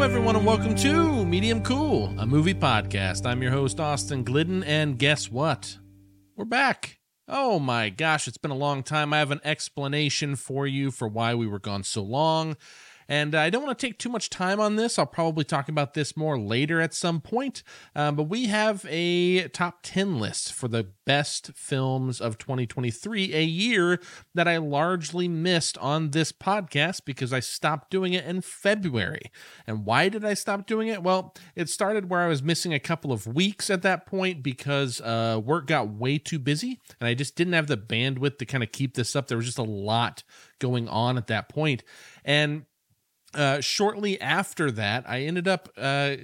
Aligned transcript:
Hello, 0.00 0.08
everyone, 0.08 0.34
and 0.34 0.46
welcome 0.46 0.74
to 0.76 1.26
Medium 1.26 1.62
Cool, 1.62 2.14
a 2.18 2.26
movie 2.26 2.54
podcast. 2.54 3.26
I'm 3.26 3.42
your 3.42 3.52
host, 3.52 3.78
Austin 3.78 4.24
Glidden, 4.24 4.64
and 4.64 4.98
guess 4.98 5.30
what? 5.30 5.76
We're 6.36 6.46
back. 6.46 7.00
Oh 7.28 7.58
my 7.58 7.90
gosh, 7.90 8.26
it's 8.26 8.38
been 8.38 8.50
a 8.50 8.56
long 8.56 8.82
time. 8.82 9.12
I 9.12 9.18
have 9.18 9.30
an 9.30 9.42
explanation 9.44 10.36
for 10.36 10.66
you 10.66 10.90
for 10.90 11.06
why 11.06 11.34
we 11.34 11.46
were 11.46 11.58
gone 11.58 11.82
so 11.82 12.02
long. 12.02 12.56
And 13.10 13.34
I 13.34 13.50
don't 13.50 13.64
want 13.64 13.76
to 13.76 13.86
take 13.86 13.98
too 13.98 14.08
much 14.08 14.30
time 14.30 14.60
on 14.60 14.76
this. 14.76 14.96
I'll 14.96 15.04
probably 15.04 15.42
talk 15.42 15.68
about 15.68 15.94
this 15.94 16.16
more 16.16 16.38
later 16.38 16.80
at 16.80 16.94
some 16.94 17.20
point. 17.20 17.64
Um, 17.96 18.14
but 18.14 18.22
we 18.24 18.46
have 18.46 18.86
a 18.88 19.48
top 19.48 19.80
10 19.82 20.20
list 20.20 20.52
for 20.52 20.68
the 20.68 20.86
best 21.04 21.50
films 21.56 22.20
of 22.20 22.38
2023, 22.38 23.34
a 23.34 23.42
year 23.42 24.00
that 24.32 24.46
I 24.46 24.58
largely 24.58 25.26
missed 25.26 25.76
on 25.78 26.12
this 26.12 26.30
podcast 26.30 27.04
because 27.04 27.32
I 27.32 27.40
stopped 27.40 27.90
doing 27.90 28.12
it 28.12 28.24
in 28.24 28.42
February. 28.42 29.32
And 29.66 29.84
why 29.84 30.08
did 30.08 30.24
I 30.24 30.34
stop 30.34 30.68
doing 30.68 30.86
it? 30.86 31.02
Well, 31.02 31.34
it 31.56 31.68
started 31.68 32.10
where 32.10 32.20
I 32.20 32.28
was 32.28 32.44
missing 32.44 32.72
a 32.72 32.78
couple 32.78 33.10
of 33.10 33.26
weeks 33.26 33.70
at 33.70 33.82
that 33.82 34.06
point 34.06 34.44
because 34.44 35.00
uh, 35.00 35.40
work 35.44 35.66
got 35.66 35.88
way 35.88 36.18
too 36.18 36.38
busy 36.38 36.80
and 37.00 37.08
I 37.08 37.14
just 37.14 37.34
didn't 37.34 37.54
have 37.54 37.66
the 37.66 37.76
bandwidth 37.76 38.38
to 38.38 38.46
kind 38.46 38.62
of 38.62 38.70
keep 38.70 38.94
this 38.94 39.16
up. 39.16 39.26
There 39.26 39.36
was 39.36 39.46
just 39.46 39.58
a 39.58 39.64
lot 39.64 40.22
going 40.60 40.88
on 40.88 41.18
at 41.18 41.26
that 41.26 41.48
point. 41.48 41.82
And 42.24 42.66
uh, 43.34 43.60
shortly 43.60 44.20
after 44.20 44.70
that, 44.72 45.08
I 45.08 45.20
ended 45.22 45.46
up 45.46 45.68
uh, 45.76 46.16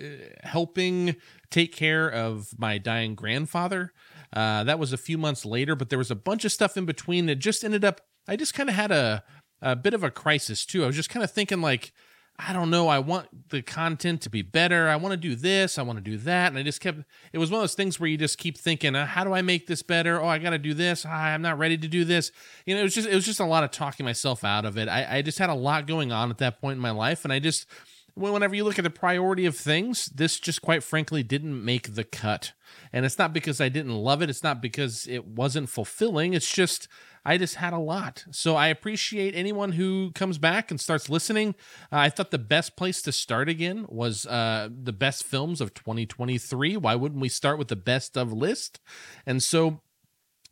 helping 0.43 1.17
take 1.51 1.75
care 1.75 2.09
of 2.09 2.59
my 2.59 2.79
dying 2.79 3.15
grandfather. 3.15 3.93
Uh, 4.33 4.65
that 4.65 4.79
was 4.79 4.93
a 4.93 4.99
few 4.99 5.17
months 5.17 5.45
later, 5.45 5.77
but 5.77 5.89
there 5.89 5.99
was 5.99 6.11
a 6.11 6.17
bunch 6.17 6.45
of 6.45 6.53
stuff 6.53 6.77
in 6.77 6.85
between 6.85 7.27
that 7.27 7.37
just 7.37 7.65
ended 7.65 7.85
up. 7.85 8.01
I 8.29 8.37
just 8.37 8.55
kind 8.55 8.69
of 8.69 8.75
had 8.75 8.91
a 8.91 9.23
a 9.63 9.77
bit 9.77 9.95
of 9.95 10.03
a 10.03 10.11
crisis 10.11 10.67
too. 10.67 10.85
I 10.85 10.87
was 10.87 10.97
just 10.97 11.11
kind 11.11 11.25
of 11.25 11.31
thinking 11.31 11.61
like 11.61 11.93
I 12.39 12.53
don't 12.53 12.69
know. 12.69 12.89
I 12.89 12.99
want 12.99 13.49
the 13.49 13.63
content 13.63 14.21
to 14.23 14.31
be 14.31 14.43
better. 14.43 14.89
I 14.89 14.97
want 14.97 15.13
to 15.13 15.17
do 15.17 15.35
this. 15.35 15.79
I 15.79 15.83
want 15.83 15.97
to 15.97 16.05
do 16.05 16.19
that. 16.19 16.49
And 16.49 16.59
I 16.59 16.63
just 16.63 16.81
kept, 16.81 16.99
it 17.33 17.39
was 17.39 17.51
one 17.51 17.61
of 17.61 17.63
those 17.63 17.75
things 17.75 17.99
where 17.99 18.11
you 18.11 18.19
just 18.19 18.37
keep 18.37 18.59
thinking, 18.59 18.95
uh, 18.95 19.07
how 19.07 19.25
do 19.25 19.33
I 19.33 19.41
make 19.41 19.67
this 19.67 19.83
better? 19.83 20.21
Oh, 20.21 20.29
I 20.29 20.39
got 20.39 20.51
to 20.51 20.59
do 20.59 20.75
this. 20.75 21.07
Ah, 21.09 21.29
I'm 21.29 21.41
not 21.41 21.59
ready 21.59 21.79
to 21.79 21.89
do 21.89 22.05
this. 22.05 22.33
You 22.67 22.75
know, 22.75 22.81
it 22.81 22.85
was 22.85 22.95
just, 22.95 23.09
it 23.09 23.15
was 23.15 23.25
just 23.25 23.41
a 23.41 23.47
lot 23.47 23.65
of 23.65 23.71
talking 23.71 24.05
myself 24.05 24.45
out 24.45 24.67
of 24.67 24.77
it. 24.77 24.89
I, 24.89 25.19
I 25.19 25.23
just 25.23 25.39
had 25.39 25.49
a 25.49 25.55
lot 25.55 25.87
going 25.87 26.13
on 26.13 26.31
at 26.31 26.39
that 26.39 26.61
point 26.61 26.77
in 26.77 26.83
my 26.83 26.91
life. 26.91 27.25
And 27.25 27.33
I 27.33 27.39
just, 27.39 27.67
whenever 28.15 28.55
you 28.55 28.65
look 28.65 28.79
at 28.79 28.85
the 28.85 28.91
priority 28.91 29.47
of 29.47 29.57
things, 29.57 30.07
this 30.07 30.39
just 30.39 30.61
quite 30.61 30.83
frankly 30.83 31.23
didn't 31.23 31.65
make 31.65 31.95
the 31.95 32.05
cut. 32.05 32.53
And 32.93 33.07
it's 33.07 33.19
not 33.19 33.33
because 33.33 33.63
I 33.63 33.71
didn't 33.71 33.95
love 33.95 34.21
it. 34.21 34.29
It's 34.29 34.43
not 34.43 34.61
because 34.61 35.07
it 35.07 35.27
wasn't 35.27 35.71
fulfilling. 35.71 36.35
It's 36.35 36.53
just, 36.53 36.87
I 37.27 37.39
just 37.39 37.57
had 37.57 37.73
a 37.73 37.79
lot. 37.79 38.25
So 38.31 38.55
I 38.55 38.69
appreciate 38.69 39.35
anyone 39.35 39.73
who 39.73 40.13
comes 40.13 40.39
back 40.39 40.71
and 40.71 40.81
starts 40.81 41.11
listening. 41.11 41.57
Uh, 41.91 41.97
I 41.97 42.09
thought 42.09 42.31
the 42.31 42.39
best 42.39 42.77
place 42.77 43.03
to 43.03 43.11
start 43.11 43.49
again 43.49 43.85
was 43.89 44.27
uh, 44.27 44.69
the 44.71 44.93
best 44.93 45.25
films 45.25 45.61
of 45.61 45.75
2023. 45.75 46.77
Why 46.77 46.95
wouldn't 46.95 47.21
we 47.21 47.29
start 47.29 47.59
with 47.59 47.67
the 47.67 47.75
best 47.75 48.17
of 48.17 48.33
list? 48.33 48.79
And 49.27 49.43
so 49.43 49.81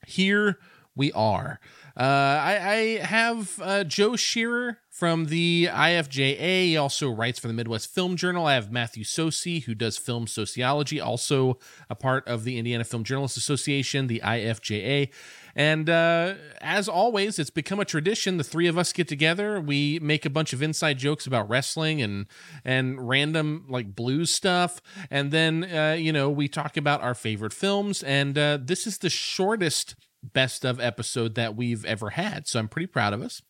here 0.04 0.58
we 0.96 1.12
are. 1.12 1.60
Uh, 1.96 2.02
I, 2.02 2.58
I, 2.60 3.04
have 3.04 3.60
uh, 3.62 3.84
Joe 3.84 4.16
Shearer 4.16 4.78
from 4.90 5.26
the 5.26 5.68
IFJA. 5.70 6.64
He 6.64 6.76
also 6.76 7.08
writes 7.08 7.38
for 7.38 7.46
the 7.46 7.54
Midwest 7.54 7.94
Film 7.94 8.16
Journal. 8.16 8.46
I 8.46 8.54
have 8.54 8.72
Matthew 8.72 9.04
Socey, 9.04 9.62
who 9.64 9.76
does 9.76 9.96
film 9.96 10.26
sociology, 10.26 11.00
also 11.00 11.58
a 11.88 11.94
part 11.94 12.26
of 12.26 12.42
the 12.42 12.58
Indiana 12.58 12.82
Film 12.82 13.04
Journalists 13.04 13.36
Association, 13.36 14.08
the 14.08 14.20
IFJA. 14.24 15.08
And 15.56 15.88
uh, 15.88 16.34
as 16.60 16.88
always, 16.88 17.38
it's 17.38 17.50
become 17.50 17.78
a 17.78 17.84
tradition. 17.84 18.38
The 18.38 18.44
three 18.44 18.66
of 18.66 18.76
us 18.76 18.92
get 18.92 19.06
together. 19.06 19.60
We 19.60 19.98
make 20.00 20.24
a 20.24 20.30
bunch 20.30 20.52
of 20.52 20.62
inside 20.62 20.98
jokes 20.98 21.26
about 21.26 21.48
wrestling 21.48 22.02
and 22.02 22.26
and 22.64 23.08
random 23.08 23.66
like 23.68 23.94
blues 23.94 24.30
stuff, 24.30 24.80
and 25.10 25.30
then 25.30 25.64
uh, 25.64 25.96
you 25.98 26.12
know 26.12 26.28
we 26.28 26.48
talk 26.48 26.76
about 26.76 27.02
our 27.02 27.14
favorite 27.14 27.52
films. 27.52 28.02
And 28.02 28.36
uh, 28.36 28.58
this 28.60 28.86
is 28.86 28.98
the 28.98 29.10
shortest 29.10 29.94
best 30.22 30.64
of 30.64 30.80
episode 30.80 31.34
that 31.34 31.54
we've 31.54 31.84
ever 31.84 32.10
had. 32.10 32.48
So 32.48 32.58
I'm 32.58 32.68
pretty 32.68 32.86
proud 32.86 33.12
of 33.12 33.22
us. 33.22 33.42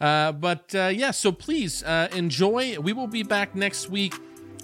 Uh, 0.00 0.32
but 0.32 0.74
uh, 0.74 0.90
yeah, 0.92 1.12
so 1.12 1.32
please 1.32 1.82
uh, 1.84 2.08
enjoy. 2.12 2.78
We 2.78 2.92
will 2.92 3.06
be 3.06 3.22
back 3.22 3.54
next 3.54 3.88
week. 3.88 4.14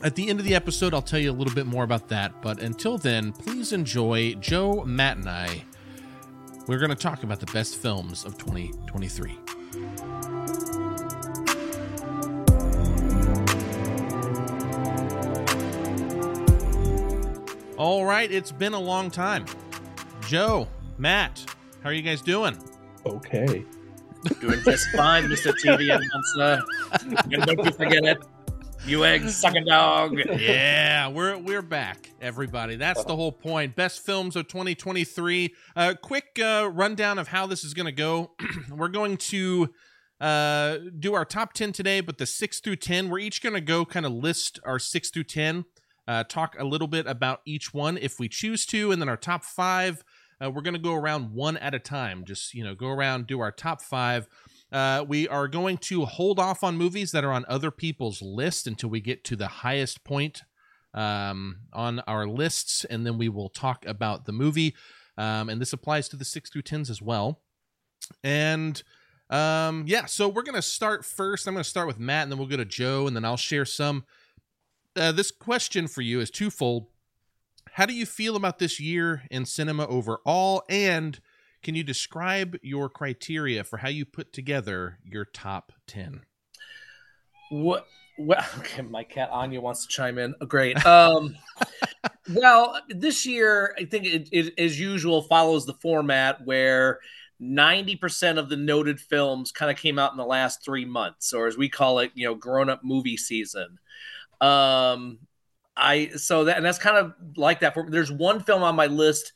At 0.03 0.14
the 0.14 0.28
end 0.28 0.38
of 0.38 0.44
the 0.44 0.54
episode, 0.54 0.94
I'll 0.94 1.03
tell 1.03 1.19
you 1.19 1.30
a 1.30 1.32
little 1.32 1.54
bit 1.54 1.66
more 1.66 1.82
about 1.82 2.08
that. 2.08 2.41
But 2.41 2.60
until 2.60 2.98
then, 2.98 3.32
please 3.32 3.72
enjoy 3.72 4.34
Joe, 4.34 4.84
Matt, 4.84 5.16
and 5.16 5.28
I. 5.28 5.64
We're 6.68 6.78
going 6.78 6.90
to 6.90 6.96
talk 6.96 7.22
about 7.22 7.40
the 7.40 7.46
best 7.46 7.76
films 7.76 8.26
of 8.26 8.36
2023. 8.36 9.38
All 17.78 18.04
right, 18.04 18.30
it's 18.30 18.52
been 18.52 18.74
a 18.74 18.78
long 18.78 19.10
time. 19.10 19.46
Joe, 20.26 20.68
Matt, 20.98 21.42
how 21.82 21.88
are 21.88 21.94
you 21.94 22.02
guys 22.02 22.20
doing? 22.20 22.54
Okay. 23.06 23.64
Doing 24.42 24.60
just 24.62 24.90
fine, 24.90 25.24
Mr. 25.24 25.54
TV 25.54 25.84
announcer. 25.84 26.62
And 27.32 27.46
don't 27.46 27.64
you 27.64 27.72
forget 27.72 28.04
it. 28.04 28.18
You 28.88 29.04
egg 29.04 29.28
sucking 29.28 29.66
dog. 29.66 30.19
yeah, 30.19 31.09
we're 31.09 31.37
we're 31.37 31.60
back, 31.60 32.10
everybody. 32.22 32.76
That's 32.76 33.04
the 33.04 33.15
whole 33.15 33.32
point. 33.32 33.76
Best 33.76 34.00
films 34.00 34.34
of 34.34 34.49
2023. 34.49 35.54
A 35.76 35.78
uh, 35.78 35.94
quick 35.94 36.38
uh, 36.43 36.71
rundown 36.72 37.19
of 37.19 37.28
how 37.28 37.47
this 37.47 37.65
is 37.65 37.75
going 37.75 37.84
to 37.84 37.93
go. 37.93 38.31
we're 38.71 38.88
going 38.88 39.19
to 39.19 39.75
uh, 40.22 40.78
do 40.98 41.12
our 41.12 41.27
top 41.27 41.53
10 41.53 41.72
today, 41.72 42.00
but 42.00 42.16
the 42.16 42.25
6 42.25 42.60
through 42.60 42.77
10, 42.77 43.10
we're 43.10 43.19
each 43.19 43.43
going 43.43 43.54
to 43.54 43.60
go 43.60 43.84
kind 43.84 44.06
of 44.06 44.12
list 44.12 44.59
our 44.65 44.78
6 44.78 45.10
through 45.10 45.25
10, 45.25 45.66
uh, 46.06 46.25
talk 46.25 46.56
a 46.59 46.65
little 46.65 46.88
bit 46.88 47.06
about 47.06 47.43
each 47.44 47.75
one 47.75 47.98
if 47.98 48.19
we 48.19 48.27
choose 48.27 48.65
to, 48.65 48.91
and 48.91 49.03
then 49.03 49.09
our 49.10 49.19
top 49.19 49.44
5 49.44 50.03
uh, 50.43 50.50
we're 50.50 50.62
going 50.62 50.75
to 50.75 50.81
go 50.81 50.94
around 50.94 51.32
one 51.32 51.56
at 51.56 51.75
a 51.75 51.78
time. 51.78 52.25
Just, 52.25 52.54
you 52.54 52.62
know, 52.62 52.75
go 52.75 52.88
around, 52.88 53.27
do 53.27 53.41
our 53.41 53.50
top 53.50 53.82
five. 53.82 54.28
Uh, 54.70 55.04
we 55.06 55.26
are 55.28 55.48
going 55.48 55.78
to 55.78 56.04
hold 56.04 56.38
off 56.38 56.62
on 56.62 56.76
movies 56.76 57.12
that 57.12 57.24
are 57.24 57.32
on 57.32 57.44
other 57.48 57.70
people's 57.70 58.20
list 58.20 58.66
until 58.66 58.90
we 58.90 59.00
get 59.00 59.24
to 59.24 59.36
the 59.36 59.48
highest 59.48 60.04
point 60.04 60.42
um, 60.94 61.60
on 61.72 62.00
our 62.00 62.26
lists, 62.26 62.84
and 62.84 63.06
then 63.06 63.16
we 63.18 63.28
will 63.28 63.48
talk 63.48 63.86
about 63.86 64.26
the 64.26 64.32
movie. 64.32 64.74
Um, 65.16 65.48
and 65.48 65.60
this 65.60 65.72
applies 65.72 66.08
to 66.10 66.16
the 66.16 66.24
six 66.24 66.50
through 66.50 66.62
tens 66.62 66.90
as 66.90 67.00
well. 67.00 67.40
And 68.22 68.82
um, 69.30 69.84
yeah, 69.86 70.06
so 70.06 70.28
we're 70.28 70.42
gonna 70.42 70.62
start 70.62 71.04
first. 71.04 71.46
I'm 71.46 71.54
gonna 71.54 71.64
start 71.64 71.86
with 71.86 71.98
Matt, 71.98 72.24
and 72.24 72.32
then 72.32 72.38
we'll 72.38 72.48
go 72.48 72.56
to 72.56 72.64
Joe, 72.64 73.06
and 73.06 73.16
then 73.16 73.24
I'll 73.24 73.36
share 73.36 73.64
some. 73.64 74.04
Uh, 74.96 75.12
this 75.12 75.30
question 75.30 75.86
for 75.86 76.02
you 76.02 76.20
is 76.20 76.30
twofold. 76.30 76.86
How 77.72 77.86
do 77.86 77.92
you 77.92 78.06
feel 78.06 78.36
about 78.36 78.58
this 78.58 78.80
year 78.80 79.22
in 79.30 79.44
cinema 79.44 79.86
overall? 79.86 80.62
And 80.68 81.20
can 81.62 81.74
you 81.74 81.82
describe 81.82 82.56
your 82.62 82.88
criteria 82.88 83.64
for 83.64 83.78
how 83.78 83.88
you 83.88 84.04
put 84.04 84.32
together 84.32 84.98
your 85.04 85.24
top 85.24 85.72
10? 85.86 86.22
What? 87.50 87.86
Well, 88.19 88.44
okay, 88.58 88.82
my 88.82 89.04
cat 89.04 89.30
Anya 89.30 89.60
wants 89.60 89.86
to 89.86 89.88
chime 89.88 90.18
in. 90.18 90.34
Oh, 90.41 90.47
great. 90.47 90.84
Um, 90.84 91.36
well, 92.34 92.80
this 92.88 93.26
year, 93.26 93.74
I 93.78 93.84
think 93.84 94.06
it, 94.06 94.28
it, 94.32 94.54
as 94.58 94.78
usual, 94.78 95.22
follows 95.22 95.66
the 95.66 95.74
format 95.74 96.44
where 96.44 97.00
90% 97.41 98.38
of 98.38 98.48
the 98.48 98.56
noted 98.56 99.00
films 99.00 99.52
kind 99.52 99.70
of 99.70 99.76
came 99.76 99.98
out 99.98 100.12
in 100.12 100.18
the 100.18 100.24
last 100.24 100.64
three 100.64 100.84
months, 100.84 101.32
or 101.32 101.47
as 101.47 101.56
we 101.56 101.68
call 101.68 102.00
it, 102.00 102.10
you 102.14 102.26
know, 102.26 102.34
grown 102.34 102.68
up 102.68 102.80
movie 102.82 103.16
season. 103.16 103.78
Um, 104.41 105.20
I 105.76 106.08
so 106.16 106.44
that 106.44 106.56
and 106.56 106.66
that's 106.66 106.78
kind 106.78 106.97
of 106.97 107.14
like 107.36 107.60
that. 107.60 107.74
For 107.74 107.88
there's 107.88 108.10
one 108.10 108.41
film 108.41 108.64
on 108.64 108.74
my 108.74 108.86
list 108.86 109.32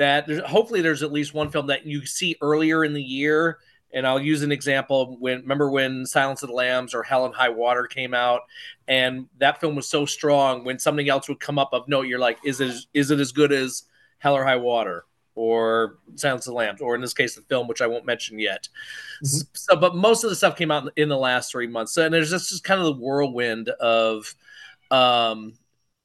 that 0.00 0.26
there's 0.26 0.42
hopefully 0.44 0.80
there's 0.80 1.02
at 1.02 1.12
least 1.12 1.34
one 1.34 1.50
film 1.50 1.66
that 1.66 1.84
you 1.84 2.06
see 2.06 2.34
earlier 2.40 2.84
in 2.84 2.94
the 2.94 3.02
year. 3.02 3.58
And 3.92 4.06
I'll 4.06 4.20
use 4.20 4.42
an 4.42 4.50
example 4.50 5.18
when 5.20 5.42
remember 5.42 5.70
when 5.70 6.06
Silence 6.06 6.42
of 6.42 6.48
the 6.48 6.54
Lambs 6.54 6.94
or 6.94 7.02
Hell 7.02 7.26
and 7.26 7.34
High 7.34 7.50
Water 7.50 7.86
came 7.86 8.14
out, 8.14 8.42
and 8.88 9.26
that 9.38 9.60
film 9.60 9.76
was 9.76 9.86
so 9.86 10.06
strong. 10.06 10.64
When 10.64 10.78
something 10.78 11.08
else 11.08 11.28
would 11.28 11.38
come 11.38 11.58
up 11.58 11.70
of 11.72 11.86
note, 11.86 12.06
you're 12.06 12.18
like, 12.18 12.38
is 12.44 12.62
it 12.62 12.74
is 12.94 13.10
it 13.10 13.20
as 13.20 13.30
good 13.30 13.52
as 13.52 13.82
Hell 14.18 14.36
or 14.36 14.44
High 14.44 14.56
Water? 14.56 15.04
or 15.36 16.00
Silence 16.16 16.46
of 16.46 16.50
the 16.50 16.56
Lambs, 16.56 16.82
or 16.82 16.94
in 16.94 17.00
this 17.00 17.14
case, 17.14 17.36
the 17.36 17.40
film, 17.42 17.66
which 17.68 17.80
I 17.80 17.86
won't 17.86 18.04
mention 18.04 18.38
yet. 18.38 18.68
Mm-hmm. 19.24 19.48
So, 19.54 19.76
but 19.76 19.94
most 19.94 20.22
of 20.24 20.28
the 20.28 20.36
stuff 20.36 20.56
came 20.56 20.70
out 20.70 20.92
in 20.96 21.08
the 21.08 21.16
last 21.16 21.52
three 21.52 21.68
months, 21.68 21.92
so, 21.92 22.04
and 22.04 22.12
there's 22.12 22.30
just, 22.30 22.50
just 22.50 22.64
kind 22.64 22.80
of 22.80 22.86
the 22.86 23.00
whirlwind 23.00 23.68
of 23.68 24.34
um, 24.90 25.54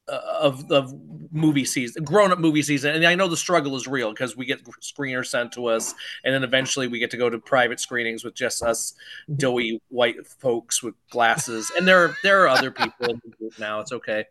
of 0.08 0.70
of 0.70 0.94
movie 1.32 1.64
season, 1.64 2.04
grown 2.04 2.32
up 2.32 2.38
movie 2.38 2.62
season, 2.62 2.94
and 2.94 3.04
I 3.04 3.14
know 3.14 3.28
the 3.28 3.36
struggle 3.36 3.76
is 3.76 3.86
real 3.86 4.10
because 4.10 4.36
we 4.36 4.46
get 4.46 4.64
screeners 4.80 5.26
sent 5.26 5.52
to 5.52 5.66
us, 5.66 5.94
and 6.24 6.34
then 6.34 6.44
eventually 6.44 6.88
we 6.88 6.98
get 6.98 7.10
to 7.10 7.16
go 7.16 7.28
to 7.28 7.38
private 7.38 7.80
screenings 7.80 8.24
with 8.24 8.34
just 8.34 8.62
us 8.62 8.94
doughy 9.36 9.80
white 9.88 10.26
folks 10.26 10.82
with 10.82 10.94
glasses, 11.10 11.70
and 11.76 11.86
there 11.86 12.04
are, 12.04 12.16
there 12.22 12.42
are 12.42 12.48
other 12.48 12.70
people 12.70 13.06
the 13.06 13.50
now. 13.58 13.80
It's 13.80 13.92
okay, 13.92 14.26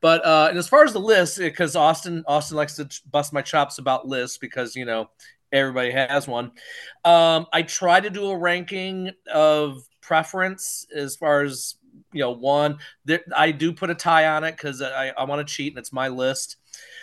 but 0.00 0.24
uh, 0.24 0.46
and 0.48 0.58
as 0.58 0.68
far 0.68 0.84
as 0.84 0.92
the 0.92 1.00
list, 1.00 1.38
because 1.38 1.76
Austin 1.76 2.24
Austin 2.26 2.56
likes 2.56 2.76
to 2.76 2.88
bust 3.10 3.32
my 3.32 3.42
chops 3.42 3.78
about 3.78 4.06
lists 4.06 4.38
because 4.38 4.74
you 4.74 4.84
know 4.84 5.10
everybody 5.52 5.90
has 5.90 6.26
one. 6.26 6.52
Um, 7.04 7.46
I 7.52 7.62
try 7.62 8.00
to 8.00 8.10
do 8.10 8.30
a 8.30 8.38
ranking 8.38 9.10
of 9.32 9.82
preference 10.00 10.86
as 10.94 11.16
far 11.16 11.42
as 11.42 11.76
you 12.12 12.20
know 12.20 12.30
one. 12.30 12.78
There, 13.04 13.20
I 13.36 13.50
do 13.50 13.72
put 13.72 13.90
a 13.90 13.94
tie 13.94 14.26
on 14.26 14.44
it 14.44 14.52
because 14.52 14.82
I, 14.82 15.12
I 15.16 15.24
want 15.24 15.46
to 15.46 15.52
cheat 15.52 15.72
and 15.72 15.78
it's 15.78 15.92
my 15.92 16.08
list. 16.08 16.56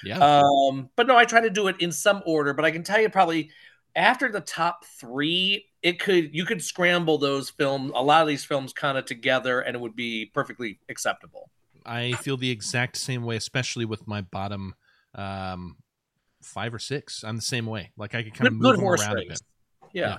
Yeah. 0.03 0.19
Um, 0.19 0.89
but 0.95 1.07
no, 1.07 1.17
I 1.17 1.25
try 1.25 1.41
to 1.41 1.49
do 1.49 1.67
it 1.67 1.77
in 1.79 1.91
some 1.91 2.21
order. 2.25 2.53
But 2.53 2.65
I 2.65 2.71
can 2.71 2.83
tell 2.83 2.99
you 2.99 3.09
probably 3.09 3.51
after 3.95 4.31
the 4.31 4.41
top 4.41 4.85
three, 4.85 5.65
it 5.81 5.99
could 5.99 6.33
you 6.33 6.45
could 6.45 6.61
scramble 6.61 7.17
those 7.17 7.49
films, 7.49 7.91
a 7.95 8.03
lot 8.03 8.21
of 8.21 8.27
these 8.27 8.45
films 8.45 8.73
kind 8.73 8.97
of 8.97 9.05
together, 9.05 9.61
and 9.61 9.75
it 9.75 9.79
would 9.79 9.95
be 9.95 10.25
perfectly 10.33 10.79
acceptable. 10.89 11.49
I 11.85 12.13
feel 12.13 12.37
the 12.37 12.51
exact 12.51 12.97
same 12.97 13.23
way, 13.23 13.37
especially 13.37 13.85
with 13.85 14.07
my 14.07 14.21
bottom 14.21 14.75
um, 15.15 15.77
five 16.41 16.73
or 16.73 16.79
six. 16.79 17.23
I'm 17.23 17.37
the 17.37 17.41
same 17.41 17.65
way. 17.65 17.91
Like 17.97 18.13
I 18.13 18.23
could 18.23 18.33
kind 18.33 18.49
Good, 18.49 18.53
of 18.53 18.59
move 18.59 18.71
them 18.73 18.81
horse 18.81 19.01
around 19.01 19.15
race. 19.15 19.25
a 19.25 19.29
bit. 19.29 19.41
Yeah. 19.93 20.07
Yeah. 20.09 20.17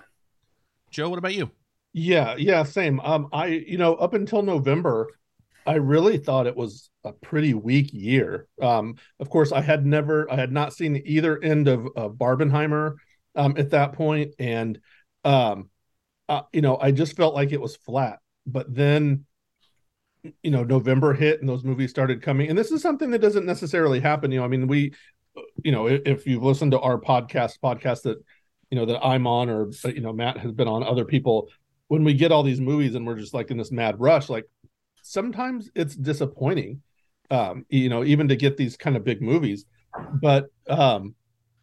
Joe, 0.91 1.11
what 1.11 1.19
about 1.19 1.35
you? 1.35 1.51
Yeah, 1.93 2.37
yeah, 2.37 2.63
same. 2.63 3.01
Um, 3.01 3.29
I 3.33 3.47
you 3.47 3.79
know 3.79 3.95
up 3.95 4.15
until 4.15 4.43
November, 4.43 5.09
I 5.67 5.75
really 5.75 6.19
thought 6.19 6.47
it 6.47 6.57
was 6.57 6.91
a 7.05 7.13
pretty 7.13 7.55
weak 7.55 7.93
year. 7.93 8.47
Um, 8.61 8.97
of 9.21 9.31
course, 9.31 9.53
I 9.53 9.61
had 9.61 9.85
never, 9.85 10.31
I 10.31 10.37
had 10.37 10.53
not 10.53 10.73
seen 10.73 11.03
either 11.05 11.43
end 11.43 11.69
of, 11.69 11.89
of 11.97 12.15
Barbenheimer 12.15 12.95
um, 13.35 13.55
at 13.59 13.71
that 13.71 13.93
point, 13.93 14.35
and 14.39 14.79
um, 15.25 15.71
uh, 16.29 16.43
you 16.53 16.63
know, 16.63 16.79
I 16.79 16.93
just 16.93 17.17
felt 17.17 17.35
like 17.35 17.53
it 17.53 17.61
was 17.61 17.77
flat. 17.77 18.19
But 18.47 18.75
then, 18.75 19.27
you 20.43 20.51
know, 20.51 20.65
November 20.65 21.15
hit 21.15 21.41
and 21.41 21.49
those 21.49 21.65
movies 21.65 21.91
started 21.91 22.23
coming, 22.23 22.49
and 22.49 22.59
this 22.59 22.71
is 22.71 22.83
something 22.83 23.11
that 23.11 23.21
doesn't 23.21 23.47
necessarily 23.47 24.01
happen. 24.01 24.31
You 24.31 24.39
know, 24.39 24.45
I 24.45 24.49
mean, 24.49 24.67
we, 24.67 24.93
you 25.63 25.73
know, 25.73 25.87
if, 25.87 26.03
if 26.07 26.27
you've 26.27 26.43
listened 26.43 26.73
to 26.73 26.81
our 26.81 26.99
podcast, 26.99 27.59
podcast 27.63 28.03
that 28.03 28.19
you 28.71 28.79
know 28.79 28.87
that 28.87 29.05
I'm 29.05 29.27
on, 29.27 29.49
or 29.49 29.71
you 29.85 30.01
know, 30.01 30.13
Matt 30.13 30.39
has 30.39 30.53
been 30.53 30.69
on, 30.69 30.83
other 30.83 31.05
people 31.05 31.49
when 31.89 32.05
we 32.05 32.15
get 32.15 32.33
all 32.33 32.43
these 32.43 32.61
movies 32.61 32.95
and 32.95 33.07
we're 33.07 33.17
just 33.17 33.35
like 33.35 33.51
in 33.51 33.57
this 33.57 33.73
mad 33.73 33.99
rush, 33.99 34.29
like 34.29 34.45
sometimes 35.03 35.71
it's 35.75 35.97
disappointing, 35.97 36.83
um, 37.31 37.65
you 37.69 37.89
know, 37.89 38.05
even 38.05 38.29
to 38.29 38.37
get 38.37 38.57
these 38.57 38.77
kind 38.77 38.97
of 38.97 39.05
big 39.05 39.21
movies. 39.21 39.65
But 40.21 40.47
um, 40.69 41.15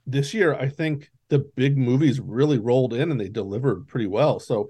this 0.05 0.33
year, 0.33 0.53
I 0.53 0.69
think 0.69 1.09
the 1.29 1.39
big 1.55 1.77
movies 1.77 2.19
really 2.19 2.57
rolled 2.57 2.93
in 2.93 3.11
and 3.11 3.19
they 3.19 3.29
delivered 3.29 3.87
pretty 3.87 4.07
well. 4.07 4.39
So 4.39 4.69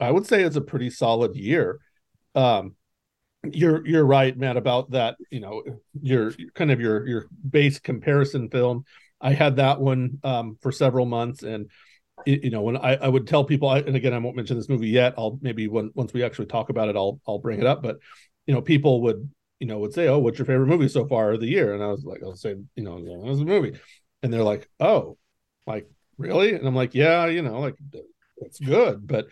I 0.00 0.10
would 0.10 0.26
say 0.26 0.42
it's 0.42 0.56
a 0.56 0.60
pretty 0.60 0.90
solid 0.90 1.36
year. 1.36 1.78
Um, 2.34 2.74
you're 3.52 3.86
you're 3.86 4.06
right, 4.06 4.36
Matt, 4.36 4.56
about 4.56 4.90
that. 4.92 5.16
You 5.30 5.40
know, 5.40 5.62
your 6.00 6.32
kind 6.54 6.70
of 6.70 6.80
your 6.80 7.06
your 7.06 7.26
base 7.48 7.78
comparison 7.78 8.48
film. 8.48 8.84
I 9.20 9.32
had 9.32 9.56
that 9.56 9.80
one 9.80 10.18
um, 10.24 10.56
for 10.60 10.72
several 10.72 11.06
months, 11.06 11.42
and 11.42 11.70
you 12.26 12.50
know 12.50 12.62
when 12.62 12.76
I, 12.76 12.94
I 12.96 13.08
would 13.08 13.26
tell 13.26 13.44
people 13.44 13.68
I, 13.68 13.78
and 13.78 13.96
again 13.96 14.12
i 14.14 14.18
won't 14.18 14.36
mention 14.36 14.56
this 14.56 14.68
movie 14.68 14.88
yet. 14.88 15.14
I'll 15.16 15.38
maybe 15.42 15.68
when 15.68 15.90
once 15.94 16.12
we 16.12 16.22
actually 16.22 16.46
talk 16.46 16.68
about 16.70 16.88
it 16.88 16.96
i'll 16.96 17.20
i'll 17.26 17.38
bring 17.38 17.60
it 17.60 17.66
up. 17.66 17.82
But 17.82 17.98
you 18.46 18.54
know 18.54 18.62
people 18.62 19.02
would 19.02 19.28
you 19.60 19.66
know 19.66 19.78
would 19.78 19.94
say 19.94 20.08
oh 20.08 20.18
what's 20.18 20.38
your 20.38 20.46
favorite 20.46 20.66
movie 20.66 20.88
so 20.88 21.06
far 21.06 21.32
of 21.32 21.40
the 21.40 21.46
year? 21.46 21.74
And 21.74 21.82
i 21.82 21.88
was 21.88 22.04
like 22.04 22.22
i'll 22.22 22.36
say 22.36 22.56
you 22.76 22.84
know 22.84 22.98
it 22.98 23.18
was 23.18 23.40
a 23.40 23.44
movie? 23.44 23.78
And 24.22 24.32
they're 24.32 24.42
like 24.42 24.68
oh 24.80 25.18
like 25.66 25.88
really? 26.18 26.54
And 26.54 26.66
i'm 26.66 26.74
like 26.74 26.94
yeah 26.94 27.26
you 27.26 27.42
know 27.42 27.60
like 27.60 27.76
it's 28.38 28.60
good. 28.60 29.06
But 29.06 29.26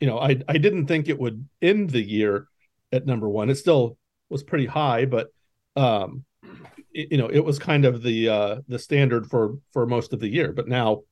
you 0.00 0.06
know 0.06 0.18
i 0.18 0.36
i 0.48 0.58
didn't 0.58 0.86
think 0.86 1.08
it 1.08 1.18
would 1.18 1.48
end 1.62 1.90
the 1.90 2.02
year 2.02 2.46
at 2.92 3.06
number 3.06 3.28
one. 3.28 3.50
It 3.50 3.56
still 3.56 3.98
was 4.28 4.42
pretty 4.42 4.66
high 4.66 5.04
but 5.04 5.28
um 5.76 6.24
it, 6.92 7.12
you 7.12 7.18
know 7.18 7.28
it 7.28 7.44
was 7.44 7.58
kind 7.58 7.84
of 7.84 8.02
the 8.02 8.28
uh 8.28 8.56
the 8.68 8.78
standard 8.78 9.28
for 9.28 9.58
for 9.72 9.86
most 9.86 10.12
of 10.12 10.20
the 10.20 10.28
year. 10.28 10.52
But 10.52 10.68
now 10.68 11.02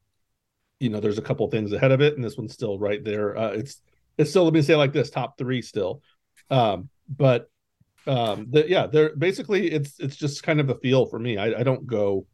you 0.81 0.89
know 0.89 1.01
there's 1.01 1.19
a 1.19 1.23
couple 1.23 1.49
things 1.51 1.73
ahead 1.73 1.93
of 1.93 2.01
it 2.01 2.15
and 2.15 2.25
this 2.25 2.37
one's 2.37 2.53
still 2.53 2.79
right 2.79 3.03
there. 3.05 3.37
Uh 3.37 3.51
it's 3.51 3.81
it's 4.19 4.31
still 4.31 4.45
let 4.45 4.53
me 4.53 4.63
say 4.63 4.77
like 4.77 4.93
this 4.93 5.11
top 5.11 5.39
three 5.39 5.63
still. 5.63 6.03
Um 6.51 6.89
but 7.09 7.51
um 8.07 8.47
the, 8.51 8.69
yeah 8.69 8.87
they're 8.87 9.15
basically 9.17 9.71
it's 9.71 9.99
it's 9.99 10.17
just 10.17 10.43
kind 10.43 10.61
of 10.61 10.71
a 10.71 10.75
feel 10.77 11.07
for 11.07 11.19
me. 11.19 11.39
I, 11.39 11.61
I 11.61 11.63
don't 11.63 11.87
go 11.87 12.27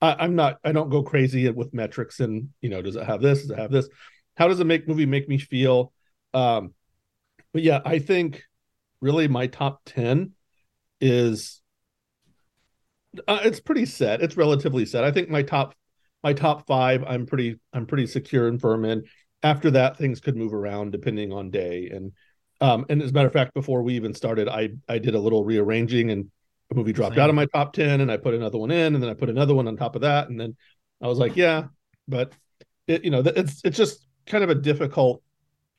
I, 0.00 0.14
i'm 0.20 0.36
not 0.36 0.58
i 0.62 0.70
don't 0.70 0.90
go 0.90 1.02
crazy 1.02 1.48
with 1.50 1.74
metrics 1.74 2.20
and 2.20 2.50
you 2.60 2.68
know 2.68 2.80
does 2.80 2.94
it 2.94 3.04
have 3.04 3.20
this 3.20 3.42
does 3.42 3.50
it 3.50 3.58
have 3.58 3.72
this? 3.72 3.88
How 4.36 4.46
does 4.46 4.60
a 4.60 4.64
make 4.64 4.86
movie 4.86 5.06
make 5.06 5.28
me 5.28 5.38
feel? 5.38 5.92
Um 6.34 6.74
but 7.52 7.62
yeah 7.62 7.80
i 7.84 7.98
think 7.98 8.42
really 9.00 9.28
my 9.28 9.46
top 9.46 9.80
10 9.86 10.32
is 11.00 11.60
uh, 13.26 13.40
it's 13.42 13.60
pretty 13.60 13.86
set. 13.86 14.22
It's 14.22 14.36
relatively 14.36 14.84
set. 14.86 15.04
I 15.04 15.10
think 15.10 15.28
my 15.28 15.42
top 15.42 15.74
my 16.28 16.34
top 16.34 16.66
five 16.66 17.02
i'm 17.06 17.24
pretty 17.24 17.58
i'm 17.72 17.86
pretty 17.86 18.06
secure 18.06 18.48
and 18.48 18.60
firm 18.60 18.84
in 18.84 19.02
after 19.42 19.70
that 19.70 19.96
things 19.96 20.20
could 20.20 20.36
move 20.36 20.52
around 20.52 20.90
depending 20.92 21.32
on 21.32 21.50
day. 21.50 21.88
And 21.90 22.12
um 22.60 22.84
and 22.90 23.00
as 23.00 23.10
a 23.10 23.12
matter 23.14 23.28
of 23.28 23.32
fact 23.32 23.54
before 23.54 23.82
we 23.82 23.94
even 23.94 24.12
started 24.12 24.46
i 24.46 24.68
i 24.88 24.98
did 24.98 25.14
a 25.14 25.18
little 25.18 25.42
rearranging 25.42 26.10
and 26.10 26.30
a 26.70 26.74
movie 26.74 26.92
dropped 26.92 27.14
Same. 27.14 27.22
out 27.22 27.30
of 27.30 27.34
my 27.34 27.46
top 27.46 27.72
10 27.72 28.02
and 28.02 28.12
i 28.12 28.18
put 28.18 28.34
another 28.34 28.58
one 28.58 28.70
in 28.70 28.94
and 28.94 29.02
then 29.02 29.08
i 29.08 29.14
put 29.14 29.30
another 29.30 29.54
one 29.54 29.66
on 29.68 29.76
top 29.76 29.94
of 29.96 30.02
that. 30.02 30.28
And 30.28 30.38
then 30.38 30.54
i 31.00 31.06
was 31.06 31.18
like 31.18 31.34
yeah 31.34 31.64
but 32.06 32.32
it 32.86 33.04
you 33.04 33.10
know 33.10 33.22
it's 33.24 33.62
it's 33.64 33.78
just 33.78 34.06
kind 34.26 34.44
of 34.44 34.50
a 34.50 34.54
difficult 34.54 35.22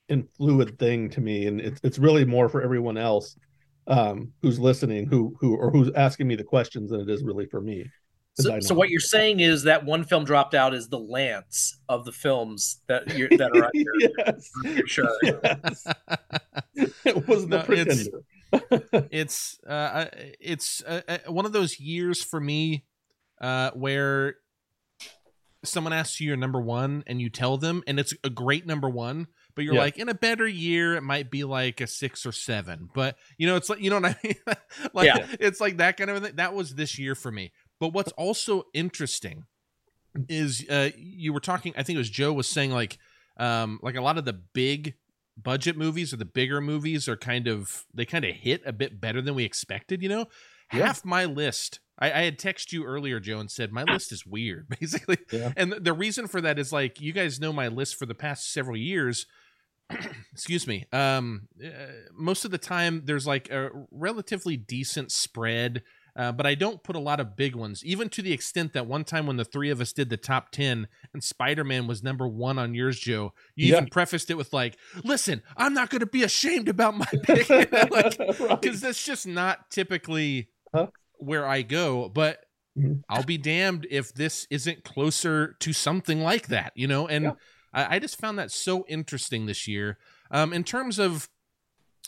and 0.08 0.28
fluid 0.36 0.80
thing 0.80 1.08
to 1.12 1.22
me. 1.22 1.46
And 1.46 1.62
it's 1.62 1.80
it's 1.84 2.00
really 2.00 2.26
more 2.26 2.50
for 2.50 2.64
everyone 2.64 2.98
else 2.98 3.38
um 3.86 4.32
who's 4.42 4.60
listening 4.60 5.06
who 5.06 5.36
who 5.40 5.56
or 5.56 5.70
who's 5.70 5.92
asking 5.96 6.28
me 6.28 6.36
the 6.36 6.44
questions 6.44 6.90
than 6.90 7.02
it 7.02 7.10
is 7.10 7.24
really 7.24 7.46
for 7.46 7.62
me 7.62 7.86
So, 8.40 8.60
so 8.62 8.74
what 8.76 8.90
you're 8.90 9.00
saying 9.00 9.40
is 9.42 9.64
that 9.64 9.86
one 9.86 10.04
film 10.04 10.24
dropped 10.26 10.54
out 10.56 10.74
is 10.74 10.88
the 10.90 11.00
lance 11.00 11.78
of 11.90 12.06
the 12.06 12.12
films 12.12 12.82
that 12.88 13.16
you're 13.18 13.30
that 13.38 13.52
are 13.56 13.66
on 13.66 13.72
your, 13.74 13.94
yes. 14.18 14.50
on 14.66 14.76
your 14.76 14.86
chart. 14.86 15.10
yes. 15.24 15.88
it 17.06 17.28
was 17.28 17.46
not 17.46 17.68
the 17.68 17.76
No, 17.76 17.82
it's- 17.82 18.08
pretender. 18.08 18.24
it's 19.12 19.60
uh 19.68 20.06
it's 20.40 20.82
uh, 20.88 21.02
uh, 21.08 21.18
one 21.28 21.46
of 21.46 21.52
those 21.52 21.80
years 21.80 22.24
for 22.24 22.40
me 22.40 22.84
uh 23.42 23.70
where 23.76 24.38
someone 25.64 25.94
asks 25.94 26.20
you 26.20 26.28
your 26.30 26.38
number 26.38 26.60
one 26.60 27.04
and 27.06 27.22
you 27.22 27.30
tell 27.30 27.58
them 27.58 27.84
and 27.86 28.00
it's 28.00 28.14
a 28.24 28.30
great 28.30 28.66
number 28.66 28.90
one 28.90 29.28
but 29.56 29.66
you're 29.66 29.76
Yeah. 29.76 29.82
like 29.82 29.98
in 30.00 30.10
a 30.10 30.14
better 30.16 30.48
year 30.48 30.96
it 30.96 31.04
might 31.04 31.30
be 31.30 31.44
like 31.44 31.80
a 31.82 31.86
six 31.88 32.26
or 32.26 32.32
seven 32.32 32.90
but 32.96 33.18
you 33.38 33.46
know 33.46 33.56
it's 33.56 33.70
like 33.70 33.82
you 33.82 33.90
know 33.92 34.00
what 34.00 34.06
i 34.06 34.16
mean 34.24 34.36
like 34.94 35.06
Yeah. 35.08 35.28
it's 35.40 35.60
like 35.62 35.78
that 35.78 35.98
kind 35.98 36.10
of 36.10 36.24
thing 36.24 36.36
that 36.38 36.54
was 36.56 36.74
this 36.74 36.98
year 36.98 37.14
for 37.14 37.32
me 37.32 37.52
but 37.80 37.94
what's 37.94 38.12
also 38.14 38.64
interesting 38.74 39.46
is 40.28 40.66
uh 40.70 40.90
you 40.98 41.32
were 41.32 41.40
talking 41.40 41.74
i 41.78 41.84
think 41.84 41.96
it 41.96 42.00
was 42.00 42.10
joe 42.10 42.34
was 42.34 42.48
saying 42.48 42.72
like 42.72 42.98
um 43.38 43.80
like 43.82 43.96
a 43.96 44.02
lot 44.02 44.18
of 44.18 44.26
the 44.26 44.34
big 44.34 44.96
budget 45.38 45.78
movies 45.78 46.14
or 46.14 46.18
the 46.18 46.26
bigger 46.26 46.60
movies 46.60 47.08
are 47.08 47.16
kind 47.16 47.48
of 47.48 47.86
they 47.94 48.06
kind 48.06 48.26
of 48.26 48.36
hit 48.36 48.62
a 48.66 48.74
bit 48.74 49.00
better 49.00 49.22
than 49.22 49.36
we 49.36 49.44
expected 49.44 50.02
you 50.02 50.10
know? 50.10 50.26
Yeah. 50.74 50.86
half 50.88 51.06
my 51.06 51.26
list 51.26 51.80
I, 51.98 52.12
I 52.12 52.22
had 52.24 52.38
texted 52.38 52.74
you 52.74 52.84
earlier 52.86 53.20
joe 53.20 53.40
and 53.40 53.50
said 53.50 53.72
my 53.72 53.84
list 53.84 54.12
is 54.12 54.26
weird 54.26 54.68
basically. 54.80 55.18
Yeah. 55.32 55.54
and 55.56 55.72
the, 55.72 55.80
the 55.80 55.94
reason 55.94 56.28
for 56.28 56.42
that 56.42 56.60
is 56.60 56.74
like 56.74 57.00
you 57.00 57.14
guys 57.14 57.40
know 57.40 57.54
my 57.54 57.68
list 57.68 57.96
for 57.96 58.06
the 58.06 58.16
past 58.16 58.52
several 58.52 58.78
years. 58.78 59.26
Excuse 60.34 60.68
me. 60.68 60.86
Um 60.92 61.48
uh, 61.64 61.70
most 62.14 62.46
of 62.46 62.52
the 62.52 62.58
time 62.58 63.04
there's 63.06 63.26
like 63.26 63.50
a 63.50 63.70
relatively 63.92 64.58
decent 64.58 65.12
spread 65.12 65.82
uh, 66.16 66.32
but 66.32 66.46
I 66.46 66.56
don't 66.56 66.84
put 66.84 66.96
a 66.96 67.00
lot 67.00 67.20
of 67.20 67.36
big 67.36 67.56
ones, 67.56 67.84
even 67.86 68.10
to 68.10 68.22
the 68.22 68.32
extent 68.34 68.74
that 68.74 68.88
one 68.88 69.04
time 69.04 69.26
when 69.28 69.38
the 69.38 69.46
three 69.46 69.70
of 69.70 69.80
us 69.82 69.94
did 69.94 70.10
the 70.10 70.18
top 70.18 70.52
10 70.52 70.88
and 71.14 71.24
Spider 71.24 71.64
Man 71.64 71.88
was 71.88 72.04
number 72.04 72.28
one 72.28 72.58
on 72.60 72.74
yours, 72.74 73.00
Joe, 73.00 73.34
you 73.56 73.68
Yeah. 73.72 73.78
even 73.78 73.90
prefaced 73.90 74.30
it 74.30 74.36
with, 74.36 74.52
like, 74.54 74.78
listen, 75.04 75.42
I'm 75.58 75.74
not 75.74 75.90
going 75.90 76.00
to 76.02 76.06
be 76.06 76.24
ashamed 76.24 76.68
about 76.70 76.96
my 76.98 77.06
pick. 77.24 77.50
like, 77.92 78.18
Right. 78.40 78.62
because 78.62 78.82
that's 78.82 79.04
just 79.06 79.28
not 79.28 79.70
typically 79.72 80.50
Huh? 80.74 80.88
where 81.18 81.48
I 81.48 81.62
go. 81.64 82.10
But 82.10 82.46
Mhm. 82.78 83.02
I'll 83.10 83.24
be 83.24 83.38
damned 83.38 83.88
if 83.90 84.14
this 84.14 84.46
isn't 84.52 84.84
closer 84.84 85.56
to 85.60 85.74
something 85.74 86.22
like 86.22 86.48
that, 86.48 86.72
you 86.76 86.88
know? 86.88 87.08
And 87.08 87.24
Yeah. 87.26 87.32
I, 87.74 87.96
I 87.96 88.00
just 88.00 88.20
found 88.20 88.38
that 88.40 88.52
so 88.52 88.86
interesting 88.88 89.46
this 89.48 89.68
year. 89.68 89.98
Um, 90.32 90.54
in 90.54 90.64
terms 90.64 91.00
of 91.00 91.28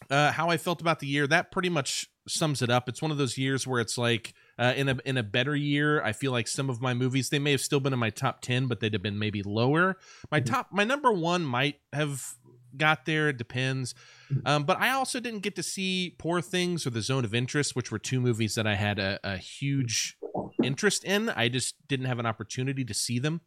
uh, 0.10 0.32
how 0.32 0.50
I 0.50 0.58
felt 0.58 0.82
about 0.82 1.00
the 1.00 1.08
year, 1.08 1.28
that 1.28 1.52
pretty 1.52 1.70
much 1.70 2.08
sums 2.28 2.62
it 2.62 2.70
up. 2.70 2.88
It's 2.88 3.02
one 3.02 3.12
of 3.12 3.18
those 3.18 3.38
years 3.38 3.66
where 3.66 3.80
it's 3.82 3.98
like 3.98 4.34
uh, 4.60 4.74
in 4.76 4.90
a 4.90 4.98
in 5.06 5.18
a 5.18 5.24
better 5.24 5.56
year, 5.56 6.04
I 6.04 6.12
feel 6.14 6.32
like 6.32 6.48
some 6.48 6.70
of 6.70 6.82
my 6.82 6.94
movies 6.94 7.30
they 7.30 7.40
may 7.40 7.52
have 7.52 7.62
still 7.62 7.80
been 7.80 7.94
in 7.94 8.00
my 8.00 8.10
top 8.12 8.42
ten, 8.42 8.68
but 8.68 8.80
they'd 8.80 8.94
have 8.94 9.02
been 9.02 9.18
maybe 9.20 9.42
lower. 9.44 9.98
My 10.32 10.40
Mhm. 10.42 10.46
top, 10.46 10.68
my 10.72 10.84
number 10.84 11.12
one 11.12 11.44
might 11.44 11.80
have 11.94 12.36
got 12.78 13.06
there. 13.06 13.30
It 13.30 13.38
depends. 13.38 13.94
Mhm. 14.32 14.42
Um, 14.48 14.64
but 14.64 14.78
I 14.80 14.92
also 14.92 15.20
didn't 15.20 15.42
get 15.42 15.56
to 15.58 15.64
see 15.64 16.16
Poor 16.18 16.42
Things 16.42 16.88
or 16.88 16.92
The 16.92 17.02
Zone 17.02 17.26
of 17.26 17.34
Interest, 17.36 17.76
which 17.76 17.92
were 17.92 18.00
two 18.00 18.22
movies 18.22 18.56
that 18.56 18.66
I 18.66 18.76
had 18.76 18.98
a, 19.00 19.20
a 19.24 19.38
huge 19.38 20.16
interest 20.64 21.04
in. 21.04 21.30
I 21.30 21.50
just 21.50 21.76
didn't 21.88 22.06
have 22.06 22.20
an 22.20 22.26
opportunity 22.26 22.86
to 22.86 22.94
see 22.94 23.20
them. 23.20 23.42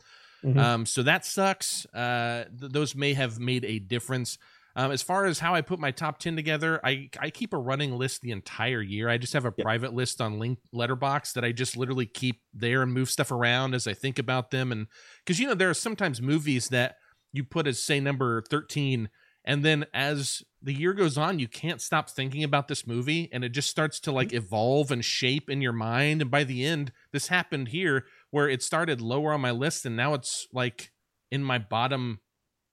Mhm. 0.45 0.59
Um, 0.59 0.85
so 0.87 1.03
that 1.05 1.25
sucks. 1.25 1.87
Uh, 1.95 2.45
th- 2.61 2.71
those 2.73 2.95
may 2.95 3.15
have 3.15 3.39
made 3.39 3.65
a 3.65 3.79
difference. 3.79 4.37
Um, 4.77 4.91
as 4.91 5.03
far 5.03 5.25
as 5.27 5.39
how 5.39 5.55
I 5.55 5.61
put 5.61 5.79
my 5.79 5.91
top 5.93 6.19
10 6.19 6.35
together, 6.37 6.81
I, 6.85 7.09
I 7.21 7.31
keep 7.31 7.53
a 7.53 7.59
running 7.59 7.97
list 7.97 8.23
the 8.23 8.33
entire 8.33 8.83
year. 8.83 9.09
I 9.09 9.19
just 9.19 9.33
have 9.33 9.45
a 9.45 9.53
Yeah. 9.57 9.63
private 9.63 9.95
list 9.95 10.21
on 10.21 10.39
link 10.39 10.59
Letterboxd 10.75 11.35
that 11.35 11.45
I 11.45 11.53
just 11.53 11.77
literally 11.77 12.07
keep 12.07 12.41
there 12.53 12.83
and 12.83 12.93
move 12.93 13.09
stuff 13.11 13.31
around 13.31 13.75
as 13.75 13.87
I 13.87 13.95
think 13.95 14.19
about 14.19 14.51
them. 14.51 14.73
And 14.73 14.89
because, 15.25 15.39
you 15.39 15.47
know, 15.47 15.55
there 15.55 15.71
are 15.71 15.75
sometimes 15.75 16.21
movies 16.21 16.69
that 16.69 16.97
you 17.33 17.45
put 17.45 17.67
as, 17.67 17.85
say, 17.85 18.01
number 18.01 18.43
13 18.51 19.09
and 19.47 19.63
then 19.63 19.85
as 19.93 20.43
the 20.63 20.73
year 20.73 20.95
goes 20.95 21.19
on 21.19 21.39
you 21.39 21.47
can't 21.47 21.83
stop 21.83 22.09
thinking 22.09 22.43
about 22.43 22.67
this 22.67 22.87
movie 22.87 23.29
and 23.31 23.45
it 23.45 23.51
just 23.51 23.69
starts 23.69 24.01
to 24.01 24.11
like 24.11 24.33
evolve 24.33 24.91
and 24.91 25.05
shape 25.05 25.51
in 25.51 25.61
your 25.61 25.73
mind 25.73 26.23
and 26.23 26.31
by 26.31 26.45
the 26.45 26.65
end 26.65 26.91
this 27.13 27.29
happened 27.29 27.69
here 27.69 28.07
where 28.31 28.49
it 28.49 28.63
started 28.63 29.03
lower 29.03 29.35
on 29.35 29.41
my 29.43 29.51
list 29.51 29.85
and 29.85 29.97
now 29.97 30.15
it's 30.15 30.47
like 30.53 30.93
in 31.31 31.45
my 31.45 31.59
bottom 31.59 32.21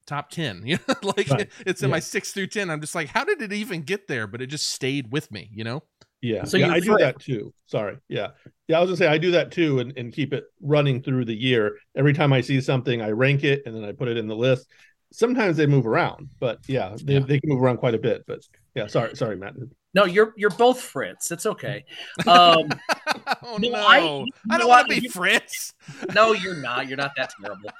top 0.06 0.30
10 0.30 0.62
you 0.66 0.78
know 0.88 0.94
like 1.02 1.28
Right. 1.30 1.48
it's 1.66 1.82
in 1.82 1.88
Yeah. 1.88 1.92
my 1.96 2.00
6 2.00 2.32
through 2.32 2.48
10 2.48 2.70
i'm 2.70 2.80
just 2.80 2.94
like 2.94 3.08
how 3.08 3.24
did 3.24 3.40
it 3.42 3.52
even 3.52 3.82
get 3.82 4.08
there 4.08 4.26
but 4.26 4.42
it 4.42 4.46
just 4.48 4.68
stayed 4.70 5.12
with 5.12 5.30
me 5.30 5.48
you 5.52 5.64
know 5.64 5.82
Yeah, 6.22 6.44
So 6.44 6.56
yeah, 6.56 6.70
I 6.72 6.78
do 6.80 6.96
that 6.98 7.18
too. 7.18 7.52
Sorry. 7.66 7.96
Yeah. 8.08 8.28
Yeah, 8.68 8.78
I 8.78 8.80
was 8.80 8.88
gonna 8.90 8.96
say 8.96 9.08
I 9.08 9.18
do 9.18 9.32
that 9.32 9.50
too 9.50 9.80
and, 9.80 9.92
and 9.98 10.12
keep 10.12 10.32
it 10.32 10.44
running 10.60 11.02
through 11.02 11.24
the 11.24 11.34
year. 11.34 11.78
Every 11.96 12.12
time 12.12 12.32
I 12.32 12.40
see 12.42 12.60
something, 12.60 13.02
I 13.02 13.10
rank 13.10 13.42
it 13.42 13.62
and 13.66 13.74
then 13.74 13.84
I 13.84 13.90
put 13.90 14.06
it 14.08 14.16
in 14.16 14.28
the 14.28 14.36
list. 14.36 14.68
Sometimes 15.12 15.56
they 15.56 15.66
move 15.66 15.84
around, 15.84 16.30
but 16.38 16.58
yeah, 16.68 16.94
they, 17.02 17.14
Yeah. 17.14 17.26
they 17.26 17.40
can 17.40 17.50
move 17.50 17.60
around 17.60 17.78
quite 17.78 17.94
a 17.94 17.98
bit. 17.98 18.22
But 18.26 18.38
yeah, 18.76 18.86
sorry, 18.86 19.16
sorry, 19.16 19.36
Matt. 19.36 19.54
No, 19.94 20.04
you're 20.06 20.32
you're 20.36 20.50
both 20.50 20.80
Fritz. 20.80 21.30
It's 21.30 21.46
okay. 21.46 21.84
Um, 22.26 22.68
oh 23.42 23.58
No, 23.60 23.72
I- 23.74 24.24
i, 24.50 24.58
don't 24.58 24.68
want 24.68 24.88
to 24.88 24.94
be 24.94 25.02
You- 25.02 25.10
fritz 25.10 25.74
no, 26.14 26.32
you're 26.32 26.56
not. 26.56 26.88
You're 26.88 26.96
not 26.96 27.12
that 27.16 27.32
terrible. 27.40 27.70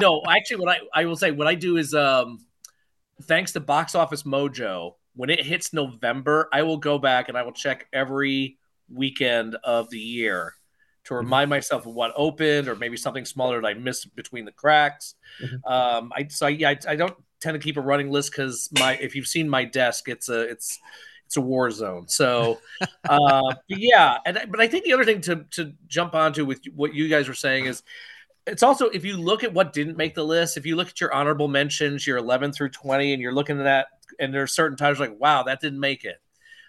No, 0.00 0.22
actually, 0.28 0.56
what 0.64 0.68
I 0.68 0.80
I 0.94 1.04
will 1.04 1.16
say, 1.16 1.30
what 1.30 1.46
I 1.46 1.54
do 1.54 1.76
is, 1.76 1.94
um, 1.94 2.38
thanks 3.22 3.52
to 3.52 3.60
Box 3.60 3.94
Office 3.94 4.24
Mojo, 4.24 4.94
when 5.14 5.30
it 5.30 5.40
hits 5.44 5.72
November, 5.72 6.48
I 6.52 6.62
will 6.62 6.78
go 6.78 6.98
back 6.98 7.28
and 7.28 7.38
I 7.38 7.42
will 7.42 7.52
check 7.52 7.86
every 7.92 8.58
weekend 8.92 9.56
of 9.64 9.88
the 9.90 9.98
year 9.98 10.54
to 11.04 11.14
remind 11.14 11.50
myself 11.50 11.86
of 11.86 11.94
what 11.94 12.12
opened 12.16 12.68
or 12.68 12.76
maybe 12.76 12.96
something 12.96 13.24
smaller 13.24 13.60
that 13.60 13.66
I 13.66 13.74
missed 13.74 14.14
between 14.14 14.44
the 14.44 14.52
cracks. 14.52 15.14
Mhm. 15.42 15.70
Um, 15.70 16.12
I 16.16 16.26
so 16.28 16.46
yeah, 16.48 16.70
I, 16.70 16.78
I 16.88 16.96
don't 16.96 17.14
tend 17.40 17.54
to 17.54 17.58
keep 17.58 17.76
a 17.76 17.80
running 17.80 18.10
list 18.10 18.32
because 18.32 18.68
my 18.78 18.94
if 18.96 19.14
you've 19.14 19.26
seen 19.26 19.48
my 19.48 19.64
desk, 19.64 20.08
it's 20.08 20.28
a 20.28 20.40
it's 20.42 20.78
it's 21.32 21.38
a 21.38 21.40
war 21.40 21.70
zone. 21.70 22.06
So 22.08 22.60
uh, 23.08 23.54
yeah, 23.68 24.18
and 24.26 24.38
but 24.50 24.60
I 24.60 24.68
think 24.68 24.84
the 24.84 24.92
other 24.92 25.04
thing 25.04 25.22
to 25.22 25.46
to 25.52 25.72
jump 25.86 26.14
onto 26.14 26.44
with 26.44 26.60
what 26.74 26.94
you 26.94 27.08
guys 27.08 27.26
were 27.26 27.32
saying 27.32 27.64
is 27.64 27.82
it's 28.46 28.62
also 28.62 28.90
if 28.90 29.02
you 29.02 29.16
look 29.16 29.42
at 29.42 29.54
what 29.54 29.72
didn't 29.72 29.96
make 29.96 30.14
the 30.14 30.24
list, 30.24 30.58
if 30.58 30.66
you 30.66 30.76
look 30.76 30.88
at 30.88 31.00
your 31.00 31.10
honorable 31.14 31.48
mentions, 31.48 32.06
your 32.06 32.18
11 32.18 32.52
through 32.52 32.68
20, 32.68 33.14
and 33.14 33.22
you're 33.22 33.32
looking 33.32 33.58
at 33.58 33.64
that, 33.64 33.86
and 34.20 34.34
there 34.34 34.42
are 34.42 34.46
certain 34.46 34.76
times 34.76 35.00
like, 35.00 35.18
wow, 35.18 35.42
that 35.44 35.60
didn't 35.60 35.80
make 35.80 36.04
it. 36.04 36.20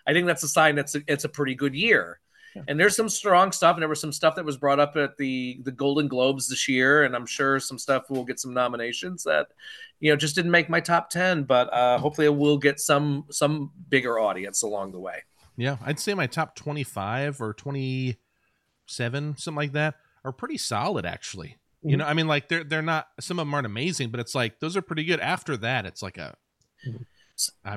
I 0.08 0.14
think 0.14 0.28
that's 0.28 0.44
a 0.44 0.48
sign 0.48 0.76
that's 0.76 0.96
a, 0.96 1.02
it's 1.08 1.26
a 1.26 1.30
pretty 1.30 1.56
good 1.56 1.76
year. 1.76 2.22
And 2.68 2.80
there's 2.80 2.96
some 2.96 3.10
strong 3.10 3.52
stuff, 3.52 3.76
and 3.76 3.82
there 3.82 3.90
was 3.90 4.00
some 4.02 4.12
stuff 4.14 4.36
that 4.36 4.46
was 4.46 4.58
brought 4.58 4.80
up 4.80 4.96
at 4.96 5.18
the 5.18 5.60
the 5.64 5.72
Golden 5.72 6.08
Globes 6.08 6.48
this 6.48 6.68
year, 6.68 7.04
and 7.04 7.16
I'm 7.16 7.26
sure 7.26 7.60
some 7.60 7.80
stuff 7.80 8.10
will 8.10 8.24
get 8.26 8.40
some 8.40 8.54
nominations 8.54 9.24
that, 9.24 9.48
you 10.00 10.12
know, 10.12 10.16
just 10.16 10.36
didn't 10.36 10.52
make 10.52 10.70
my 10.70 10.80
top 10.80 11.10
ten. 11.10 11.44
But 11.44 11.72
uh, 11.74 11.98
hopefully, 11.98 12.26
it 12.28 12.36
will 12.36 12.58
get 12.58 12.80
some 12.80 13.26
some 13.32 13.72
bigger 13.90 14.20
audience 14.20 14.62
along 14.62 14.92
the 14.92 15.00
way. 15.00 15.24
Yeah, 15.58 15.78
I'd 15.86 16.00
say 16.00 16.14
my 16.16 16.26
top 16.28 16.56
25 16.56 17.40
or 17.42 17.54
27, 17.54 19.38
something 19.38 19.56
like 19.56 19.74
that, 19.74 19.96
are 20.26 20.32
pretty 20.32 20.58
solid 20.58 21.06
actually. 21.06 21.58
You 21.84 21.96
Mhm. 21.96 22.00
know, 22.00 22.06
I 22.06 22.14
mean 22.14 22.28
like 22.28 22.48
they're 22.48 22.64
they're 22.64 22.82
not 22.82 23.08
some 23.20 23.40
of 23.40 23.46
them 23.46 23.54
aren't 23.54 23.66
amazing, 23.66 24.10
but 24.10 24.20
it's 24.20 24.34
like 24.34 24.60
those 24.60 24.78
are 24.78 24.82
pretty 24.82 25.04
good. 25.04 25.20
After 25.20 25.58
that, 25.58 25.86
it's 25.86 26.02
like 26.02 26.18
a 26.18 26.36
Mhm. 26.88 27.06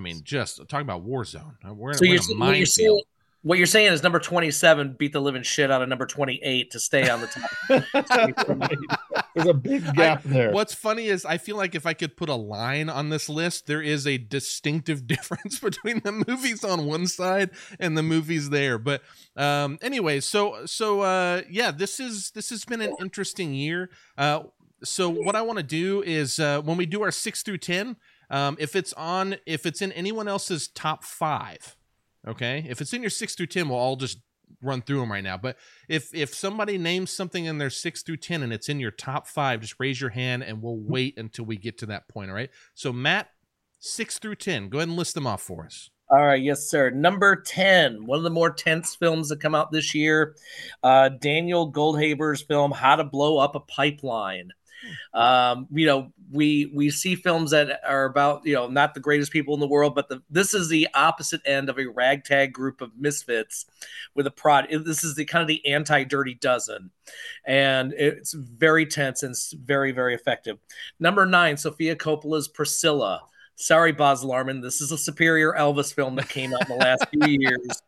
Mean, 0.02 0.20
just 0.22 0.58
talking 0.68 0.86
about 0.86 1.04
Warzone. 1.06 1.54
We're, 1.64 1.94
So 1.94 2.00
we're 2.02 2.06
you're, 2.06 2.14
in 2.14 2.20
a 2.20 2.22
saying- 2.22 2.38
what 2.38 2.56
you're 2.56 2.66
saying, 2.66 2.88
minefield. 2.88 3.06
What 3.46 3.58
you're 3.58 3.66
saying 3.68 3.92
is 3.92 4.02
number 4.02 4.18
27 4.18 4.96
beat 4.98 5.12
the 5.12 5.20
living 5.20 5.44
shit 5.44 5.70
out 5.70 5.80
of 5.80 5.88
number 5.88 6.04
28 6.04 6.68
to 6.72 6.80
stay 6.80 7.08
on 7.08 7.20
the 7.20 7.28
top. 7.28 9.14
There's 9.36 9.46
a 9.46 9.54
big 9.54 9.94
gap 9.94 10.24
there. 10.24 10.50
What's 10.50 10.74
funny 10.74 11.06
is 11.06 11.24
I 11.24 11.38
feel 11.38 11.56
like 11.56 11.76
if 11.76 11.86
I 11.86 11.94
could 11.94 12.16
put 12.16 12.28
a 12.28 12.34
line 12.34 12.88
on 12.88 13.10
this 13.10 13.28
list, 13.28 13.68
there 13.68 13.80
is 13.80 14.04
a 14.04 14.18
distinctive 14.18 15.06
difference 15.06 15.60
between 15.60 16.00
the 16.00 16.10
movies 16.10 16.64
on 16.64 16.86
one 16.86 17.06
side 17.06 17.50
and 17.78 17.96
the 17.96 18.02
movies 18.02 18.50
there. 18.50 18.78
But 18.78 19.02
um 19.36 19.78
anyway, 19.80 20.18
so 20.18 20.66
so 20.66 21.02
uh 21.02 21.42
yeah, 21.48 21.70
this 21.70 22.00
is 22.00 22.32
this 22.32 22.50
has 22.50 22.64
been 22.64 22.80
an 22.80 22.96
interesting 23.00 23.54
year. 23.54 23.90
Uh 24.18 24.42
so 24.82 25.08
what 25.08 25.36
I 25.36 25.42
want 25.42 25.58
to 25.58 25.62
do 25.62 26.02
is 26.02 26.40
uh 26.40 26.62
when 26.62 26.76
we 26.76 26.84
do 26.84 27.00
our 27.00 27.12
6 27.12 27.42
through 27.44 27.58
10, 27.58 27.94
um 28.28 28.56
if 28.58 28.74
it's 28.74 28.92
on 28.94 29.36
if 29.46 29.66
it's 29.66 29.80
in 29.80 29.92
anyone 29.92 30.26
else's 30.26 30.66
top 30.66 31.04
5, 31.04 31.76
okay? 32.26 32.64
If 32.68 32.80
it's 32.80 32.92
in 32.92 33.02
your 33.02 33.10
6 33.10 33.34
through 33.34 33.46
10, 33.46 33.68
we'll 33.68 33.78
all 33.78 33.96
just 33.96 34.18
run 34.62 34.82
through 34.82 35.00
them 35.00 35.12
right 35.12 35.24
now. 35.24 35.36
But 35.36 35.56
if 35.88 36.14
if 36.14 36.34
somebody 36.34 36.78
names 36.78 37.10
something 37.10 37.44
in 37.44 37.58
their 37.58 37.70
six 37.70 38.02
through 38.02 38.18
ten 38.18 38.42
and 38.42 38.52
it's 38.52 38.68
in 38.68 38.80
your 38.80 38.90
top 38.90 39.26
five, 39.26 39.60
just 39.60 39.76
raise 39.78 40.00
your 40.00 40.10
hand 40.10 40.42
and 40.42 40.62
we'll 40.62 40.78
wait 40.78 41.18
until 41.18 41.44
we 41.44 41.56
get 41.56 41.78
to 41.78 41.86
that 41.86 42.08
point. 42.08 42.30
All 42.30 42.36
right. 42.36 42.50
So 42.74 42.92
Matt, 42.92 43.30
six 43.78 44.18
through 44.18 44.36
ten, 44.36 44.68
go 44.68 44.78
ahead 44.78 44.88
and 44.88 44.96
list 44.96 45.14
them 45.14 45.26
off 45.26 45.42
for 45.42 45.64
us. 45.64 45.90
All 46.08 46.24
right, 46.24 46.40
yes, 46.40 46.70
sir. 46.70 46.90
Number 46.90 47.34
10, 47.34 48.06
one 48.06 48.18
of 48.18 48.22
the 48.22 48.30
more 48.30 48.52
tense 48.52 48.94
films 48.94 49.28
that 49.28 49.40
come 49.40 49.56
out 49.56 49.72
this 49.72 49.92
year. 49.92 50.36
Uh, 50.80 51.08
Daniel 51.08 51.72
Goldhaber's 51.72 52.42
film, 52.42 52.70
How 52.70 52.94
to 52.94 53.02
Blow 53.02 53.38
Up 53.38 53.56
a 53.56 53.60
Pipeline. 53.60 54.50
Um, 55.14 55.66
you 55.70 55.86
know, 55.86 56.12
we 56.30 56.70
we 56.74 56.90
see 56.90 57.14
films 57.14 57.50
that 57.52 57.80
are 57.86 58.04
about, 58.04 58.44
you 58.44 58.54
know, 58.54 58.68
not 58.68 58.94
the 58.94 59.00
greatest 59.00 59.32
people 59.32 59.54
in 59.54 59.60
the 59.60 59.66
world, 59.66 59.94
but 59.94 60.08
the, 60.08 60.22
this 60.30 60.54
is 60.54 60.68
the 60.68 60.88
opposite 60.94 61.40
end 61.44 61.68
of 61.68 61.78
a 61.78 61.86
ragtag 61.86 62.52
group 62.52 62.80
of 62.80 62.90
misfits 62.98 63.66
with 64.14 64.26
a 64.26 64.30
prod. 64.30 64.68
This 64.70 65.04
is 65.04 65.14
the 65.14 65.24
kind 65.24 65.42
of 65.42 65.48
the 65.48 65.66
anti-dirty 65.66 66.34
dozen. 66.34 66.90
And 67.46 67.92
it's 67.92 68.32
very 68.32 68.86
tense 68.86 69.22
and 69.22 69.34
very, 69.64 69.92
very 69.92 70.14
effective. 70.14 70.58
Number 70.98 71.26
nine, 71.26 71.56
Sofia 71.56 71.96
Coppola's 71.96 72.48
Priscilla. 72.48 73.22
Sorry, 73.56 73.92
Baz 73.92 74.22
Luhrmann. 74.22 74.60
This 74.60 74.82
is 74.82 74.92
a 74.92 74.98
superior 74.98 75.54
Elvis 75.54 75.94
film 75.94 76.16
that 76.16 76.28
came 76.28 76.52
out 76.52 76.68
in 76.68 76.76
the 76.76 76.84
last 76.84 77.06
few 77.10 77.38
years. 77.40 77.82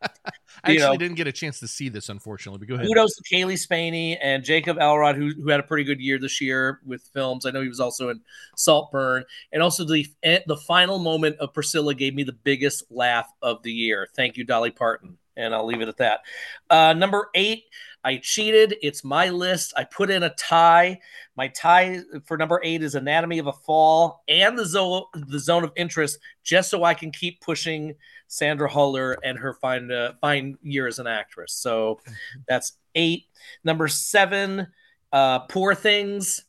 I 0.63 0.71
actually 0.71 0.87
know- 0.87 0.97
didn't 0.97 1.15
get 1.15 1.27
a 1.27 1.31
chance 1.31 1.59
to 1.59 1.67
see 1.67 1.89
this, 1.89 2.09
unfortunately. 2.09 2.59
But 2.59 2.67
go 2.67 2.75
ahead. 2.75 2.87
Kudos 2.87 3.15
to 3.15 3.35
Cailee 3.35 3.57
Spaeny 3.57 4.17
and 4.21 4.43
Jacob 4.43 4.77
Elordi, 4.77 5.15
who, 5.15 5.41
who 5.41 5.49
had 5.49 5.59
a 5.59 5.63
pretty 5.63 5.83
good 5.83 5.99
year 5.99 6.19
this 6.19 6.41
year 6.41 6.79
with 6.85 7.01
films. 7.13 7.45
I 7.45 7.51
know 7.51 7.61
he 7.61 7.67
was 7.67 7.79
also 7.79 8.09
in 8.09 8.21
Saltburn, 8.55 9.23
and 9.51 9.63
also 9.63 9.85
the 9.85 10.05
eh, 10.23 10.39
the 10.47 10.57
final 10.57 10.99
moment 10.99 11.37
of 11.37 11.53
Priscilla 11.53 11.93
gave 11.93 12.15
me 12.15 12.23
the 12.23 12.33
biggest 12.33 12.83
laugh 12.89 13.31
of 13.41 13.63
the 13.63 13.71
year. 13.71 14.07
Thank 14.15 14.37
you, 14.37 14.43
Dolly 14.43 14.71
Parton, 14.71 15.17
and 15.37 15.53
I'll 15.53 15.65
leave 15.65 15.81
it 15.81 15.87
at 15.87 15.97
that. 15.97 16.21
Uh, 16.69 16.93
number 16.93 17.29
eight, 17.35 17.63
I 18.03 18.17
cheated. 18.17 18.75
It's 18.81 19.03
my 19.03 19.29
list. 19.29 19.73
I 19.75 19.83
put 19.83 20.09
in 20.09 20.23
a 20.23 20.29
tie. 20.35 20.99
My 21.35 21.47
tie 21.49 21.99
for 22.25 22.37
number 22.37 22.59
eight 22.63 22.83
is 22.83 22.95
Anatomy 22.95 23.39
of 23.39 23.47
a 23.47 23.53
Fall 23.53 24.23
and 24.27 24.57
the 24.57 24.65
zone 24.65 25.03
the 25.13 25.39
zone 25.39 25.63
of 25.63 25.71
interest, 25.75 26.19
just 26.43 26.69
so 26.69 26.83
I 26.83 26.93
can 26.93 27.11
keep 27.11 27.41
pushing 27.41 27.95
Sandra 28.29 28.69
Huller 28.69 29.15
and 29.23 29.37
her 29.37 29.53
fine 29.55 29.91
uh, 29.91 30.13
fine 30.21 30.57
year 30.61 30.87
as 30.87 30.99
an 30.99 31.07
actress. 31.07 31.53
So 31.53 31.99
that's 32.47 32.73
eight. 32.95 33.25
Number 33.65 33.89
seven, 33.89 34.67
uh, 35.11 35.39
Poor 35.39 35.75
Things 35.75 36.45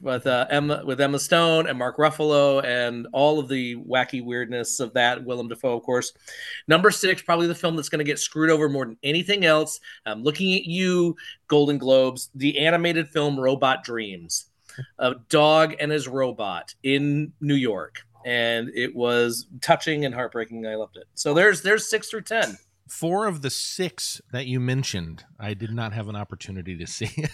with 0.00 0.26
uh, 0.26 0.46
Emma 0.50 0.82
with 0.84 1.00
Emma 1.00 1.18
Stone 1.18 1.66
and 1.66 1.78
Mark 1.78 1.98
Ruffalo 1.98 2.64
and 2.64 3.06
all 3.12 3.38
of 3.38 3.48
the 3.48 3.76
wacky 3.76 4.24
weirdness 4.24 4.80
of 4.80 4.92
that. 4.94 5.24
Willem 5.24 5.48
Dafoe, 5.48 5.76
of 5.76 5.82
course. 5.82 6.12
Number 6.66 6.90
six, 6.90 7.22
probably 7.22 7.46
the 7.46 7.54
film 7.54 7.76
that's 7.76 7.88
going 7.88 7.98
to 7.98 8.04
get 8.04 8.18
screwed 8.18 8.50
over 8.50 8.68
more 8.68 8.86
than 8.86 8.96
anything 9.02 9.44
else. 9.44 9.80
I'm 10.06 10.22
looking 10.22 10.54
at 10.54 10.64
you, 10.64 11.16
Golden 11.48 11.78
Globes, 11.78 12.30
the 12.34 12.58
animated 12.58 13.08
film 13.08 13.38
Robot 13.38 13.84
Dreams, 13.84 14.46
a 14.98 15.16
dog 15.28 15.74
and 15.80 15.90
his 15.90 16.08
robot 16.08 16.74
in 16.82 17.32
New 17.40 17.56
York. 17.56 18.02
And 18.28 18.70
it 18.74 18.94
was 18.94 19.46
touching 19.62 20.04
and 20.04 20.14
heartbreaking. 20.14 20.66
I 20.66 20.74
loved 20.74 20.96
it. 20.96 21.04
So 21.14 21.32
there's 21.34 21.62
there's 21.62 21.88
six 21.88 22.08
through 22.10 22.22
ten. 22.22 22.58
Four 22.88 23.26
of 23.26 23.42
the 23.42 23.50
six 23.50 24.20
that 24.32 24.46
you 24.46 24.60
mentioned, 24.60 25.24
I 25.38 25.52
did 25.54 25.72
not 25.72 25.92
have 25.92 26.08
an 26.08 26.16
opportunity 26.16 26.76
to 26.78 26.86
see. 26.86 27.10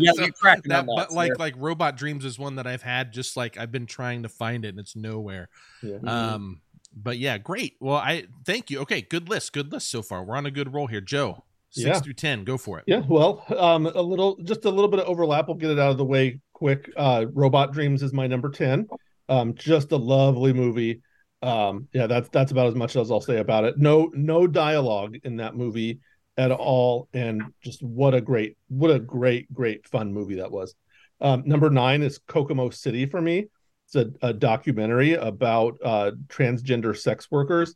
Yeah, 0.00 0.10
So 0.14 0.22
you're 0.22 0.30
that, 0.42 0.62
that. 0.64 0.86
but 0.86 1.12
like 1.12 1.32
sir. 1.32 1.36
like 1.38 1.54
Robot 1.56 1.96
Dreams 1.96 2.24
is 2.24 2.38
one 2.38 2.56
that 2.56 2.66
I've 2.66 2.82
had. 2.82 3.12
Just 3.12 3.36
like 3.36 3.56
I've 3.58 3.70
been 3.70 3.86
trying 3.86 4.22
to 4.24 4.28
find 4.28 4.64
it, 4.64 4.68
and 4.70 4.80
it's 4.80 4.96
nowhere. 4.96 5.48
Yeah. 5.82 5.98
Um, 6.04 6.60
but 6.96 7.18
yeah, 7.18 7.38
great. 7.38 7.76
Well, 7.80 7.96
I 7.96 8.24
thank 8.44 8.70
you. 8.70 8.80
Okay, 8.80 9.02
good 9.02 9.28
list. 9.28 9.52
Good 9.52 9.72
list 9.72 9.90
so 9.90 10.02
far. 10.02 10.24
We're 10.24 10.36
on 10.36 10.46
a 10.46 10.50
good 10.50 10.74
roll 10.74 10.86
here, 10.88 11.00
Joe. 11.00 11.44
Six 11.70 11.86
Yeah. 11.86 12.00
through 12.00 12.14
ten, 12.14 12.44
go 12.44 12.56
for 12.58 12.78
it. 12.78 12.84
Yeah, 12.86 13.02
well, 13.08 13.44
um, 13.58 13.86
a 13.86 14.00
little, 14.02 14.36
just 14.44 14.64
a 14.64 14.70
little 14.70 14.88
bit 14.88 15.00
of 15.00 15.06
overlap. 15.06 15.48
We'll 15.48 15.56
get 15.56 15.70
it 15.70 15.78
out 15.78 15.90
of 15.90 15.98
the 15.98 16.04
way 16.04 16.40
quick. 16.52 16.90
Uh, 16.96 17.26
Robot 17.32 17.72
Dreams 17.72 18.02
is 18.02 18.12
my 18.12 18.26
number 18.26 18.48
ten. 18.50 18.86
Um, 19.28 19.54
just 19.54 19.92
a 19.92 19.96
lovely 19.96 20.52
movie. 20.52 21.00
Um, 21.42 21.88
yeah, 21.92 22.06
that's 22.06 22.28
that's 22.30 22.52
about 22.52 22.68
as 22.68 22.74
much 22.74 22.96
as 22.96 23.10
I'll 23.10 23.20
say 23.20 23.38
about 23.38 23.64
it. 23.64 23.78
No, 23.78 24.10
no 24.14 24.46
dialogue 24.46 25.16
in 25.24 25.36
that 25.36 25.54
movie 25.54 26.00
at 26.36 26.50
all, 26.50 27.08
and 27.12 27.42
just 27.62 27.82
what 27.82 28.14
a 28.14 28.20
great, 28.20 28.56
what 28.68 28.90
a 28.90 28.98
great, 28.98 29.52
great 29.52 29.86
fun 29.86 30.12
movie 30.12 30.36
that 30.36 30.50
was. 30.50 30.74
Um, 31.20 31.42
number 31.46 31.70
nine 31.70 32.02
is 32.02 32.18
Kokomo 32.26 32.70
City 32.70 33.06
for 33.06 33.20
me. 33.20 33.46
It's 33.86 33.94
a, 33.94 34.26
a 34.26 34.32
documentary 34.32 35.14
about 35.14 35.76
uh, 35.84 36.12
transgender 36.28 36.96
sex 36.96 37.30
workers, 37.30 37.74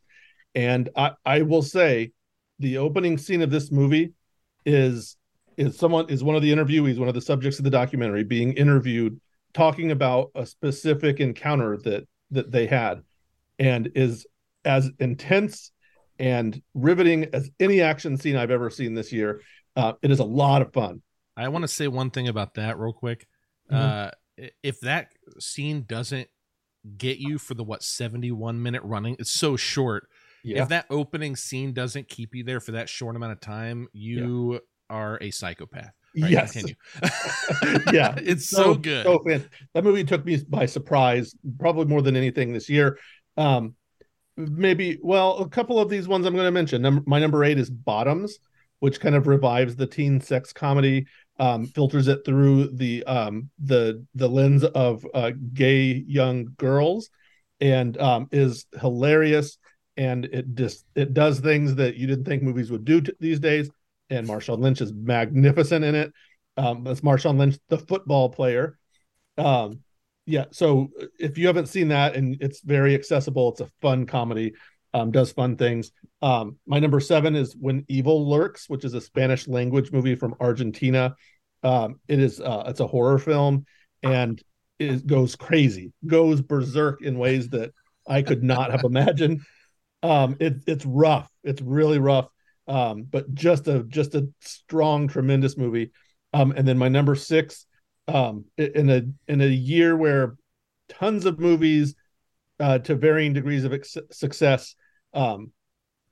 and 0.55 0.89
I, 0.95 1.11
I 1.25 1.41
will 1.43 1.61
say, 1.61 2.11
the 2.57 2.79
opening 2.79 3.17
scene 3.17 3.41
of 3.41 3.51
this 3.51 3.71
movie 3.71 4.13
is 4.65 5.15
is 5.57 5.77
someone 5.77 6.09
is 6.09 6.23
one 6.23 6.35
of 6.35 6.41
the 6.41 6.51
interviewees, 6.51 6.97
one 6.97 7.07
of 7.07 7.13
the 7.13 7.21
subjects 7.21 7.59
of 7.59 7.65
the 7.65 7.69
documentary, 7.69 8.23
being 8.23 8.53
interviewed, 8.53 9.19
talking 9.59 9.91
about 9.91 10.31
a 10.35 10.45
specific 10.45 11.19
encounter 11.19 11.75
that 11.83 12.07
that 12.31 12.49
they 12.49 12.65
had, 12.65 13.01
and 13.57 13.91
is 13.93 14.25
as 14.63 14.89
intense 14.99 15.71
and 16.17 16.61
riveting 16.73 17.25
as 17.33 17.49
any 17.59 17.81
action 17.81 18.15
scene 18.15 18.37
I've 18.37 18.51
ever 18.51 18.69
seen 18.69 18.93
this 18.93 19.11
year. 19.11 19.41
Uh, 19.75 19.93
it 20.01 20.11
is 20.11 20.19
a 20.19 20.23
lot 20.23 20.61
of 20.61 20.71
fun. 20.71 21.01
I 21.35 21.49
want 21.49 21.63
to 21.63 21.67
say 21.67 21.89
one 21.89 22.09
thing 22.09 22.29
about 22.29 22.53
that 22.53 22.77
real 22.79 22.93
quick. 22.93 23.27
Mhm. 23.69 23.75
Uh, 23.75 24.11
if 24.63 24.79
that 24.81 25.11
scene 25.39 25.83
doesn't 25.85 26.29
get 26.97 27.17
you 27.17 27.37
for 27.37 27.53
the 27.53 27.63
what 27.63 27.83
71 27.83 28.61
minute 28.63 28.81
running, 28.83 29.17
it's 29.19 29.31
so 29.31 29.57
short. 29.57 30.07
Yeah, 30.41 30.63
If 30.63 30.69
that 30.69 30.85
opening 30.89 31.35
scene 31.35 31.73
doesn't 31.73 32.07
keep 32.07 32.33
you 32.33 32.45
there 32.45 32.61
for 32.61 32.71
that 32.71 32.87
short 32.87 33.17
amount 33.17 33.33
of 33.33 33.41
time, 33.41 33.89
you 33.91 34.61
are 34.89 35.17
a 35.19 35.31
psychopath. 35.31 35.93
Right, 36.19 36.31
yes, 36.31 36.55
yeah, 37.93 38.15
it's 38.17 38.49
so, 38.49 38.73
good. 38.75 39.05
So 39.05 39.21
that 39.73 39.83
movie 39.83 40.03
took 40.03 40.25
me 40.25 40.37
by 40.47 40.65
surprise, 40.65 41.35
probably 41.59 41.85
more 41.85 42.01
than 42.01 42.15
anything 42.15 42.51
this 42.51 42.67
year. 42.67 42.97
Um, 43.37 43.75
maybe, 44.35 44.97
well, 45.01 45.37
a 45.37 45.49
couple 45.49 45.79
of 45.79 45.89
these 45.89 46.07
ones 46.07 46.25
I'm 46.25 46.33
going 46.33 46.45
to 46.45 46.51
mention. 46.51 46.81
Number, 46.81 47.03
my 47.05 47.19
number 47.19 47.43
eight 47.43 47.59
is 47.59 47.69
Bottoms, 47.69 48.39
which 48.79 48.99
kind 48.99 49.15
of 49.15 49.27
revives 49.27 49.75
the 49.75 49.85
teen 49.85 50.19
sex 50.19 50.51
comedy, 50.51 51.05
um, 51.39 51.65
filters 51.65 52.07
it 52.07 52.25
through 52.25 52.67
the 52.75 53.03
um, 53.05 53.49
the 53.59 54.05
the 54.15 54.27
lens 54.27 54.63
of 54.63 55.05
uh, 55.13 55.31
gay 55.53 56.03
young 56.07 56.53
girls, 56.57 57.09
and 57.59 57.97
um, 57.99 58.27
is 58.31 58.65
hilarious. 58.79 59.57
And 59.95 60.25
it 60.25 60.55
just 60.55 60.85
it 60.95 61.13
does 61.13 61.39
things 61.39 61.75
that 61.75 61.97
you 61.97 62.07
didn't 62.07 62.25
think 62.25 62.41
movies 62.41 62.71
would 62.71 62.85
do 62.85 63.01
t- 63.01 63.13
these 63.19 63.39
days. 63.39 63.69
And 64.09 64.27
Marshawn 64.27 64.59
Lynch 64.59 64.81
is 64.81 64.93
magnificent 64.93 65.85
in 65.85 65.95
it. 65.95 66.13
Um, 66.57 66.83
that's 66.83 67.01
Marshawn 67.01 67.37
Lynch, 67.37 67.57
the 67.69 67.77
football 67.77 68.29
player. 68.29 68.77
Um, 69.37 69.79
yeah. 70.25 70.45
So 70.51 70.89
if 71.19 71.37
you 71.37 71.47
haven't 71.47 71.67
seen 71.67 71.89
that, 71.89 72.15
and 72.15 72.37
it's 72.41 72.61
very 72.61 72.95
accessible, 72.95 73.49
it's 73.49 73.61
a 73.61 73.69
fun 73.81 74.05
comedy. 74.05 74.53
Um, 74.93 75.11
does 75.11 75.31
fun 75.31 75.55
things. 75.55 75.91
Um, 76.21 76.57
my 76.65 76.79
number 76.79 76.99
seven 76.99 77.35
is 77.35 77.55
When 77.55 77.85
Evil 77.87 78.27
Lurks, 78.27 78.67
which 78.67 78.83
is 78.83 78.95
a 78.95 79.01
Spanish 79.01 79.47
language 79.47 79.91
movie 79.91 80.15
from 80.15 80.35
Argentina. 80.39 81.15
Um, 81.61 81.99
it 82.07 82.19
is 82.19 82.39
uh, 82.41 82.63
it's 82.67 82.79
a 82.79 82.87
horror 82.87 83.19
film, 83.19 83.65
and 84.01 84.41
it 84.79 85.05
goes 85.05 85.35
crazy, 85.35 85.93
goes 86.07 86.41
berserk 86.41 87.03
in 87.03 87.19
ways 87.19 87.49
that 87.49 87.71
I 88.07 88.23
could 88.23 88.43
not 88.43 88.71
have 88.71 88.83
imagined. 88.83 89.41
Um, 90.01 90.37
it, 90.39 90.63
it's 90.65 90.85
rough. 90.85 91.29
It's 91.43 91.61
really 91.61 91.99
rough. 91.99 92.27
Um, 92.69 93.03
but 93.09 93.33
just 93.33 93.67
a 93.67 93.83
just 93.83 94.13
a 94.13 94.29
strong, 94.41 95.07
tremendous 95.07 95.57
movie. 95.57 95.91
Um, 96.33 96.51
and 96.55 96.67
then 96.67 96.77
my 96.77 96.87
number 96.87 97.15
six, 97.15 97.65
um, 98.07 98.45
in 98.57 98.89
a 98.89 99.01
in 99.27 99.41
a 99.41 99.47
year 99.47 99.97
where 99.97 100.35
tons 100.87 101.25
of 101.25 101.39
movies 101.39 101.95
uh, 102.59 102.77
to 102.79 102.95
varying 102.95 103.33
degrees 103.33 103.63
of 103.63 103.73
ex- 103.73 103.97
success 104.11 104.75
um, 105.13 105.51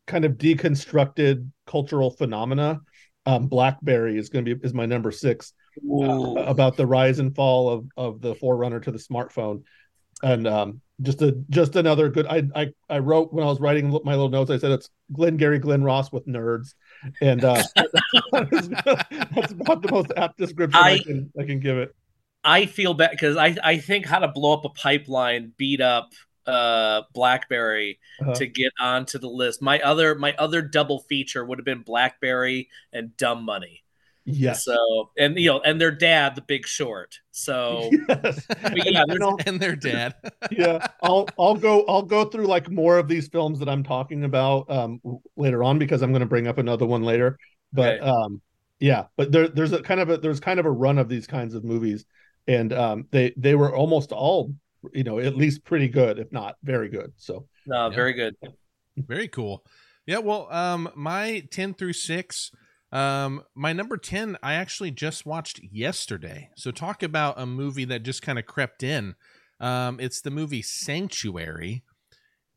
kind 0.08 0.26
of 0.26 0.34
deconstructed 0.34 1.50
cultural 1.68 2.10
phenomena. 2.10 2.80
Um, 3.26 3.48
BlackBerry 3.48 4.18
is 4.18 4.30
going 4.30 4.46
to 4.46 4.56
be 4.56 4.66
is 4.66 4.74
my 4.74 4.86
number 4.86 5.12
six 5.12 5.54
uh, 5.92 6.34
about 6.38 6.78
the 6.78 6.88
rise 6.88 7.20
and 7.20 7.36
fall 7.36 7.70
of 7.70 7.86
of 7.98 8.22
the 8.22 8.34
forerunner 8.36 8.80
to 8.80 8.92
the 8.92 8.98
smartphone, 8.98 9.64
and 10.24 10.48
um, 10.48 10.82
just 11.02 11.22
a 11.22 11.32
just 11.50 11.76
another 11.76 12.10
good. 12.10 12.26
I 12.28 12.44
I 12.56 12.74
I 12.90 13.00
wrote 13.00 13.34
when 13.34 13.44
I 13.44 13.48
was 13.48 13.60
writing 13.60 13.90
my 14.04 14.12
little 14.14 14.30
notes. 14.30 14.50
I 14.52 14.58
said 14.58 14.72
it's 14.72 14.90
Glengarry 15.14 15.60
Glen 15.60 15.84
Ross 15.84 16.12
with 16.12 16.26
nerds, 16.28 16.74
and 17.22 17.44
uh, 17.44 17.64
that's 18.32 19.52
about 19.52 19.82
the 19.82 19.90
most 19.92 20.12
apt 20.18 20.38
description 20.38 20.82
I, 20.82 20.92
I- 20.94 21.00
can 21.00 21.32
I 21.40 21.44
can 21.44 21.60
give 21.60 21.78
it. 21.78 21.96
I 22.44 22.66
feel 22.66 22.94
bad 22.94 23.12
because 23.12 23.36
I, 23.36 23.58
I 23.62 23.78
think 23.78 24.06
how 24.06 24.20
to 24.20 24.30
blow 24.30 24.54
up 24.54 24.64
a 24.64 24.70
pipeline 24.70 25.52
beat 25.58 25.82
up 25.82 26.12
uh 26.46 27.02
blackberry 27.14 28.00
Uh-huh. 28.22 28.34
to 28.36 28.46
get 28.48 28.72
onto 28.80 29.20
the 29.20 29.28
list 29.28 29.62
my 29.62 29.82
other 29.82 30.16
my 30.16 30.34
other 30.40 30.62
double 30.62 31.00
feature 31.10 31.44
would 31.44 31.58
have 31.60 31.66
been 31.66 31.82
blackberry 31.82 32.70
and 32.94 33.18
dumb 33.18 33.44
money 33.44 33.84
Yes. 34.30 34.66
so 34.66 35.10
and 35.18 35.40
you 35.40 35.50
know 35.50 35.60
and 35.62 35.80
their 35.80 35.92
dad 35.92 36.36
the 36.36 36.42
big 36.42 36.68
short 36.68 37.18
so 37.32 37.90
yes. 38.10 38.46
but 38.62 38.86
yeah 38.86 39.02
And 39.04 39.10
there's- 39.10 39.22
I'll- 39.22 39.38
and 39.46 39.60
their 39.60 39.76
dad. 39.76 40.16
yeah 40.52 40.86
i'll 41.02 41.28
i'll 41.40 41.56
go 41.56 41.86
i'll 41.88 42.02
go 42.04 42.26
through 42.26 42.46
like 42.48 42.70
more 42.70 42.98
of 42.98 43.08
these 43.08 43.28
films 43.30 43.58
that 43.60 43.70
i'm 43.70 43.84
talking 43.84 44.26
about 44.26 44.70
um 44.70 45.00
later 45.38 45.64
on 45.64 45.80
because 45.80 46.02
i'm 46.02 46.12
going 46.12 46.20
to 46.20 46.26
bring 46.28 46.46
up 46.48 46.58
another 46.58 46.86
one 46.86 47.04
later 47.04 47.38
but 47.72 48.00
Okay. 48.00 48.06
um 48.10 48.42
yeah 48.80 49.06
but 49.16 49.32
there 49.32 49.48
there's 49.48 49.72
a 49.72 49.82
kind 49.82 50.00
of 50.02 50.10
a 50.10 50.18
there's 50.18 50.40
kind 50.42 50.60
of 50.60 50.66
a 50.66 50.72
run 50.72 50.98
of 50.98 51.08
these 51.08 51.26
kinds 51.26 51.54
of 51.56 51.64
movies 51.64 52.06
and 52.48 52.74
um 52.74 53.08
they 53.12 53.34
they 53.38 53.56
were 53.56 53.74
almost 53.74 54.12
all 54.12 54.54
you 54.94 55.04
know 55.04 55.20
at 55.20 55.38
least 55.38 55.64
pretty 55.64 55.88
good 55.88 56.20
if 56.20 56.32
not 56.34 56.56
very 56.64 56.90
good 56.90 57.14
so 57.16 57.48
no 57.66 57.88
Yeah. 57.90 57.96
very 57.96 58.14
good 58.14 58.36
Very 58.98 59.28
cool. 59.28 59.64
Yeah, 60.08 60.20
well, 60.20 60.48
um, 60.52 60.90
my 60.96 61.44
10 61.52 61.74
through 61.76 61.94
6, 61.94 62.52
um, 62.92 63.44
my 63.56 63.74
number 63.74 63.98
10, 63.98 64.38
I 64.42 64.54
actually 64.54 64.92
just 64.92 65.26
watched 65.26 65.60
yesterday. 65.72 66.50
So 66.56 66.72
talk 66.72 67.04
about 67.04 67.40
a 67.40 67.46
movie 67.46 67.86
that 67.86 68.04
just 68.04 68.22
kind 68.22 68.40
of 68.40 68.46
crept 68.46 68.84
in. 68.84 69.16
Um, 69.60 70.00
it's 70.00 70.22
the 70.22 70.32
movie 70.32 70.62
Sanctuary. 70.62 71.84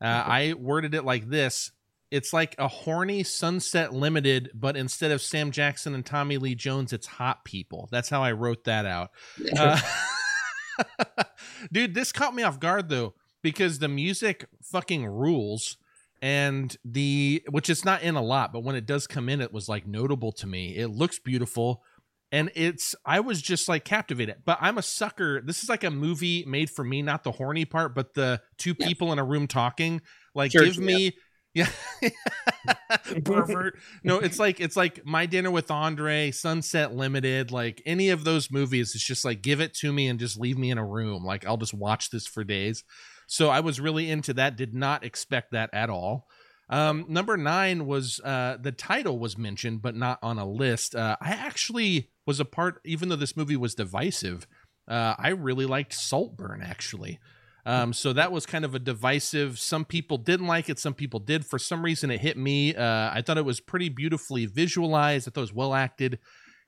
Uh, 0.01 0.23
I 0.25 0.53
worded 0.57 0.93
it 0.93 1.03
like 1.03 1.29
this. 1.29 1.71
It's 2.09 2.33
like 2.33 2.55
a 2.57 2.67
horny 2.67 3.23
Sunset 3.23 3.93
Limited, 3.93 4.51
but 4.53 4.75
instead 4.75 5.11
of 5.11 5.21
Sam 5.21 5.51
Jackson 5.51 5.95
and 5.95 6.05
Tommy 6.05 6.37
Lee 6.37 6.55
Jones, 6.55 6.91
it's 6.91 7.07
hot 7.07 7.45
people. 7.45 7.87
That's 7.91 8.09
how 8.09 8.21
I 8.21 8.33
wrote 8.33 8.65
that 8.65 8.85
out. 8.85 9.11
Uh, 9.57 9.79
dude, 11.71 11.93
this 11.93 12.11
caught 12.11 12.35
me 12.35 12.43
off 12.43 12.59
guard 12.59 12.89
though 12.89 13.13
because 13.41 13.79
the 13.79 13.87
music 13.87 14.45
fucking 14.61 15.05
rules 15.05 15.77
and 16.21 16.75
the 16.85 17.41
which 17.49 17.69
it's 17.69 17.83
not 17.83 18.03
in 18.03 18.15
a 18.15 18.21
lot 18.21 18.53
but 18.53 18.63
when 18.63 18.75
it 18.75 18.85
does 18.85 19.07
come 19.07 19.27
in 19.27 19.41
it 19.41 19.51
was 19.51 19.67
like 19.67 19.87
notable 19.87 20.31
to 20.33 20.47
me. 20.47 20.75
It 20.77 20.87
looks 20.89 21.19
beautiful. 21.19 21.83
And 22.33 22.49
it's 22.55 22.95
i 23.05 23.19
was 23.19 23.41
just 23.41 23.67
like 23.67 23.83
captivated. 23.83 24.37
But 24.45 24.57
i'm 24.61 24.77
a 24.77 24.81
sucker 24.83 25.41
this 25.41 25.63
is 25.63 25.69
like 25.69 25.83
a 25.83 25.91
movie 25.91 26.45
made 26.47 26.69
for 26.69 26.83
me 26.83 27.01
not 27.01 27.23
the 27.23 27.31
horny 27.31 27.65
part 27.65 27.93
but 27.95 28.13
the 28.13 28.41
two 28.57 28.75
Yeah. 28.77 28.87
people 28.87 29.11
in 29.11 29.19
a 29.19 29.23
room 29.23 29.47
talking. 29.47 30.01
Like 30.35 30.51
Sure, 30.51 30.63
give 30.63 30.75
yeah. 30.75 30.81
me 30.85 31.11
yeah. 31.53 31.67
Pervert. 33.25 33.77
No 34.03 34.19
it's 34.19 34.39
like 34.39 34.59
it's 34.59 34.77
like 34.77 35.05
my 35.05 35.25
dinner 35.25 35.51
with 35.51 35.71
andre 35.71 36.31
sunset 36.31 36.93
limited 36.95 37.51
like 37.51 37.81
any 37.85 38.09
of 38.09 38.23
those 38.23 38.51
movies 38.51 38.95
it's 38.95 39.03
just 39.05 39.25
like 39.25 39.41
give 39.41 39.59
it 39.59 39.73
to 39.75 39.91
me 39.91 40.07
and 40.07 40.19
just 40.19 40.39
leave 40.39 40.57
me 40.57 40.71
in 40.71 40.77
a 40.77 40.85
room. 40.85 41.23
Like 41.25 41.45
i'll 41.45 41.57
just 41.57 41.73
watch 41.73 42.09
this 42.09 42.27
for 42.27 42.43
days 42.43 42.83
so 43.31 43.49
i 43.49 43.59
was 43.59 43.79
really 43.79 44.09
into 44.09 44.33
that 44.33 44.57
did 44.57 44.73
not 44.73 45.05
expect 45.05 45.51
that 45.51 45.69
at 45.73 45.89
all 45.89 46.27
um 46.69 47.05
number 47.07 47.37
nine 47.37 47.85
was 47.85 48.19
uh 48.25 48.57
the 48.61 48.71
title 48.71 49.17
was 49.17 49.37
mentioned 49.37 49.81
but 49.81 49.95
not 49.95 50.19
on 50.21 50.37
a 50.37 50.45
list 50.45 50.95
uh 50.95 51.15
i 51.21 51.29
actually 51.29 52.09
was 52.25 52.39
a 52.39 52.45
part 52.45 52.81
even 52.83 53.09
though 53.09 53.15
this 53.15 53.37
movie 53.37 53.57
was 53.57 53.73
divisive 53.73 54.45
uh 54.87 55.15
i 55.17 55.29
really 55.29 55.65
liked 55.65 55.93
saltburn 55.93 56.61
actually 56.61 57.19
um, 57.65 57.93
so 57.93 58.13
that 58.13 58.31
was 58.31 58.45
kind 58.45 58.65
of 58.65 58.73
a 58.73 58.79
divisive. 58.79 59.59
Some 59.59 59.85
people 59.85 60.17
didn't 60.17 60.47
like 60.47 60.69
it. 60.69 60.79
Some 60.79 60.93
people 60.93 61.19
did. 61.19 61.45
For 61.45 61.59
some 61.59 61.83
reason, 61.83 62.09
it 62.09 62.21
hit 62.21 62.37
me. 62.37 62.75
Uh, 62.75 63.11
I 63.13 63.21
thought 63.21 63.37
it 63.37 63.45
was 63.45 63.59
pretty 63.59 63.89
beautifully 63.89 64.45
visualized. 64.45 65.27
I 65.27 65.31
thought 65.31 65.41
it 65.41 65.43
was 65.43 65.53
well 65.53 65.75
acted, 65.75 66.17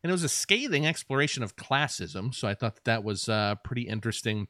and 0.03 0.11
it 0.11 0.13
was 0.13 0.23
a 0.23 0.29
scathing 0.29 0.85
exploration 0.85 1.41
of 1.41 1.55
classism. 1.55 2.33
So 2.33 2.47
I 2.47 2.53
thought 2.53 2.75
that, 2.75 2.83
that 2.83 3.03
was 3.03 3.27
uh, 3.27 3.55
pretty 3.63 3.83
interesting. 3.83 4.47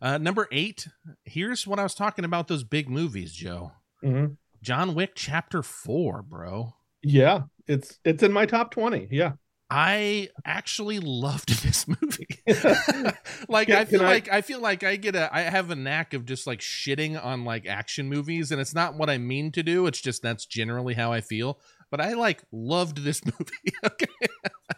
Uh, 0.00 0.18
number 0.18 0.46
eight. 0.52 0.88
Here's 1.24 1.66
what 1.66 1.78
I 1.78 1.82
was 1.82 1.94
talking 1.94 2.24
about. 2.24 2.48
Those 2.48 2.64
big 2.64 2.88
movies, 2.90 3.32
Joe. 3.32 3.72
Mhm. 4.04 4.36
John 4.62 4.94
Wick 4.94 5.12
Chapter 5.14 5.62
Four, 5.62 6.22
bro. 6.22 6.74
yeah 7.02 7.42
it's 7.68 7.98
it's 8.04 8.22
in 8.22 8.32
my 8.32 8.46
top 8.46 8.70
20 8.70 9.08
yeah 9.10 9.32
I 9.70 10.28
actually 10.44 10.98
loved 11.00 11.48
this 11.64 11.86
movie. 11.88 12.26
like 13.48 13.68
Can- 13.68 13.76
I 13.78 13.84
feel 13.84 14.02
I- 14.02 14.04
like 14.04 14.32
I 14.32 14.40
feel 14.40 14.60
like 14.60 14.82
I 14.84 14.96
get 14.96 15.14
a 15.16 15.28
I 15.34 15.42
have 15.42 15.70
a 15.70 15.76
knack 15.76 16.14
of 16.14 16.24
just 16.24 16.46
like 16.46 16.60
shitting 16.60 17.22
on 17.22 17.44
like 17.44 17.66
action 17.66 18.08
movies 18.08 18.50
and 18.52 18.60
it's 18.60 18.74
not 18.74 18.96
what 18.96 19.10
I 19.10 19.18
mean 19.18 19.50
to 19.52 19.62
do. 19.62 19.86
It's 19.86 20.00
just 20.00 20.22
that's 20.22 20.46
generally 20.46 20.94
how 20.94 21.12
I 21.12 21.20
feel. 21.20 21.58
But 21.90 22.00
I 22.00 22.14
like 22.14 22.42
loved 22.52 22.98
this 23.04 23.24
movie. 23.24 23.76
okay. 23.84 24.06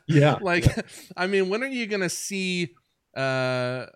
yeah 0.06 0.38
Like 0.40 0.64
I 1.16 1.26
mean, 1.26 1.48
when 1.48 1.62
are 1.62 1.66
you 1.68 1.86
going 1.86 2.02
to 2.02 2.10
see 2.10 2.74
uh 3.16 3.86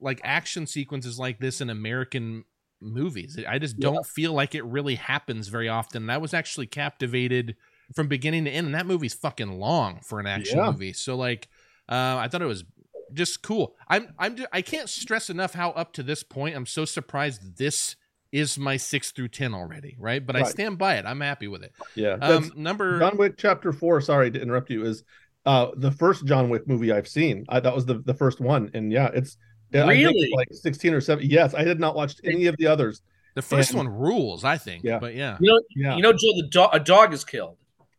like 0.00 0.20
action 0.24 0.66
sequences 0.66 1.18
like 1.18 1.38
this 1.38 1.60
in 1.60 1.70
American 1.70 2.44
movies? 2.80 3.38
I 3.48 3.58
just 3.58 3.78
don't 3.78 4.06
feel 4.06 4.32
like 4.32 4.54
it 4.54 4.64
really 4.64 4.96
happens 4.96 5.48
very 5.48 5.68
often. 5.68 6.02
And 6.04 6.12
I 6.12 6.18
was 6.18 6.34
actually 6.34 6.66
captivated 6.66 7.56
from 7.94 8.08
beginning 8.08 8.44
to 8.44 8.50
end 8.50 8.66
and 8.66 8.74
that 8.74 8.86
movie's 8.86 9.14
fucking 9.14 9.58
long 9.60 10.00
for 10.02 10.18
an 10.20 10.26
action 10.26 10.58
Yeah. 10.58 10.70
movie. 10.70 10.92
So 10.92 11.16
like 11.16 11.48
uh 11.88 12.16
I 12.18 12.28
thought 12.28 12.42
it 12.42 12.46
was 12.46 12.64
just 13.12 13.42
cool. 13.42 13.76
I'm 13.88 14.12
I'm 14.18 14.36
ju- 14.36 14.46
I 14.52 14.60
can't 14.62 14.88
stress 14.88 15.30
enough 15.30 15.54
how 15.54 15.70
up 15.70 15.92
to 15.94 16.02
this 16.02 16.22
point 16.24 16.56
I'm 16.56 16.66
so 16.66 16.84
surprised 16.84 17.56
this 17.58 17.94
is 18.32 18.58
my 18.58 18.76
6 18.76 19.12
through 19.12 19.28
10 19.28 19.54
already, 19.54 19.96
right? 20.00 20.26
But 20.26 20.34
I 20.34 20.42
stand 20.42 20.78
by 20.78 20.96
it. 20.96 21.06
I'm 21.06 21.20
happy 21.20 21.46
with 21.46 21.62
it. 21.62 21.72
yeah 21.94 22.14
Um 22.20 22.52
number 22.56 22.98
John 22.98 23.16
Wick 23.16 23.34
Chapter 23.38 23.72
Four. 23.72 24.00
Sorry 24.00 24.30
to 24.32 24.40
interrupt 24.42 24.68
you. 24.70 24.84
Is 24.84 25.04
uh 25.46 25.68
the 25.76 25.92
first 25.92 26.26
John 26.26 26.48
Wick 26.50 26.66
movie 26.66 26.90
I've 26.90 27.06
seen. 27.06 27.44
I, 27.48 27.60
that 27.60 27.72
was 27.74 27.86
the 27.86 28.00
the 28.04 28.14
first 28.14 28.40
one, 28.40 28.68
and 28.74 28.90
yeah, 28.90 29.10
it's 29.14 29.36
yeah, 29.72 29.84
I 29.84 29.88
think 29.94 30.04
Really? 30.06 30.32
like 30.36 30.48
sixteen 30.52 30.94
or 30.94 31.00
seven. 31.00 31.28
Yes, 31.28 31.54
I 31.54 31.64
had 31.64 31.78
not 31.80 31.94
watched 31.96 32.20
any 32.24 32.46
of 32.46 32.56
the 32.58 32.66
others, 32.66 33.02
The 33.34 33.42
first 33.42 33.70
And- 33.70 33.78
one 33.78 33.88
rules, 33.88 34.44
I 34.44 34.56
think. 34.58 34.82
Yeah. 34.84 34.98
But 34.98 35.14
yeah. 35.14 35.36
You 35.40 35.52
know, 35.52 35.60
Yeah. 35.76 35.96
you 35.96 36.02
know, 36.02 36.12
Joe, 36.12 36.32
the 36.36 36.48
dog, 36.50 36.70
a 36.72 36.80
dog 36.80 37.12
is 37.12 37.24
killed. 37.24 37.56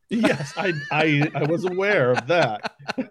yes, 0.10 0.54
I 0.58 0.74
I 0.92 1.30
I 1.36 1.44
was 1.44 1.66
aware 1.66 2.12
of 2.12 2.28
that. 2.28 2.74
I 2.98 3.04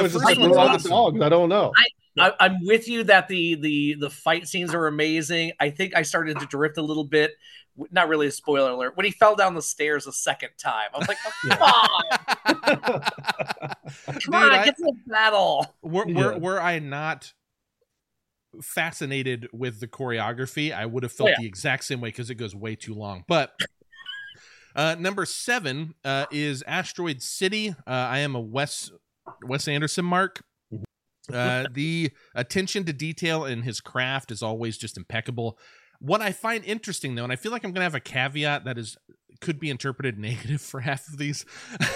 was 0.00 0.12
just 0.12 0.14
first 0.14 0.24
like, 0.24 0.38
one's 0.38 0.56
what 0.56 0.70
are 0.70 0.78
the 0.78 0.88
dogs? 0.88 1.20
I 1.20 1.28
don't 1.28 1.48
know. 1.48 1.72
I, 2.18 2.32
I'm 2.40 2.64
with 2.64 2.88
you 2.88 3.04
that 3.04 3.28
the 3.28 3.56
the 3.56 3.96
the 4.00 4.08
fight 4.08 4.46
scenes 4.48 4.72
are 4.72 4.86
amazing. 4.86 5.52
I 5.60 5.68
think 5.70 5.94
I 5.96 6.02
started 6.02 6.38
to 6.38 6.46
drift 6.46 6.78
a 6.78 6.82
little 6.82 7.04
bit. 7.04 7.32
Not 7.90 8.08
really 8.08 8.28
a 8.28 8.30
spoiler 8.30 8.70
alert. 8.70 8.96
When 8.96 9.04
he 9.04 9.10
fell 9.12 9.34
down 9.36 9.54
the 9.54 9.60
stairs 9.60 10.06
a 10.06 10.12
second 10.12 10.50
time, 10.56 10.88
I 10.94 10.98
was 10.98 11.08
like, 11.08 11.18
oh, 11.26 11.32
"Come 11.50 11.62
on, 11.62 13.00
come 14.06 14.14
Dude, 14.18 14.34
on, 14.34 14.52
I- 14.52 14.64
get 14.64 14.76
to 14.78 14.82
the 14.84 14.94
battle." 15.06 15.74
were, 15.82 16.08
Yeah. 16.08 16.26
were, 16.34 16.38
were 16.38 16.62
I 16.62 16.78
not 16.78 17.32
fascinated 18.62 19.48
with 19.52 19.80
the 19.80 19.88
choreography, 19.88 20.74
I 20.74 20.86
would 20.86 21.02
have 21.02 21.12
felt 21.12 21.28
Oh, 21.28 21.30
yeah. 21.32 21.36
the 21.40 21.46
exact 21.46 21.84
same 21.84 22.00
way 22.00 22.08
because 22.08 22.30
it 22.30 22.36
goes 22.36 22.54
way 22.54 22.74
too 22.76 22.94
long. 22.94 23.24
But 23.28 23.52
uh, 24.76 24.96
number 24.98 25.24
seven 25.24 25.94
uh, 26.04 26.26
is 26.30 26.62
Asteroid 26.66 27.22
City. 27.22 27.70
Uh, 27.70 27.90
I 27.90 28.18
am 28.18 28.34
a 28.34 28.40
Wes 28.40 28.90
Wes 29.42 29.68
Anderson 29.68 30.04
mark. 30.04 30.42
Uh, 31.32 31.66
the 31.72 32.10
attention 32.36 32.84
to 32.84 32.92
detail 32.92 33.44
in 33.44 33.62
his 33.62 33.80
craft 33.80 34.30
is 34.30 34.42
always 34.42 34.78
just 34.78 34.96
impeccable. 34.96 35.58
What 35.98 36.20
I 36.20 36.30
find 36.30 36.64
interesting 36.64 37.14
though, 37.14 37.24
and 37.24 37.32
I 37.32 37.36
feel 37.36 37.50
like 37.50 37.64
I'm 37.64 37.72
gonna 37.72 37.84
have 37.84 37.94
a 37.96 38.00
caveat 38.00 38.64
that 38.64 38.78
is 38.78 38.96
could 39.40 39.58
be 39.58 39.70
interpreted 39.70 40.18
negative 40.18 40.60
for 40.60 40.80
half 40.80 41.08
of 41.08 41.18
these, 41.18 41.44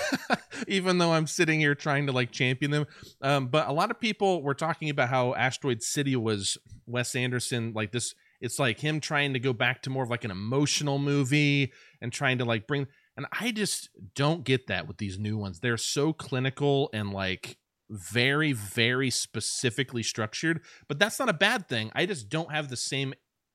even 0.69 0.99
though 0.99 1.13
I'm 1.13 1.27
sitting 1.27 1.61
here 1.61 1.75
trying 1.75 2.07
to 2.07 2.13
like 2.13 2.31
champion 2.31 2.71
them. 2.71 2.87
Um, 3.21 3.49
but 3.49 3.69
a 3.69 3.73
lot 3.73 3.91
of 3.91 4.01
people 4.01 4.43
were 4.43 4.55
talking 4.55 4.91
about 4.91 5.09
how 5.09 5.35
Asteroid 5.35 5.83
City 5.83 6.17
was 6.17 6.59
Wes 6.87 7.15
Anderson, 7.15 7.73
like 7.75 7.93
this. 7.93 8.15
It's 8.41 8.59
like 8.59 8.81
him 8.81 9.01
trying 9.01 9.35
to 9.35 9.39
go 9.39 9.53
back 9.53 9.83
to 9.83 9.91
more 9.91 10.03
of 10.03 10.11
like 10.11 10.25
an 10.25 10.31
emotional 10.31 10.99
movie 10.99 11.73
and 12.01 12.11
trying 12.11 12.39
to 12.39 12.45
like 12.45 12.67
bring. 12.67 12.87
And 13.17 13.27
I 13.39 13.51
just 13.51 13.91
don't 14.15 14.45
get 14.45 14.69
that 14.69 14.89
with 14.89 14.97
these 14.97 15.19
new 15.19 15.37
ones. 15.37 15.61
They're 15.61 15.77
so 15.77 16.15
clinical 16.15 16.89
and 16.95 17.13
like 17.13 17.59
very, 17.91 18.53
very 18.53 19.11
specifically 19.11 20.03
structured. 20.03 20.63
But 20.89 20.99
that's 20.99 21.19
not 21.19 21.29
a 21.29 21.35
bad 21.35 21.69
thing. 21.69 21.91
I 21.95 22.07
just 22.07 22.29
don't 22.29 22.53
have 22.53 22.71
the 22.71 22.77
same 22.77 23.13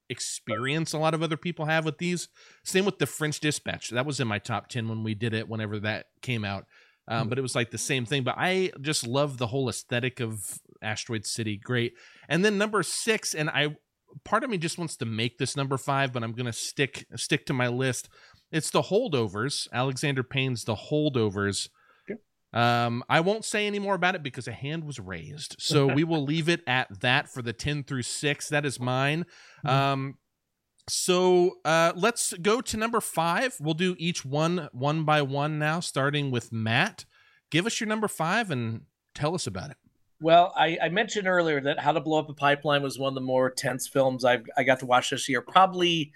experience 0.09 0.93
a 0.93 0.97
lot 0.97 1.13
of 1.13 1.23
other 1.23 1.37
people 1.37 1.65
have 1.65 1.85
with 1.85 1.97
these. 1.97 2.27
Same 2.63 2.85
with 2.85 2.99
the 2.99 3.05
French 3.05 3.39
Dispatch. 3.39 3.89
That 3.89 4.05
was 4.05 4.19
in 4.19 4.27
my 4.27 4.39
top 4.39 4.67
10 4.69 4.87
when 4.87 5.03
we 5.03 5.13
did 5.15 5.33
it, 5.33 5.47
whenever 5.49 5.79
that 5.79 6.07
came 6.21 6.43
out. 6.45 6.65
Um, 7.07 7.27
Mhm. 7.27 7.29
but 7.29 7.37
it 7.39 7.41
was 7.43 7.55
like 7.55 7.71
the 7.71 7.77
same 7.77 8.05
thing. 8.05 8.23
But 8.23 8.35
I 8.37 8.71
just 8.81 9.05
love 9.05 9.37
the 9.37 9.47
whole 9.47 9.69
aesthetic 9.69 10.19
of 10.19 10.59
Asteroid 10.81 11.25
City. 11.25 11.57
Great. 11.57 11.93
And 12.27 12.43
then 12.43 12.57
number 12.57 12.81
six, 12.83 13.33
and 13.35 13.49
I 13.49 13.77
part 14.23 14.43
of 14.43 14.49
me 14.49 14.57
just 14.57 14.77
wants 14.77 14.95
to 14.97 15.05
make 15.05 15.37
this 15.37 15.55
number 15.57 15.77
five, 15.77 16.13
but 16.13 16.23
I'm 16.23 16.31
gonna 16.33 16.53
stick 16.53 17.05
stick 17.15 17.45
to 17.47 17.53
my 17.53 17.67
list. 17.67 18.07
It's 18.51 18.69
the 18.69 18.83
holdovers. 18.83 19.67
Alexander 19.73 20.23
Payne's 20.23 20.63
The 20.63 20.75
Holdovers. 20.75 21.69
Okay. 22.55 22.59
Um, 22.59 23.03
I 23.09 23.19
won't 23.19 23.45
say 23.45 23.67
any 23.67 23.79
more 23.79 23.95
about 23.95 24.15
it 24.15 24.23
because 24.23 24.47
a 24.47 24.51
hand 24.51 24.83
was 24.85 24.99
raised. 24.99 25.55
So 25.59 25.87
we 25.87 26.03
will 26.03 26.23
leave 26.25 26.47
it 26.47 26.61
at 26.65 27.01
that 27.01 27.29
for 27.29 27.41
the 27.41 27.53
10 27.53 27.83
through 27.83 28.03
6. 28.03 28.49
That 28.49 28.65
is 28.65 28.79
mine. 28.79 29.25
Mhm. 29.65 29.69
Um, 29.69 30.17
so 30.87 31.57
uh, 31.65 31.93
let's 31.95 32.33
go 32.33 32.61
to 32.61 32.77
number 32.77 33.01
five. 33.01 33.57
We'll 33.59 33.73
do 33.73 33.95
each 33.97 34.23
one 34.23 34.69
one 34.71 35.03
by 35.03 35.21
one 35.23 35.57
now, 35.57 35.79
starting 35.79 36.29
with 36.29 36.51
Matt. 36.51 37.05
Give 37.49 37.65
us 37.65 37.79
your 37.79 37.87
number 37.87 38.07
five 38.07 38.51
and 38.51 38.81
tell 39.15 39.33
us 39.33 39.47
about 39.47 39.71
it. 39.71 39.77
Well, 40.21 40.53
I, 40.55 40.77
I 40.81 40.89
mentioned 40.89 41.27
earlier 41.27 41.59
that 41.61 41.79
How 41.79 41.91
to 41.91 41.99
Blow 41.99 42.19
Up 42.19 42.29
a 42.29 42.33
Pipeline 42.33 42.83
was 42.83 42.97
one 42.99 43.09
of 43.09 43.15
the 43.15 43.21
more 43.21 43.49
tense 43.49 43.87
films 43.87 44.23
I've 44.23 44.45
I 44.55 44.63
got 44.63 44.79
to 44.79 44.85
watch 44.85 45.09
this 45.09 45.27
year. 45.27 45.41
Probably 45.41 46.11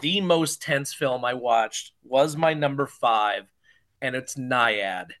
the 0.00 0.20
most 0.20 0.60
tense 0.60 0.92
film 0.92 1.24
I 1.24 1.34
watched 1.34 1.92
was 2.02 2.36
my 2.36 2.52
number 2.52 2.86
five, 2.86 3.44
and 4.02 4.14
it's 4.14 4.36
Naiad, 4.36 5.12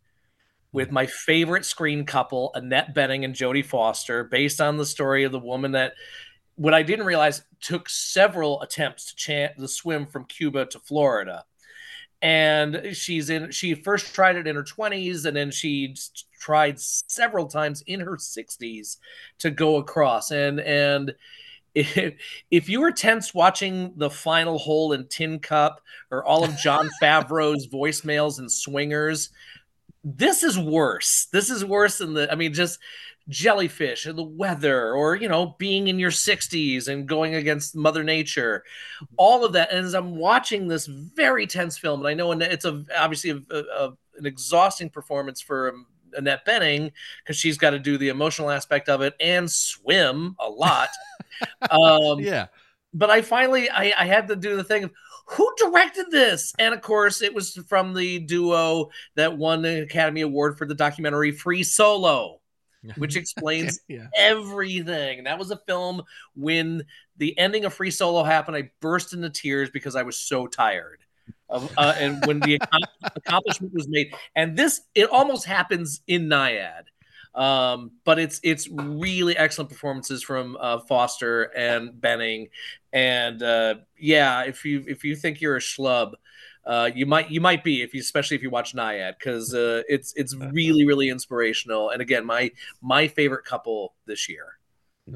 with 0.72 0.90
my 0.90 1.06
favorite 1.06 1.64
screen 1.64 2.04
couple, 2.04 2.52
Annette 2.54 2.94
Bening 2.94 3.24
and 3.24 3.34
Jodie 3.34 3.64
Foster, 3.64 4.24
based 4.24 4.60
on 4.60 4.76
the 4.76 4.86
story 4.86 5.24
of 5.24 5.32
the 5.32 5.38
woman 5.38 5.72
that 5.72 5.94
what 6.56 6.74
I 6.74 6.82
didn't 6.82 7.06
realize 7.06 7.42
took 7.60 7.88
several 7.88 8.60
attempts 8.60 9.06
to 9.06 9.16
chant 9.16 9.56
the 9.56 9.68
swim 9.68 10.06
from 10.06 10.26
Cuba 10.26 10.66
to 10.66 10.78
Florida. 10.78 11.44
And 12.22 12.94
she's 12.94 13.30
in 13.30 13.50
she 13.50 13.74
first 13.74 14.14
tried 14.14 14.36
it 14.36 14.46
in 14.46 14.56
her 14.56 14.62
20s 14.62 15.24
and 15.24 15.34
then 15.34 15.50
she 15.50 15.94
tried 16.38 16.78
several 16.78 17.46
times 17.46 17.82
in 17.86 18.00
her 18.00 18.16
60s 18.16 18.98
to 19.38 19.50
go 19.50 19.76
across. 19.76 20.30
And 20.30 20.60
and 20.60 21.14
if, 21.74 22.14
if 22.50 22.68
you 22.68 22.80
were 22.80 22.92
tense 22.92 23.32
watching 23.32 23.92
the 23.96 24.10
final 24.10 24.58
hole 24.58 24.92
in 24.92 25.06
Tin 25.06 25.38
Cup 25.38 25.80
or 26.10 26.24
all 26.24 26.44
of 26.44 26.56
John 26.58 26.90
Favreau's 27.02 27.68
voicemails 27.68 28.38
and 28.38 28.50
swingers, 28.50 29.30
this 30.04 30.42
is 30.42 30.58
worse. 30.58 31.26
This 31.32 31.50
is 31.50 31.64
worse 31.64 31.98
than 31.98 32.14
the 32.14 32.30
I 32.30 32.34
mean 32.34 32.52
just 32.52 32.78
jellyfish 33.28 34.06
and 34.06 34.18
the 34.18 34.24
weather 34.24 34.92
or 34.92 35.14
you 35.14 35.28
know 35.28 35.54
being 35.58 35.86
in 35.86 35.98
your 35.98 36.10
60s 36.10 36.88
and 36.88 37.06
going 37.06 37.36
against 37.36 37.76
mother 37.76 38.02
nature 38.02 38.64
all 39.16 39.44
of 39.44 39.52
that 39.52 39.70
and 39.70 39.86
as 39.86 39.94
i'm 39.94 40.16
watching 40.16 40.66
this 40.66 40.86
very 40.86 41.46
tense 41.46 41.78
film 41.78 42.00
and 42.00 42.08
i 42.08 42.14
know 42.14 42.32
it's 42.32 42.64
a 42.64 42.84
obviously 42.98 43.30
a, 43.30 43.56
a- 43.56 43.92
an 44.16 44.26
exhausting 44.26 44.90
performance 44.90 45.40
for 45.40 45.70
um, 45.70 45.86
annette 46.14 46.44
bening 46.44 46.90
because 47.22 47.36
she's 47.36 47.56
got 47.56 47.70
to 47.70 47.78
do 47.78 47.96
the 47.96 48.08
emotional 48.08 48.50
aspect 48.50 48.88
of 48.88 49.00
it 49.00 49.14
and 49.20 49.50
swim 49.50 50.34
a 50.40 50.48
lot 50.48 50.88
um, 51.70 52.18
yeah. 52.20 52.46
but 52.92 53.10
I 53.10 53.22
finally 53.22 53.70
I, 53.70 53.92
I 53.96 54.06
had 54.06 54.28
to 54.28 54.36
do 54.36 54.56
the 54.56 54.64
thing 54.64 54.84
of 54.84 54.92
who 55.30 55.48
directed 55.58 56.06
this, 56.10 56.52
and 56.58 56.74
of 56.74 56.80
course 56.80 57.22
it 57.22 57.32
was 57.32 57.54
from 57.68 57.94
the 57.94 58.18
duo 58.18 58.90
that 59.14 59.38
won 59.38 59.62
the 59.62 59.82
Academy 59.82 60.22
Award 60.22 60.58
for 60.58 60.66
the 60.66 60.74
documentary 60.74 61.30
Free 61.30 61.62
Solo, 61.62 62.40
which 62.96 63.16
explains 63.16 63.80
yeah. 63.86 64.08
everything. 64.16 65.24
That 65.24 65.38
was 65.38 65.52
a 65.52 65.60
film 65.68 66.02
when 66.34 66.84
the 67.16 67.38
ending 67.38 67.64
of 67.64 67.72
Free 67.72 67.92
Solo 67.92 68.24
happened. 68.24 68.56
I 68.56 68.70
burst 68.80 69.12
into 69.12 69.30
tears 69.30 69.70
because 69.70 69.94
I 69.94 70.02
was 70.02 70.18
so 70.18 70.48
tired. 70.48 71.00
Of, 71.48 71.72
uh, 71.78 71.94
and 71.96 72.24
when 72.26 72.40
the 72.40 72.60
accomplishment 73.14 73.72
was 73.72 73.86
made, 73.88 74.12
and 74.34 74.56
this 74.56 74.80
it 74.96 75.10
almost 75.10 75.44
happens 75.44 76.00
in 76.08 76.28
Nyad, 76.28 76.84
um, 77.34 77.92
but 78.04 78.18
it's 78.18 78.40
it's 78.42 78.68
really 78.68 79.36
excellent 79.36 79.70
performances 79.70 80.22
from 80.22 80.56
uh, 80.60 80.80
Foster 80.80 81.44
and 81.56 81.92
Bening, 81.92 82.50
and 82.92 83.42
uh, 83.42 83.76
yeah, 83.98 84.42
if 84.42 84.64
you 84.64 84.84
if 84.86 85.04
you 85.04 85.14
think 85.14 85.40
you're 85.40 85.56
a 85.56 85.60
schlub, 85.60 86.12
uh, 86.64 86.90
you 86.94 87.06
might 87.06 87.30
you 87.30 87.40
might 87.40 87.62
be 87.62 87.82
if 87.82 87.94
you 87.94 88.00
especially 88.00 88.36
if 88.36 88.42
you 88.42 88.50
watch 88.50 88.74
Nyad 88.74 89.14
because 89.18 89.54
uh, 89.54 89.82
it's 89.88 90.12
it's 90.16 90.34
really 90.34 90.86
really 90.86 91.08
inspirational. 91.08 91.90
And 91.90 92.02
again, 92.02 92.26
my 92.26 92.50
my 92.82 93.08
favorite 93.08 93.44
couple 93.44 93.94
this 94.06 94.28
year. 94.28 94.59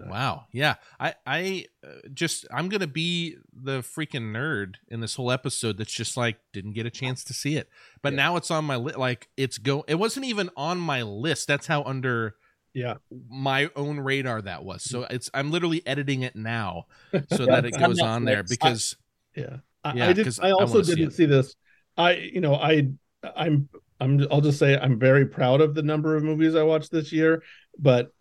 Wow. 0.09 0.47
Yeah. 0.53 0.75
I 0.99 1.15
I 1.27 1.67
uh, 1.87 1.89
just 2.13 2.47
I'm 2.53 2.69
going 2.69 2.81
to 2.81 2.87
be 2.87 3.37
the 3.53 3.81
freaking 3.81 4.33
nerd 4.33 4.75
in 4.89 5.01
this 5.01 5.15
whole 5.15 5.31
episode 5.31 5.79
that's 5.79 5.93
just 5.93 6.17
like 6.17 6.37
didn't 6.53 6.73
get 6.73 6.87
a 6.87 6.91
chance 6.91 7.25
to 7.25 7.35
see 7.35 7.57
it. 7.57 7.69
But 8.03 8.13
Yeah. 8.13 8.17
now 8.19 8.37
it's 8.37 8.51
on 8.51 8.65
my 8.65 8.77
list 8.77 8.99
like 8.99 9.29
it's 9.37 9.59
go 9.59 9.85
it 9.89 9.97
wasn't 9.97 10.27
even 10.27 10.51
on 10.57 10.79
my 10.79 11.03
list. 11.03 11.47
That's 11.49 11.67
how 11.67 11.83
under 11.85 12.35
Yeah. 12.73 12.95
my 13.31 13.71
own 13.77 14.01
radar 14.01 14.43
that 14.43 14.65
was. 14.65 14.83
So 14.83 15.05
it's 15.11 15.31
I'm 15.35 15.51
literally 15.51 15.83
editing 15.87 16.23
it 16.23 16.35
now 16.37 16.87
so 17.31 17.47
that 17.47 17.65
it 17.65 17.79
goes 17.79 18.01
on 18.01 18.25
there 18.25 18.43
because 18.43 18.97
Yeah. 19.37 19.59
I, 19.85 19.95
Yeah, 19.95 20.09
I 20.09 20.13
did 20.13 20.39
I 20.41 20.49
I 20.49 20.53
also 20.53 20.75
wanna 20.75 20.85
didn't 20.87 21.09
it. 21.09 21.13
see 21.15 21.27
this. 21.27 21.55
I 21.97 22.15
you 22.15 22.41
know, 22.41 22.55
I 22.55 22.89
I'm 23.37 23.69
I'm 24.01 24.27
I'll 24.31 24.41
just 24.41 24.59
say 24.59 24.77
I'm 24.77 24.99
very 24.99 25.25
proud 25.27 25.61
of 25.61 25.75
the 25.75 25.83
number 25.83 26.17
of 26.17 26.25
movies 26.25 26.55
I 26.57 26.63
watched 26.63 26.91
this 26.91 27.13
year, 27.13 27.43
but 27.79 28.13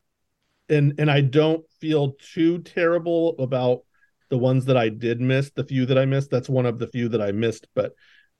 and 0.69 0.93
and 0.97 1.09
I 1.11 1.21
don't 1.21 1.63
feel 1.79 2.13
too 2.13 2.59
terrible 2.59 3.35
about 3.39 3.81
the 4.29 4.37
ones 4.37 4.65
that 4.65 4.77
I 4.77 4.89
did 4.89 5.21
miss, 5.21 5.51
the 5.51 5.63
few 5.63 5.85
that 5.87 5.97
I 5.97 6.05
missed. 6.05 6.31
That's 6.31 6.49
one 6.49 6.65
of 6.65 6.79
the 6.79 6.87
few 6.87 7.09
that 7.09 7.21
I 7.21 7.31
missed, 7.31 7.67
but 7.75 7.93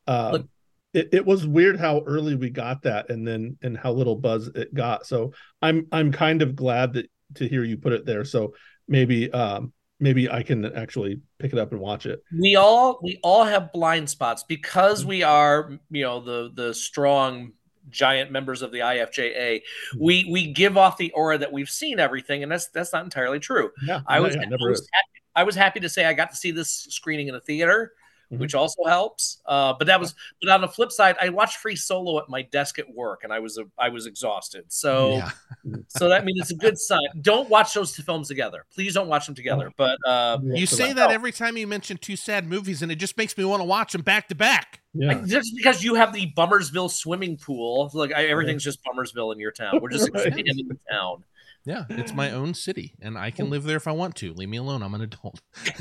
um 0.07 0.31
Look- 0.31 0.49
it, 0.93 1.09
it 1.12 1.25
was 1.25 1.47
weird 1.47 1.79
how 1.79 2.03
early 2.05 2.36
we 2.36 2.51
got 2.51 2.83
that 2.83 3.09
and 3.09 3.27
then 3.27 3.57
and 3.63 3.75
how 3.75 3.91
little 3.91 4.15
buzz 4.15 4.47
it 4.49 4.73
got. 4.73 5.07
So 5.07 5.33
I'm 5.62 5.88
I'm 5.91 6.12
kind 6.12 6.43
of 6.43 6.55
glad 6.55 6.93
that 6.93 7.09
to 7.36 7.47
hear 7.47 7.63
you 7.63 7.77
put 7.77 7.93
it 7.93 8.05
there. 8.05 8.23
So 8.23 8.53
maybe 8.88 9.31
um 9.31 9.73
maybe 9.99 10.29
I 10.29 10.43
can 10.43 10.65
actually 10.65 11.21
pick 11.39 11.51
it 11.51 11.57
up 11.59 11.71
and 11.71 11.81
watch 11.81 12.05
it. 12.05 12.21
we 12.38 12.55
all 12.55 12.99
we 13.01 13.19
all 13.23 13.43
have 13.43 13.71
blind 13.71 14.09
spots 14.09 14.43
because 14.43 15.05
we 15.05 15.23
are 15.23 15.79
you 15.89 16.03
know 16.03 16.19
the 16.19 16.51
the 16.53 16.73
strong 16.73 17.53
giant 17.89 18.31
members 18.31 18.61
of 18.61 18.71
the 18.71 18.79
IFJA 18.79 19.61
hmm. 19.91 20.03
we 20.03 20.27
we 20.31 20.51
give 20.51 20.77
off 20.77 20.97
the 20.97 21.11
aura 21.11 21.37
that 21.37 21.51
we've 21.51 21.69
seen 21.69 21.99
everything 21.99 22.43
and 22.43 22.51
that's 22.51 22.67
that's 22.67 22.93
not 22.93 23.03
entirely 23.03 23.39
true. 23.39 23.71
Yeah, 23.85 24.01
I 24.07 24.19
was, 24.19 24.35
yeah, 24.35 24.43
I 24.43 24.69
was 24.69 24.89
happy, 24.93 25.23
I 25.35 25.43
was 25.43 25.55
happy 25.55 25.79
to 25.79 25.89
say 25.89 26.05
I 26.05 26.13
got 26.13 26.29
to 26.31 26.35
see 26.35 26.51
this 26.51 26.69
screening 26.69 27.27
in 27.27 27.35
a 27.35 27.41
theater 27.41 27.93
Mhm. 28.33 28.39
which 28.39 28.55
also 28.55 28.83
helps. 28.85 29.41
Uh, 29.45 29.73
but 29.77 29.85
that 29.87 29.99
was, 29.99 30.15
but 30.41 30.49
on 30.51 30.61
the 30.61 30.67
flip 30.67 30.91
side, 30.91 31.15
I 31.21 31.29
watched 31.29 31.57
Free 31.57 31.75
Solo 31.75 32.19
at 32.19 32.29
my 32.29 32.41
desk 32.43 32.79
at 32.79 32.93
work, 32.93 33.23
and 33.23 33.31
I 33.33 33.39
was 33.39 33.59
I 33.77 33.89
was 33.89 34.05
exhausted. 34.05 34.65
So 34.69 35.13
yeah. 35.17 35.31
so 35.87 36.09
that 36.09 36.25
means 36.25 36.39
it's 36.41 36.51
a 36.51 36.55
good 36.55 36.77
sign. 36.77 36.99
Don't 37.21 37.49
watch 37.49 37.73
those 37.73 37.93
two 37.93 38.03
films 38.03 38.27
together. 38.27 38.65
Please 38.73 38.93
don't 38.93 39.07
watch 39.07 39.25
them 39.25 39.35
together. 39.35 39.71
But 39.77 39.97
uh, 40.05 40.39
You 40.43 40.65
say 40.65 40.93
that 40.93 41.11
every 41.11 41.31
time 41.31 41.57
you 41.57 41.67
mention 41.67 41.97
two 41.97 42.15
sad 42.15 42.47
movies, 42.47 42.81
and 42.81 42.91
it 42.91 42.95
just 42.95 43.17
makes 43.17 43.37
me 43.37 43.45
want 43.45 43.61
to 43.61 43.65
watch 43.65 43.91
them 43.93 44.01
back 44.01 44.27
to 44.29 44.35
back. 44.35 44.81
Yeah. 44.93 45.11
I- 45.11 45.25
just 45.25 45.55
because 45.55 45.83
you 45.83 45.95
have 45.95 46.13
the 46.13 46.31
Bummersville 46.37 46.91
swimming 46.91 47.37
pool, 47.37 47.89
like 47.93 48.13
I, 48.13 48.25
everything's 48.25 48.63
just 48.63 48.79
Bummersville 48.83 49.33
in 49.33 49.39
your 49.39 49.51
town. 49.51 49.79
We're 49.81 49.89
just 49.89 50.09
Right. 50.13 50.27
expanding 50.27 50.67
the 50.67 50.77
town. 50.91 51.23
Yeah, 51.65 51.86
it's 51.89 52.13
my 52.13 52.32
own 52.32 52.54
city, 52.54 52.93
and 53.02 53.17
I 53.17 53.32
can 53.32 53.49
live 53.49 53.63
there 53.63 53.78
if 53.78 53.88
I 53.88 53.93
want 53.93 54.15
to. 54.17 54.34
Leave 54.34 54.49
me 54.49 54.58
alone. 54.58 54.84
I'm 54.84 54.93
an 54.95 55.02
adult. 55.02 55.39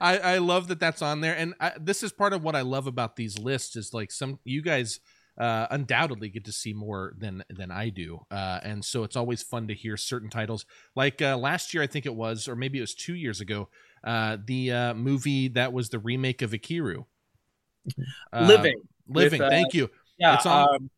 I, 0.00 0.18
I 0.18 0.38
love 0.38 0.68
that 0.68 0.78
that's 0.80 1.00
on 1.00 1.20
there, 1.22 1.34
and 1.36 1.54
I, 1.60 1.72
this 1.80 2.02
is 2.02 2.12
part 2.12 2.32
of 2.34 2.42
what 2.42 2.54
I 2.54 2.60
love 2.60 2.86
about 2.86 3.16
these 3.16 3.38
lists. 3.38 3.74
Is 3.76 3.94
like 3.94 4.10
some 4.12 4.38
you 4.44 4.60
guys 4.60 5.00
uh, 5.38 5.66
undoubtedly 5.70 6.28
get 6.28 6.44
to 6.44 6.52
see 6.52 6.74
more 6.74 7.14
than 7.18 7.42
than 7.48 7.70
I 7.70 7.88
do, 7.88 8.20
uh, 8.30 8.60
and 8.62 8.84
so 8.84 9.02
it's 9.02 9.16
always 9.16 9.42
fun 9.42 9.68
to 9.68 9.74
hear 9.74 9.96
certain 9.96 10.28
titles. 10.28 10.66
Like 10.94 11.22
uh, 11.22 11.36
last 11.38 11.72
year, 11.72 11.82
I 11.82 11.86
think 11.86 12.04
it 12.04 12.14
was, 12.14 12.48
or 12.48 12.56
maybe 12.56 12.78
it 12.78 12.82
was 12.82 12.94
two 12.94 13.14
years 13.14 13.40
ago, 13.40 13.68
uh, 14.04 14.36
the 14.44 14.72
uh, 14.72 14.94
movie 14.94 15.48
that 15.48 15.72
was 15.72 15.88
the 15.88 15.98
remake 15.98 16.42
of 16.42 16.50
Ikiru. 16.50 17.06
Uh, 18.32 18.46
Living, 18.46 18.76
living. 19.08 19.38
with, 19.40 19.46
uh, 19.46 19.50
thank 19.50 19.74
you. 19.74 19.90
yeah. 20.18 20.34
it's 20.34 20.46
on- 20.46 20.68
um, 20.74 20.90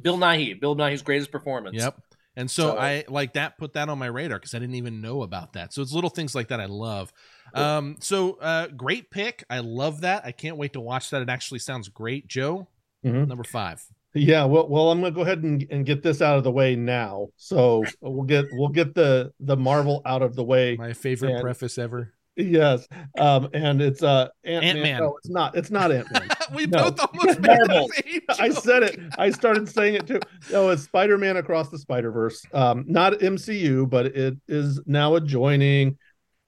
Bill 0.00 0.18
Nighy, 0.18 0.58
Bill 0.60 0.76
Nighy's 0.76 1.02
greatest 1.02 1.30
performance. 1.30 1.76
Yep. 1.76 1.98
And 2.38 2.50
so, 2.50 2.70
So- 2.72 2.78
I 2.78 3.04
like 3.08 3.32
that 3.34 3.56
put 3.58 3.72
that 3.74 3.88
on 3.88 3.98
my 3.98 4.06
radar 4.06 4.38
because 4.38 4.54
I 4.54 4.58
didn't 4.58 4.74
even 4.74 5.00
know 5.00 5.22
about 5.22 5.54
that. 5.54 5.72
So 5.72 5.80
it's 5.82 5.92
little 5.92 6.10
things 6.10 6.34
like 6.34 6.48
that 6.48 6.60
I 6.60 6.66
love. 6.66 7.12
Um, 7.54 7.96
so 8.00 8.34
uh, 8.40 8.66
great 8.68 9.10
pick. 9.10 9.42
I 9.48 9.60
love 9.60 10.02
that. 10.02 10.26
I 10.26 10.32
can't 10.32 10.56
wait 10.58 10.74
to 10.74 10.80
watch 10.80 11.10
that. 11.10 11.22
It 11.22 11.28
actually 11.30 11.60
sounds 11.60 11.88
great. 11.88 12.26
Joe, 12.28 12.68
Mhm. 13.04 13.26
number 13.28 13.44
five. 13.44 13.82
Yeah, 14.14 14.44
well, 14.46 14.66
well, 14.68 14.90
I'm 14.90 15.00
gonna 15.00 15.12
go 15.14 15.20
ahead 15.22 15.42
and, 15.42 15.66
and 15.70 15.84
get 15.84 16.02
this 16.02 16.20
out 16.22 16.38
of 16.38 16.44
the 16.44 16.50
way 16.50 16.74
now. 16.76 17.28
So 17.36 17.84
we'll 18.00 18.24
get 18.24 18.46
we'll 18.52 18.68
get 18.70 18.94
the 18.94 19.32
the 19.40 19.56
Marvel 19.56 20.00
out 20.06 20.22
of 20.22 20.34
the 20.34 20.44
way. 20.44 20.76
My 20.76 20.92
favorite 20.94 21.32
And- 21.32 21.40
preface 21.42 21.76
ever. 21.78 22.12
Yes, 22.36 22.86
um, 23.18 23.48
and 23.54 23.80
it's 23.80 24.02
uh 24.02 24.28
Ant 24.44 24.80
Man. 24.80 25.00
No, 25.00 25.16
it's 25.16 25.28
not. 25.30 25.56
It's 25.56 25.70
not 25.70 25.90
Ant 25.90 26.10
Man. 26.12 26.28
we 26.54 26.66
No. 26.66 26.90
both 26.90 27.00
almost 27.00 27.40
made 27.40 27.58
the 27.60 27.66
Marvel. 27.68 27.88
same 27.88 28.20
I 28.38 28.50
said 28.50 28.82
it. 28.82 29.00
I 29.18 29.30
started 29.30 29.68
saying 29.68 29.94
it 29.94 30.06
too. 30.06 30.20
No, 30.52 30.68
it's 30.68 30.82
Spider 30.82 31.16
Man 31.16 31.38
Across 31.38 31.70
the 31.70 31.78
Spider 31.78 32.10
Verse. 32.10 32.44
Um, 32.52 32.84
not 32.86 33.14
MCU, 33.14 33.88
but 33.88 34.06
it 34.06 34.36
is 34.48 34.80
now 34.86 35.14
adjoining. 35.14 35.96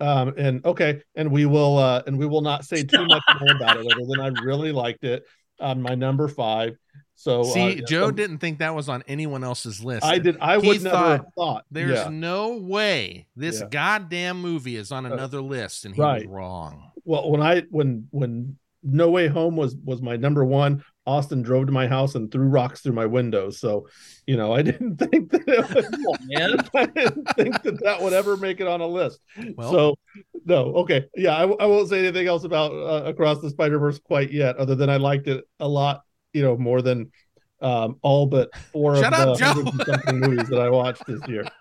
Um, 0.01 0.35
and 0.37 0.65
okay, 0.67 1.01
and 1.17 1.33
we 1.33 1.47
will 1.47 1.79
uh, 1.79 2.03
and 2.07 2.19
we 2.19 2.27
will 2.27 2.43
not 2.43 2.65
say 2.67 2.83
too 2.85 3.07
much 3.07 3.23
more 3.41 3.57
about 3.57 3.79
it, 3.79 3.87
other 3.91 4.05
than 4.07 4.21
I 4.21 4.29
really 4.45 4.73
liked 4.73 5.05
it 5.05 5.25
on 5.59 5.81
my 5.81 5.95
number 5.95 6.29
five. 6.29 6.77
So 7.15 7.43
See, 7.43 7.83
uh, 7.83 7.87
Joe 7.87 8.07
um, 8.09 8.15
didn't 8.15 8.39
think 8.39 8.61
that 8.61 8.75
was 8.75 8.89
on 8.89 9.03
anyone 9.09 9.43
else's 9.43 9.83
list. 9.83 10.05
I 10.05 10.19
did. 10.19 10.39
I 10.41 10.61
He 10.61 10.69
would 10.69 10.83
never 10.85 10.97
thought 10.97 11.11
have 11.11 11.27
thought. 11.37 11.65
There's 11.71 11.99
yeah. 11.99 12.09
no 12.11 12.59
way 12.59 13.27
this 13.35 13.61
Yeah. 13.61 13.67
goddamn 13.71 14.41
movie 14.41 14.77
is 14.77 14.93
on 14.93 15.05
Uh, 15.05 15.11
another 15.15 15.41
list, 15.41 15.85
and 15.85 15.95
he 15.95 16.01
was 16.01 16.25
wrong. 16.27 16.91
Well, 17.05 17.31
when 17.31 17.43
I 17.43 17.63
when 17.71 18.07
when 18.11 18.57
No 18.85 19.11
Way 19.11 19.27
Home 19.27 19.57
was 19.57 19.75
was 19.85 20.01
my 20.01 20.17
number 20.17 20.45
one, 20.45 20.85
Austin 21.07 21.43
drove 21.43 21.67
to 21.67 21.73
my 21.73 21.89
house 21.89 22.15
and 22.15 22.31
threw 22.31 22.47
rocks 22.47 22.83
through 22.83 22.93
my 22.93 23.07
windows. 23.07 23.59
So, 23.59 23.89
you 24.27 24.37
know, 24.37 24.53
I 24.53 24.63
didn't 24.69 24.99
think 24.99 25.31
that 25.33 25.43
it 25.49 25.75
would, 25.75 25.87
Cool, 25.97 26.17
man. 26.29 26.57
I 26.75 26.87
didn't 26.87 27.25
think 27.35 27.63
that 27.63 27.83
that 27.83 28.01
would 28.01 28.13
ever 28.13 28.37
make 28.37 28.61
it 28.61 28.69
on 28.69 28.81
a 28.81 28.87
list. 28.87 29.19
Well- 29.57 29.73
so, 29.73 29.95
no, 30.45 30.67
okay, 30.77 31.07
yeah, 31.17 31.35
I, 31.35 31.43
I 31.43 31.67
won't 31.67 31.89
say 31.89 31.99
anything 31.99 32.29
else 32.29 32.45
about 32.45 32.71
uh, 32.73 33.05
Across 33.07 33.41
the 33.41 33.51
Spider 33.51 33.79
Verse 33.81 33.99
quite 33.99 34.31
yet, 34.31 34.57
other 34.57 34.77
than 34.77 34.89
I 34.89 34.99
liked 34.99 35.27
it 35.27 35.45
a 35.59 35.67
lot. 35.67 36.03
You 36.39 36.45
know, 36.45 36.57
more 36.57 36.83
than 36.83 37.11
um, 37.61 37.97
all 38.03 38.27
but 38.27 38.55
four 38.73 38.97
Shut 38.97 39.13
of 39.13 39.21
up, 39.21 39.39
the 39.39 39.45
Joe. 39.45 39.47
hundred 39.47 39.67
and 39.67 39.87
something 39.87 40.21
movies 40.21 40.49
that 40.49 40.61
I 40.61 40.71
watched 40.71 41.05
this 41.07 41.21
year. 41.29 41.45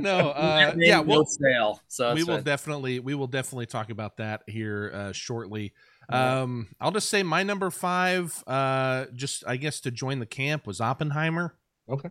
No, 0.00 0.30
uh, 0.36 0.74
yeah, 0.76 0.96
no 0.96 1.02
well, 1.02 1.24
sale. 1.26 1.80
So 1.88 2.14
we 2.14 2.22
will 2.22 2.36
fine. 2.36 2.44
definitely 2.44 3.00
we 3.00 3.14
will 3.14 3.26
definitely 3.26 3.66
talk 3.66 3.90
about 3.90 4.18
that 4.18 4.42
here 4.46 4.90
uh, 4.94 5.12
shortly. 5.12 5.72
Um, 6.08 6.68
I'll 6.80 6.90
just 6.90 7.08
say 7.08 7.22
my 7.22 7.42
number 7.42 7.70
five, 7.70 8.42
uh, 8.46 9.06
just 9.14 9.44
I 9.46 9.56
guess 9.56 9.80
to 9.80 9.90
join 9.90 10.18
the 10.18 10.26
camp 10.26 10.66
was 10.66 10.80
Oppenheimer. 10.80 11.54
Okay. 11.88 12.10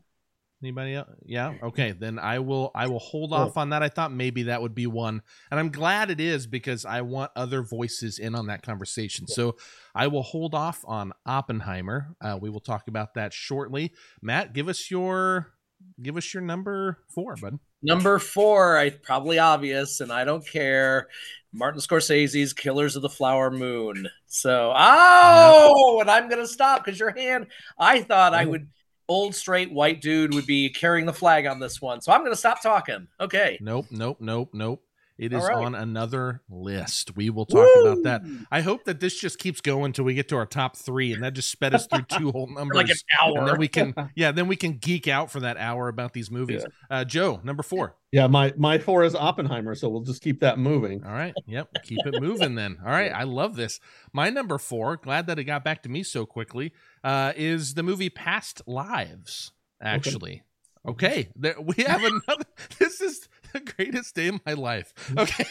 Anybody 0.61 0.95
else? 0.95 1.07
Yeah. 1.25 1.53
Okay. 1.63 1.93
Then 1.93 2.19
I 2.19 2.39
will 2.39 2.71
I 2.75 2.87
will 2.87 2.99
hold 2.99 3.31
off 3.31 3.55
on 3.55 3.69
that. 3.69 3.81
I 3.81 3.87
thought 3.87 4.11
maybe 4.11 4.43
that 4.43 4.61
would 4.61 4.75
be 4.75 4.87
one, 4.87 5.21
and 5.49 5.59
I'm 5.59 5.69
glad 5.71 6.11
it 6.11 6.19
is 6.19 6.47
because 6.47 6.83
I 6.83 6.99
want 7.01 7.31
other 7.35 7.61
voices 7.61 8.19
in 8.19 8.35
on 8.35 8.47
that 8.47 8.61
conversation. 8.61 9.25
So 9.25 9.55
I 9.95 10.07
will 10.07 10.23
hold 10.23 10.53
off 10.53 10.81
on 10.85 11.13
Oppenheimer. 11.25 12.13
Uh, 12.19 12.37
we 12.41 12.49
will 12.49 12.59
talk 12.59 12.89
about 12.89 13.13
that 13.13 13.31
shortly. 13.31 13.93
Matt, 14.21 14.51
give 14.53 14.67
us 14.67 14.91
your 14.91 15.53
give 16.01 16.17
us 16.17 16.33
your 16.33 16.43
number 16.43 16.97
four, 17.15 17.35
bud. 17.37 17.57
Number 17.81 18.19
four, 18.19 18.77
I 18.77 18.89
probably 18.89 19.39
obvious, 19.39 20.01
and 20.01 20.11
I 20.11 20.25
don't 20.25 20.45
care. 20.45 21.07
Martin 21.53 21.79
Scorsese's 21.79 22.51
Killers 22.51 22.97
of 22.97 23.01
the 23.01 23.09
Flower 23.09 23.49
Moon. 23.49 24.09
So, 24.27 24.73
oh, 24.75 25.99
and 26.01 26.11
I'm 26.11 26.29
gonna 26.29 26.45
stop 26.45 26.83
because 26.83 26.99
your 26.99 27.11
hand. 27.11 27.47
I 27.79 28.01
thought 28.01 28.33
I 28.33 28.43
Oh. 28.43 28.49
would, 28.49 28.67
old 29.09 29.35
straight 29.35 29.73
white 29.73 29.99
dude 30.01 30.33
would 30.33 30.45
be 30.45 30.69
carrying 30.69 31.05
the 31.05 31.13
flag 31.13 31.45
on 31.45 31.59
this 31.59 31.81
one. 31.81 31.99
So 31.99 32.13
I'm 32.13 32.23
gonna 32.23 32.35
stop 32.37 32.61
talking. 32.61 33.07
Okay. 33.19 33.57
Nope, 33.59 33.87
nope, 33.91 34.17
nope, 34.21 34.51
nope. 34.53 34.83
It 35.17 35.33
is 35.33 35.43
All 35.43 35.49
right. 35.49 35.65
on 35.65 35.75
another 35.75 36.41
list. 36.49 37.17
We 37.17 37.29
will 37.29 37.45
talk 37.45 37.67
about 37.81 38.03
that. 38.03 38.21
I 38.49 38.61
hope 38.61 38.85
that 38.85 39.01
this 39.01 39.19
just 39.19 39.37
keeps 39.37 39.59
going 39.59 39.87
until 39.87 40.05
we 40.05 40.13
get 40.13 40.29
to 40.29 40.37
our 40.37 40.45
top 40.45 40.77
three, 40.77 41.11
and 41.11 41.21
that 41.23 41.33
just 41.33 41.49
sped 41.49 41.75
us 41.75 41.87
through 41.87 42.03
two 42.03 42.31
whole 42.31 42.47
numbers. 42.55 42.77
like 42.77 42.89
an 42.89 42.95
and 43.21 43.37
hour. 43.37 43.45
then 43.45 43.57
we 43.59 43.67
can, 43.67 43.93
yeah, 44.15 44.31
then 44.31 44.47
we 44.47 44.55
can 44.55 44.77
geek 44.77 45.09
out 45.09 45.29
for 45.29 45.41
that 45.41 45.57
hour 45.57 45.89
about 45.89 46.13
these 46.13 46.31
movies. 46.31 46.63
Uh, 46.89 47.03
Joe, 47.03 47.41
number 47.43 47.63
four. 47.63 47.97
Yeah, 48.13 48.27
my 48.27 48.53
my 48.55 48.77
four 48.77 49.03
is 49.03 49.13
Oppenheimer, 49.13 49.75
so 49.75 49.89
we'll 49.89 50.03
just 50.03 50.23
keep 50.23 50.39
that 50.39 50.57
moving. 50.57 51.03
All 51.03 51.11
right, 51.11 51.33
yep, 51.45 51.67
keep 51.83 51.99
it 52.05 52.21
moving 52.21 52.55
then. 52.55 52.77
All 52.81 52.89
right, 52.89 53.11
I 53.13 53.23
love 53.23 53.57
this. 53.57 53.81
My 54.13 54.29
number 54.29 54.57
four, 54.57 54.95
glad 54.95 55.27
that 55.27 55.37
it 55.37 55.43
got 55.43 55.65
back 55.65 55.83
to 55.83 55.89
me 55.89 56.01
so 56.01 56.25
quickly, 56.25 56.71
uh, 57.03 57.33
is 57.35 57.73
the 57.73 57.83
movie 57.83 58.09
Past 58.09 58.61
Lives. 58.67 59.51
Actually, 59.81 60.43
okay, 60.87 61.29
there, 61.35 61.55
we 61.61 61.83
have 61.87 62.03
another. 62.03 62.45
This 62.79 62.99
is 63.01 63.27
the 63.53 63.59
greatest 63.61 64.13
day 64.15 64.27
of 64.27 64.39
my 64.45 64.53
life. 64.53 64.93
Okay, 65.17 65.45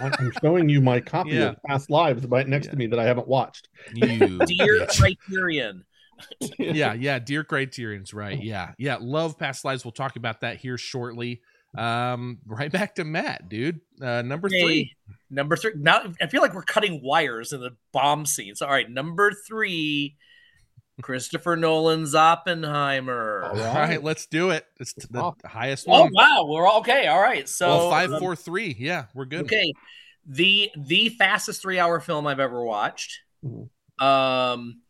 I'm 0.00 0.32
showing 0.42 0.68
you 0.68 0.80
my 0.80 1.00
copy 1.00 1.30
Yeah. 1.30 1.50
of 1.50 1.62
Past 1.66 1.90
Lives 1.90 2.26
right 2.26 2.46
next 2.48 2.68
to 2.68 2.76
me 2.76 2.86
that 2.88 2.98
I 2.98 3.04
haven't 3.04 3.28
watched. 3.28 3.68
you 3.94 4.38
Dear. 4.46 4.86
Criterion. 4.86 5.84
yeah, 6.58 6.94
yeah. 6.94 7.18
Dear 7.18 7.44
Criterion's 7.44 8.14
right. 8.14 8.42
Yeah, 8.42 8.72
yeah. 8.78 8.96
Love 9.00 9.38
past 9.38 9.64
lives. 9.64 9.84
We'll 9.84 9.92
talk 9.92 10.16
about 10.16 10.40
that 10.40 10.56
here 10.56 10.78
shortly. 10.78 11.42
Um, 11.76 12.38
right 12.46 12.72
back 12.72 12.94
to 12.94 13.04
Matt, 13.04 13.50
dude. 13.50 13.80
Uh, 14.00 14.22
number 14.22 14.48
Okay, 14.48 14.62
three. 14.62 14.96
Number 15.28 15.56
three. 15.56 15.72
Now 15.76 16.04
I 16.22 16.26
feel 16.26 16.40
like 16.40 16.54
we're 16.54 16.62
cutting 16.62 17.02
wires 17.04 17.52
in 17.52 17.60
the 17.60 17.76
bomb 17.92 18.24
scenes. 18.24 18.62
All 18.62 18.70
right, 18.70 18.90
number 18.90 19.30
three, 19.46 20.16
Christopher 21.02 21.56
Nolan's 21.56 22.14
Oppenheimer. 22.14 23.42
All 23.44 23.50
All 23.50 23.56
right. 23.56 23.74
right, 23.88 24.02
let's 24.02 24.26
do 24.26 24.50
it. 24.50 24.66
It's 24.80 24.94
the 24.94 25.22
Oh. 25.22 25.36
highest 25.44 25.86
Oh 25.88 26.02
one. 26.02 26.10
wow, 26.12 26.46
we're 26.48 26.66
all 26.66 26.80
okay. 26.80 27.06
All 27.06 27.20
right, 27.20 27.48
so 27.48 27.68
well, 27.68 27.90
five, 27.90 28.12
um, 28.12 28.20
four, 28.20 28.34
three. 28.36 28.74
Yeah, 28.78 29.06
we're 29.14 29.26
good. 29.26 29.42
Okay, 29.44 29.72
the 30.26 30.70
the 30.76 31.10
fastest 31.10 31.60
three 31.62 31.78
hour 31.78 32.00
film 32.00 32.26
I've 32.26 32.40
ever 32.40 32.64
watched. 32.64 33.20
Mhm. 33.44 33.68
Um, 34.02 34.80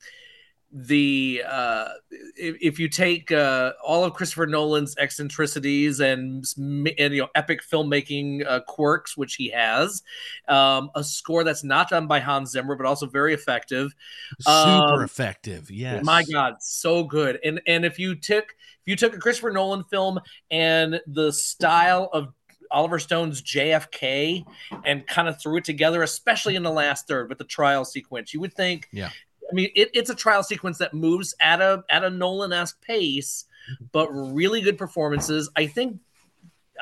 the 0.72 1.42
uh, 1.48 1.88
if, 2.36 2.56
if 2.60 2.78
you 2.78 2.88
take 2.88 3.30
uh, 3.32 3.72
all 3.84 4.04
of 4.04 4.14
Christopher 4.14 4.46
Nolan's 4.46 4.96
eccentricities 4.98 6.00
and, 6.00 6.44
and 6.56 7.14
you 7.14 7.22
know 7.22 7.28
epic 7.34 7.60
filmmaking 7.62 8.46
uh, 8.46 8.60
quirks, 8.60 9.16
which 9.16 9.36
he 9.36 9.48
has, 9.50 10.02
um, 10.48 10.90
a 10.94 11.04
score 11.04 11.44
that's 11.44 11.64
not 11.64 11.88
done 11.88 12.06
by 12.06 12.18
Hans 12.20 12.50
Zimmer 12.50 12.76
but 12.76 12.86
also 12.86 13.06
very 13.06 13.32
effective. 13.32 13.94
Super 14.40 14.94
Um, 14.94 15.02
effective. 15.02 15.70
Yes. 15.70 16.04
My 16.04 16.24
God, 16.30 16.56
so 16.60 17.04
good. 17.04 17.38
And 17.44 17.60
and 17.66 17.84
if 17.84 17.98
you 17.98 18.14
took 18.14 18.44
if 18.50 18.86
you 18.86 18.96
took 18.96 19.14
a 19.14 19.18
Christopher 19.18 19.52
Nolan 19.52 19.84
film 19.84 20.20
and 20.50 21.00
the 21.06 21.32
style 21.32 22.10
of 22.12 22.32
Oliver 22.72 22.98
Stone's 22.98 23.42
JFK 23.42 24.44
and 24.84 25.06
kind 25.06 25.28
of 25.28 25.40
threw 25.40 25.58
it 25.58 25.64
together, 25.64 26.02
especially 26.02 26.56
in 26.56 26.64
the 26.64 26.70
last 26.70 27.06
third 27.06 27.28
with 27.28 27.38
the 27.38 27.44
trial 27.44 27.84
sequence, 27.84 28.34
you 28.34 28.40
would 28.40 28.52
think, 28.54 28.88
Yeah. 28.92 29.10
I 29.50 29.54
mean, 29.54 29.70
it, 29.74 29.90
it's 29.94 30.10
a 30.10 30.14
trial 30.14 30.42
sequence 30.42 30.78
that 30.78 30.92
moves 30.94 31.34
at 31.40 31.60
a 31.60 31.84
at 31.88 32.04
a 32.04 32.10
Nolan 32.10 32.52
esque 32.52 32.80
pace, 32.82 33.44
but 33.92 34.08
really 34.10 34.60
good 34.60 34.78
performances. 34.78 35.48
I 35.56 35.66
think 35.66 35.98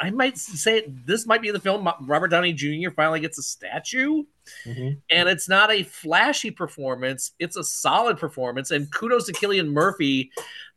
I 0.00 0.10
might 0.10 0.36
say 0.38 0.84
this 0.88 1.26
might 1.26 1.42
be 1.42 1.50
the 1.50 1.60
film 1.60 1.88
Robert 2.02 2.28
Downey 2.28 2.52
Jr. 2.52 2.90
finally 2.90 3.20
gets 3.20 3.38
a 3.38 3.42
statue 3.42 4.24
Mhm. 4.66 5.00
and 5.08 5.28
it's 5.28 5.48
not 5.48 5.70
a 5.70 5.84
flashy 5.84 6.50
performance 6.50 7.30
it's 7.38 7.56
a 7.56 7.64
solid 7.64 8.18
performance 8.18 8.70
and 8.72 8.90
kudos 8.92 9.24
to 9.26 9.32
Cillian 9.32 9.68
Murphy 9.72 10.30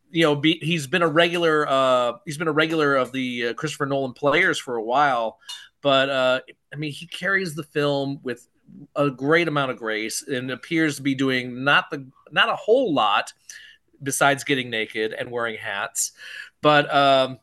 you 0.10 0.23
know 0.23 0.36
be, 0.38 0.58
he's 0.62 0.88
been 0.88 1.02
a 1.02 1.08
regular 1.08 1.67
uh 1.67 2.13
he's 2.26 2.38
been 2.38 2.47
a 2.47 2.52
regular 2.54 2.95
of 2.95 3.12
the 3.12 3.47
uh, 3.47 3.54
Christopher 3.56 3.86
Nolan 3.88 4.13
players 4.13 4.58
for 4.58 4.76
a 4.78 4.82
while 4.84 5.39
but 5.82 6.10
uh 6.10 6.39
I 6.71 6.78
mean 6.78 6.91
he 6.93 7.08
carries 7.08 7.56
the 7.56 7.63
film 7.63 8.19
with 8.23 8.47
a 8.95 9.10
great 9.10 9.47
amount 9.47 9.71
of 9.71 9.77
grace 9.77 10.23
and 10.27 10.51
appears 10.51 10.97
to 10.97 11.01
be 11.01 11.15
doing 11.15 11.63
not 11.63 11.89
the 11.89 12.06
not 12.32 12.49
a 12.49 12.56
whole 12.56 12.93
lot 12.93 13.34
besides 14.01 14.43
getting 14.43 14.69
naked 14.69 15.13
and 15.13 15.32
wearing 15.32 15.58
hats, 15.58 16.12
but 16.62 16.93
um, 16.93 17.39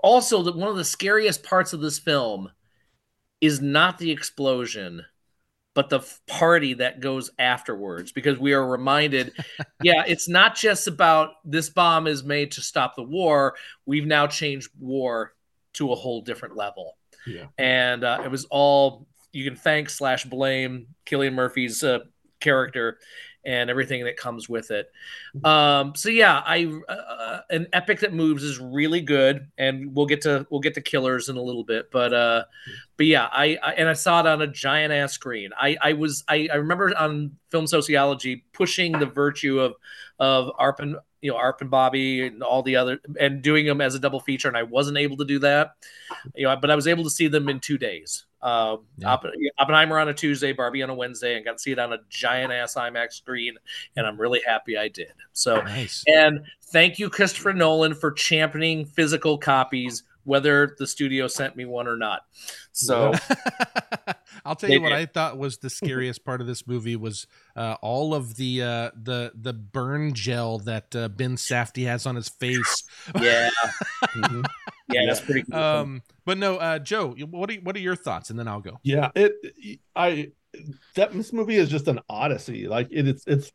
also 0.00 0.42
the, 0.42 0.52
one 0.52 0.68
of 0.68 0.76
the 0.76 0.84
scariest 0.84 1.42
parts 1.42 1.72
of 1.72 1.80
this 1.80 1.98
film 1.98 2.50
is 3.40 3.60
not 3.60 3.98
the 3.98 4.10
explosion 4.10 5.04
but 5.74 5.90
the 5.90 6.00
party 6.26 6.74
that 6.74 6.98
goes 6.98 7.30
afterwards 7.38 8.10
because 8.10 8.36
we 8.36 8.52
are 8.52 8.66
reminded 8.66 9.32
yeah 9.84 10.02
it's 10.08 10.28
not 10.28 10.56
just 10.56 10.88
about 10.88 11.34
this 11.44 11.70
bomb 11.70 12.08
is 12.08 12.24
made 12.24 12.50
to 12.50 12.60
stop 12.60 12.96
the 12.96 13.02
war. 13.02 13.54
We've 13.86 14.06
now 14.06 14.26
changed 14.26 14.70
war 14.80 15.34
to 15.74 15.92
a 15.92 15.94
whole 15.94 16.20
different 16.22 16.56
level. 16.56 16.96
Yeah. 17.26 17.46
and 17.58 18.02
uh, 18.04 18.22
it 18.24 18.30
was 18.30 18.46
all 18.46 19.06
you 19.32 19.44
can 19.44 19.56
thank 19.56 19.90
slash 19.90 20.24
blame 20.24 20.88
cillian 21.06 21.34
murphy's 21.34 21.82
uh, 21.82 22.00
character 22.40 22.98
and 23.44 23.70
everything 23.70 24.04
that 24.04 24.16
comes 24.16 24.48
with 24.48 24.70
it. 24.70 24.90
Um 25.44 25.94
so 25.94 26.08
yeah 26.08 26.42
i 26.44 26.66
uh, 26.88 27.40
an 27.50 27.66
epic 27.72 28.00
that 28.00 28.12
moves 28.12 28.42
is 28.42 28.58
really 28.58 29.00
good 29.00 29.48
and 29.56 29.94
we'll 29.94 30.06
get 30.06 30.22
to 30.22 30.46
we'll 30.50 30.60
get 30.60 30.74
to 30.74 30.80
killers 30.80 31.28
in 31.28 31.36
a 31.36 31.42
little 31.42 31.64
bit 31.64 31.90
but 31.90 32.12
uh 32.12 32.44
but 32.96 33.06
yeah 33.06 33.28
I, 33.30 33.58
I 33.62 33.72
and 33.74 33.88
i 33.88 33.92
saw 33.92 34.20
it 34.20 34.26
on 34.26 34.42
a 34.42 34.46
giant 34.46 34.92
ass 34.92 35.12
screen. 35.12 35.50
I 35.58 35.76
i 35.80 35.92
was 35.92 36.24
i 36.28 36.48
i 36.52 36.56
remember 36.56 36.92
on 36.96 37.32
film 37.50 37.66
sociology 37.66 38.44
pushing 38.52 38.92
the 38.92 39.06
virtue 39.06 39.60
of 39.60 39.74
of 40.18 40.50
arp 40.58 40.80
and 40.80 40.96
you 41.20 41.30
know 41.30 41.36
arp 41.36 41.60
and 41.60 41.70
bobby 41.70 42.26
and 42.26 42.42
all 42.42 42.62
the 42.62 42.76
other 42.76 43.00
and 43.20 43.42
doing 43.42 43.66
them 43.66 43.80
as 43.80 43.94
a 43.94 43.98
double 43.98 44.20
feature 44.20 44.48
and 44.48 44.56
i 44.56 44.62
wasn't 44.62 44.96
able 44.96 45.16
to 45.16 45.24
do 45.24 45.38
that 45.38 45.72
you 46.34 46.44
know 46.46 46.56
but 46.56 46.70
i 46.70 46.74
was 46.76 46.86
able 46.86 47.02
to 47.04 47.10
see 47.10 47.26
them 47.28 47.48
in 47.48 47.58
two 47.60 47.76
days 47.78 48.24
um, 48.40 48.84
Yeah. 48.98 49.08
Oppen- 49.16 49.32
Oppenheimer 49.58 49.98
on 49.98 50.08
a 50.08 50.14
Tuesday, 50.14 50.52
Barbie 50.52 50.80
on 50.84 50.90
a 50.90 50.94
Wednesday, 50.94 51.34
and 51.34 51.44
got 51.44 51.54
to 51.54 51.58
see 51.58 51.72
it 51.72 51.78
on 51.80 51.92
a 51.92 51.98
giant 52.08 52.52
ass 52.52 52.76
IMAX 52.76 53.14
screen, 53.14 53.56
and 53.96 54.06
I'm 54.06 54.16
really 54.16 54.40
happy 54.46 54.78
I 54.78 54.86
did. 54.86 55.10
So, 55.32 55.60
Nice. 55.62 56.04
and 56.06 56.42
thank 56.70 57.00
you, 57.00 57.10
Christopher 57.10 57.52
Nolan, 57.52 57.94
for 57.94 58.12
championing 58.12 58.84
physical 58.84 59.38
copies, 59.38 60.04
whether 60.22 60.76
the 60.78 60.86
studio 60.86 61.26
sent 61.26 61.56
me 61.56 61.64
one 61.64 61.88
or 61.88 61.96
not. 61.96 62.26
So, 62.70 63.12
I'll 64.48 64.56
tell 64.56 64.68
They 64.68 64.74
you 64.76 64.80
what 64.82 64.90
did. 64.90 64.98
I 64.98 65.06
thought 65.06 65.38
was 65.38 65.58
the 65.58 65.70
scariest 65.70 66.24
part 66.24 66.40
of 66.40 66.46
this 66.46 66.66
movie 66.66 66.96
was 66.96 67.26
uh, 67.54 67.76
all 67.82 68.14
of 68.14 68.36
the 68.36 68.62
uh, 68.62 68.90
the 69.00 69.32
the 69.34 69.52
burn 69.52 70.14
gel 70.14 70.58
that 70.60 70.96
uh, 70.96 71.08
Ben 71.08 71.36
Safdie 71.36 71.86
has 71.86 72.06
on 72.06 72.16
his 72.16 72.28
face. 72.28 72.82
yeah, 73.20 73.50
Mhm. 74.16 74.44
yeah, 74.90 75.06
that's 75.06 75.20
pretty 75.20 75.42
cool. 75.50 75.60
Um, 75.60 76.02
but 76.24 76.38
no, 76.38 76.56
uh, 76.56 76.78
Joe, 76.78 77.14
what 77.30 77.50
are 77.50 77.54
what 77.54 77.76
are 77.76 77.80
your 77.80 77.96
thoughts? 77.96 78.30
And 78.30 78.38
then 78.38 78.48
I'll 78.48 78.60
go. 78.60 78.78
Yeah, 78.82 79.10
it 79.14 79.32
I 79.94 80.32
that 80.94 81.12
this 81.12 81.32
movie 81.32 81.56
is 81.56 81.68
just 81.68 81.88
an 81.88 82.00
odyssey. 82.08 82.66
Like 82.68 82.88
it, 82.90 83.06
it's 83.06 83.24
it's 83.26 83.52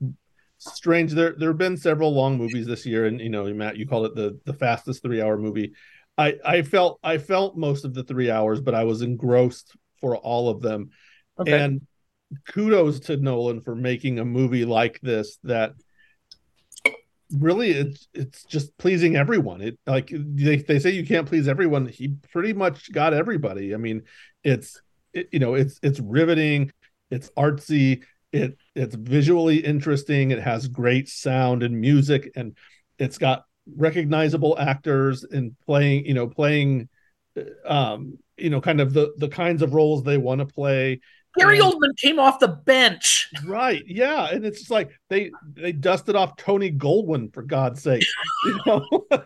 strange. 0.60 1.12
There 1.12 1.36
there 1.38 1.50
have 1.50 1.58
been 1.58 1.78
several 1.78 2.14
long 2.14 2.38
movies 2.38 2.68
this 2.68 2.86
year, 2.86 3.06
and 3.06 3.20
you 3.20 3.30
know, 3.30 3.52
Matt, 3.54 3.78
you 3.78 3.88
called 3.88 4.06
it 4.06 4.16
the 4.16 4.40
the 4.46 4.54
fastest 4.54 5.02
three 5.02 5.22
hour 5.22 5.38
movie. 5.38 5.74
I 6.18 6.36
I 6.46 6.62
felt 6.62 7.00
I 7.04 7.18
felt 7.18 7.58
most 7.58 7.86
of 7.86 7.94
the 7.94 8.04
three 8.04 8.30
hours, 8.30 8.62
but 8.62 8.76
I 8.76 8.84
was 8.84 9.02
engrossed 9.02 9.76
for 10.04 10.18
all 10.18 10.50
of 10.50 10.62
them. 10.62 10.90
okay. 11.40 11.58
And 11.58 11.88
kudos 12.48 13.00
to 13.00 13.16
Nolan 13.16 13.62
for 13.62 13.74
making 13.74 14.20
a 14.20 14.26
movie 14.26 14.66
like 14.66 15.00
this 15.02 15.38
that 15.44 15.74
really 17.32 17.72
it's 17.72 18.10
it's 18.14 18.44
just 18.44 18.78
pleasing 18.78 19.16
everyone. 19.16 19.62
It 19.62 19.80
like 19.88 20.12
they, 20.12 20.58
they 20.58 20.80
say 20.80 20.90
you 20.90 21.08
can't 21.08 21.26
please 21.26 21.48
everyone. 21.48 21.88
He 21.88 22.16
pretty 22.34 22.52
much 22.52 22.92
got 22.92 23.14
everybody. 23.14 23.74
I 23.74 23.78
mean, 23.78 24.02
it's 24.44 24.82
it, 25.14 25.30
you 25.32 25.40
know, 25.40 25.54
it's 25.54 25.80
it's 25.82 26.02
riveting, 26.02 26.74
it's 27.10 27.30
artsy, 27.38 28.04
it 28.34 28.58
it's 28.76 28.96
visually 28.96 29.60
interesting, 29.60 30.32
it 30.32 30.42
has 30.42 30.68
great 30.68 31.08
sound 31.08 31.64
and 31.64 31.80
music 31.80 32.30
and 32.36 32.58
it's 33.00 33.18
got 33.18 33.46
recognizable 33.78 34.60
actors 34.60 35.24
and 35.24 35.56
playing, 35.66 36.06
you 36.06 36.14
know, 36.14 36.28
playing 36.28 36.90
um 37.66 38.18
you 38.38 38.50
know 38.50 38.62
kind 38.62 38.80
of 38.82 38.94
the 38.94 39.14
the 39.18 39.28
kinds 39.28 39.62
of 39.62 39.74
roles 39.74 40.04
they 40.04 40.18
want 40.18 40.40
to 40.40 40.46
play. 40.46 41.00
Gary 41.38 41.60
and- 41.60 41.74
Oldman 41.74 41.98
came 41.98 42.20
off 42.20 42.40
the 42.40 42.48
bench. 42.48 43.28
right 43.46 43.84
yeah 43.88 44.28
and 44.32 44.46
it's 44.46 44.60
just 44.60 44.70
like 44.72 44.92
they 45.10 45.32
they 45.54 45.72
dusted 45.72 46.16
off 46.16 46.36
tony 46.38 46.72
goldwyn 46.72 47.34
for 47.34 47.42
god's 47.42 47.82
sake 47.82 48.04
you 48.46 48.60
know? 48.66 48.88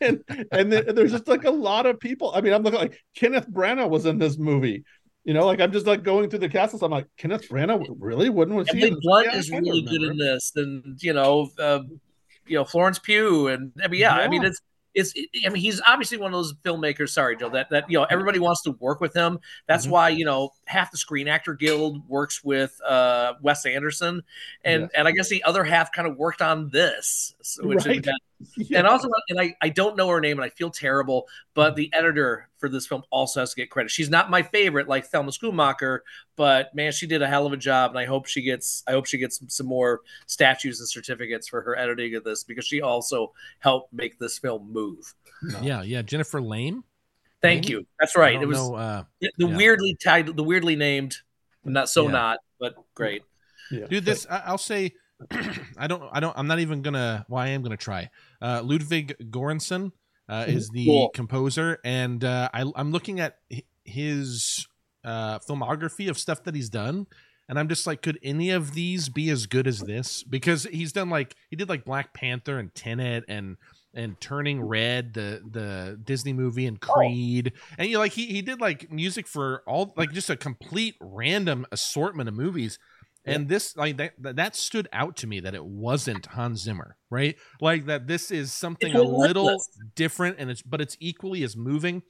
And 0.00 0.24
and 0.50 0.72
then 0.72 0.92
there's 0.96 1.12
just 1.12 1.28
like 1.28 1.44
a 1.44 1.50
lot 1.50 1.86
of 1.86 2.00
people 2.00 2.32
i 2.34 2.40
mean 2.40 2.52
i'm 2.52 2.64
looking 2.64 2.80
like 2.80 3.00
kenneth 3.14 3.48
branagh 3.48 3.88
was 3.88 4.04
in 4.06 4.18
this 4.18 4.36
movie 4.38 4.82
you 5.24 5.34
know? 5.34 5.46
Like 5.46 5.60
i'm 5.60 5.70
just 5.70 5.86
like 5.86 6.02
going 6.02 6.28
through 6.30 6.40
the 6.40 6.48
cast 6.48 6.82
i'm 6.82 6.90
like 6.90 7.06
kenneth 7.16 7.48
branagh 7.48 7.86
really? 8.00 8.28
Wouldn't 8.28 8.68
he 8.70 8.78
Emily 8.78 8.88
in- 8.94 8.98
Blunt 9.02 9.28
Yeah, 9.30 9.38
is 9.38 9.50
really 9.50 9.82
good 9.82 10.02
in 10.02 10.16
this, 10.16 10.50
and 10.56 11.00
you 11.00 11.12
know, 11.12 11.48
uh, 11.58 11.80
you 12.46 12.56
know 12.56 12.64
Florence 12.64 12.98
Pugh, 12.98 13.48
and 13.48 13.72
I 13.82 13.86
mean, 13.88 14.00
yeah, 14.00 14.14
I 14.14 14.26
mean, 14.28 14.44
it's 14.44 14.60
it's. 14.96 15.12
I 15.44 15.50
mean, 15.50 15.62
he's 15.62 15.80
obviously 15.86 16.18
one 16.18 16.32
of 16.32 16.38
those 16.38 16.54
filmmakers. 16.64 17.10
Sorry, 17.10 17.36
Joe. 17.36 17.50
That 17.50 17.70
that 17.70 17.88
you 17.88 17.98
know 17.98 18.06
everybody 18.10 18.38
wants 18.40 18.62
to 18.62 18.72
work 18.72 19.00
with 19.00 19.14
him. 19.14 19.38
That's 19.68 19.86
Mhm. 19.86 19.90
why 19.90 20.08
you 20.08 20.24
know 20.24 20.50
half 20.64 20.90
the 20.90 20.96
Screen 20.98 21.28
Actor 21.28 21.54
Guild 21.54 22.08
works 22.08 22.42
with 22.42 22.80
uh, 22.84 23.34
Wes 23.42 23.64
Anderson, 23.66 24.22
and 24.64 24.82
Yeah. 24.82 24.88
and 24.98 25.06
I 25.06 25.12
guess 25.12 25.28
the 25.28 25.44
other 25.44 25.62
half 25.62 25.92
kind 25.92 26.08
of 26.08 26.16
worked 26.16 26.42
on 26.42 26.70
this, 26.70 27.34
which 27.62 27.86
Right. 27.86 28.04
Yeah. 28.56 28.78
and 28.78 28.86
also 28.86 29.08
and 29.30 29.40
I, 29.40 29.54
I 29.62 29.70
don't 29.70 29.96
know 29.96 30.08
her 30.08 30.20
name 30.20 30.36
and 30.36 30.44
i 30.44 30.50
feel 30.50 30.68
terrible 30.70 31.26
but 31.54 31.74
the 31.74 31.90
editor 31.94 32.48
for 32.58 32.68
this 32.68 32.86
film 32.86 33.02
also 33.10 33.40
has 33.40 33.54
to 33.54 33.56
get 33.56 33.70
credit 33.70 33.90
she's 33.90 34.10
not 34.10 34.28
my 34.30 34.42
favorite 34.42 34.88
like 34.88 35.06
thelma 35.06 35.30
Schoonmaker, 35.30 36.00
but 36.36 36.74
man 36.74 36.92
she 36.92 37.06
did 37.06 37.22
a 37.22 37.26
hell 37.26 37.46
of 37.46 37.54
a 37.54 37.56
job 37.56 37.92
and 37.92 37.98
i 37.98 38.04
hope 38.04 38.26
she 38.26 38.42
gets 38.42 38.82
i 38.86 38.92
hope 38.92 39.06
she 39.06 39.16
gets 39.16 39.40
some 39.48 39.66
more 39.66 40.00
statues 40.26 40.80
and 40.80 40.88
certificates 40.88 41.48
for 41.48 41.62
her 41.62 41.78
editing 41.78 42.14
of 42.14 42.24
this 42.24 42.44
because 42.44 42.66
she 42.66 42.82
also 42.82 43.32
helped 43.60 43.90
make 43.92 44.18
this 44.18 44.38
film 44.38 44.70
move 44.70 45.14
Yeah, 45.62 45.82
yeah. 45.82 46.02
Jennifer 46.02 46.42
Lame. 46.42 46.84
thank 47.40 47.64
Lame? 47.64 47.70
you 47.78 47.86
that's 47.98 48.16
right 48.16 48.40
it 48.40 48.46
was 48.46 48.58
know, 48.58 48.74
uh, 48.74 49.04
the, 49.20 49.32
the 49.38 49.46
yeah. 49.48 49.56
weirdly 49.56 49.96
titled 50.02 50.36
the 50.36 50.44
weirdly 50.44 50.76
named 50.76 51.16
not 51.64 51.88
so 51.88 52.04
Yeah. 52.04 52.10
not 52.10 52.38
but 52.60 52.74
great 52.94 53.22
yeah. 53.70 53.86
dude 53.86 54.04
this 54.04 54.26
I, 54.30 54.42
i'll 54.46 54.58
say 54.58 54.92
i 55.78 55.86
don't 55.86 56.02
i 56.12 56.20
don't 56.20 56.36
i'm 56.36 56.46
not 56.46 56.58
even 56.58 56.82
gonna 56.82 57.24
well 57.28 57.42
i 57.42 57.48
am 57.48 57.62
gonna 57.62 57.76
try. 57.76 58.10
Uh 58.40 58.60
ludwig 58.64 59.16
göransson 59.30 59.92
uh 60.28 60.44
is 60.46 60.68
the 60.70 60.84
Cool. 60.86 61.08
composer 61.10 61.78
and 61.84 62.22
uh 62.24 62.48
I, 62.52 62.64
i'm 62.74 62.92
looking 62.92 63.20
at 63.20 63.38
his 63.84 64.66
uh 65.04 65.38
filmography 65.38 66.10
of 66.10 66.18
stuff 66.18 66.42
that 66.44 66.54
he's 66.54 66.68
done 66.68 67.06
and 67.48 67.58
i'm 67.58 67.68
just 67.68 67.86
like 67.86 68.02
could 68.02 68.18
any 68.22 68.50
of 68.50 68.74
these 68.74 69.08
be 69.08 69.30
as 69.30 69.46
good 69.46 69.66
as 69.66 69.80
this? 69.80 70.22
Because 70.24 70.64
he's 70.64 70.92
done 70.92 71.08
like 71.10 71.34
he 71.48 71.56
did 71.56 71.68
like 71.68 71.84
black 71.84 72.12
panther 72.12 72.58
and 72.58 72.74
tenet 72.74 73.24
and 73.28 73.56
and 73.94 74.20
turning 74.20 74.60
red 74.60 75.14
the 75.14 75.40
the 75.48 75.98
disney 76.04 76.32
movie 76.32 76.66
and 76.66 76.80
creed 76.80 77.52
and 77.78 77.88
you 77.88 77.94
know, 77.94 78.00
like 78.00 78.12
he, 78.12 78.26
he 78.26 78.42
did 78.42 78.60
like 78.60 78.90
music 78.92 79.26
for 79.28 79.62
all 79.66 79.94
like 79.96 80.12
just 80.12 80.28
a 80.28 80.36
complete 80.36 80.96
random 81.00 81.64
assortment 81.72 82.28
of 82.28 82.34
movies 82.34 82.78
and 83.26 83.48
this 83.48 83.76
like 83.76 83.96
that 83.98 84.14
that- 84.18 84.56
stood 84.56 84.88
out 84.92 85.16
to 85.16 85.26
me 85.26 85.40
that 85.40 85.54
it 85.54 85.64
wasn't 85.64 86.26
Hans 86.26 86.62
Zimmer, 86.62 86.96
right? 87.10 87.36
Like 87.60 87.86
that 87.86 88.06
this 88.06 88.30
is 88.30 88.52
something 88.52 88.94
a 88.94 89.02
little 89.02 89.56
different 89.94 90.36
and 90.38 90.50
it's 90.50 90.62
but 90.62 90.80
it's 90.80 90.96
equally 91.00 91.42
as 91.42 91.56
moving. 91.56 92.02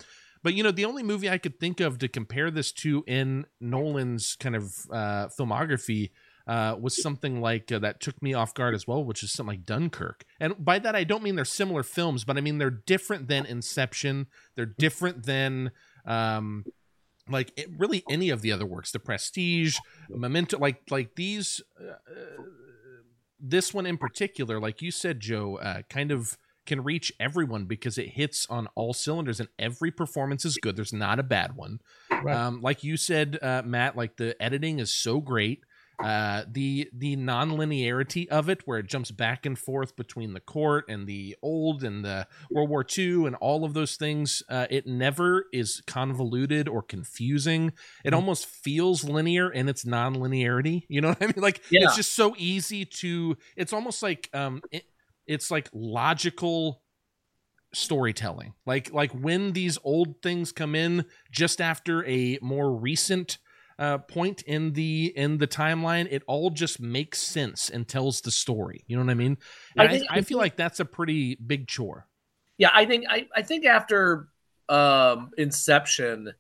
But 0.43 0.55
you 0.55 0.63
know, 0.63 0.71
the 0.71 0.85
only 0.85 1.03
movie 1.03 1.29
I 1.29 1.39
could 1.39 1.59
think 1.59 1.81
of 1.81 1.99
to 1.99 2.09
compare 2.09 2.51
this 2.51 2.71
to 2.73 3.03
in 3.07 3.47
Nolan's 3.61 4.37
kind 4.37 4.55
of 4.55 4.65
uh 4.91 5.29
filmography 5.29 6.11
uh, 6.47 6.77
was 6.81 7.01
something 7.03 7.41
like 7.41 7.73
uh, 7.73 7.79
that 7.81 8.01
took 8.01 8.23
me 8.23 8.33
off 8.33 8.55
guard 8.55 8.75
as 8.75 8.87
well, 8.87 9.05
which 9.05 9.23
is 9.23 9.33
something 9.33 9.57
like 9.57 9.67
Dunkirk. 9.67 10.25
And 10.39 10.65
by 10.65 10.79
that, 10.79 10.95
I 10.95 11.03
don't 11.03 11.23
mean 11.23 11.35
they're 11.35 11.45
similar 11.45 11.83
films, 11.83 12.25
but 12.25 12.37
I 12.37 12.41
mean 12.41 12.59
they're 12.59 12.71
different 12.71 13.29
than 13.29 13.47
Inception. 13.47 14.27
They're 14.55 14.65
different 14.65 15.27
than 15.27 15.73
um, 16.05 16.65
like 17.29 17.53
it, 17.57 17.69
really 17.77 18.05
any 18.09 18.31
of 18.31 18.43
the 18.43 18.53
other 18.53 18.67
works, 18.67 18.93
The 18.93 18.99
Prestige, 18.99 19.77
Memento. 20.09 20.59
Like 20.59 20.83
like 20.91 21.15
these, 21.17 21.61
uh, 21.81 21.95
this 23.41 23.75
one 23.75 23.87
in 23.87 23.99
particular, 23.99 24.61
like 24.61 24.83
you 24.83 24.91
said, 24.91 25.21
Joe, 25.21 25.57
uh, 25.59 25.83
kind 25.89 26.11
of 26.11 26.39
can 26.67 26.83
reach 26.83 27.13
everyone 27.21 27.65
because 27.65 27.97
it 27.97 28.09
hits 28.09 28.47
on 28.51 28.69
all 28.75 28.93
cylinders 28.93 29.41
and 29.41 29.49
every 29.59 29.91
performance 29.91 30.45
is 30.45 30.59
good. 30.59 30.77
There's 30.77 30.93
not 30.93 31.19
a 31.19 31.23
bad 31.23 31.57
one. 31.57 31.81
Right. 32.11 32.37
Um, 32.37 32.61
like 32.61 32.83
you 32.83 32.97
said, 32.97 33.39
uh, 33.41 33.63
Matt, 33.65 33.97
like 33.97 34.17
the 34.17 34.41
editing 34.43 34.81
is 34.81 34.93
so 34.93 35.21
great. 35.21 35.63
Uh, 36.03 36.45
the 36.51 36.89
the 36.93 37.17
non-linearity 37.17 38.29
of 38.29 38.49
it, 38.49 38.63
where 38.67 38.79
it 38.79 38.87
jumps 38.87 39.11
back 39.11 39.47
and 39.47 39.59
forth 39.59 39.97
between 39.97 40.35
the 40.35 40.41
court 40.41 40.85
and 40.89 41.07
the 41.07 41.35
old 41.43 41.83
and 41.83 42.05
the 42.05 42.27
World 42.53 42.69
War 42.71 42.85
II 42.97 43.27
and 43.27 43.35
all 43.37 43.65
of 43.65 43.75
those 43.75 43.97
things, 43.97 44.43
uh, 44.49 44.67
it 44.71 44.87
never 44.87 45.47
is 45.53 45.83
convoluted 45.87 46.69
or 46.69 46.83
confusing. 46.83 47.73
It 48.05 48.13
Mhm. 48.13 48.17
almost 48.17 48.47
feels 48.47 49.05
linear 49.05 49.51
in 49.51 49.69
its 49.69 49.87
non-linearity. 49.87 50.85
You 50.89 51.01
know 51.01 51.09
what 51.09 51.23
I 51.23 51.27
mean? 51.27 51.35
Like 51.43 51.63
Yeah. 51.71 51.81
it's 51.85 51.95
just 51.95 52.15
so 52.15 52.35
easy 52.39 52.85
to. 52.85 53.37
It's 53.57 53.73
almost 53.73 54.03
like 54.03 54.29
um, 54.35 54.63
it, 54.71 54.85
it's 55.27 55.51
like 55.51 55.69
logical 55.73 56.83
storytelling 57.75 58.55
like 58.65 58.91
like 58.93 59.13
when 59.13 59.53
these 59.53 59.77
old 59.85 60.23
things 60.23 60.51
come 60.53 60.75
in 60.75 61.05
just 61.31 61.61
after 61.61 62.05
a 62.07 62.39
more 62.41 62.75
recent 62.75 63.39
uh, 63.79 63.99
point 63.99 64.43
in 64.43 64.73
the 64.73 65.13
in 65.17 65.39
the 65.39 65.47
timeline, 65.47 66.09
it 66.11 66.23
all 66.27 66.51
just 66.51 66.81
makes 66.81 67.21
sense 67.21 67.69
and 67.69 67.87
tells 67.87 68.21
the 68.23 68.31
story. 68.31 68.85
You 68.87 68.97
know 68.97 69.05
what 69.05 69.11
I 69.11 69.15
mean? 69.15 69.39
I, 69.77 69.89
think, 69.89 70.07
I, 70.11 70.17
I, 70.17 70.21
feel 70.23 70.39
like 70.39 70.57
that's 70.57 70.81
a 70.81 70.85
pretty 70.85 71.35
big 71.35 71.69
chore. 71.69 72.07
Yeah, 72.57 72.71
I 72.73 72.87
think 72.87 73.05
I, 73.09 73.29
I 73.35 73.43
think 73.43 73.67
after 73.67 74.29
um, 74.69 75.31
Inception, 75.37 76.33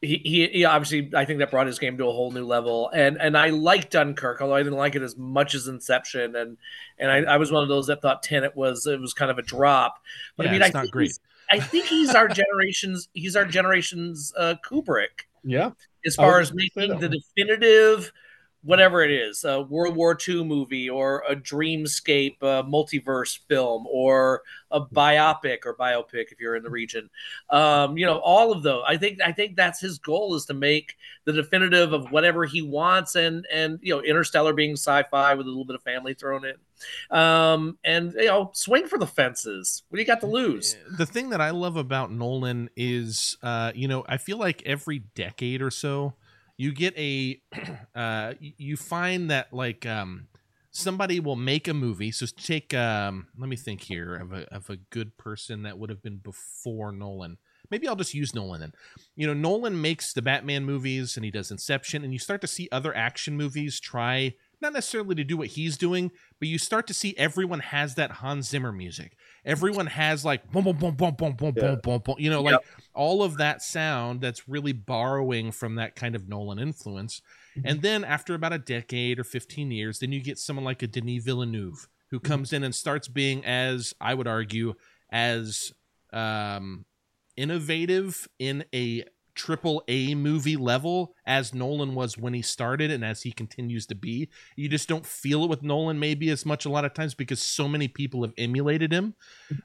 he, 0.00 0.16
he, 0.16 0.46
he 0.48 0.64
obviously 0.64 1.12
I 1.14 1.24
think 1.24 1.38
that 1.38 1.52
brought 1.52 1.68
his 1.68 1.78
game 1.78 1.96
to 1.98 2.06
a 2.06 2.12
whole 2.12 2.32
new 2.32 2.44
level. 2.44 2.90
And 2.92 3.20
and 3.20 3.38
I 3.38 3.50
like 3.50 3.90
Dunkirk, 3.90 4.40
although 4.40 4.56
I 4.56 4.62
didn't 4.62 4.78
like 4.78 4.96
it 4.96 5.02
as 5.02 5.16
much 5.16 5.54
as 5.54 5.68
Inception. 5.68 6.34
And 6.34 6.56
and 6.98 7.10
I, 7.10 7.34
I 7.34 7.36
was 7.36 7.52
one 7.52 7.62
of 7.62 7.68
those 7.68 7.86
that 7.86 8.02
thought 8.02 8.24
Tenet 8.24 8.56
was 8.56 8.84
it 8.86 9.00
was 9.00 9.14
kind 9.14 9.30
of 9.30 9.38
a 9.38 9.42
drop. 9.42 10.00
But 10.36 10.46
yeah, 10.46 10.50
I 10.50 10.52
mean, 10.52 10.62
it's 10.62 10.74
I 10.74 10.82
not 10.82 10.90
great. 10.90 11.16
I 11.50 11.60
think 11.60 11.86
he's 11.86 12.14
our 12.14 12.26
generation's 12.26 13.08
he's 13.12 13.36
our 13.36 13.44
generation's 13.44 14.32
uh, 14.36 14.56
Kubrick. 14.64 15.26
Yeah. 15.44 15.70
As 16.06 16.14
far 16.16 16.40
as 16.40 16.52
making 16.54 16.98
the 17.00 17.08
definitive 17.08 18.12
whatever 18.66 19.02
it 19.02 19.12
is, 19.12 19.44
a 19.44 19.62
World 19.62 19.94
War 19.94 20.18
II 20.28 20.44
movie 20.44 20.90
or 20.90 21.22
a 21.28 21.36
dreamscape 21.36 22.42
uh, 22.42 22.64
multiverse 22.64 23.38
film 23.48 23.86
or 23.88 24.42
a 24.72 24.80
biopic 24.80 25.58
or 25.64 25.76
biopic 25.76 26.32
if 26.32 26.40
you're 26.40 26.56
in 26.56 26.64
the 26.64 26.70
region. 26.70 27.08
Um, 27.48 27.96
you 27.96 28.04
know, 28.04 28.18
all 28.18 28.52
of 28.52 28.64
those. 28.64 28.82
I 28.86 28.96
think 28.96 29.20
I 29.24 29.30
think 29.30 29.56
that's 29.56 29.80
his 29.80 29.98
goal 29.98 30.34
is 30.34 30.44
to 30.46 30.54
make 30.54 30.96
the 31.24 31.32
definitive 31.32 31.92
of 31.92 32.10
whatever 32.10 32.44
he 32.44 32.60
wants 32.60 33.14
and 33.14 33.46
and 33.52 33.78
you 33.82 33.94
know, 33.94 34.02
Interstellar 34.02 34.52
being 34.52 34.72
sci-fi 34.72 35.34
with 35.34 35.46
a 35.46 35.48
little 35.48 35.64
bit 35.64 35.76
of 35.76 35.82
family 35.82 36.14
thrown 36.14 36.44
in. 36.44 37.16
Um, 37.16 37.78
and 37.84 38.12
you 38.14 38.26
know, 38.26 38.50
swing 38.52 38.88
for 38.88 38.98
the 38.98 39.06
fences. 39.06 39.84
What 39.88 39.96
do 39.96 40.02
you 40.02 40.06
got 40.06 40.20
to 40.20 40.26
lose? 40.26 40.76
The 40.98 41.06
thing 41.06 41.30
that 41.30 41.40
I 41.40 41.50
love 41.50 41.76
about 41.76 42.10
Nolan 42.10 42.68
is 42.76 43.36
uh, 43.44 43.70
you 43.76 43.86
know, 43.86 44.04
I 44.08 44.16
feel 44.16 44.38
like 44.38 44.62
every 44.66 44.98
decade 45.14 45.62
or 45.62 45.70
so 45.70 46.14
you 46.56 46.72
get 46.72 46.96
a 46.96 47.40
uh 47.94 48.34
you 48.40 48.76
find 48.76 49.30
that 49.30 49.52
like 49.52 49.86
um 49.86 50.28
somebody 50.70 51.20
will 51.20 51.36
make 51.36 51.68
a 51.68 51.74
movie 51.74 52.10
so 52.10 52.26
take 52.36 52.74
um 52.74 53.28
let 53.38 53.48
me 53.48 53.56
think 53.56 53.82
here 53.82 54.16
of 54.16 54.32
a 54.32 54.54
of 54.54 54.68
a 54.70 54.76
good 54.76 55.16
person 55.16 55.62
that 55.62 55.78
would 55.78 55.90
have 55.90 56.02
been 56.02 56.18
before 56.18 56.92
Nolan 56.92 57.38
maybe 57.70 57.88
I'll 57.88 57.96
just 57.96 58.14
use 58.14 58.34
Nolan 58.34 58.60
then. 58.60 58.72
You 59.14 59.26
know, 59.26 59.34
Nolan 59.34 59.80
makes 59.80 60.12
the 60.12 60.22
Batman 60.22 60.64
movies 60.64 61.16
and 61.16 61.24
he 61.24 61.30
does 61.30 61.50
Inception, 61.50 62.04
and 62.04 62.12
you 62.12 62.18
start 62.18 62.40
to 62.42 62.46
see 62.46 62.68
other 62.70 62.94
action 62.96 63.36
movies 63.36 63.80
try 63.80 64.34
not 64.60 64.72
necessarily 64.72 65.14
to 65.14 65.24
do 65.24 65.36
what 65.36 65.48
he's 65.48 65.76
doing, 65.76 66.10
but 66.38 66.48
you 66.48 66.58
start 66.58 66.86
to 66.86 66.94
see 66.94 67.14
everyone 67.18 67.60
has 67.60 67.94
that 67.96 68.10
Hans 68.10 68.48
Zimmer 68.48 68.72
music. 68.72 69.16
Everyone 69.46 69.86
has 69.86 70.24
like 70.24 70.50
boom, 70.50 70.64
boom, 70.64 70.76
boom, 70.76 70.94
boom, 70.94 71.14
boom, 71.14 71.32
boom, 71.32 71.54
yeah. 71.56 71.62
boom, 71.62 71.80
boom, 71.82 72.02
boom. 72.04 72.16
You 72.18 72.30
know, 72.30 72.42
like 72.42 72.52
yep. 72.52 72.64
all 72.94 73.22
of 73.22 73.36
that 73.36 73.62
sound 73.62 74.20
that's 74.20 74.48
really 74.48 74.72
borrowing 74.72 75.52
from 75.52 75.76
that 75.76 75.94
kind 75.94 76.16
of 76.16 76.28
Nolan 76.28 76.58
influence. 76.58 77.22
Mm-hmm. 77.56 77.68
And 77.68 77.82
then 77.82 78.04
after 78.04 78.34
about 78.34 78.52
a 78.52 78.58
decade 78.58 79.18
or 79.20 79.24
15 79.24 79.70
years, 79.70 80.00
then 80.00 80.10
you 80.10 80.20
get 80.20 80.38
someone 80.38 80.64
like 80.64 80.82
a 80.82 80.88
Denis 80.88 81.22
Villeneuve 81.22 81.88
who 82.10 82.18
mm-hmm. 82.18 82.26
comes 82.26 82.52
in 82.52 82.64
and 82.64 82.74
starts 82.74 83.06
being 83.06 83.44
as 83.44 83.94
I 84.00 84.14
would 84.14 84.26
argue 84.26 84.74
as 85.10 85.72
um 86.12 86.84
innovative 87.36 88.28
in 88.38 88.64
a 88.74 89.04
triple 89.36 89.84
A 89.86 90.14
movie 90.14 90.56
level 90.56 91.14
as 91.26 91.54
Nolan 91.54 91.94
was 91.94 92.18
when 92.18 92.34
he 92.34 92.42
started 92.42 92.90
and 92.90 93.04
as 93.04 93.22
he 93.22 93.30
continues 93.30 93.86
to 93.86 93.94
be. 93.94 94.28
You 94.56 94.68
just 94.68 94.88
don't 94.88 95.06
feel 95.06 95.44
it 95.44 95.50
with 95.50 95.62
Nolan 95.62 96.00
maybe 96.00 96.30
as 96.30 96.44
much 96.44 96.64
a 96.64 96.70
lot 96.70 96.84
of 96.84 96.94
times 96.94 97.14
because 97.14 97.40
so 97.40 97.68
many 97.68 97.86
people 97.86 98.22
have 98.22 98.32
emulated 98.36 98.92
him. 98.92 99.14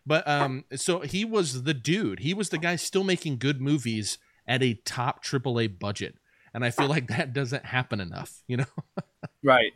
But 0.05 0.27
um 0.27 0.65
so 0.75 0.99
he 0.99 1.25
was 1.25 1.63
the 1.63 1.73
dude. 1.73 2.19
He 2.19 2.33
was 2.33 2.49
the 2.49 2.57
guy 2.57 2.75
still 2.75 3.03
making 3.03 3.37
good 3.37 3.61
movies 3.61 4.19
at 4.47 4.61
a 4.61 4.75
top 4.85 5.23
triple 5.23 5.59
A 5.59 5.67
budget. 5.67 6.15
And 6.53 6.65
I 6.65 6.69
feel 6.69 6.87
like 6.87 7.07
that 7.07 7.31
doesn't 7.33 7.65
happen 7.65 8.01
enough, 8.01 8.43
you 8.45 8.57
know. 8.57 8.65
right. 9.43 9.71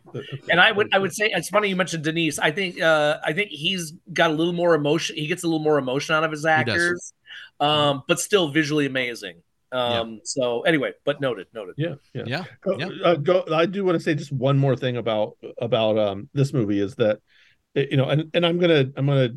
And 0.50 0.60
I 0.60 0.70
would 0.70 0.94
I 0.94 0.98
would 0.98 1.14
say 1.14 1.30
it's 1.32 1.48
funny 1.48 1.70
you 1.70 1.76
mentioned 1.76 2.04
Denis. 2.04 2.38
I 2.38 2.50
think 2.50 2.80
uh 2.80 3.18
I 3.24 3.32
think 3.32 3.48
he's 3.50 3.94
got 4.12 4.30
a 4.30 4.34
little 4.34 4.52
more 4.52 4.74
emotion. 4.74 5.16
He 5.16 5.26
gets 5.26 5.42
a 5.42 5.46
little 5.46 5.64
more 5.64 5.78
emotion 5.78 6.14
out 6.14 6.24
of 6.24 6.30
his 6.30 6.44
actors. 6.44 7.14
Um, 7.58 8.02
but 8.06 8.20
still 8.20 8.50
visually 8.50 8.84
amazing. 8.84 9.42
Um, 9.72 10.14
yeah. 10.14 10.18
so 10.24 10.62
anyway, 10.62 10.92
but 11.04 11.20
noted, 11.20 11.48
noted. 11.54 11.74
Yeah, 11.76 11.94
yeah, 12.14 12.24
yeah. 12.26 12.44
Go, 12.62 12.78
yeah. 12.78 12.88
Uh, 13.04 13.14
go, 13.16 13.44
I 13.52 13.66
do 13.66 13.84
want 13.84 13.96
to 13.96 14.02
say 14.02 14.14
just 14.14 14.32
one 14.32 14.58
more 14.58 14.76
thing 14.76 14.96
about 14.96 15.36
about 15.60 15.98
um 15.98 16.28
this 16.32 16.52
movie 16.52 16.80
is 16.80 16.94
that 16.96 17.20
you 17.74 17.96
know, 17.96 18.08
and 18.08 18.30
and 18.34 18.46
I'm 18.46 18.58
gonna 18.58 18.84
I'm 18.96 19.06
gonna 19.06 19.30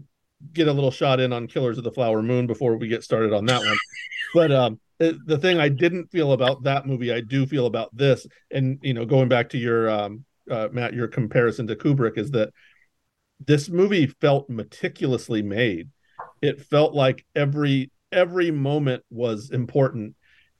get 0.54 0.68
a 0.68 0.74
little 0.74 0.92
shot 0.92 1.20
in 1.20 1.34
on 1.34 1.48
Killers 1.48 1.78
of 1.78 1.84
the 1.84 1.92
Flower 1.92 2.22
Moon 2.22 2.48
before 2.48 2.78
we 2.78 2.88
get 2.88 3.04
started 3.04 3.34
on 3.34 3.46
that 3.46 3.60
one. 3.60 3.78
but 4.34 4.52
um, 4.52 4.80
the 5.00 5.38
thing 5.38 5.60
I 5.60 5.70
didn't 5.70 6.12
feel 6.12 6.34
about 6.34 6.64
that 6.64 6.86
movie, 6.86 7.12
I 7.12 7.22
do 7.22 7.46
feel 7.46 7.66
about 7.66 7.96
this, 7.96 8.26
and 8.52 8.80
you 8.82 8.94
know, 8.94 9.06
going 9.06 9.30
back 9.30 9.50
to 9.50 9.58
your 9.58 9.90
um, 9.90 10.26
uh, 10.50 10.70
Matt, 10.72 10.94
your 10.94 11.08
comparison 11.08 11.68
to 11.68 11.76
Kubrick 11.76 12.18
is 12.18 12.32
that 12.32 12.54
this 13.46 13.70
movie 13.70 14.08
felt 14.08 14.50
meticulously 14.50 15.42
made. 15.42 15.90
It 16.42 16.62
felt 16.62 16.94
like 16.94 17.26
every 17.36 17.92
every 18.12 18.52
moment 18.52 19.04
was 19.10 19.52
important 19.52 20.16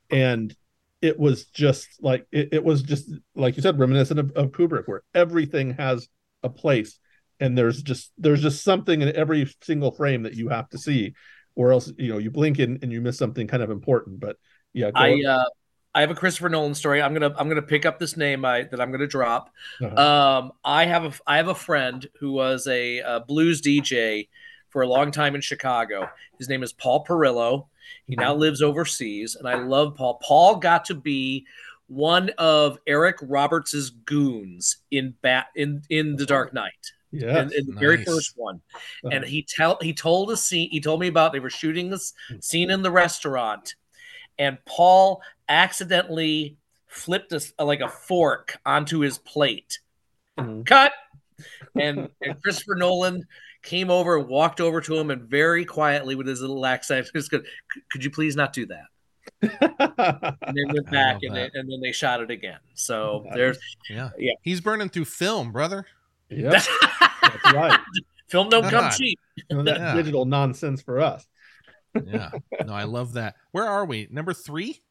and 0.10 0.56
it 1.02 1.18
was 1.18 1.46
just 1.46 1.88
like 2.02 2.26
it, 2.32 2.50
it 2.52 2.64
was 2.64 2.82
just 2.82 3.10
like 3.36 3.56
you 3.56 3.62
said 3.62 3.80
reminiscent 3.80 4.20
of, 4.20 4.32
of 4.32 4.52
kubrick 4.52 4.88
where 4.88 5.04
everything 5.14 5.72
has 5.72 6.08
a 6.44 6.50
place 6.50 7.00
and 7.40 7.58
there's 7.58 7.82
just 7.82 8.12
there's 8.18 8.42
just 8.42 8.64
something 8.64 9.02
in 9.02 9.16
every 9.16 9.50
single 9.62 9.92
frame 9.92 10.24
that 10.24 10.34
you 10.34 10.50
have 10.50 10.70
to 10.70 10.78
see 10.78 11.14
or 11.56 11.72
else 11.72 11.92
you 11.98 12.10
know 12.10 12.18
you 12.18 12.32
blink 12.32 12.60
and, 12.60 12.84
and 12.84 12.92
you 12.92 13.02
miss 13.02 13.18
something 13.18 13.48
kind 13.48 13.64
of 13.64 13.70
important 13.70 14.20
but 14.20 14.38
yeah 14.74 14.92
i 14.96 15.22
uh 15.28 15.46
I 15.96 16.02
have 16.02 16.12
a 16.12 16.16
Christopher 16.16 16.50
Nolan 16.50 16.76
story. 16.76 17.02
I'm 17.02 17.14
gonna 17.14 17.34
I'm 17.36 17.50
gonna 17.50 17.64
pick 17.64 17.86
up 17.86 17.98
this 17.98 18.16
name 18.16 18.46
I, 18.46 18.64
that 18.64 18.80
I'm 18.80 18.92
gonna 18.92 19.08
drop. 19.08 19.50
Uh-huh. 19.82 20.40
Um, 20.40 20.52
I 20.64 20.86
have 20.86 21.04
a 21.04 21.14
I 21.26 21.38
have 21.38 21.48
a 21.48 21.56
friend 21.56 22.08
who 22.20 22.32
was 22.32 22.68
a, 22.68 23.00
a 23.00 23.20
blues 23.22 23.62
DJ 23.62 24.28
for 24.70 24.84
a 24.84 24.88
long 24.88 25.12
time 25.12 25.34
in 25.34 25.42
Chicago. 25.42 26.08
His 26.38 26.48
name 26.48 26.62
is 26.62 26.74
Paul 26.74 27.04
Perillo. 27.06 27.66
He 28.08 28.16
now 28.16 28.34
lives 28.34 28.62
overseas, 28.62 29.36
and 29.36 29.48
I 29.48 29.56
love 29.56 29.96
Paul. 29.96 30.20
Paul 30.24 30.56
got 30.58 30.86
to 30.86 30.96
be 30.96 31.46
one 31.88 32.30
of 32.38 32.80
Eric 32.88 33.18
Roberts's 33.22 33.90
goons 33.90 34.78
in 34.92 35.14
Bat 35.22 35.48
in 35.56 35.82
in 35.90 36.16
The 36.16 36.26
Dark 36.26 36.54
Knight. 36.54 36.92
Yeah, 37.12 37.42
in, 37.42 37.54
in 37.54 37.66
the 37.66 37.74
nice. 37.74 37.80
very 37.80 38.04
first 38.04 38.34
one, 38.36 38.62
uh-huh. 38.76 39.10
and 39.14 39.26
he 39.26 39.44
tell 39.44 39.78
he 39.82 39.94
told 39.94 40.32
a 40.32 40.38
scene. 40.38 40.70
He 40.70 40.80
told 40.80 41.00
me 41.00 41.08
about 41.08 41.34
they 41.34 41.40
were 41.40 41.50
shooting 41.50 41.90
this 41.90 42.14
scene 42.40 42.70
in 42.70 42.82
the 42.82 42.92
restaurant, 42.92 43.76
and 44.38 44.58
Paul 44.66 45.22
accidentally 45.48 46.58
flipped 46.88 47.32
a, 47.32 47.64
like 47.64 47.82
a 47.82 47.90
fork 47.90 48.58
onto 48.66 49.00
his 49.00 49.18
plate. 49.18 49.80
Mm-hmm. 50.38 50.64
Cut. 50.64 50.92
And, 51.80 52.10
and 52.22 52.42
Christopher 52.42 52.76
Nolan 52.76 53.26
came 53.62 53.90
over 53.92 54.18
and 54.18 54.28
walked 54.28 54.62
over 54.62 54.82
to 54.82 54.98
him 54.98 55.12
and 55.12 55.24
very 55.24 55.66
quietly 55.66 56.16
with 56.16 56.28
his 56.28 56.42
little 56.42 56.66
accent 56.66 57.08
just 57.16 57.32
go, 57.32 57.42
could 57.92 58.04
you 58.04 58.12
please 58.12 58.36
not 58.36 58.54
do 58.54 58.66
that? 58.68 58.86
And 59.42 60.56
then 60.56 60.74
went 60.74 60.92
back 60.92 61.20
and, 61.24 61.36
they, 61.36 61.50
and 61.54 61.72
then 61.72 61.82
they 61.82 61.92
shot 61.92 62.22
it 62.22 62.32
again. 62.32 62.60
So 62.74 63.24
nice. 63.26 63.36
there's 63.36 63.60
yeah. 63.90 64.10
Yeah. 64.18 64.34
He's 64.42 64.62
burning 64.62 64.90
through 64.90 65.06
film 65.06 65.52
brother. 65.52 65.86
Yeah 66.30 66.50
that's 66.50 66.68
right. 67.54 67.80
Film 68.28 68.50
don't 68.50 68.64
God. 68.64 68.72
come 68.72 68.92
cheap. 68.92 69.20
You 69.50 69.64
that 69.64 69.78
yeah. 69.78 69.96
digital 69.96 70.26
nonsense 70.26 70.82
for 70.82 71.00
us. 71.00 71.26
Yeah. 72.06 72.32
No 72.66 72.74
i 72.74 72.84
love 72.84 73.14
that. 73.14 73.36
Where 73.52 73.66
are 73.66 73.86
we? 73.86 74.08
Number 74.12 74.34
three? 74.34 74.82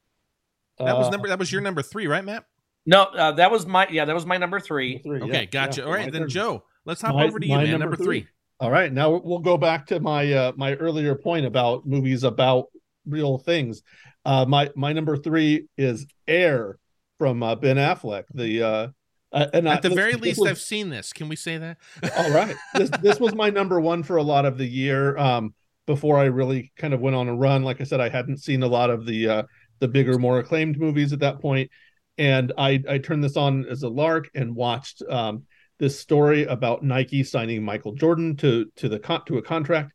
That 0.79 0.95
uh, 0.95 0.99
was 0.99 1.11
number 1.11 1.29
that 1.29 1.39
was 1.39 1.51
your 1.51 1.61
number 1.61 1.83
three 1.83 2.07
right 2.07 2.25
matt? 2.25 2.45
No 2.87 3.03
uh, 3.05 3.33
that 3.33 3.51
was 3.51 3.66
my 3.66 3.87
yeah 3.91 4.05
that 4.05 4.14
was 4.14 4.25
my 4.25 4.37
number 4.37 4.61
three, 4.61 4.99
three 4.99 5.21
okay 5.21 5.33
yeah, 5.33 5.45
gotcha. 5.45 5.81
yeah, 5.81 5.87
all 5.87 5.93
right 5.93 6.11
then 6.11 6.23
turn. 6.23 6.29
joe 6.29 6.64
let's 6.85 7.03
hop 7.03 7.14
my, 7.14 7.25
over 7.25 7.39
to 7.39 7.47
you 7.47 7.55
man. 7.55 7.64
number, 7.71 7.79
number 7.79 7.97
three. 7.97 8.23
three. 8.23 8.29
All 8.61 8.71
right, 8.71 8.93
now 8.93 9.21
we'll 9.23 9.39
go 9.39 9.57
back 9.57 9.87
to 9.87 10.01
my 10.01 10.33
uh, 10.33 10.53
my 10.57 10.75
earlier 10.75 11.15
point 11.15 11.47
about 11.47 11.87
movies 11.87 12.25
about 12.25 12.67
real 13.07 13.39
things. 13.39 13.83
Uh, 14.25 14.45
my 14.47 14.71
my 14.75 14.93
number 14.93 15.17
three 15.17 15.67
is 15.77 16.07
Air 16.27 16.79
from 17.19 17.43
uh, 17.43 17.55
Ben 17.55 17.77
Affleck. 17.77 18.25
The 18.35 18.63
uh, 18.63 18.89
uh 19.33 19.47
and 19.53 19.69
at 19.69 19.79
I, 19.79 19.81
the 19.81 19.89
this, 19.91 19.97
very 19.97 20.15
least, 20.15 20.41
was, 20.41 20.51
I've 20.51 20.59
seen 20.59 20.91
this. 20.91 21.13
Can 21.13 21.29
we 21.29 21.37
say 21.37 21.57
that? 21.57 21.79
all 22.17 22.31
right, 22.33 22.57
this 22.75 22.91
this 23.01 23.21
was 23.21 23.33
my 23.33 23.49
number 23.49 23.81
one 23.81 24.03
for 24.03 24.17
a 24.17 24.25
lot 24.25 24.45
of 24.45 24.59
the 24.59 24.67
year. 24.67 25.17
Um, 25.17 25.55
before 25.87 26.19
I 26.19 26.25
really 26.25 26.73
kind 26.77 26.93
of 26.93 27.01
went 27.01 27.15
on 27.15 27.29
a 27.29 27.35
run, 27.35 27.63
like 27.63 27.81
I 27.81 27.85
said, 27.85 28.01
I 28.01 28.09
hadn't 28.09 28.39
seen 28.39 28.65
a 28.65 28.69
lot 28.69 28.91
of 28.91 29.07
the 29.07 29.29
uh, 29.29 29.43
the 29.79 29.87
bigger, 29.87 30.19
more 30.19 30.41
acclaimed 30.41 30.81
movies 30.81 31.13
at 31.13 31.21
that 31.21 31.41
point, 31.41 31.71
and 32.19 32.53
I 32.59 32.83
I 32.89 32.99
turned 32.99 33.23
this 33.23 33.37
on 33.37 33.67
as 33.67 33.85
a 33.85 33.89
lark 33.89 34.29
and 34.35 34.57
watched. 34.57 35.01
Um, 35.09 35.45
this 35.79 35.99
story 35.99 36.45
about 36.45 36.83
Nike 36.83 37.22
signing 37.22 37.62
Michael 37.62 37.93
Jordan 37.93 38.37
to 38.37 38.66
to 38.76 38.89
the 38.89 38.99
con- 38.99 39.24
to 39.26 39.39
a 39.39 39.43
contract, 39.43 39.93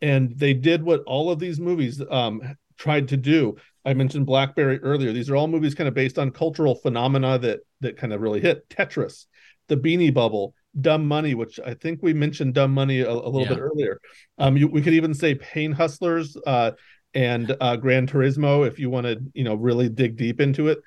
and 0.00 0.36
they 0.36 0.54
did 0.54 0.82
what 0.82 1.02
all 1.06 1.30
of 1.30 1.38
these 1.38 1.60
movies 1.60 2.02
um, 2.10 2.56
tried 2.78 3.08
to 3.08 3.16
do. 3.16 3.56
I 3.84 3.94
mentioned 3.94 4.26
Blackberry 4.26 4.78
earlier. 4.80 5.12
These 5.12 5.30
are 5.30 5.36
all 5.36 5.46
movies 5.48 5.74
kind 5.74 5.88
of 5.88 5.94
based 5.94 6.18
on 6.18 6.30
cultural 6.30 6.74
phenomena 6.74 7.38
that 7.38 7.60
that 7.80 7.96
kind 7.96 8.12
of 8.12 8.20
really 8.20 8.40
hit. 8.40 8.68
Tetris, 8.68 9.26
The 9.68 9.76
Beanie 9.76 10.12
Bubble, 10.12 10.54
Dumb 10.80 11.06
Money, 11.06 11.34
which 11.34 11.60
I 11.64 11.74
think 11.74 12.00
we 12.02 12.14
mentioned 12.14 12.54
Dumb 12.54 12.72
Money 12.72 13.00
a, 13.00 13.10
a 13.10 13.12
little 13.12 13.42
yeah. 13.42 13.48
bit 13.48 13.58
earlier. 13.58 14.00
Um, 14.38 14.56
you, 14.56 14.68
we 14.68 14.82
could 14.82 14.94
even 14.94 15.14
say 15.14 15.34
Pain 15.34 15.72
Hustlers 15.72 16.36
uh, 16.46 16.72
and 17.14 17.54
uh, 17.60 17.76
Gran 17.76 18.06
Turismo 18.06 18.66
if 18.66 18.78
you 18.78 18.90
want 18.90 19.06
to, 19.06 19.20
you 19.34 19.44
know, 19.44 19.54
really 19.54 19.88
dig 19.88 20.16
deep 20.16 20.40
into 20.40 20.68
it. 20.68 20.78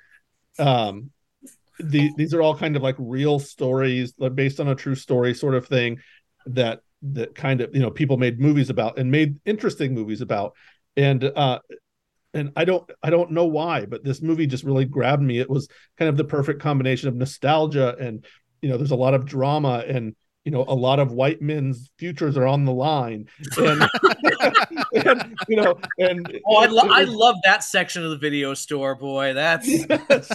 um 0.58 1.10
the, 1.80 2.10
these 2.16 2.34
are 2.34 2.42
all 2.42 2.56
kind 2.56 2.76
of 2.76 2.82
like 2.82 2.96
real 2.98 3.38
stories 3.38 4.12
like 4.18 4.34
based 4.34 4.60
on 4.60 4.68
a 4.68 4.74
true 4.74 4.94
story 4.94 5.34
sort 5.34 5.54
of 5.54 5.66
thing 5.66 5.98
that 6.46 6.80
that 7.02 7.34
kind 7.34 7.60
of 7.60 7.74
you 7.74 7.80
know 7.80 7.90
people 7.90 8.16
made 8.16 8.40
movies 8.40 8.70
about 8.70 8.98
and 8.98 9.10
made 9.10 9.38
interesting 9.44 9.94
movies 9.94 10.20
about 10.20 10.54
and 10.96 11.24
uh 11.24 11.60
and 12.34 12.52
I 12.56 12.64
don't 12.64 12.88
I 13.02 13.10
don't 13.10 13.32
know 13.32 13.46
why, 13.46 13.86
but 13.86 14.04
this 14.04 14.20
movie 14.20 14.46
just 14.46 14.64
really 14.64 14.84
grabbed 14.84 15.22
me. 15.22 15.38
It 15.38 15.48
was 15.48 15.68
kind 15.96 16.08
of 16.08 16.16
the 16.16 16.24
perfect 16.24 16.60
combination 16.60 17.08
of 17.08 17.16
nostalgia 17.16 17.96
and 17.98 18.24
you 18.60 18.68
know, 18.68 18.76
there's 18.76 18.90
a 18.90 18.96
lot 18.96 19.14
of 19.14 19.24
drama 19.24 19.84
and 19.86 20.14
you 20.48 20.52
know, 20.52 20.64
a 20.66 20.74
lot 20.74 20.98
of 20.98 21.12
white 21.12 21.42
men's 21.42 21.90
futures 21.98 22.38
are 22.38 22.46
on 22.46 22.64
the 22.64 22.72
line, 22.72 23.28
and, 23.58 23.82
and 25.04 25.36
you 25.46 25.56
know, 25.56 25.78
and 25.98 26.40
oh, 26.46 26.56
I, 26.56 26.64
lo- 26.64 26.88
I 26.88 27.04
love 27.04 27.34
that 27.44 27.62
section 27.62 28.02
of 28.02 28.08
the 28.08 28.16
video 28.16 28.54
store, 28.54 28.94
boy. 28.94 29.34
That's 29.34 29.68
yes. 29.68 30.32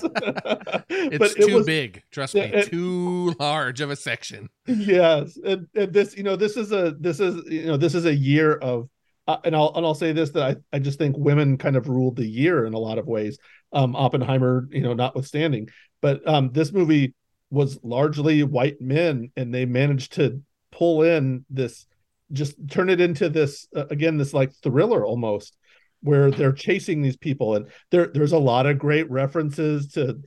it's 0.87 1.33
too 1.33 1.55
was, 1.55 1.65
big. 1.65 2.03
Trust 2.11 2.35
me, 2.35 2.41
and, 2.41 2.69
too 2.69 3.33
large 3.39 3.81
of 3.81 3.89
a 3.89 3.95
section. 3.95 4.51
Yes, 4.67 5.35
and, 5.43 5.65
and 5.73 5.91
this, 5.91 6.15
you 6.15 6.21
know, 6.21 6.35
this 6.35 6.57
is 6.57 6.71
a 6.71 6.91
this 6.99 7.19
is 7.19 7.43
you 7.49 7.65
know 7.65 7.77
this 7.77 7.95
is 7.95 8.05
a 8.05 8.13
year 8.13 8.53
of 8.53 8.89
uh, 9.27 9.37
and 9.43 9.55
I'll 9.55 9.73
and 9.75 9.83
I'll 9.83 9.95
say 9.95 10.11
this 10.11 10.29
that 10.29 10.43
I, 10.43 10.75
I 10.75 10.77
just 10.77 10.99
think 10.99 11.17
women 11.17 11.57
kind 11.57 11.75
of 11.75 11.89
ruled 11.89 12.17
the 12.17 12.27
year 12.27 12.67
in 12.67 12.75
a 12.75 12.79
lot 12.79 12.99
of 12.99 13.07
ways. 13.07 13.39
Um, 13.71 13.95
Oppenheimer, 13.95 14.67
you 14.69 14.81
know, 14.81 14.93
notwithstanding, 14.93 15.69
but 16.03 16.21
um, 16.27 16.51
this 16.51 16.71
movie 16.71 17.15
was 17.53 17.79
largely 17.83 18.41
white 18.41 18.81
men, 18.81 19.31
and 19.35 19.53
they 19.53 19.65
managed 19.65 20.13
to 20.13 20.41
pull 20.71 21.03
in 21.03 21.45
this, 21.51 21.85
just 22.31 22.55
turn 22.69 22.89
it 22.89 22.99
into 22.99 23.29
this 23.29 23.67
uh, 23.75 23.85
again, 23.91 24.17
this 24.17 24.33
like 24.33 24.51
thriller 24.63 25.05
almost, 25.05 25.55
where 26.01 26.31
they're 26.31 26.51
chasing 26.51 27.01
these 27.01 27.15
people, 27.15 27.55
and 27.55 27.67
there 27.91 28.07
there's 28.07 28.31
a 28.31 28.39
lot 28.39 28.65
of 28.65 28.79
great 28.79 29.09
references 29.11 29.89
to, 29.93 30.19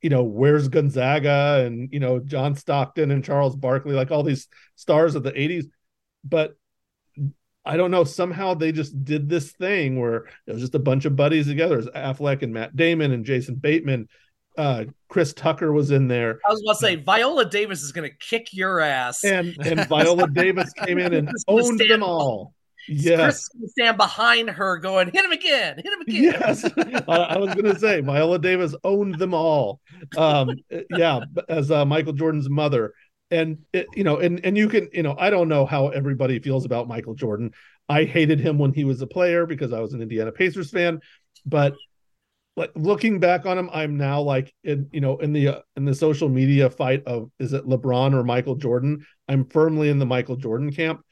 you 0.00 0.08
know, 0.08 0.22
where's 0.22 0.68
Gonzaga 0.68 1.62
and 1.66 1.92
you 1.92 2.00
know 2.00 2.18
John 2.18 2.54
Stockton 2.54 3.10
and 3.10 3.22
Charles 3.22 3.56
Barkley, 3.56 3.94
like 3.94 4.10
all 4.10 4.22
these 4.22 4.48
stars 4.76 5.14
of 5.14 5.22
the 5.22 5.32
'80s, 5.32 5.66
but 6.24 6.56
I 7.62 7.76
don't 7.76 7.90
know. 7.90 8.04
Somehow 8.04 8.54
they 8.54 8.72
just 8.72 9.04
did 9.04 9.28
this 9.28 9.52
thing 9.52 10.00
where 10.00 10.24
it 10.46 10.52
was 10.52 10.62
just 10.62 10.74
a 10.74 10.78
bunch 10.78 11.04
of 11.04 11.14
buddies 11.14 11.46
together. 11.46 11.78
It 11.80 11.94
Affleck 11.94 12.40
and 12.40 12.54
Matt 12.54 12.74
Damon 12.74 13.12
and 13.12 13.26
Jason 13.26 13.56
Bateman. 13.56 14.08
Uh, 14.56 14.84
Chris 15.08 15.32
Tucker 15.32 15.72
was 15.72 15.90
in 15.90 16.08
there. 16.08 16.40
I 16.46 16.52
was 16.52 16.62
about 16.62 16.78
to 16.78 16.78
say 16.78 16.96
Viola 16.96 17.44
Davis 17.44 17.82
is 17.82 17.92
going 17.92 18.10
to 18.10 18.16
kick 18.16 18.52
your 18.52 18.80
ass, 18.80 19.24
and 19.24 19.56
and 19.64 19.88
Viola 19.88 20.28
Davis 20.32 20.72
came 20.72 20.98
in 20.98 21.14
and 21.14 21.30
owned 21.48 21.80
them 21.80 22.02
all. 22.02 22.54
Yes, 22.88 23.48
Chris 23.48 23.70
stand 23.72 23.96
behind 23.96 24.50
her, 24.50 24.78
going, 24.78 25.10
"Hit 25.12 25.24
him 25.24 25.32
again, 25.32 25.76
hit 25.76 25.86
him 25.86 26.00
again." 26.00 26.22
Yes, 26.22 26.64
I, 27.08 27.14
I, 27.14 27.38
was 27.38 27.54
going 27.54 27.72
to 27.72 27.78
say 27.78 28.00
Viola 28.00 28.38
Davis 28.38 28.74
owned 28.84 29.18
them 29.18 29.34
all. 29.34 29.80
Um, 30.16 30.50
yeah, 30.90 31.20
as 31.48 31.70
uh, 31.70 31.84
Michael 31.84 32.12
Jordan's 32.12 32.50
mother, 32.50 32.94
and 33.30 33.58
it, 33.72 33.86
you 33.94 34.04
know 34.04 34.18
and 34.18 34.44
and 34.44 34.56
you 34.56 34.68
can 34.68 34.88
you 34.92 35.02
know 35.02 35.14
i 35.18 35.30
don't 35.30 35.48
know 35.48 35.64
how 35.64 35.88
everybody 35.88 36.38
feels 36.38 36.64
about 36.64 36.88
michael 36.88 37.14
jordan 37.14 37.52
i 37.88 38.04
hated 38.04 38.40
him 38.40 38.58
when 38.58 38.72
he 38.72 38.84
was 38.84 39.00
a 39.00 39.06
player 39.06 39.46
because 39.46 39.72
i 39.72 39.80
was 39.80 39.92
an 39.92 40.02
indiana 40.02 40.32
pacers 40.32 40.70
fan 40.70 41.00
but 41.46 41.74
like 42.56 42.70
looking 42.74 43.20
back 43.20 43.46
on 43.46 43.56
him 43.58 43.70
i'm 43.72 43.96
now 43.96 44.20
like 44.20 44.52
in 44.64 44.88
you 44.92 45.00
know 45.00 45.16
in 45.18 45.32
the 45.32 45.48
uh, 45.48 45.60
in 45.76 45.84
the 45.84 45.94
social 45.94 46.28
media 46.28 46.68
fight 46.68 47.02
of 47.06 47.30
is 47.38 47.52
it 47.52 47.66
lebron 47.66 48.14
or 48.14 48.24
michael 48.24 48.56
jordan? 48.56 49.04
I'm 49.28 49.44
firmly 49.44 49.88
in 49.88 49.98
the 49.98 50.06
michael 50.06 50.36
jordan 50.36 50.72
camp. 50.72 51.02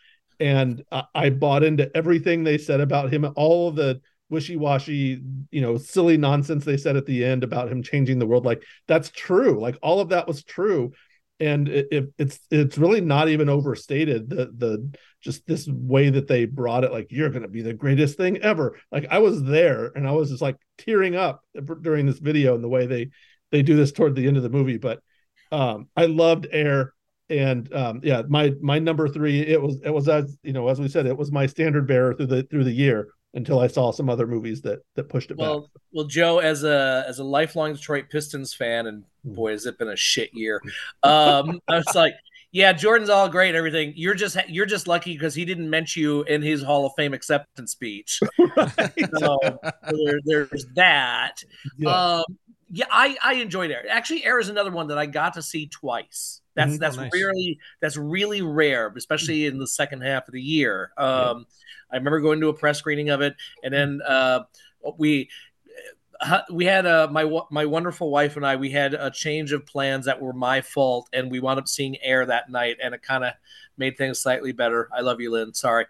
And 0.41 0.85
I, 0.93 1.05
I 1.15 1.31
bought 1.31 1.65
into 1.65 1.91
everything 1.97 2.45
they 2.45 2.59
said 2.59 2.81
about 2.81 3.13
him 3.13 3.29
all 3.35 3.69
of 3.69 3.77
the 3.77 4.01
wishy-washy 4.31 5.23
you 5.51 5.61
know 5.61 5.79
silly 5.79 6.17
nonsense 6.17 6.65
they 6.65 6.77
said 6.77 6.97
at 6.97 7.07
the 7.07 7.25
end 7.25 7.45
about 7.45 7.71
him 7.71 7.83
changing 7.83 8.19
the 8.19 8.27
world. 8.27 8.45
Like 8.45 8.63
that's 8.87 9.11
true. 9.11 9.61
Like 9.61 9.79
all 9.83 10.01
of 10.01 10.11
that 10.11 10.29
was 10.29 10.45
true. 10.45 10.93
And 11.41 11.69
it, 11.69 11.87
it, 11.91 12.13
it's 12.19 12.41
it's 12.51 12.79
really 12.79 13.01
not 13.01 13.29
even 13.29 13.49
overstated 13.49 14.29
the 14.29 14.53
the 14.57 14.93
just 15.21 15.47
this 15.47 15.67
way 15.69 16.11
that 16.11 16.29
they 16.29 16.45
brought 16.45 16.85
it 16.85 16.93
like 16.93 17.09
you're 17.11 17.31
going 17.31 17.43
to 17.43 17.49
be 17.49 17.63
the 17.63 17.75
greatest 17.75 18.17
thing 18.17 18.37
ever 18.39 18.79
like 18.93 19.07
i 19.11 19.19
was 19.19 19.43
there 19.43 19.91
and 19.95 20.07
i 20.07 20.13
was 20.13 20.31
just 20.31 20.43
like 20.43 20.57
tearing 20.77 21.17
up 21.17 21.43
during 21.83 22.07
this 22.07 22.19
video 22.19 22.55
and 22.55 22.63
the 22.63 22.69
way 22.69 22.87
they 22.87 23.09
they 23.51 23.63
do 23.63 23.77
this 23.77 23.93
toward 23.93 24.15
the 24.15 24.27
end 24.27 24.37
of 24.37 24.43
the 24.43 24.49
movie 24.49 24.79
but 24.79 25.01
um 25.51 25.89
i 25.97 26.07
loved 26.07 26.47
air 26.53 26.93
and 27.31 27.73
um 27.75 28.01
yeah 28.03 28.23
my 28.29 28.53
my 28.61 28.79
number 28.79 29.09
three 29.09 29.41
it 29.41 29.61
was 29.61 29.81
it 29.85 29.91
was 29.91 30.09
as 30.09 30.37
you 30.43 30.53
know 30.53 30.69
as 30.69 30.81
we 30.81 30.89
said 30.89 31.07
it 31.07 31.17
was 31.17 31.33
my 31.33 31.47
standard 31.47 31.87
bearer 31.87 32.15
through 32.15 32.27
the 32.27 32.43
through 32.45 32.65
the 32.65 32.73
year 32.73 33.09
until 33.35 33.61
I 33.61 33.67
saw 33.67 33.93
some 33.93 34.09
other 34.09 34.27
movies 34.27 34.63
that 34.63 34.81
that 34.95 35.09
pushed 35.09 35.31
it 35.31 35.37
well, 35.37 35.63
back. 35.63 35.71
Well, 35.93 36.07
Joe, 36.07 36.39
as 36.39 36.65
a 36.65 37.05
as 37.07 37.19
a 37.19 37.25
lifelong 37.25 37.75
Detroit 37.75 38.07
Pistons 38.11 38.55
fan, 38.55 38.87
and 38.87 39.05
hmm. 39.25 39.35
boy, 39.35 39.53
has 39.53 39.67
it 39.67 39.79
been 39.79 39.89
a 39.89 39.97
shit 39.97 40.31
year. 40.33 40.63
Um, 41.03 41.61
I 41.69 41.77
was 41.77 41.95
like, 41.95 42.15
yeah, 42.51 42.73
Jordan's 42.73 43.11
all 43.11 43.29
great 43.29 43.49
and 43.49 43.57
everything. 43.57 43.93
You're 43.97 44.15
just 44.15 44.37
you're 44.49 44.67
just 44.67 44.89
lucky 44.89 45.13
because 45.13 45.35
he 45.35 45.45
didn't 45.45 45.69
mention 45.69 46.03
you 46.03 46.23
in 46.23 46.41
his 46.43 46.63
Hall 46.63 46.87
of 46.87 46.93
Fame 46.97 47.13
acceptance 47.13 47.73
speech. 47.73 48.21
so 49.19 49.39
there, 49.91 50.21
there's 50.25 50.67
that. 50.75 51.43
Yeah. 51.77 51.91
Um, 51.91 52.25
yeah, 52.71 52.87
I 52.91 53.17
I 53.23 53.35
enjoyed 53.35 53.71
Air. 53.71 53.85
Actually, 53.91 54.25
Air 54.25 54.39
is 54.39 54.49
another 54.49 54.71
one 54.71 54.89
that 54.89 54.99
I 54.99 55.07
got 55.07 55.35
to 55.35 55.43
see 55.43 55.67
twice. 55.69 56.41
That's 56.55 56.73
mm-hmm. 56.73 56.81
that's 56.81 56.99
oh, 56.99 57.03
nice. 57.03 57.13
really 57.13 57.59
that's 57.81 57.97
really 57.97 58.43
rare, 58.43 58.93
especially 58.97 59.47
in 59.47 59.59
the 59.59 59.67
second 59.67 60.03
half 60.03 60.27
of 60.29 60.33
the 60.33 60.43
year. 60.43 60.93
Um, 60.97 61.07
yeah. 61.09 61.45
I 61.93 61.97
remember 61.97 62.21
going 62.21 62.41
to 62.41 62.49
a 62.49 62.55
press 62.55 62.79
screening 62.79 63.11
of 63.11 63.21
it, 63.21 63.37
and 63.63 63.73
then 63.73 64.01
uh, 64.07 64.41
we 64.97 65.29
we 66.51 66.65
had 66.65 66.87
a 66.87 67.05
uh, 67.05 67.09
my 67.11 67.41
my 67.51 67.67
wonderful 67.67 68.11
wife 68.11 68.37
and 68.37 68.47
I 68.47 68.57
we 68.57 68.71
had 68.71 68.95
a 68.95 69.11
change 69.11 69.53
of 69.53 69.67
plans 69.67 70.07
that 70.07 70.21
were 70.21 70.33
my 70.33 70.61
fault, 70.61 71.09
and 71.13 71.31
we 71.31 71.41
wound 71.41 71.59
up 71.59 71.69
seeing 71.69 71.97
Air 72.03 72.27
that 72.27 72.51
night, 72.51 72.77
and 72.83 72.95
it 72.95 73.03
kind 73.03 73.25
of 73.25 73.33
made 73.77 73.97
things 73.97 74.21
slightly 74.21 74.53
better. 74.53 74.89
I 74.93 75.01
love 75.01 75.21
you, 75.21 75.31
Lynn. 75.31 75.55
Sorry, 75.55 75.87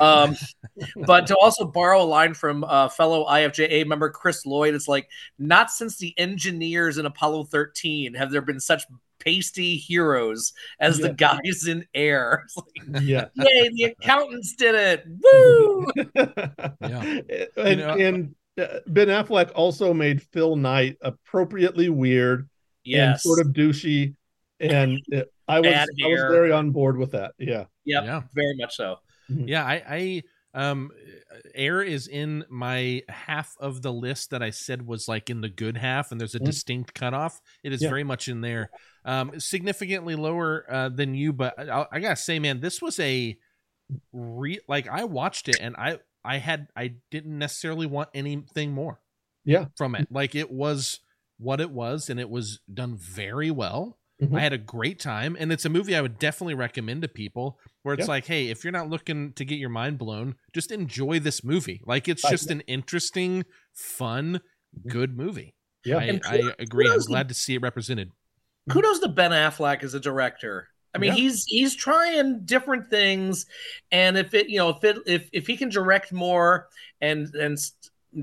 um, 0.00 0.36
but 1.06 1.26
to 1.28 1.36
also 1.36 1.64
borrow 1.64 2.02
a 2.02 2.04
line 2.04 2.34
from 2.34 2.64
uh, 2.64 2.88
fellow 2.88 3.26
IFJA 3.26 3.86
member 3.86 4.10
Chris 4.10 4.46
Lloyd, 4.46 4.74
it's 4.74 4.88
like 4.88 5.08
not 5.38 5.70
since 5.70 5.98
the 5.98 6.16
engineers 6.18 6.98
in 6.98 7.06
Apollo 7.06 7.44
13 7.44 8.14
have 8.14 8.30
there 8.30 8.42
been 8.42 8.60
such 8.60 8.84
pasty 9.18 9.76
heroes 9.76 10.52
as 10.80 10.98
yeah. 10.98 11.06
the 11.06 11.14
guys 11.14 11.66
in 11.66 11.86
air. 11.94 12.46
Like, 12.88 13.02
yeah. 13.02 13.26
Yay, 13.34 13.70
the 13.72 13.84
accountants 13.84 14.54
did 14.56 14.74
it. 14.74 15.04
Woo! 15.06 15.86
yeah. 16.14 17.20
And, 17.56 17.70
you 17.70 17.76
know, 17.76 17.96
and 17.96 18.34
Ben 18.56 19.08
Affleck 19.08 19.50
also 19.54 19.94
made 19.94 20.22
Phil 20.22 20.56
Knight 20.56 20.96
appropriately 21.00 21.88
weird 21.88 22.48
yes. 22.84 22.98
and 23.00 23.20
sort 23.20 23.40
of 23.40 23.52
douchey. 23.52 24.14
And 24.60 25.00
I 25.48 25.60
was 25.60 25.74
I 25.74 26.06
was 26.06 26.20
very 26.30 26.52
on 26.52 26.70
board 26.70 26.96
with 26.96 27.12
that. 27.12 27.32
Yeah. 27.38 27.64
Yep, 27.84 28.04
yeah. 28.04 28.22
Very 28.34 28.54
much 28.56 28.76
so. 28.76 28.96
Mm-hmm. 29.30 29.48
Yeah, 29.48 29.64
I, 29.64 29.82
I 29.88 30.22
um 30.54 30.90
air 31.54 31.82
is 31.82 32.08
in 32.08 32.44
my 32.50 33.02
half 33.08 33.54
of 33.58 33.80
the 33.80 33.90
list 33.90 34.30
that 34.30 34.42
i 34.42 34.50
said 34.50 34.86
was 34.86 35.08
like 35.08 35.30
in 35.30 35.40
the 35.40 35.48
good 35.48 35.78
half 35.78 36.12
and 36.12 36.20
there's 36.20 36.34
a 36.34 36.38
mm-hmm. 36.38 36.44
distinct 36.44 36.92
cutoff 36.92 37.40
it 37.62 37.72
is 37.72 37.80
yeah. 37.80 37.88
very 37.88 38.04
much 38.04 38.28
in 38.28 38.42
there 38.42 38.70
um, 39.04 39.38
significantly 39.40 40.14
lower 40.14 40.64
uh, 40.68 40.88
than 40.88 41.14
you, 41.14 41.32
but 41.32 41.58
I, 41.58 41.86
I, 41.90 42.00
gotta 42.00 42.16
say, 42.16 42.38
man, 42.38 42.60
this 42.60 42.80
was 42.80 42.98
a 43.00 43.36
re 44.12 44.60
like 44.68 44.88
I 44.88 45.04
watched 45.04 45.48
it 45.48 45.58
and 45.60 45.74
I 45.76 45.98
I 46.24 46.38
had 46.38 46.68
I 46.76 46.94
didn't 47.10 47.38
necessarily 47.38 47.86
want 47.86 48.08
anything 48.14 48.72
more. 48.72 49.00
Yeah, 49.44 49.66
from 49.76 49.94
it, 49.94 50.08
like 50.10 50.34
it 50.34 50.50
was 50.50 51.00
what 51.38 51.60
it 51.60 51.70
was, 51.70 52.08
and 52.08 52.20
it 52.20 52.30
was 52.30 52.60
done 52.72 52.96
very 52.96 53.50
well. 53.50 53.98
Mm-hmm. 54.22 54.36
I 54.36 54.40
had 54.40 54.52
a 54.52 54.58
great 54.58 55.00
time, 55.00 55.36
and 55.38 55.52
it's 55.52 55.64
a 55.64 55.68
movie 55.68 55.96
I 55.96 56.00
would 56.00 56.18
definitely 56.18 56.54
recommend 56.54 57.02
to 57.02 57.08
people. 57.08 57.58
Where 57.82 57.94
it's 57.94 58.06
yeah. 58.06 58.12
like, 58.12 58.26
hey, 58.26 58.48
if 58.48 58.62
you're 58.62 58.72
not 58.72 58.88
looking 58.88 59.32
to 59.32 59.44
get 59.44 59.58
your 59.58 59.68
mind 59.68 59.98
blown, 59.98 60.36
just 60.54 60.70
enjoy 60.70 61.18
this 61.18 61.42
movie. 61.42 61.82
Like 61.84 62.06
it's 62.06 62.22
just 62.22 62.50
an 62.50 62.60
interesting, 62.62 63.44
fun, 63.74 64.34
mm-hmm. 64.78 64.88
good 64.88 65.16
movie. 65.16 65.56
Yeah, 65.84 65.98
I, 65.98 66.20
I 66.24 66.52
agree. 66.60 66.88
I'm 66.88 67.00
glad 67.00 67.28
to 67.28 67.34
see 67.34 67.56
it 67.56 67.62
represented 67.62 68.12
kudos 68.70 69.00
to 69.00 69.08
Ben 69.08 69.30
Affleck 69.30 69.82
as 69.82 69.94
a 69.94 70.00
director. 70.00 70.68
I 70.94 70.98
mean, 70.98 71.10
yeah. 71.10 71.16
he's 71.16 71.44
he's 71.46 71.74
trying 71.74 72.40
different 72.44 72.90
things, 72.90 73.46
and 73.90 74.18
if 74.18 74.34
it 74.34 74.48
you 74.48 74.58
know 74.58 74.70
if 74.70 74.84
it 74.84 74.98
if 75.06 75.28
if 75.32 75.46
he 75.46 75.56
can 75.56 75.70
direct 75.70 76.12
more 76.12 76.68
and 77.00 77.34
and 77.34 77.58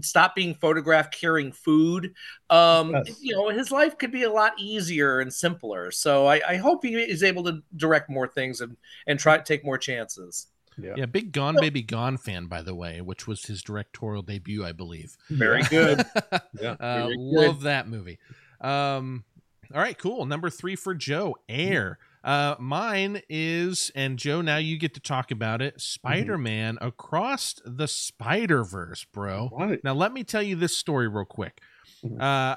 stop 0.01 0.36
being 0.36 0.53
photographed 0.53 1.13
carrying 1.20 1.51
food, 1.51 2.13
um, 2.49 2.91
yes. 2.91 3.17
you 3.22 3.34
know, 3.36 3.49
his 3.49 3.72
life 3.72 3.97
could 3.97 4.11
be 4.11 4.24
a 4.24 4.32
lot 4.32 4.53
easier 4.59 5.20
and 5.20 5.34
simpler. 5.34 5.91
So 5.91 6.28
I, 6.28 6.41
I 6.47 6.55
hope 6.57 6.84
he 6.84 6.95
is 6.95 7.24
able 7.24 7.43
to 7.45 7.61
direct 7.76 8.09
more 8.09 8.28
things 8.28 8.61
and 8.61 8.78
and 9.07 9.20
try 9.20 9.38
to 9.38 9.43
take 9.43 9.65
more 9.65 9.78
chances. 9.78 10.47
Yeah. 10.82 10.93
yeah, 10.95 11.05
big 11.07 11.34
Gone 11.34 11.57
Baby 11.59 11.82
Gone 11.82 12.17
fan, 12.17 12.45
by 12.45 12.61
the 12.61 12.74
way, 12.74 13.01
which 13.01 13.28
was 13.28 13.43
his 13.43 13.61
directorial 13.61 14.22
debut, 14.22 14.63
I 14.63 14.72
believe. 14.72 15.17
Very 15.30 15.63
good. 15.63 16.05
yeah, 16.61 16.78
uh, 16.80 17.07
very 17.07 17.15
love 17.17 17.61
that 17.61 17.89
movie. 17.89 18.17
Um, 18.61 19.26
all 19.74 19.82
right, 19.82 19.97
cool. 19.97 20.26
Number 20.26 20.49
three 20.49 20.78
for 20.78 20.95
Joe, 20.95 21.36
Air. 21.49 21.99
Uh, 22.24 22.55
mine 22.59 23.22
is, 23.30 23.91
and 23.95 24.20
Joe, 24.20 24.41
now 24.41 24.57
you 24.57 24.78
get 24.78 24.93
to 24.95 24.99
talk 24.99 25.32
about 25.32 25.61
it. 25.61 25.80
Spider 25.80 26.38
Man 26.38 26.76
mm-hmm. 26.76 26.88
across 26.88 27.55
the 27.65 27.88
Spider 27.88 28.63
Verse, 28.63 29.05
bro. 29.05 29.49
Right. 29.57 29.84
Now 29.84 29.93
let 29.93 30.11
me 30.11 30.24
tell 30.24 30.43
you 30.43 30.55
this 30.55 30.76
story 30.76 31.07
real 31.07 31.26
quick. 31.26 31.61
Mm-hmm. 32.03 32.22
Uh, 32.22 32.55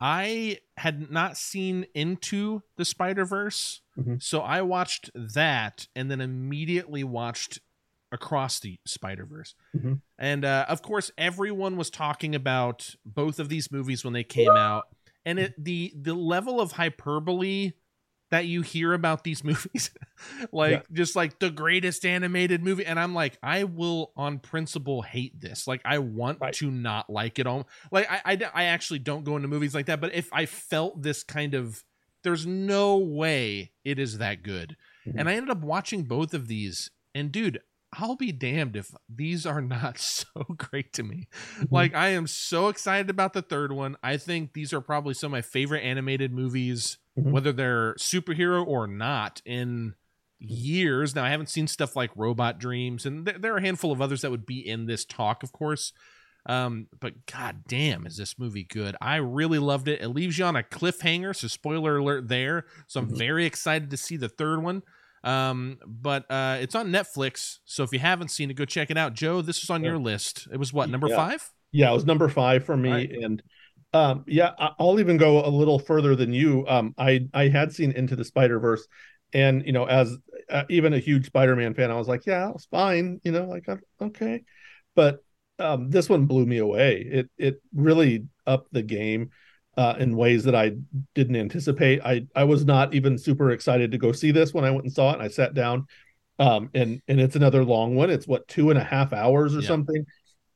I 0.00 0.58
had 0.78 1.10
not 1.10 1.36
seen 1.36 1.86
into 1.94 2.62
the 2.76 2.84
Spider 2.84 3.24
Verse, 3.24 3.82
Mhm. 3.98 4.22
so 4.22 4.40
I 4.40 4.62
watched 4.62 5.10
that 5.14 5.88
and 5.94 6.10
then 6.10 6.20
immediately 6.20 7.04
watched 7.04 7.60
Across 8.12 8.60
the 8.60 8.80
Spider 8.84 9.24
Verse. 9.24 9.54
Mhm. 9.76 10.00
And 10.18 10.44
uh, 10.44 10.66
of 10.68 10.82
course, 10.82 11.12
everyone 11.16 11.76
was 11.76 11.90
talking 11.90 12.34
about 12.34 12.94
both 13.04 13.38
of 13.38 13.48
these 13.48 13.70
movies 13.70 14.02
when 14.02 14.14
they 14.14 14.24
came 14.24 14.50
out, 14.50 14.84
and 15.24 15.38
it 15.38 15.54
the 15.56 15.92
the 15.94 16.14
level 16.14 16.60
of 16.60 16.72
hyperbole 16.72 17.72
that 18.30 18.46
you 18.46 18.62
hear 18.62 18.92
about 18.94 19.24
these 19.24 19.42
movies 19.50 19.90
like 20.52 20.70
Yeah. 20.72 20.80
just 20.92 21.16
like 21.16 21.38
the 21.38 21.50
greatest 21.50 22.04
animated 22.04 22.62
movie 22.62 22.86
and 22.86 22.98
i'm 22.98 23.14
like 23.14 23.38
i 23.42 23.64
will 23.64 24.12
on 24.16 24.38
principle 24.38 25.02
hate 25.02 25.40
this 25.40 25.66
like 25.66 25.80
i 25.84 25.98
want 25.98 26.38
Right. 26.40 26.52
to 26.54 26.70
not 26.70 27.10
like 27.10 27.38
it 27.38 27.46
all 27.46 27.68
like 27.90 28.10
I, 28.10 28.20
I 28.24 28.38
I 28.54 28.64
actually 28.64 29.00
don't 29.00 29.24
go 29.24 29.36
into 29.36 29.48
movies 29.48 29.74
like 29.74 29.86
that 29.86 30.00
but 30.00 30.14
if 30.14 30.28
i 30.32 30.46
felt 30.46 31.02
this 31.02 31.22
kind 31.22 31.54
of 31.54 31.84
there's 32.22 32.46
no 32.46 32.98
way 32.98 33.72
it 33.84 33.98
is 33.98 34.18
that 34.18 34.42
good 34.42 34.76
Mhm. 35.06 35.14
and 35.18 35.28
i 35.28 35.34
ended 35.34 35.50
up 35.50 35.62
watching 35.62 36.04
both 36.04 36.34
of 36.34 36.46
these 36.46 36.90
and 37.14 37.32
dude 37.32 37.60
i'll 37.94 38.14
be 38.16 38.30
damned 38.30 38.76
if 38.76 38.94
these 39.08 39.46
are 39.46 39.60
not 39.76 39.98
so 39.98 40.26
great 40.56 40.92
to 40.92 41.02
me 41.02 41.26
Mm-hmm. 41.58 41.74
like 41.74 41.94
i 41.94 42.08
am 42.10 42.26
so 42.26 42.68
excited 42.68 43.08
about 43.10 43.32
the 43.32 43.42
third 43.42 43.72
one 43.72 43.96
i 44.02 44.16
think 44.18 44.52
these 44.52 44.72
are 44.74 44.80
probably 44.82 45.14
some 45.14 45.28
of 45.28 45.32
my 45.32 45.42
favorite 45.42 45.80
animated 45.82 46.32
movies 46.32 46.98
Mhm. 47.20 47.30
whether 47.30 47.52
they're 47.52 47.94
superhero 47.94 48.66
or 48.66 48.86
not 48.86 49.40
in 49.44 49.94
years 50.38 51.14
now 51.14 51.22
i 51.22 51.28
haven't 51.28 51.48
seen 51.50 51.66
stuff 51.66 51.94
like 51.94 52.10
robot 52.16 52.58
dreams 52.58 53.04
and 53.04 53.26
there, 53.26 53.38
there 53.38 53.54
are 53.54 53.58
a 53.58 53.62
handful 53.62 53.92
of 53.92 54.00
others 54.00 54.22
that 54.22 54.30
would 54.30 54.46
be 54.46 54.66
in 54.66 54.86
this 54.86 55.04
talk 55.04 55.42
of 55.42 55.52
course 55.52 55.92
um 56.46 56.86
but 56.98 57.26
god 57.26 57.62
damn 57.68 58.06
is 58.06 58.16
this 58.16 58.38
movie 58.38 58.64
good 58.64 58.96
i 59.02 59.16
really 59.16 59.58
loved 59.58 59.86
it 59.86 60.00
it 60.00 60.08
leaves 60.08 60.38
you 60.38 60.44
on 60.46 60.56
a 60.56 60.62
cliffhanger 60.62 61.36
so 61.36 61.46
spoiler 61.46 61.98
alert 61.98 62.28
there 62.28 62.64
so 62.86 63.00
i'm 63.00 63.10
Mhm. 63.10 63.18
very 63.18 63.44
excited 63.44 63.90
to 63.90 63.98
see 63.98 64.16
the 64.16 64.30
third 64.30 64.62
one 64.62 64.82
um 65.24 65.76
but 65.86 66.24
uh 66.30 66.56
it's 66.62 66.74
on 66.74 66.88
netflix 66.90 67.58
so 67.66 67.82
if 67.82 67.92
you 67.92 67.98
haven't 67.98 68.30
seen 68.30 68.50
it 68.50 68.54
go 68.54 68.64
check 68.64 68.90
it 68.90 68.96
out 68.96 69.12
joe 69.12 69.42
this 69.42 69.62
is 69.62 69.68
on 69.68 69.82
Yeah. 69.84 69.90
your 69.90 69.98
list 69.98 70.48
it 70.50 70.56
was 70.56 70.72
what 70.72 70.88
number 70.88 71.08
Yeah. 71.08 71.16
five 71.16 71.50
Yeah, 71.72 71.90
it 71.90 71.94
was 71.94 72.04
number 72.06 72.28
five 72.28 72.64
for 72.64 72.76
me, 72.76 72.90
Right. 72.90 73.12
and 73.12 73.40
um, 73.92 74.24
yeah, 74.26 74.52
I'll 74.78 75.00
even 75.00 75.16
go 75.16 75.44
a 75.44 75.48
little 75.50 75.78
further 75.78 76.14
than 76.14 76.32
you. 76.32 76.64
Um, 76.68 76.94
I 76.98 77.26
I 77.34 77.48
had 77.48 77.72
seen 77.72 77.92
Into 77.92 78.16
the 78.16 78.24
Spider 78.24 78.60
Verse, 78.60 78.86
and 79.32 79.64
you 79.66 79.72
know, 79.72 79.84
as 79.86 80.16
uh, 80.48 80.64
even 80.68 80.92
a 80.94 80.98
huge 80.98 81.26
Spider 81.26 81.56
Man 81.56 81.74
fan, 81.74 81.90
I 81.90 81.94
was 81.96 82.08
like, 82.08 82.26
yeah, 82.26 82.50
it's 82.54 82.66
fine, 82.66 83.20
you 83.24 83.32
know, 83.32 83.44
like 83.46 83.68
I'm- 83.68 83.80
okay, 84.00 84.44
but 84.94 85.24
um, 85.58 85.90
this 85.90 86.08
one 86.08 86.26
blew 86.26 86.46
me 86.46 86.58
away. 86.58 87.00
It 87.00 87.30
it 87.38 87.62
really 87.74 88.26
upped 88.46 88.72
the 88.72 88.82
game 88.82 89.30
uh, 89.76 89.94
in 89.98 90.16
ways 90.16 90.44
that 90.44 90.54
I 90.54 90.72
didn't 91.14 91.36
anticipate. 91.36 92.00
I 92.04 92.26
I 92.34 92.44
was 92.44 92.64
not 92.64 92.94
even 92.94 93.18
super 93.18 93.50
excited 93.50 93.92
to 93.92 93.98
go 93.98 94.12
see 94.12 94.30
this 94.30 94.54
when 94.54 94.64
I 94.64 94.70
went 94.70 94.84
and 94.84 94.92
saw 94.92 95.10
it. 95.10 95.14
And 95.14 95.22
I 95.22 95.28
sat 95.28 95.54
down, 95.54 95.86
um, 96.38 96.70
and 96.74 97.02
and 97.08 97.20
it's 97.20 97.36
another 97.36 97.64
long 97.64 97.94
one. 97.96 98.10
It's 98.10 98.26
what 98.26 98.48
two 98.48 98.70
and 98.70 98.78
a 98.78 98.84
half 98.84 99.12
hours 99.12 99.54
or 99.56 99.60
Yeah. 99.60 99.68
something 99.68 100.04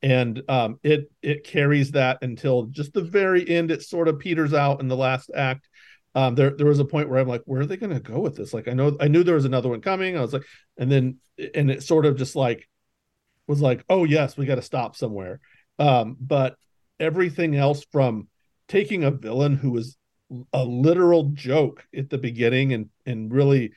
and 0.05 0.43
um, 0.51 0.79
it 0.83 1.11
it 1.23 1.45
carries 1.45 1.93
that 1.93 2.19
until 2.21 2.65
just 2.65 2.93
the 2.93 3.01
very 3.01 3.49
end. 3.49 3.71
It 3.71 3.83
sort 3.83 4.07
of 4.07 4.19
peters 4.19 4.53
out 4.53 4.81
in 4.81 4.87
the 4.87 4.97
last 4.97 5.31
act. 5.35 5.67
Um, 6.15 6.35
there 6.35 6.51
there 6.51 6.67
was 6.67 6.79
a 6.79 6.85
point 6.85 7.09
where 7.09 7.19
I'm 7.19 7.27
like, 7.27 7.41
where 7.47 7.63
are 7.63 7.67
they 7.67 7.79
going 7.79 7.95
to 7.95 8.01
go 8.01 8.21
with 8.21 8.37
this? 8.37 8.53
Like, 8.53 8.69
I 8.69 8.75
know 8.75 8.95
I 9.01 9.09
knew 9.09 9.25
there 9.25 9.35
was 9.35 9.47
another 9.47 9.71
one 9.71 9.81
coming. 9.81 10.17
I 10.17 10.21
was 10.21 10.35
like, 10.35 10.45
and 10.77 10.93
then 10.93 11.17
and 11.55 11.71
it 11.71 11.83
sort 11.83 12.05
of 12.05 12.19
just 12.19 12.37
like 12.37 12.69
was 13.47 13.63
like, 13.63 13.83
oh 13.89 14.05
yes, 14.05 14.37
we 14.37 14.45
got 14.45 14.57
to 14.57 14.63
stop 14.63 14.95
somewhere. 14.95 15.41
Um, 15.79 16.19
but 16.21 16.57
everything 17.01 17.57
else 17.57 17.83
from 17.91 18.29
taking 18.69 19.05
a 19.05 19.11
villain 19.11 19.57
who 19.57 19.71
was 19.71 19.97
a 20.53 20.65
literal 20.65 21.31
joke 21.33 21.87
at 21.97 22.11
the 22.11 22.19
beginning 22.19 22.75
and 22.75 22.91
and 23.07 23.33
really 23.33 23.73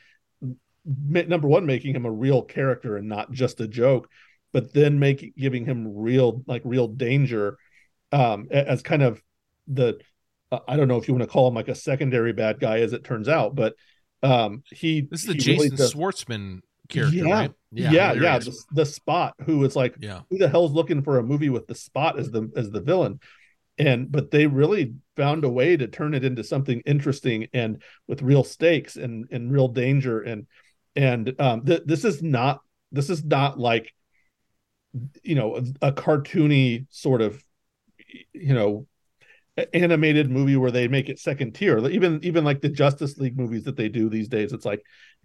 number 1.05 1.47
one 1.47 1.65
making 1.65 1.95
him 1.95 2.05
a 2.05 2.11
real 2.11 2.41
character 2.41 2.97
and 2.97 3.07
not 3.07 3.32
just 3.32 3.61
a 3.61 3.67
joke 3.67 4.09
but 4.58 4.74
then 4.74 4.97
making 4.97 5.34
giving 5.38 5.66
him 5.66 5.95
real 5.95 6.41
like 6.47 6.64
real 6.66 6.88
danger 6.88 7.58
um 8.12 8.47
as 8.49 8.82
kind 8.82 9.03
of 9.03 9.22
the 9.68 9.99
uh, 10.51 10.58
i 10.68 10.76
don't 10.76 10.88
know 10.88 10.97
if 10.97 11.08
you 11.08 11.14
want 11.14 11.22
to 11.22 11.30
call 11.32 11.47
him 11.47 11.53
like 11.53 11.68
a 11.68 11.76
secondary 11.76 12.34
bad 12.34 12.60
guy 12.60 12.80
as 12.80 12.91
it 12.91 13.03
turns 13.03 13.30
out 13.30 13.53
but 13.53 13.76
um 14.24 14.64
he 14.72 15.01
this 15.12 15.22
is 15.22 15.28
the 15.28 15.34
he 15.34 15.51
really 15.51 15.70
jason 15.70 15.78
does- 15.78 15.93
Schwartzman 15.93 16.62
character 16.89 17.18
Yeah. 17.18 17.34
right? 17.34 17.51
Yeah 17.72 17.91
yeah, 17.91 18.14
he 18.14 18.20
the, 18.49 18.64
the 18.72 18.86
spot 18.86 19.36
who 19.45 19.64
is 19.64 19.76
like 19.76 19.95
yeah. 19.99 20.22
who 20.32 20.39
the 20.39 20.49
hell's 20.49 20.72
looking 20.72 21.03
for 21.03 21.20
a 21.20 21.24
movie 21.24 21.49
with 21.49 21.68
the 21.68 21.76
spot 21.76 22.18
as 22.18 22.32
the 22.32 22.49
as 22.55 22.72
the 22.72 22.82
villain? 22.82 23.20
And 23.78 24.12
but 24.12 24.32
they 24.32 24.47
really 24.47 24.95
found 25.18 25.43
a 25.43 25.49
way 25.49 25.78
to 25.78 25.88
turn 25.88 26.16
it 26.16 26.24
into 26.24 26.43
something 26.43 26.82
interesting 26.86 27.47
and 27.53 27.84
with 28.08 28.24
real 28.24 28.43
stakes 28.43 28.95
and 28.95 29.28
and 29.32 29.51
real 29.51 29.68
danger 29.68 30.22
and 30.22 30.47
and 30.95 31.36
um 31.39 31.66
th- 31.66 31.84
this 31.86 32.05
is 32.05 32.24
not 32.24 32.62
this 32.91 33.10
is 33.10 33.24
not 33.24 33.60
like 33.60 33.93
you 35.24 35.36
know 35.36 35.58
a, 35.58 35.88
a 35.88 35.91
cartoony 35.91 36.86
sort 36.89 37.22
of 37.22 37.43
you 38.34 38.54
know 38.54 38.88
animated 39.74 40.30
movie 40.30 40.56
where 40.56 40.72
they 40.72 40.88
make 40.88 41.10
it 41.10 41.20
second 41.20 41.54
tier 41.54 41.80
even 41.89 42.20
even 42.24 42.43
like 42.43 42.62
the 42.62 42.70
justice 42.70 43.18
league 43.18 43.38
movies 43.38 43.64
that 43.64 43.76
they 43.76 43.89
do 43.89 44.10
these 44.10 44.28
days 44.28 44.54
it's 44.54 44.66
like 44.66 44.82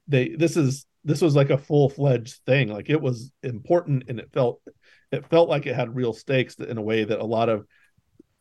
they 0.08 0.30
this 0.30 0.56
is 0.56 0.86
this 1.04 1.20
was 1.20 1.36
like 1.36 1.50
a 1.50 1.58
full-fledged 1.58 2.40
thing 2.46 2.68
like 2.68 2.88
it 2.88 3.00
was 3.00 3.30
important 3.42 4.04
and 4.08 4.18
it 4.18 4.30
felt 4.32 4.62
it 5.10 5.26
felt 5.28 5.48
like 5.48 5.66
it 5.66 5.74
had 5.74 5.94
real 5.94 6.12
stakes 6.14 6.54
in 6.56 6.78
a 6.78 6.82
way 6.82 7.04
that 7.04 7.20
a 7.20 7.24
lot 7.24 7.48
of 7.48 7.66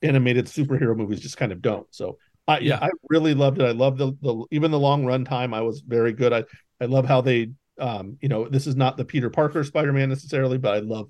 animated 0.02 0.46
superhero 0.46 0.96
movies 0.96 1.20
just 1.20 1.38
kind 1.38 1.52
of 1.52 1.62
don't 1.62 1.88
so 1.92 2.18
I, 2.48 2.60
yeah, 2.60 2.80
Yeah. 2.82 2.88
I 2.88 2.90
really 3.10 3.34
loved 3.34 3.62
it. 3.62 3.66
I 3.66 3.72
loved 3.72 4.00
the, 4.00 4.14
the 4.22 4.46
even 4.52 4.72
the 4.72 4.80
long 4.80 5.06
run 5.06 5.24
time. 5.26 5.54
I 5.54 5.62
was 5.62 5.82
very 5.82 6.12
good. 6.12 6.34
I 6.34 6.44
I 6.82 6.86
love 6.86 7.06
how 7.06 7.22
they 7.22 7.52
um 7.80 8.18
you 8.22 8.30
know 8.30 8.48
this 8.50 8.68
is 8.68 8.76
not 8.76 8.98
the 8.98 9.06
Peter 9.06 9.30
Parker 9.30 9.64
Spider 9.64 9.94
Man 9.94 10.10
necessarily, 10.10 10.58
but 10.58 10.74
I 10.74 10.80
love 10.80 11.10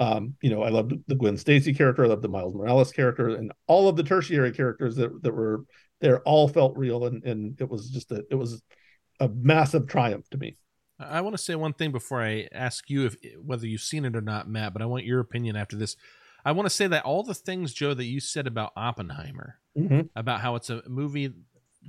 um 0.00 0.34
you 0.42 0.50
know 0.50 0.62
I 0.62 0.68
loved 0.68 0.92
the 1.06 1.14
Gwen 1.14 1.36
Stacy 1.36 1.74
character. 1.74 2.04
I 2.04 2.08
loved 2.08 2.22
the 2.22 2.28
Miles 2.28 2.54
Morales 2.54 2.92
character, 2.92 3.28
and 3.30 3.52
all 3.66 3.88
of 3.88 3.96
the 3.96 4.02
tertiary 4.02 4.52
characters 4.52 4.96
that 4.96 5.22
that 5.22 5.32
were 5.34 5.64
there 6.00 6.20
all 6.20 6.48
felt 6.48 6.76
real, 6.76 7.06
and 7.06 7.24
and 7.24 7.60
it 7.60 7.68
was 7.68 7.90
just 7.90 8.12
a 8.12 8.24
it 8.30 8.36
was 8.36 8.62
a 9.20 9.28
massive 9.28 9.86
triumph 9.88 10.28
to 10.30 10.38
me. 10.38 10.56
I 11.00 11.20
want 11.20 11.36
to 11.36 11.42
say 11.42 11.54
one 11.54 11.74
thing 11.74 11.92
before 11.92 12.22
I 12.22 12.48
ask 12.52 12.90
you 12.90 13.06
if 13.06 13.16
whether 13.40 13.66
you've 13.66 13.80
seen 13.80 14.04
it 14.04 14.16
or 14.16 14.20
not, 14.20 14.48
Matt. 14.48 14.72
But 14.72 14.82
I 14.82 14.86
want 14.86 15.04
your 15.04 15.20
opinion 15.20 15.56
after 15.56 15.76
this. 15.76 15.96
I 16.44 16.52
want 16.52 16.66
to 16.66 16.74
say 16.74 16.86
that 16.86 17.04
all 17.04 17.22
the 17.24 17.34
things, 17.34 17.74
Joe, 17.74 17.94
that 17.94 18.04
you 18.04 18.20
said 18.20 18.46
about 18.46 18.72
Oppenheimer, 18.76 19.58
Mhm. 19.76 20.08
about 20.14 20.40
how 20.40 20.54
it's 20.54 20.70
a 20.70 20.82
movie 20.88 21.32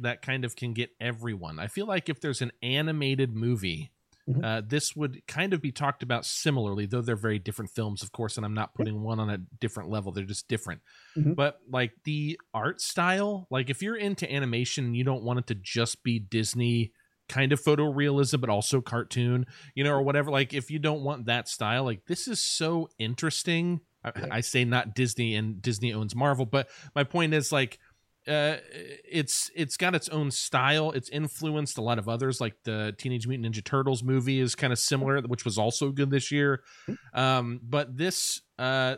that 0.01 0.22
kind 0.22 0.43
of 0.43 0.55
can 0.55 0.74
get 0.74 0.91
everyone. 0.99 1.60
I 1.60 1.68
feel 1.68 1.86
like 1.86 2.10
if 2.10 2.20
there's 2.20 2.41
an 2.41 2.51
animated 2.62 3.36
movie, 3.36 3.91
Mhm. 4.30 4.44
uh, 4.44 4.62
this 4.66 4.96
would 4.96 5.26
kind 5.28 5.54
of 5.54 5.62
be 5.62 5.72
talked 5.72 6.04
about 6.04 6.26
similarly, 6.26 6.86
though 6.86 7.02
they're 7.02 7.16
very 7.16 7.40
different 7.40 7.72
films, 7.72 8.04
of 8.04 8.12
course. 8.12 8.38
And 8.38 8.46
I'm 8.46 8.54
not 8.54 8.76
putting 8.76 9.02
one 9.02 9.20
on 9.20 9.30
a 9.30 9.40
different 9.60 9.90
level; 9.90 10.12
they're 10.12 10.26
just 10.26 10.48
different. 10.48 10.82
Mhm. 11.18 11.36
But 11.36 11.60
like 11.68 11.94
the 12.04 12.40
art 12.54 12.82
style, 12.82 13.48
like 13.50 13.70
if 13.70 13.82
you're 13.82 13.98
into 13.98 14.32
animation, 14.32 14.94
you 14.94 15.04
don't 15.04 15.24
want 15.24 15.40
it 15.40 15.48
to 15.48 15.56
just 15.56 16.04
be 16.04 16.20
Disney 16.20 16.92
kind 17.28 17.52
of 17.54 17.62
photorealism, 17.62 18.42
but 18.42 18.50
also 18.50 18.82
cartoon, 18.82 19.46
you 19.76 19.84
know, 19.84 19.92
or 19.94 20.02
whatever. 20.04 20.32
Like 20.32 20.54
if 20.54 20.70
you 20.72 20.80
don't 20.80 21.04
want 21.04 21.26
that 21.28 21.48
style, 21.48 21.84
like 21.84 22.06
this 22.08 22.28
is 22.28 22.40
so 22.40 22.90
interesting. 23.00 23.82
I, 24.04 24.12
Yeah. 24.16 24.28
I 24.32 24.42
say 24.42 24.64
not 24.66 24.96
Disney 24.96 25.36
and 25.36 25.62
Disney 25.62 25.94
owns 25.94 26.16
Marvel, 26.16 26.46
but 26.46 26.70
my 26.96 27.04
point 27.04 27.34
is 27.34 27.52
like 27.52 27.80
uh 28.30 28.58
it's 29.12 29.50
it's 29.56 29.76
got 29.76 29.96
its 29.96 30.08
own 30.10 30.30
style. 30.32 30.92
It's 30.92 31.10
influenced 31.10 31.78
a 31.78 31.82
lot 31.82 31.98
of 32.00 32.08
others 32.08 32.40
like 32.40 32.56
the 32.64 32.94
teenage 32.98 33.28
mutant 33.28 33.54
ninja 33.56 33.64
turtles 33.64 34.04
movie 34.04 34.40
is 34.40 34.54
kind 34.56 34.72
of 34.72 34.80
similar 34.80 35.20
which 35.22 35.44
was 35.46 35.58
also 35.58 35.92
good 35.92 36.12
this 36.12 36.32
year. 36.32 36.62
Um 37.14 37.60
but 37.64 37.98
this 37.98 38.42
uh 38.60 38.98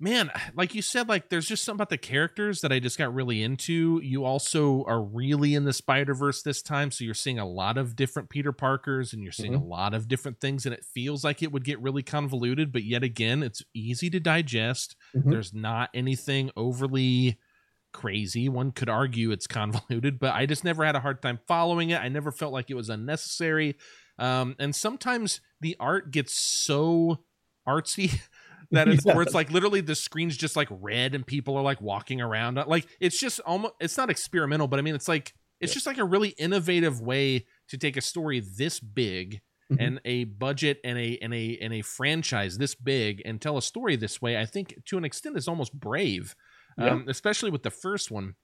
man 0.00 0.30
like 0.54 0.76
you 0.76 0.80
said 0.82 1.08
like 1.08 1.28
there's 1.28 1.48
just 1.48 1.64
something 1.64 1.78
about 1.78 1.88
the 1.90 1.98
characters 1.98 2.60
that 2.60 2.70
i 2.70 2.78
just 2.78 2.96
got 2.98 3.12
really 3.12 3.42
into. 3.42 4.00
You 4.00 4.24
also 4.24 4.84
are 4.84 5.02
really 5.02 5.56
in 5.56 5.64
the 5.64 5.72
spider 5.72 6.14
verse 6.14 6.40
this 6.42 6.62
time 6.62 6.92
so 6.92 7.02
you're 7.02 7.14
seeing 7.14 7.40
a 7.40 7.44
lot 7.48 7.76
of 7.76 7.96
different 7.96 8.28
peter 8.30 8.52
parkers 8.52 9.12
and 9.12 9.24
you're 9.24 9.32
seeing 9.32 9.56
a 9.56 9.64
lot 9.64 9.94
of 9.94 10.06
different 10.06 10.40
things 10.40 10.66
and 10.66 10.72
it 10.72 10.84
feels 10.84 11.24
like 11.24 11.42
it 11.42 11.50
would 11.50 11.64
get 11.64 11.80
really 11.82 12.04
convoluted 12.04 12.70
but 12.70 12.84
yet 12.84 13.02
again 13.02 13.42
it's 13.42 13.60
easy 13.74 14.08
to 14.10 14.20
digest. 14.20 14.94
Mhm. 15.16 15.30
there's 15.32 15.52
not 15.52 15.90
anything 15.94 16.52
overly 16.56 17.38
crazy. 17.92 18.48
One 18.48 18.72
could 18.72 18.88
argue 18.88 19.30
it's 19.30 19.46
convoluted 19.58 20.18
but 20.18 20.34
i 20.34 20.46
just 20.46 20.64
never 20.64 20.84
had 20.84 20.96
a 20.96 21.00
hard 21.00 21.22
time 21.22 21.38
following 21.48 21.90
it. 21.90 22.00
I 22.00 22.08
never 22.08 22.30
felt 22.32 22.52
like 22.52 22.70
it 22.70 22.74
was 22.74 22.88
unnecessary. 22.90 23.76
Um, 24.18 24.56
and 24.58 24.74
sometimes 24.74 25.40
the 25.60 25.76
art 25.78 26.10
gets 26.10 26.34
so 26.34 27.24
artsy 27.68 28.20
that 28.70 28.88
it's 28.88 29.04
where 29.04 29.22
it's 29.22 29.34
like 29.34 29.50
literally 29.50 29.80
the 29.80 29.94
screen's 29.94 30.36
just 30.36 30.56
like 30.56 30.68
red 30.70 31.14
and 31.14 31.26
people 31.26 31.56
are 31.56 31.62
like 31.62 31.80
walking 31.80 32.20
around. 32.20 32.56
Like 32.66 32.86
it's 33.00 33.18
just 33.18 33.40
almost 33.40 33.74
it's 33.80 33.96
not 33.96 34.10
experimental 34.10 34.66
but 34.68 34.78
i 34.78 34.82
mean 34.82 34.94
it's 34.94 35.08
like 35.08 35.34
it's 35.60 35.72
Yeah. 35.72 35.74
just 35.74 35.86
like 35.86 35.98
a 35.98 36.04
really 36.04 36.30
innovative 36.30 37.00
way 37.00 37.46
to 37.68 37.78
take 37.78 37.96
a 37.96 38.00
story 38.00 38.40
this 38.40 38.80
big 38.80 39.40
Mhm. 39.70 39.76
and 39.86 40.00
a 40.06 40.24
budget 40.24 40.80
and 40.82 40.96
a 40.98 41.18
and 41.20 41.34
a 41.34 41.58
and 41.60 41.74
a 41.74 41.82
franchise 41.82 42.56
this 42.56 42.74
big 42.74 43.20
and 43.26 43.38
tell 43.38 43.58
a 43.58 43.62
story 43.62 43.96
this 43.96 44.20
way 44.22 44.38
i 44.38 44.46
think 44.46 44.82
to 44.86 44.96
an 44.96 45.04
extent 45.04 45.36
is 45.36 45.46
almost 45.46 45.78
brave 45.78 46.34
um, 46.78 47.04
especially 47.08 47.50
with 47.50 47.62
the 47.62 47.70
first 47.70 48.10
one. 48.10 48.34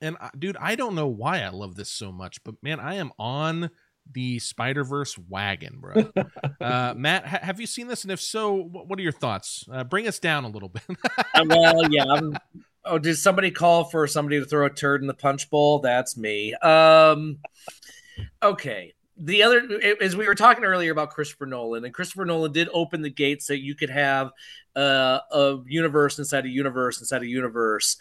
And 0.00 0.16
uh, 0.20 0.30
dude, 0.38 0.56
I 0.60 0.76
don't 0.76 0.94
know 0.94 1.08
why 1.08 1.40
I 1.40 1.48
love 1.48 1.74
this 1.74 1.90
so 1.90 2.12
much, 2.12 2.42
but 2.44 2.54
man, 2.62 2.80
I 2.80 2.94
am 2.94 3.12
on 3.18 3.70
the 4.10 4.38
Spider 4.38 4.84
Verse 4.84 5.18
wagon, 5.28 5.78
bro. 5.80 6.10
uh, 6.60 6.94
Matt, 6.96 7.26
ha- 7.26 7.40
have 7.42 7.60
you 7.60 7.66
seen 7.66 7.88
this? 7.88 8.04
And 8.04 8.12
if 8.12 8.20
so, 8.20 8.54
what, 8.54 8.88
what 8.88 8.98
are 8.98 9.02
your 9.02 9.12
thoughts? 9.12 9.64
Uh, 9.70 9.84
bring 9.84 10.08
us 10.08 10.18
down 10.18 10.44
a 10.44 10.48
little 10.48 10.68
bit. 10.68 10.82
Uh, 11.34 11.44
well, 11.46 11.92
yeah. 11.92 12.04
I'm, 12.04 12.36
oh, 12.84 12.98
did 12.98 13.16
somebody 13.16 13.52
call 13.52 13.84
for 13.84 14.08
somebody 14.08 14.40
to 14.40 14.46
throw 14.46 14.66
a 14.66 14.70
turd 14.70 15.02
in 15.02 15.06
the 15.06 15.14
punch 15.14 15.50
bowl? 15.50 15.78
That's 15.78 16.16
me. 16.16 16.54
Um, 16.54 17.38
okay. 18.42 18.94
The 19.20 19.42
other, 19.42 19.62
as 20.00 20.16
we 20.16 20.26
were 20.26 20.34
talking 20.34 20.64
earlier 20.64 20.92
about 20.92 21.10
Christopher 21.10 21.46
Nolan, 21.46 21.84
and 21.84 21.92
Christopher 21.92 22.24
Nolan 22.24 22.52
did 22.52 22.68
open 22.72 23.02
the 23.02 23.10
gates 23.10 23.46
that 23.48 23.58
you 23.58 23.74
could 23.74 23.90
have 23.90 24.30
uh, 24.76 25.18
a 25.32 25.58
universe 25.66 26.18
inside 26.18 26.44
a 26.44 26.48
universe 26.48 27.00
inside 27.00 27.22
a 27.22 27.26
universe. 27.26 27.96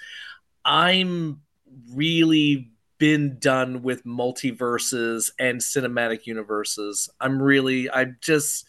I'm 0.63 1.41
really 1.93 2.71
been 2.97 3.37
done 3.39 3.83
with 3.83 4.05
multiverses 4.05 5.31
and 5.39 5.59
cinematic 5.59 6.25
universes. 6.25 7.09
I'm 7.19 7.41
really, 7.41 7.89
I 7.89 8.05
just, 8.21 8.67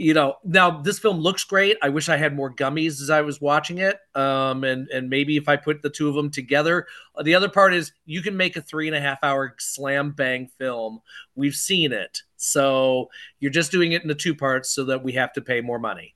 you 0.00 0.14
know, 0.14 0.36
now 0.44 0.80
this 0.80 0.98
film 0.98 1.18
looks 1.18 1.44
great. 1.44 1.76
I 1.82 1.90
wish 1.90 2.08
I 2.08 2.16
had 2.16 2.34
more 2.34 2.50
gummies 2.50 3.02
as 3.02 3.10
I 3.10 3.20
was 3.20 3.38
watching 3.38 3.78
it. 3.78 3.98
Um, 4.14 4.64
and 4.64 4.88
and 4.88 5.10
maybe 5.10 5.36
if 5.36 5.46
I 5.46 5.56
put 5.56 5.82
the 5.82 5.90
two 5.90 6.08
of 6.08 6.14
them 6.14 6.30
together. 6.30 6.86
The 7.22 7.34
other 7.34 7.50
part 7.50 7.74
is 7.74 7.92
you 8.06 8.22
can 8.22 8.34
make 8.34 8.56
a 8.56 8.62
three 8.62 8.88
and 8.88 8.96
a 8.96 9.00
half 9.00 9.18
hour 9.22 9.54
slam 9.58 10.12
bang 10.12 10.48
film. 10.58 11.00
We've 11.34 11.54
seen 11.54 11.92
it, 11.92 12.22
so 12.36 13.10
you're 13.40 13.50
just 13.50 13.70
doing 13.70 13.92
it 13.92 14.00
in 14.00 14.08
the 14.08 14.14
two 14.14 14.34
parts 14.34 14.70
so 14.70 14.84
that 14.84 15.04
we 15.04 15.12
have 15.12 15.34
to 15.34 15.42
pay 15.42 15.60
more 15.60 15.78
money. 15.78 16.14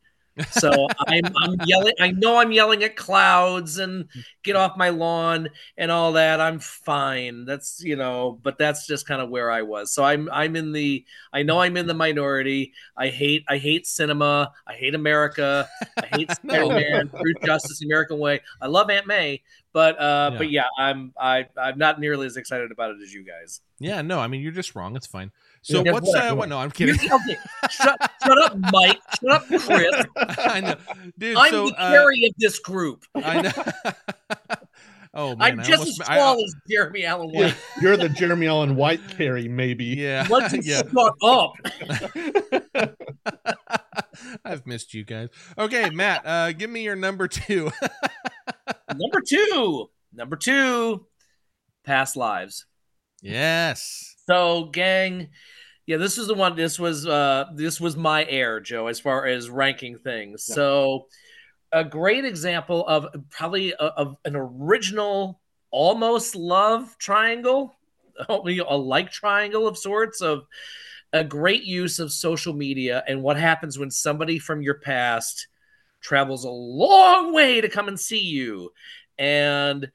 So 0.51 0.89
I'm, 1.07 1.25
I'm 1.37 1.57
yelling. 1.65 1.95
I 2.01 2.11
know 2.11 2.39
I'm 2.39 2.51
yelling 2.51 2.83
at 2.83 2.97
clouds 2.97 3.79
and 3.79 4.09
get 4.43 4.57
off 4.57 4.77
my 4.77 4.89
lawn 4.89 5.49
and 5.77 5.91
all 5.91 6.13
that. 6.13 6.41
I'm 6.41 6.59
fine. 6.59 7.45
That's 7.45 7.83
you 7.83 7.97
know, 7.97 8.39
but 8.43 8.59
that's 8.59 8.87
just 8.87 9.07
kind 9.07 9.23
of 9.23 9.31
where 9.31 9.51
I 9.51 9.63
was. 9.63 9.93
So 9.93 10.05
I'm 10.05 10.29
I'm 10.33 10.57
in 10.57 10.73
the. 10.73 11.05
I 11.33 11.43
know 11.43 11.61
I'm 11.61 11.77
in 11.77 11.87
the 11.87 11.95
minority. 11.95 12.73
I 12.97 13.09
hate 13.09 13.45
I 13.49 13.59
hate 13.59 13.87
cinema. 13.87 14.53
I 14.67 14.75
hate 14.75 14.95
America. 14.95 15.69
I 15.99 16.07
hate 16.17 16.31
Spider-Man, 16.37 17.11
Truth, 17.11 17.37
Justice, 17.45 17.83
American 17.85 18.19
Way. 18.19 18.41
I 18.61 18.67
love 18.67 18.91
Aunt 18.91 19.07
May, 19.07 19.43
but 19.73 19.99
uh, 20.01 20.31
yeah. 20.33 20.39
but 20.39 20.51
yeah, 20.51 20.67
I'm 20.79 21.13
I 21.19 21.47
I'm 21.57 21.79
not 21.79 22.01
nearly 22.01 22.27
as 22.27 22.37
excited 22.37 22.73
about 22.73 22.91
it 22.91 22.99
as 23.03 23.13
you 23.13 23.25
guys. 23.25 23.61
Yeah, 23.79 24.03
no, 24.03 24.19
I 24.19 24.27
mean 24.27 24.41
you're 24.41 24.53
just 24.53 24.75
wrong. 24.75 24.97
It's 24.97 25.07
fine. 25.07 25.31
So 25.65 25.83
yeah, 25.83 25.93
what's 25.93 26.15
uh, 26.15 26.35
what? 26.35 26.51
No, 26.51 26.59
I'm 26.59 26.71
kidding. 26.71 26.95
okay, 26.95 27.39
shut, 27.71 27.99
shut 28.23 28.39
up, 28.39 28.55
Mike. 28.71 29.01
Shut 29.19 29.31
up, 29.31 29.47
Chris. 29.47 30.05
I 30.17 30.61
know, 30.61 30.77
dude. 31.17 31.39
I'm 31.39 31.51
so, 31.51 31.67
the 31.69 31.73
carry 31.73 32.23
uh, 32.23 32.29
of 32.29 32.35
this 32.37 32.59
group. 32.59 33.07
I 33.15 33.41
know. 33.41 33.53
oh 35.15 35.37
man, 35.37 35.61
I'm 35.61 35.65
just 35.65 35.81
almost, 35.81 36.01
as 36.03 36.07
tall 36.07 36.37
I, 36.39 36.43
as 36.43 36.55
Jeremy 36.69 37.07
Allen 37.07 37.31
White. 37.31 37.57
You're 37.81 37.97
the 37.97 38.11
Jeremy 38.11 38.47
Allen 38.47 38.77
White 38.77 39.01
carry, 39.17 39.49
maybe. 39.49 39.87
Yeah. 39.87 40.27
Let's 40.29 40.55
yeah. 40.67 40.83
shut 40.83 41.15
up. 41.23 41.55
I've 44.45 44.67
missed 44.67 44.93
you 44.93 45.07
guys. 45.07 45.31
Okay, 45.57 45.89
Matt, 45.89 46.27
uh, 46.27 46.53
give 46.53 46.69
me 46.69 46.83
your 46.83 46.97
number 46.97 47.27
two. 47.27 47.73
number 48.95 49.23
two. 49.27 49.89
Number 50.13 50.37
two. 50.37 51.07
Past 51.85 52.17
lives. 52.17 52.67
Yes. 53.23 54.14
So, 54.27 54.65
gang, 54.65 55.29
yeah, 55.87 55.99
this 55.99 56.19
is 56.19 56.27
the 56.27 56.35
one. 56.35 56.57
This 56.57 56.79
was 56.79 57.07
uh, 57.07 57.47
this 57.55 57.81
was 57.81 57.97
my 57.97 58.25
air, 58.27 58.61
Joe, 58.61 58.87
as 58.87 59.01
far 59.01 59.27
as 59.27 59.51
ranking 59.51 59.99
things. 59.99 60.47
Yeah. 60.49 60.55
So, 60.55 61.07
a 61.73 61.85
great 61.85 62.25
example 62.25 62.87
of 62.87 63.07
probably 63.31 63.73
a, 63.73 63.77
of 63.77 64.17
an 64.25 64.35
original, 64.37 65.41
almost 65.71 66.35
love 66.35 66.97
triangle, 66.99 67.77
a 68.29 68.35
like 68.35 69.11
triangle 69.11 69.67
of 69.67 69.77
sorts 69.77 70.21
of 70.21 70.47
a 71.13 71.23
great 71.23 71.63
use 71.63 72.01
of 72.01 72.13
social 72.13 72.53
media 72.53 73.05
and 73.07 73.23
what 73.23 73.39
happens 73.39 73.79
when 73.79 73.91
somebody 73.91 74.39
from 74.39 74.63
your 74.63 74.75
past 74.75 75.47
travels 76.01 76.45
a 76.45 76.51
long 76.51 77.33
way 77.33 77.61
to 77.61 77.69
come 77.69 77.87
and 77.87 77.99
see 77.99 78.21
you 78.21 78.73
and 79.17 79.91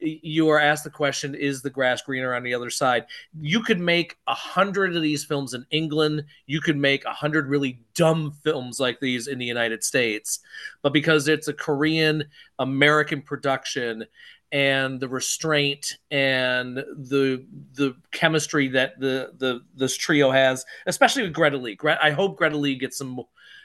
you 0.00 0.48
are 0.48 0.58
asked 0.58 0.84
the 0.84 0.90
question 0.90 1.34
is 1.34 1.62
the 1.62 1.70
grass 1.70 2.02
greener 2.02 2.34
on 2.34 2.42
the 2.42 2.54
other 2.54 2.70
side? 2.70 3.06
You 3.40 3.62
could 3.62 3.80
make 3.80 4.16
a 4.26 4.34
hundred 4.34 4.96
of 4.96 5.02
these 5.02 5.24
films 5.24 5.54
in 5.54 5.64
england. 5.70 6.24
You 6.46 6.60
could 6.60 6.76
make 6.76 7.04
a 7.04 7.12
hundred 7.12 7.48
really 7.48 7.80
dumb 7.94 8.32
films 8.42 8.80
like 8.80 9.00
these 9.00 9.26
in 9.26 9.38
the 9.38 9.44
united 9.44 9.84
states. 9.84 10.40
But 10.82 10.92
because 10.92 11.28
it's 11.28 11.48
a 11.48 11.52
korean 11.52 12.24
american 12.58 13.22
production 13.22 14.06
and 14.52 14.98
the 14.98 15.08
restraint 15.08 15.98
and 16.10 16.76
the 16.76 17.46
the 17.74 17.94
chemistry 18.10 18.68
that 18.68 18.98
the 18.98 19.32
the 19.38 19.60
this 19.76 19.96
trio 19.96 20.30
has 20.30 20.64
especially 20.86 21.22
with 21.22 21.32
greta 21.32 21.56
lee. 21.56 21.78
I 22.02 22.10
hope 22.10 22.36
greta 22.36 22.56
lee 22.56 22.74
gets 22.74 22.98
some 22.98 23.20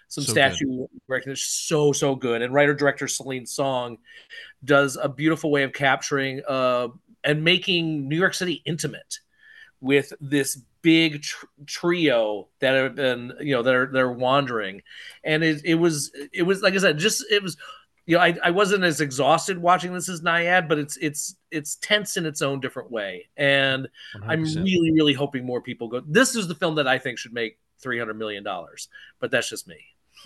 some 0.08 0.24
so 0.24 0.32
statue 0.32 0.88
recognition. 1.08 1.46
So 1.46 1.92
so 1.92 2.16
good. 2.16 2.42
And 2.42 2.54
writer 2.54 2.74
director 2.74 3.08
Celine 3.08 3.46
Song 3.46 3.98
does 4.64 4.98
a 5.02 5.10
beautiful 5.10 5.52
way 5.52 5.64
of 5.64 5.74
capturing 5.74 6.42
uh, 6.48 6.90
and 7.24 7.44
making 7.44 8.08
New 8.08 8.18
York 8.18 8.34
City 8.34 8.62
intimate 8.66 9.20
with 9.82 10.14
this 10.22 10.62
big 10.82 11.24
tr- 11.24 11.46
trio 11.66 12.48
that 12.60 12.76
have 12.76 12.96
been 12.96 13.34
you 13.40 13.56
know 13.56 13.64
that 13.64 13.74
are 13.74 13.90
they're 13.92 14.12
wandering, 14.12 14.82
and 15.24 15.44
it, 15.44 15.62
it 15.66 15.76
was 15.76 16.12
it 16.32 16.44
was 16.44 16.62
like 16.62 16.74
I 16.74 16.78
said, 16.78 16.98
just 16.98 17.26
it 17.32 17.44
was. 17.44 17.58
You 18.08 18.18
know, 18.18 18.22
I, 18.22 18.38
I 18.44 18.52
wasn't 18.52 18.84
as 18.84 19.02
exhausted 19.02 19.58
watching 19.58 19.92
this 19.92 20.10
as 20.10 20.22
Nyad, 20.22 20.70
but 20.70 20.78
it's 20.78 20.96
it's 20.98 21.38
it's 21.50 21.78
tense 21.78 22.18
in 22.18 22.28
its 22.28 22.44
own 22.44 22.60
different 22.60 22.92
way, 22.92 23.30
and 23.36 23.88
i 24.22 24.34
am 24.34 24.44
really 24.44 24.92
really 24.92 25.14
hoping 25.14 25.44
more 25.44 25.60
people 25.60 25.88
go. 25.88 26.04
This 26.06 26.36
is 26.36 26.48
the 26.48 26.54
film 26.54 26.76
that 26.76 26.88
I 26.88 27.00
think 27.00 27.18
should 27.18 27.34
make 27.34 27.58
three 27.80 27.98
hundred 27.98 28.20
million 28.20 28.44
dollars, 28.44 28.90
but 29.20 29.32
that's 29.32 29.50
just 29.50 29.68
me. 29.68 29.78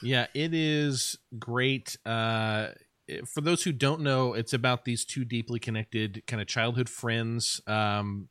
Yeah, 0.01 0.27
it 0.33 0.53
is 0.53 1.17
great. 1.37 1.97
Uh, 2.05 2.69
for 3.25 3.41
those 3.41 3.63
who 3.63 3.71
don't 3.71 4.01
know, 4.01 4.33
it's 4.33 4.53
about 4.53 4.85
these 4.85 5.05
two 5.05 5.25
deeply 5.25 5.59
connected 5.59 6.23
kind 6.27 6.41
of 6.41 6.47
childhood 6.47 6.89
friends 6.89 7.61
um, 7.67 8.27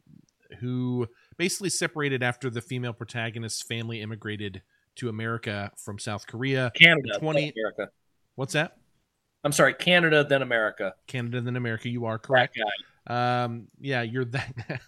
who 0.61 1.07
basically 1.37 1.71
separated 1.71 2.23
after 2.23 2.51
the 2.51 2.61
female 2.61 2.93
protagonist's 2.93 3.63
family 3.63 4.01
immigrated 4.01 4.63
to 4.97 5.09
America 5.09 5.73
from 5.77 5.99
South 5.99 6.27
Korea. 6.27 6.73
Canada, 6.75 7.19
20... 7.19 7.53
America. 7.57 7.91
What's 8.35 8.53
that? 8.53 8.77
I'm 9.45 9.53
sorry, 9.53 9.75
Canada, 9.75 10.25
then 10.25 10.43
America. 10.43 10.95
Canada, 11.07 11.41
then 11.41 11.57
America. 11.57 11.89
You 11.89 12.07
are 12.07 12.19
correct. 12.19 12.59
Um, 13.07 13.69
yeah, 13.81 14.03
you're 14.03 14.25
that. 14.27 14.81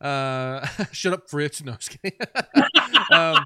uh, 0.00 0.66
shut 0.92 1.12
up, 1.12 1.28
Fritz. 1.28 1.62
No, 1.62 1.72
just 1.72 1.90
kidding. 1.90 2.18
um, 3.14 3.44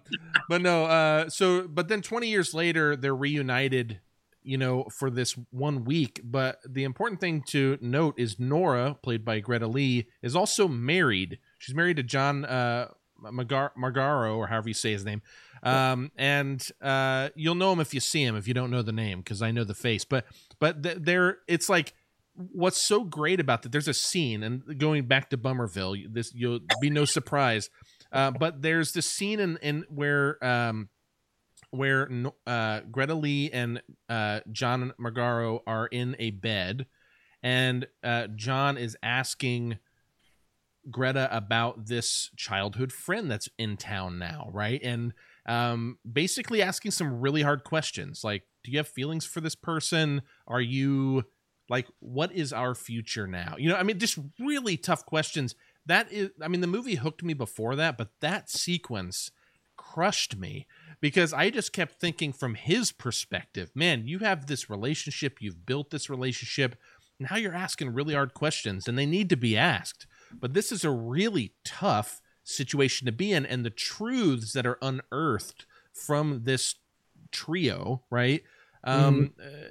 but 0.49 0.63
no, 0.63 0.85
uh, 0.85 1.29
so 1.29 1.67
but 1.69 1.89
then 1.89 2.03
20 2.03 2.29
years 2.29 2.55
later, 2.55 2.97
they're 2.97 3.17
reunited. 3.17 4.01
You 4.45 4.57
know, 4.57 4.85
for 4.85 5.11
this 5.11 5.37
one 5.51 5.85
week. 5.85 6.23
But 6.25 6.61
the 6.67 6.85
important 6.85 7.21
thing 7.21 7.43
to 7.49 7.77
note 7.83 8.15
is 8.17 8.39
Nora, 8.39 8.97
played 9.03 9.23
by 9.23 9.41
Greta 9.41 9.67
Lee, 9.67 10.09
is 10.23 10.35
also 10.35 10.67
married. 10.69 11.39
She's 11.59 11.75
married 11.75 11.99
to 11.99 12.03
John 12.03 12.47
uh, 12.47 12.89
Magaro, 13.23 14.37
or 14.37 14.47
however 14.47 14.69
you 14.69 14.75
say 14.75 14.93
his 14.93 15.05
name. 15.05 15.21
Um, 15.63 16.13
and 16.17 16.67
uh, 16.81 17.29
you'll 17.35 17.57
know 17.57 17.73
him 17.73 17.81
if 17.81 17.93
you 17.93 18.01
see 18.01 18.23
him. 18.25 18.37
If 18.37 18.49
you 18.49 18.55
don't 18.55 18.71
know 18.71 18.81
the 18.81 18.93
name, 18.93 19.19
because 19.19 19.43
I 19.43 19.51
know 19.51 19.65
the 19.65 19.75
face. 19.75 20.05
But 20.05 20.25
but 20.59 20.83
th- 20.83 20.99
there, 21.01 21.39
it's 21.47 21.69
like 21.69 21.93
what's 22.53 22.87
so 22.87 23.03
great 23.05 23.41
about 23.41 23.63
that 23.63 23.73
there's 23.73 23.89
a 23.89 23.95
scene 23.95 24.43
and 24.43 24.79
going 24.79 25.07
back 25.07 25.29
to 25.31 25.37
bummerville 25.37 25.97
this 26.09 26.33
you'll 26.35 26.61
be 26.81 26.89
no 26.89 27.05
surprise 27.05 27.69
uh, 28.13 28.31
but 28.31 28.63
there's 28.63 28.93
this 28.93 29.07
scene 29.07 29.41
in, 29.41 29.57
in 29.59 29.85
where 29.89 30.43
um, 30.45 30.89
where 31.71 32.09
uh, 32.47 32.81
greta 32.91 33.15
lee 33.15 33.51
and 33.51 33.83
uh, 34.09 34.41
john 34.51 34.93
magaro 35.01 35.61
are 35.67 35.87
in 35.87 36.17
a 36.19 36.31
bed 36.31 36.87
and 37.43 37.87
uh, 38.03 38.27
john 38.35 38.77
is 38.77 38.97
asking 39.03 39.79
greta 40.91 41.29
about 41.35 41.87
this 41.87 42.31
childhood 42.37 42.93
friend 42.93 43.31
that's 43.31 43.49
in 43.59 43.77
town 43.77 44.19
now 44.19 44.49
right? 44.53 44.81
And 44.83 45.13
um, 45.47 45.99
basically 46.11 46.63
asking 46.63 46.91
some 46.93 47.21
really 47.21 47.43
hard 47.43 47.65
questions 47.65 48.23
like 48.25 48.45
do 48.65 48.73
you 48.73 48.79
have 48.79 48.89
feelings 48.89 49.25
for 49.25 49.41
this 49.41 49.55
person? 49.55 50.23
Are 50.47 50.61
you 50.61 51.25
like 51.71 51.87
what 52.01 52.33
is 52.33 52.53
our 52.53 52.75
future 52.75 53.27
now? 53.27 53.57
You 53.59 53.69
know 53.71 53.77
i 53.77 53.83
mean 53.83 53.99
just 53.99 54.19
really 54.39 54.77
tough 54.77 55.05
questions 55.07 55.55
that 55.89 56.11
is 56.13 56.31
i 56.43 56.47
mean 56.47 56.61
the 56.61 56.67
movie 56.67 56.95
hooked 56.95 57.25
me 57.25 57.35
before 57.35 57.75
that 57.75 57.99
but 57.99 58.11
that 58.21 58.49
sequence 58.49 59.31
crushed 59.77 60.37
me 60.37 60.67
because 61.01 61.33
i 61.33 61.51
just 61.51 61.73
kept 61.73 62.01
thinking 62.01 62.33
from 62.33 62.55
his 62.55 62.93
perspective 62.93 63.71
man 63.75 64.07
you 64.07 64.21
have 64.21 64.47
this 64.47 64.71
relationship 64.71 65.39
you've 65.41 65.67
built 65.67 65.91
this 65.91 66.09
relationship 66.09 66.77
now 67.19 67.37
you're 67.37 67.55
asking 67.55 67.93
really 67.93 68.15
hard 68.15 68.35
questions 68.35 68.87
and 68.87 68.97
they 68.97 69.07
need 69.07 69.29
to 69.29 69.37
be 69.37 69.57
asked 69.57 70.07
but 70.33 70.55
this 70.55 70.71
is 70.71 70.85
a 70.85 70.91
really 70.91 71.55
tough 71.65 72.21
situation 72.45 73.07
to 73.07 73.13
be 73.13 73.33
in 73.33 73.45
and 73.45 73.65
the 73.65 73.71
truths 73.71 74.53
that 74.53 74.67
are 74.67 74.79
unearthed 74.81 75.67
from 75.93 76.43
this 76.45 76.77
trio 77.33 78.03
right 78.11 78.43
um, 78.85 79.33
mm-hmm. 79.39 79.65
uh, 79.65 79.69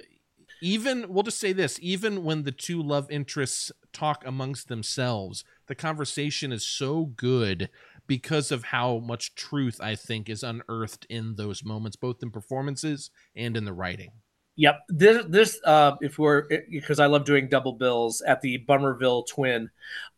even 0.60 1.06
we'll 1.08 1.22
just 1.22 1.38
say 1.38 1.52
this 1.52 1.78
even 1.80 2.24
when 2.24 2.42
the 2.42 2.52
two 2.52 2.82
love 2.82 3.10
interests 3.10 3.72
talk 3.92 4.24
amongst 4.26 4.68
themselves 4.68 5.44
the 5.66 5.74
conversation 5.74 6.52
is 6.52 6.66
so 6.66 7.06
good 7.06 7.68
because 8.06 8.50
of 8.50 8.64
how 8.64 8.98
much 8.98 9.34
truth 9.34 9.80
i 9.80 9.94
think 9.94 10.28
is 10.28 10.42
unearthed 10.42 11.06
in 11.08 11.36
those 11.36 11.64
moments 11.64 11.96
both 11.96 12.22
in 12.22 12.30
performances 12.30 13.10
and 13.36 13.56
in 13.56 13.64
the 13.64 13.72
writing 13.72 14.12
Yep. 14.58 14.80
This 14.88 15.24
this 15.28 15.60
uh 15.64 15.92
if 16.00 16.18
we're 16.18 16.48
because 16.68 16.98
I 16.98 17.06
love 17.06 17.24
doing 17.24 17.48
double 17.48 17.74
bills 17.74 18.22
at 18.22 18.40
the 18.40 18.56
Bummerville 18.56 19.22
Twin 19.22 19.70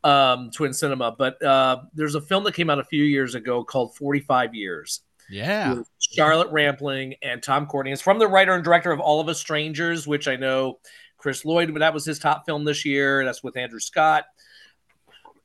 um 0.02 0.50
Twin 0.50 0.72
Cinema, 0.72 1.14
but 1.16 1.42
uh 1.42 1.82
there's 1.92 2.14
a 2.14 2.22
film 2.22 2.44
that 2.44 2.54
came 2.54 2.70
out 2.70 2.78
a 2.78 2.84
few 2.84 3.04
years 3.04 3.34
ago 3.34 3.62
called 3.62 3.94
45 3.96 4.54
Years. 4.54 5.02
Yeah 5.30 5.82
Charlotte 6.14 6.50
Rampling 6.50 7.14
and 7.22 7.42
Tom 7.42 7.66
Courtenay. 7.66 7.92
It's 7.92 8.02
from 8.02 8.18
the 8.18 8.26
writer 8.26 8.54
and 8.54 8.64
director 8.64 8.90
of 8.90 9.00
All 9.00 9.20
of 9.20 9.28
Us 9.28 9.38
Strangers, 9.38 10.06
which 10.06 10.28
I 10.28 10.36
know 10.36 10.78
Chris 11.18 11.44
Lloyd, 11.44 11.72
but 11.72 11.80
that 11.80 11.94
was 11.94 12.04
his 12.04 12.18
top 12.18 12.46
film 12.46 12.64
this 12.64 12.84
year. 12.84 13.24
That's 13.24 13.42
with 13.42 13.56
Andrew 13.56 13.80
Scott. 13.80 14.24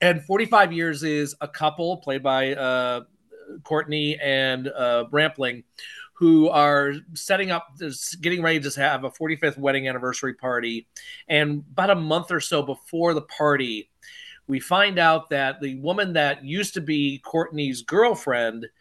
And 0.02 0.24
45 0.24 0.74
Years 0.74 1.04
is 1.04 1.36
a 1.42 1.48
couple 1.48 1.98
played 1.98 2.24
by 2.24 2.54
uh, 2.56 3.02
Courtenay 3.64 4.18
and 4.22 4.68
uh, 4.68 5.06
Rampling 5.12 5.64
who 6.14 6.48
are 6.48 6.94
setting 7.14 7.52
up, 7.52 7.68
getting 8.22 8.42
ready 8.42 8.58
to 8.58 8.80
have 8.80 9.04
a 9.04 9.10
45th 9.10 9.58
wedding 9.58 9.90
anniversary 9.90 10.34
party. 10.34 10.88
And 11.28 11.66
about 11.74 11.90
a 11.90 11.96
month 11.96 12.32
or 12.32 12.40
so 12.40 12.62
before 12.62 13.14
the 13.14 13.24
party, 13.24 13.90
we 14.48 14.62
find 14.62 14.98
out 14.98 15.30
that 15.32 15.60
the 15.60 15.76
woman 15.76 16.14
that 16.14 16.46
used 16.46 16.74
to 16.76 16.82
be 16.82 17.20
Courtenay's 17.20 17.82
girlfriend– 17.82 18.68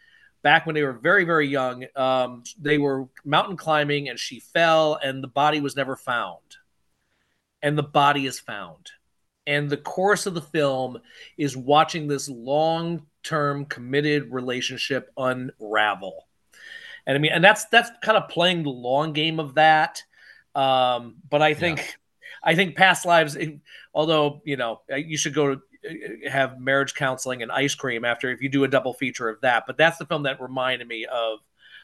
back 0.45 0.67
when 0.67 0.75
they 0.75 0.83
were 0.83 0.93
very 0.93 1.23
very 1.23 1.47
young 1.47 1.83
um, 1.95 2.43
they 2.61 2.77
were 2.77 3.07
mountain 3.25 3.57
climbing 3.57 4.09
and 4.09 4.19
she 4.19 4.39
fell 4.39 4.99
and 5.03 5.23
the 5.23 5.27
body 5.27 5.59
was 5.59 5.75
never 5.75 5.95
found. 5.95 6.57
And 7.63 7.75
the 7.75 7.83
body 7.83 8.27
is 8.27 8.39
found. 8.39 8.91
And 9.47 9.71
the 9.71 9.77
course 9.77 10.27
of 10.27 10.35
the 10.35 10.41
film 10.41 10.99
is 11.35 11.57
watching 11.57 12.07
this 12.07 12.29
long 12.29 13.07
term 13.23 13.65
committed 13.65 14.31
relationship 14.31 15.11
unravel. 15.17 16.27
And 17.07 17.15
i 17.15 17.19
mean 17.19 17.31
and 17.31 17.43
that's 17.43 17.65
that's 17.65 17.89
kind 18.03 18.17
of 18.17 18.29
playing 18.29 18.61
the 18.61 18.69
long 18.69 19.13
game 19.13 19.39
of 19.39 19.55
that. 19.55 20.03
Um, 20.53 21.15
but 21.27 21.41
i 21.41 21.55
think 21.55 21.79
yeah. 21.79 21.85
i 22.43 22.55
think 22.55 22.75
past 22.75 23.03
lives 23.03 23.35
although 23.95 24.41
you 24.45 24.57
know 24.57 24.81
you 24.95 25.17
should 25.17 25.33
go 25.33 25.55
to 25.55 25.61
have 26.29 26.59
marriage 26.59 26.93
counseling 26.93 27.43
and 27.43 27.51
ice 27.51 27.75
cream 27.75 28.05
after 28.05 28.31
if 28.31 28.41
you 28.41 28.49
do 28.49 28.63
a 28.63 28.67
double 28.67 28.93
feature 28.93 29.29
of 29.29 29.41
that. 29.41 29.63
But 29.67 29.77
that's 29.77 29.97
the 29.97 30.05
film 30.05 30.23
that 30.23 30.41
reminded 30.41 30.87
me 30.87 31.05
of 31.05 31.39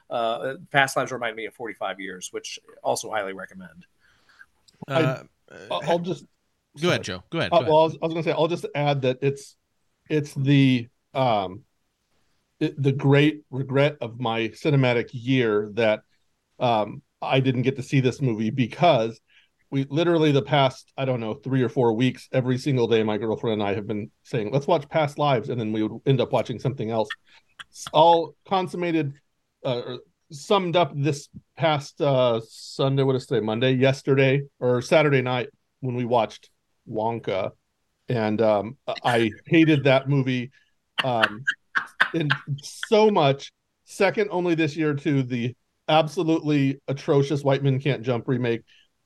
uh, 0.09 0.55
Past 0.71 0.97
Lives 0.97 1.11
reminded 1.11 1.37
me 1.37 1.45
of 1.45 1.53
45 1.53 1.99
Years, 1.99 2.29
which 2.31 2.59
also 2.83 3.09
highly 3.09 3.33
recommend. 3.33 3.85
Uh, 4.87 5.23
I, 5.49 5.79
will 5.87 5.99
just 5.99 6.25
go 6.75 6.81
sorry. 6.81 6.91
ahead, 6.91 7.03
Joe. 7.03 7.23
Go 7.29 7.39
ahead. 7.39 7.51
Go 7.51 7.57
uh, 7.57 7.61
well, 7.61 7.79
I 7.79 7.83
was, 7.83 7.97
I 8.01 8.05
was 8.05 8.13
going 8.13 8.23
to 8.23 8.29
say 8.29 8.35
I'll 8.35 8.47
just 8.47 8.65
add 8.75 9.01
that 9.03 9.19
it's 9.21 9.55
it's 10.09 10.33
the 10.33 10.87
um 11.13 11.63
it, 12.59 12.81
the 12.81 12.91
great 12.91 13.43
regret 13.49 13.97
of 14.01 14.19
my 14.19 14.49
cinematic 14.49 15.09
year 15.11 15.69
that 15.73 16.03
um 16.59 17.01
I 17.21 17.39
didn't 17.39 17.61
get 17.61 17.75
to 17.75 17.83
see 17.83 17.99
this 17.99 18.21
movie 18.21 18.49
because 18.49 19.19
we 19.71 19.85
literally 19.89 20.31
the 20.31 20.41
past 20.41 20.91
i 20.97 21.05
don't 21.05 21.19
know 21.19 21.33
three 21.33 21.63
or 21.63 21.69
four 21.69 21.93
weeks 21.93 22.27
every 22.31 22.57
single 22.57 22.87
day 22.87 23.01
my 23.03 23.17
girlfriend 23.17 23.61
and 23.61 23.69
i 23.69 23.73
have 23.73 23.87
been 23.87 24.11
saying 24.23 24.51
let's 24.51 24.67
watch 24.67 24.87
past 24.89 25.17
lives 25.17 25.49
and 25.49 25.59
then 25.59 25.71
we 25.71 25.81
would 25.81 26.01
end 26.05 26.21
up 26.21 26.31
watching 26.31 26.59
something 26.59 26.91
else. 26.91 27.09
All 27.93 28.35
consummated 28.47 29.13
uh, 29.63 29.97
summed 30.31 30.75
up 30.75 30.91
this 30.95 31.29
past 31.57 32.01
uh 32.01 32.39
sunday 32.47 33.03
what 33.03 33.15
is 33.15 33.25
today 33.25 33.45
monday 33.45 33.73
yesterday 33.73 34.41
or 34.59 34.81
saturday 34.81 35.21
night 35.21 35.49
when 35.79 35.95
we 35.95 36.05
watched 36.05 36.49
wonka. 36.89 37.51
And 38.09 38.41
um 38.41 38.77
i 39.03 39.31
hated 39.45 39.85
that 39.85 40.09
movie 40.09 40.51
um 41.03 41.43
in 42.13 42.29
so 42.61 43.09
much. 43.09 43.51
Second 43.85 44.29
only 44.31 44.55
this 44.55 44.75
year 44.75 44.93
to 44.93 45.23
the 45.23 45.55
absolutely 45.87 46.79
atrocious 46.87 47.43
white 47.43 47.63
men 47.63 47.79
can't 47.79 48.01
jump 48.01 48.27
remake 48.27 48.61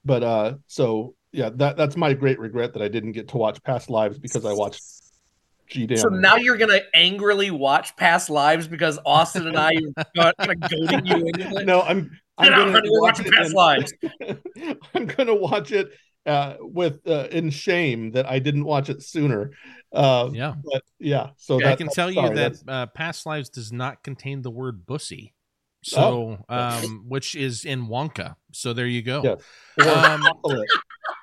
but 0.05 0.23
uh 0.23 0.53
so 0.67 1.15
yeah 1.31 1.49
that 1.55 1.75
that's 1.75 1.97
my 1.97 2.13
great 2.13 2.39
regret 2.39 2.73
that 2.73 2.81
i 2.81 2.87
didn't 2.87 3.11
get 3.11 3.27
to 3.27 3.37
watch 3.37 3.61
past 3.63 3.89
lives 3.89 4.17
because 4.17 4.45
i 4.45 4.53
watched 4.53 4.81
G 5.67 5.87
damn. 5.87 5.97
So 5.97 6.09
now 6.09 6.35
you're 6.35 6.57
gonna 6.57 6.81
angrily 6.93 7.51
watch 7.51 7.95
past 7.97 8.29
lives 8.29 8.67
because 8.67 8.99
Austin 9.05 9.47
and 9.47 9.57
I 9.57 9.71
are 10.19 10.33
gonna 10.39 10.55
goading 10.55 11.05
you 11.05 11.15
into 11.27 11.57
it. 11.57 11.65
No, 11.65 11.81
I'm. 11.81 12.11
I'm 12.37 12.51
gonna, 12.51 12.73
gonna 12.73 13.01
watch 13.01 13.19
it 13.19 13.31
past 13.31 13.45
and, 13.45 13.53
lives. 13.53 13.93
I'm 14.93 15.05
gonna 15.05 15.33
watch 15.33 15.71
it 15.71 15.89
uh, 16.25 16.55
with 16.59 17.07
uh, 17.07 17.27
in 17.31 17.49
shame 17.49 18.11
that 18.11 18.29
I 18.29 18.39
didn't 18.39 18.65
watch 18.65 18.89
it 18.89 19.01
sooner. 19.03 19.51
Uh, 19.93 20.29
yeah, 20.33 20.53
but 20.63 20.83
yeah. 20.99 21.29
So 21.37 21.59
yeah, 21.59 21.71
I 21.71 21.75
can 21.75 21.87
tell 21.87 22.11
sorry, 22.11 22.29
you 22.29 22.35
that 22.35 22.55
uh, 22.67 22.85
past 22.87 23.25
lives 23.25 23.49
does 23.49 23.71
not 23.71 24.03
contain 24.03 24.41
the 24.41 24.51
word 24.51 24.85
bussy. 24.85 25.33
So, 25.83 26.39
oh. 26.49 26.55
um, 26.55 27.05
which 27.07 27.35
is 27.35 27.63
in 27.63 27.87
Wonka. 27.87 28.35
So 28.55 28.73
there 28.73 28.87
you 28.87 29.01
go. 29.01 29.21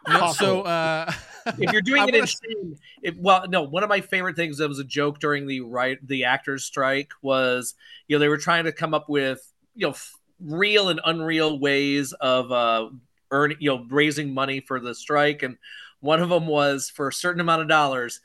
Um, 0.06 0.34
so 0.34 0.62
uh, 0.62 1.12
if 1.58 1.72
you're 1.72 1.82
doing 1.82 2.08
it 2.08 2.14
in 2.14 2.26
shame, 2.26 2.76
if, 3.02 3.16
well, 3.16 3.46
no. 3.48 3.62
One 3.62 3.82
of 3.82 3.88
my 3.88 4.00
favorite 4.00 4.36
things 4.36 4.58
that 4.58 4.68
was 4.68 4.78
a 4.78 4.84
joke 4.84 5.20
during 5.20 5.46
the 5.46 5.60
right 5.60 5.98
the 6.06 6.24
actors 6.24 6.64
strike 6.64 7.12
was 7.22 7.74
you 8.08 8.16
know 8.16 8.20
they 8.20 8.28
were 8.28 8.38
trying 8.38 8.64
to 8.64 8.72
come 8.72 8.94
up 8.94 9.08
with 9.08 9.40
you 9.74 9.88
know 9.88 9.94
real 10.40 10.88
and 10.88 11.00
unreal 11.04 11.58
ways 11.58 12.12
of 12.14 12.50
uh 12.50 12.88
earning 13.30 13.56
you 13.60 13.70
know 13.70 13.86
raising 13.88 14.34
money 14.34 14.60
for 14.60 14.80
the 14.80 14.94
strike, 14.94 15.42
and 15.42 15.56
one 16.00 16.20
of 16.20 16.28
them 16.28 16.46
was 16.46 16.90
for 16.90 17.08
a 17.08 17.12
certain 17.12 17.40
amount 17.40 17.62
of 17.62 17.68
dollars. 17.68 18.20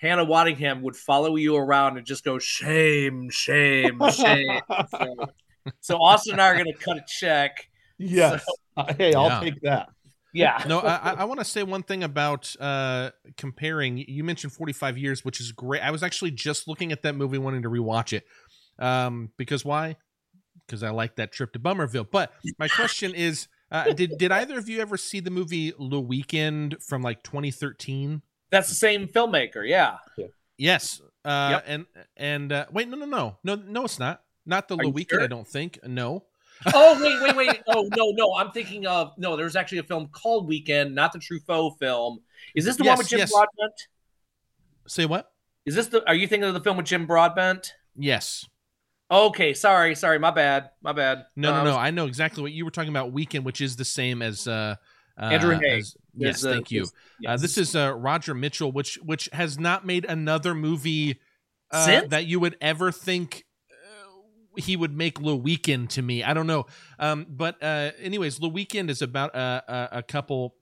Hannah 0.00 0.26
Waddingham 0.26 0.82
would 0.82 0.96
follow 0.96 1.36
you 1.36 1.54
around 1.56 1.96
and 1.96 2.04
just 2.04 2.24
go 2.24 2.40
shame, 2.40 3.30
shame, 3.30 4.00
shame. 4.10 4.60
so, 4.90 5.16
so 5.80 5.96
Austin 5.98 6.32
and 6.32 6.42
I 6.42 6.48
are 6.48 6.54
going 6.54 6.66
to 6.66 6.72
cut 6.72 6.96
a 6.96 7.04
check. 7.06 7.68
Yes. 8.02 8.44
So, 8.44 8.52
uh, 8.76 8.94
hey, 8.94 9.14
I'll 9.14 9.28
yeah. 9.28 9.40
take 9.40 9.60
that. 9.62 9.88
Yeah. 10.32 10.64
no, 10.66 10.80
I, 10.80 11.14
I 11.18 11.24
want 11.24 11.40
to 11.40 11.44
say 11.44 11.62
one 11.62 11.82
thing 11.82 12.02
about 12.02 12.54
uh, 12.58 13.10
comparing. 13.36 13.98
You 13.98 14.24
mentioned 14.24 14.52
45 14.52 14.96
years, 14.96 15.24
which 15.24 15.40
is 15.40 15.52
great. 15.52 15.82
I 15.82 15.90
was 15.90 16.02
actually 16.02 16.30
just 16.30 16.66
looking 16.66 16.90
at 16.90 17.02
that 17.02 17.14
movie, 17.14 17.38
wanting 17.38 17.62
to 17.62 17.68
rewatch 17.68 18.12
it. 18.12 18.24
Um, 18.78 19.30
because 19.36 19.64
why? 19.64 19.96
Because 20.66 20.82
I 20.82 20.90
like 20.90 21.16
that 21.16 21.32
trip 21.32 21.52
to 21.52 21.58
Bummerville. 21.58 22.06
But 22.10 22.32
my 22.58 22.68
question 22.68 23.14
is, 23.14 23.48
uh, 23.70 23.92
did 23.92 24.18
did 24.18 24.32
either 24.32 24.58
of 24.58 24.68
you 24.68 24.80
ever 24.80 24.96
see 24.96 25.20
the 25.20 25.30
movie 25.30 25.72
Le 25.78 26.00
Weekend 26.00 26.76
from 26.82 27.02
like 27.02 27.22
2013? 27.22 28.22
That's 28.50 28.68
the 28.68 28.74
same 28.74 29.08
filmmaker. 29.08 29.66
Yeah. 29.66 29.98
yeah. 30.16 30.26
Yes. 30.56 31.00
Uh, 31.24 31.48
yep. 31.52 31.64
And 31.66 31.86
and 32.16 32.52
uh, 32.52 32.66
wait, 32.72 32.88
no, 32.88 32.96
no, 32.96 33.06
no, 33.06 33.38
no, 33.44 33.54
no, 33.54 33.84
it's 33.84 33.98
not. 33.98 34.22
Not 34.44 34.68
the 34.68 34.76
Weekend, 34.76 35.08
sure? 35.08 35.22
I 35.22 35.26
don't 35.26 35.46
think. 35.46 35.78
No. 35.86 36.24
Oh 36.74 37.00
wait, 37.00 37.22
wait, 37.22 37.36
wait! 37.36 37.62
Oh 37.68 37.88
no, 37.96 38.10
no! 38.12 38.34
I'm 38.34 38.50
thinking 38.50 38.86
of 38.86 39.12
no. 39.18 39.36
There's 39.36 39.56
actually 39.56 39.78
a 39.78 39.84
film 39.84 40.08
called 40.08 40.46
Weekend, 40.46 40.94
not 40.94 41.12
the 41.12 41.18
Truffaut 41.18 41.78
film. 41.78 42.20
Is 42.54 42.64
this 42.64 42.76
the 42.76 42.84
yes, 42.84 42.90
one 42.90 42.98
with 42.98 43.08
Jim 43.08 43.18
yes. 43.20 43.32
Broadbent? 43.32 43.88
Say 44.86 45.06
what? 45.06 45.32
Is 45.64 45.74
this 45.74 45.88
the? 45.88 46.06
Are 46.08 46.14
you 46.14 46.26
thinking 46.26 46.48
of 46.48 46.54
the 46.54 46.60
film 46.60 46.76
with 46.76 46.86
Jim 46.86 47.06
Broadbent? 47.06 47.74
Yes. 47.96 48.46
Okay, 49.10 49.52
sorry, 49.52 49.94
sorry, 49.94 50.18
my 50.18 50.30
bad, 50.30 50.70
my 50.82 50.92
bad. 50.92 51.26
No, 51.36 51.50
no, 51.50 51.64
no. 51.64 51.70
Was... 51.70 51.76
I 51.76 51.90
know 51.90 52.06
exactly 52.06 52.42
what 52.42 52.52
you 52.52 52.64
were 52.64 52.70
talking 52.70 52.90
about. 52.90 53.12
Weekend, 53.12 53.44
which 53.44 53.60
is 53.60 53.76
the 53.76 53.84
same 53.84 54.22
as 54.22 54.48
uh, 54.48 54.76
uh 55.18 55.24
Andrew 55.24 55.58
yes, 56.14 56.42
thank 56.42 56.70
you. 56.70 56.86
Yes. 57.20 57.30
Uh, 57.30 57.36
this 57.36 57.58
is 57.58 57.76
uh, 57.76 57.92
Roger 57.94 58.34
Michell, 58.34 58.72
which 58.72 58.98
which 59.02 59.28
has 59.32 59.58
not 59.58 59.84
made 59.84 60.06
another 60.06 60.54
movie 60.54 61.20
uh, 61.70 62.02
that 62.08 62.26
you 62.26 62.40
would 62.40 62.56
ever 62.60 62.90
think 62.90 63.44
he 64.56 64.76
would 64.76 64.96
make 64.96 65.20
Le 65.20 65.34
Weekend 65.34 65.90
to 65.90 66.02
me. 66.02 66.22
I 66.22 66.34
don't 66.34 66.46
know. 66.46 66.66
Um, 66.98 67.26
but 67.28 67.62
uh, 67.62 67.92
anyways, 68.00 68.40
Le 68.40 68.48
Weekend 68.48 68.90
is 68.90 69.02
about 69.02 69.34
a, 69.34 69.64
a, 69.68 69.98
a 69.98 70.02
couple. 70.02 70.54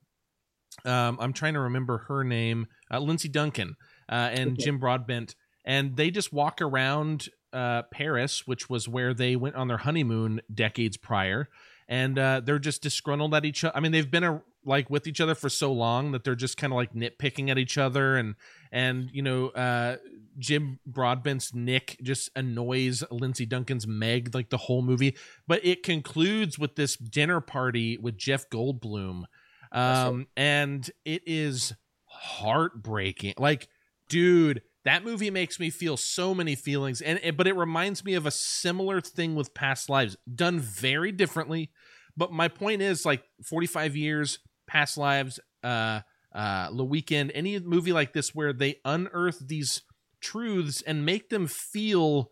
Um, 0.85 1.17
I'm 1.19 1.33
trying 1.33 1.53
to 1.53 1.59
remember 1.59 1.99
her 2.07 2.23
name, 2.23 2.67
uh, 2.91 2.99
Lindsay 2.99 3.27
Duncan 3.29 3.75
uh, 4.09 4.29
and 4.31 4.53
okay. 4.53 4.63
Jim 4.63 4.79
Broadbent, 4.79 5.35
and 5.65 5.95
they 5.95 6.11
just 6.11 6.31
walk 6.31 6.61
around 6.61 7.29
uh, 7.53 7.83
Paris, 7.91 8.47
which 8.47 8.69
was 8.69 8.87
where 8.87 9.13
they 9.13 9.35
went 9.35 9.55
on 9.55 9.67
their 9.67 9.77
honeymoon 9.77 10.41
decades 10.53 10.97
prior, 10.97 11.49
and 11.87 12.17
uh, 12.17 12.41
they're 12.43 12.59
just 12.59 12.81
disgruntled 12.81 13.33
at 13.33 13.45
each 13.45 13.63
other. 13.63 13.75
I 13.75 13.79
mean, 13.81 13.91
they've 13.91 14.09
been 14.09 14.23
a, 14.23 14.41
like 14.65 14.89
with 14.89 15.07
each 15.07 15.19
other 15.19 15.35
for 15.35 15.49
so 15.49 15.71
long 15.73 16.11
that 16.13 16.23
they're 16.23 16.35
just 16.35 16.57
kind 16.57 16.71
of 16.71 16.77
like 16.77 16.93
nitpicking 16.93 17.49
at 17.49 17.57
each 17.57 17.77
other 17.77 18.15
and 18.15 18.35
and 18.71 19.09
you 19.11 19.21
know 19.21 19.49
uh 19.49 19.97
Jim 20.37 20.79
Broadbent's 20.85 21.53
Nick 21.53 21.97
just 22.01 22.29
annoys 22.35 23.03
Lindsay 23.11 23.45
Duncan's 23.45 23.85
Meg 23.85 24.33
like 24.33 24.49
the 24.49 24.57
whole 24.57 24.81
movie. 24.81 25.17
But 25.47 25.65
it 25.65 25.83
concludes 25.83 26.57
with 26.57 26.75
this 26.75 26.95
dinner 26.95 27.41
party 27.41 27.97
with 27.97 28.17
Jeff 28.17 28.49
Goldblum. 28.49 29.23
Um 29.71 30.27
and 30.37 30.89
it 31.05 31.23
is 31.25 31.73
heartbreaking. 32.05 33.35
Like 33.37 33.67
dude 34.09 34.61
that 34.83 35.03
movie 35.03 35.29
makes 35.29 35.59
me 35.59 35.69
feel 35.69 35.97
so 35.97 36.33
many 36.33 36.55
feelings. 36.55 37.01
And 37.01 37.19
but 37.37 37.47
it 37.47 37.55
reminds 37.55 38.03
me 38.03 38.13
of 38.15 38.25
a 38.25 38.31
similar 38.31 39.01
thing 39.01 39.35
with 39.35 39.53
past 39.53 39.89
lives 39.89 40.15
done 40.33 40.59
very 40.59 41.11
differently. 41.11 41.71
But 42.17 42.31
my 42.31 42.47
point 42.47 42.81
is 42.81 43.05
like 43.05 43.23
45 43.43 43.95
years 43.95 44.39
Past 44.67 44.97
Lives, 44.97 45.39
uh, 45.63 46.01
uh, 46.33 46.71
The 46.71 46.85
Weekend, 46.85 47.31
any 47.33 47.59
movie 47.59 47.93
like 47.93 48.13
this 48.13 48.33
where 48.33 48.53
they 48.53 48.77
unearth 48.85 49.47
these 49.47 49.83
truths 50.21 50.81
and 50.81 51.05
make 51.05 51.29
them 51.29 51.47
feel 51.47 52.31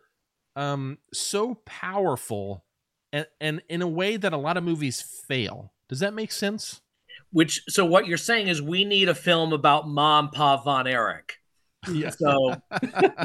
um, 0.55 0.97
so 1.13 1.55
powerful 1.65 2.63
and, 3.11 3.27
and 3.41 3.61
in 3.69 3.81
a 3.81 3.87
way 3.87 4.17
that 4.17 4.33
a 4.33 4.37
lot 4.37 4.57
of 4.57 4.63
movies 4.63 5.01
fail. 5.01 5.73
Does 5.87 5.99
that 5.99 6.13
make 6.13 6.31
sense? 6.31 6.81
Which 7.31 7.61
so 7.67 7.85
what 7.85 8.07
you're 8.07 8.17
saying 8.17 8.47
is 8.47 8.61
we 8.61 8.85
need 8.85 9.09
a 9.09 9.15
film 9.15 9.53
about 9.53 9.87
Mom 9.87 10.29
Pa 10.29 10.57
Von 10.57 10.87
Erich. 10.87 11.37
Yeah. 11.91 12.09
So 12.09 12.55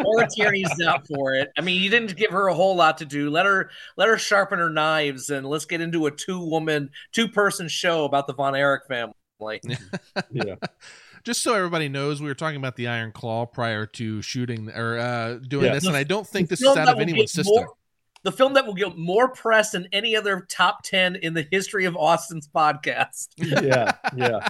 Maura 0.02 0.28
Tierney's 0.28 0.80
up 0.86 1.06
for 1.06 1.34
it. 1.34 1.50
I 1.58 1.60
mean, 1.60 1.82
you 1.82 1.90
didn't 1.90 2.16
give 2.16 2.30
her 2.30 2.48
a 2.48 2.54
whole 2.54 2.76
lot 2.76 2.98
to 2.98 3.04
do. 3.04 3.30
Let 3.30 3.46
her 3.46 3.70
let 3.96 4.08
her 4.08 4.18
sharpen 4.18 4.58
her 4.58 4.70
knives 4.70 5.30
and 5.30 5.46
let's 5.46 5.64
get 5.64 5.80
into 5.80 6.06
a 6.06 6.10
two 6.10 6.38
woman, 6.38 6.90
two 7.12 7.28
person 7.28 7.68
show 7.68 8.04
about 8.04 8.26
the 8.26 8.34
Von 8.34 8.54
Erich 8.54 8.86
family. 8.86 9.14
yeah. 10.32 10.54
Just 11.24 11.42
so 11.42 11.54
everybody 11.54 11.88
knows, 11.88 12.20
we 12.20 12.28
were 12.28 12.34
talking 12.34 12.56
about 12.58 12.76
the 12.76 12.88
Iron 12.88 13.10
Claw 13.12 13.46
prior 13.46 13.86
to 13.86 14.20
shooting 14.22 14.68
or 14.70 14.98
uh, 14.98 15.34
doing 15.48 15.66
Yeah. 15.66 15.74
this, 15.74 15.86
and 15.86 15.96
I 15.96 16.04
don't 16.04 16.26
think 16.26 16.48
The 16.48 16.56
this 16.56 16.62
is 16.62 16.76
out 16.76 16.88
of 16.88 17.00
anyone's 17.00 17.32
system. 17.32 17.54
more- 17.64 17.74
the 18.24 18.32
film 18.32 18.54
that 18.54 18.64
will 18.66 18.72
get 18.72 18.96
more 18.96 19.28
press 19.28 19.72
than 19.72 19.86
any 19.92 20.16
other 20.16 20.46
top 20.48 20.82
10 20.82 21.16
in 21.16 21.34
the 21.34 21.46
history 21.50 21.84
of 21.84 21.94
Austin's 21.94 22.48
podcast. 22.48 23.28
Yeah. 23.36 23.92
Yeah. 24.16 24.48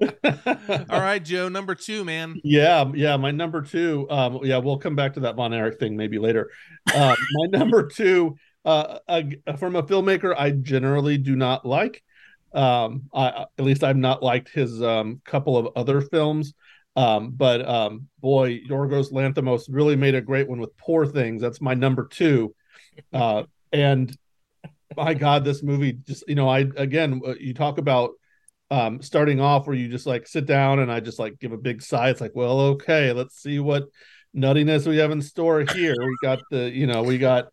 All 0.90 1.00
right, 1.00 1.24
Joe, 1.24 1.48
number 1.48 1.74
two, 1.74 2.04
man. 2.04 2.38
Yeah, 2.44 2.90
yeah. 2.94 3.16
My 3.16 3.30
number 3.30 3.62
two. 3.62 4.06
Um, 4.10 4.40
yeah, 4.42 4.58
we'll 4.58 4.78
come 4.78 4.94
back 4.96 5.14
to 5.14 5.20
that 5.20 5.36
Von 5.36 5.54
Erich 5.54 5.78
thing 5.78 5.96
maybe 5.96 6.18
later. 6.18 6.50
Um, 6.94 7.16
my 7.32 7.46
number 7.58 7.86
two, 7.86 8.36
uh, 8.66 8.98
uh, 9.08 9.22
from 9.58 9.76
a 9.76 9.82
filmmaker 9.82 10.34
I 10.36 10.50
generally 10.50 11.16
do 11.18 11.34
not 11.36 11.64
like. 11.66 12.02
Um, 12.54 13.04
I 13.12 13.46
at 13.58 13.64
least 13.64 13.84
I've 13.84 13.96
not 13.96 14.22
liked 14.22 14.48
his 14.48 14.82
um 14.82 15.20
couple 15.24 15.56
of 15.56 15.68
other 15.76 16.00
films. 16.00 16.54
Um, 16.96 17.32
but 17.32 17.68
um, 17.68 18.08
boy, 18.20 18.60
Yorgos 18.60 19.12
Lanthimos 19.12 19.64
really 19.68 19.96
made 19.96 20.14
a 20.14 20.20
great 20.20 20.48
one 20.48 20.60
with 20.60 20.76
Poor 20.76 21.06
Things. 21.06 21.42
That's 21.42 21.60
my 21.60 21.74
number 21.74 22.06
two. 22.06 22.54
Uh, 23.12 23.42
and 23.72 24.16
my 24.96 25.14
God, 25.14 25.44
this 25.44 25.64
movie 25.64 25.94
just 26.06 26.22
you 26.28 26.36
know 26.36 26.48
I 26.48 26.60
again 26.76 27.20
uh, 27.26 27.34
you 27.34 27.52
talk 27.52 27.78
about 27.78 28.12
um 28.70 29.02
starting 29.02 29.40
off 29.40 29.66
where 29.66 29.74
you 29.74 29.88
just 29.88 30.06
like 30.06 30.28
sit 30.28 30.46
down 30.46 30.78
and 30.78 30.92
I 30.92 31.00
just 31.00 31.18
like 31.18 31.40
give 31.40 31.50
a 31.50 31.58
big 31.58 31.82
sigh. 31.82 32.10
It's 32.10 32.20
like, 32.20 32.36
well, 32.36 32.60
okay, 32.60 33.12
let's 33.12 33.42
see 33.42 33.58
what 33.58 33.88
nuttiness 34.36 34.86
we 34.86 34.98
have 34.98 35.10
in 35.10 35.22
store 35.22 35.64
here. 35.74 35.96
We 35.98 36.16
got 36.22 36.40
the, 36.50 36.70
you 36.70 36.86
know, 36.86 37.02
we 37.02 37.18
got 37.18 37.48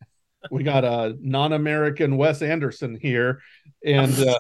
we 0.50 0.64
got 0.64 0.84
a 0.84 1.16
non-American 1.20 2.18
Wes 2.18 2.42
Anderson 2.42 2.98
here, 3.00 3.42
and 3.86 4.14
uh, 4.20 4.40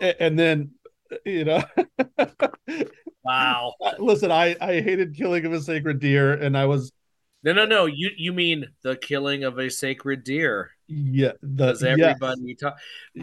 and 0.00 0.38
then 0.38 0.72
you 1.24 1.44
know, 1.44 1.62
Wow. 3.24 3.74
listen, 3.98 4.30
I 4.32 4.56
I 4.60 4.80
hated 4.80 5.16
Killing 5.16 5.44
of 5.44 5.52
a 5.52 5.60
Sacred 5.60 6.00
Deer, 6.00 6.32
and 6.32 6.56
I 6.56 6.66
was 6.66 6.92
No, 7.42 7.52
no, 7.52 7.64
no. 7.66 7.86
You 7.86 8.10
you 8.16 8.32
mean 8.32 8.66
the 8.82 8.96
killing 8.96 9.44
of 9.44 9.58
a 9.58 9.70
sacred 9.70 10.24
deer? 10.24 10.70
yeah 10.88 11.32
the 11.42 11.72
Does 11.72 11.82
yes, 11.94 12.18
everybody 12.18 12.54
talk 12.54 12.78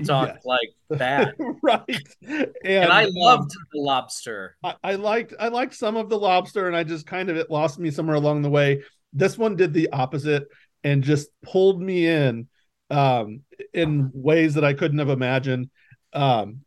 talk 0.05 0.36
yes. 0.36 0.45
like 0.45 0.69
that? 0.99 1.36
right, 1.63 1.84
and, 2.21 2.53
And 2.63 2.93
I 2.93 3.05
um, 3.05 3.11
loved 3.13 3.51
the 3.71 3.80
lobster. 3.80 4.57
I, 4.63 4.76
I 4.84 4.95
liked 4.95 5.34
I 5.39 5.47
liked 5.49 5.76
some 5.76 5.95
of 5.97 6.09
the 6.09 6.17
lobster, 6.19 6.67
and 6.67 6.76
I 6.76 6.84
just 6.84 7.05
kind 7.07 7.30
of 7.30 7.38
it 7.38 7.49
lost 7.49 7.80
me 7.80 7.91
somewhere 7.91 8.15
along 8.15 8.41
the 8.41 8.49
way. 8.49 8.84
This 9.13 9.38
one 9.38 9.55
did 9.55 9.73
the 9.73 9.89
opposite 9.91 10.47
and 10.84 11.03
just 11.03 11.30
pulled 11.41 11.82
me 11.82 12.07
in 12.07 12.47
um, 12.89 13.41
in 13.73 14.11
ways 14.13 14.55
that 14.55 14.65
I 14.65 14.73
couldn't 14.73 14.99
have 14.99 15.09
imagined. 15.09 15.69
Um, 16.13 16.64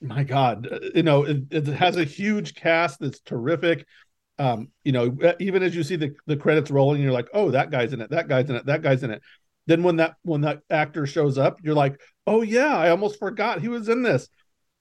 my 0.00 0.24
God, 0.24 0.68
uh, 0.70 0.78
you 0.94 1.02
know, 1.02 1.24
it, 1.24 1.44
it 1.50 1.66
has 1.66 1.96
a 1.96 2.04
huge 2.04 2.54
cast 2.54 3.00
that's 3.00 3.20
terrific. 3.20 3.86
Um, 4.38 4.68
you 4.84 4.92
know, 4.92 5.16
even 5.40 5.62
as 5.62 5.74
you 5.74 5.82
see 5.82 5.96
the, 5.96 6.14
the 6.26 6.36
credits 6.36 6.70
rolling, 6.70 7.02
you're 7.02 7.12
like, 7.12 7.28
oh, 7.32 7.50
that 7.52 7.70
guy's 7.70 7.92
in 7.92 8.00
it, 8.00 8.10
that 8.10 8.28
guy's 8.28 8.50
in 8.50 8.56
it, 8.56 8.66
that 8.66 8.82
guy's 8.82 9.02
in 9.02 9.10
it. 9.10 9.22
Then 9.66 9.82
when 9.82 9.96
that 9.96 10.14
when 10.22 10.42
that 10.42 10.60
actor 10.70 11.06
shows 11.06 11.38
up, 11.38 11.58
you're 11.62 11.74
like, 11.74 12.00
oh 12.26 12.42
yeah, 12.42 12.76
I 12.76 12.90
almost 12.90 13.18
forgot 13.18 13.60
he 13.60 13.68
was 13.68 13.88
in 13.88 14.02
this 14.02 14.28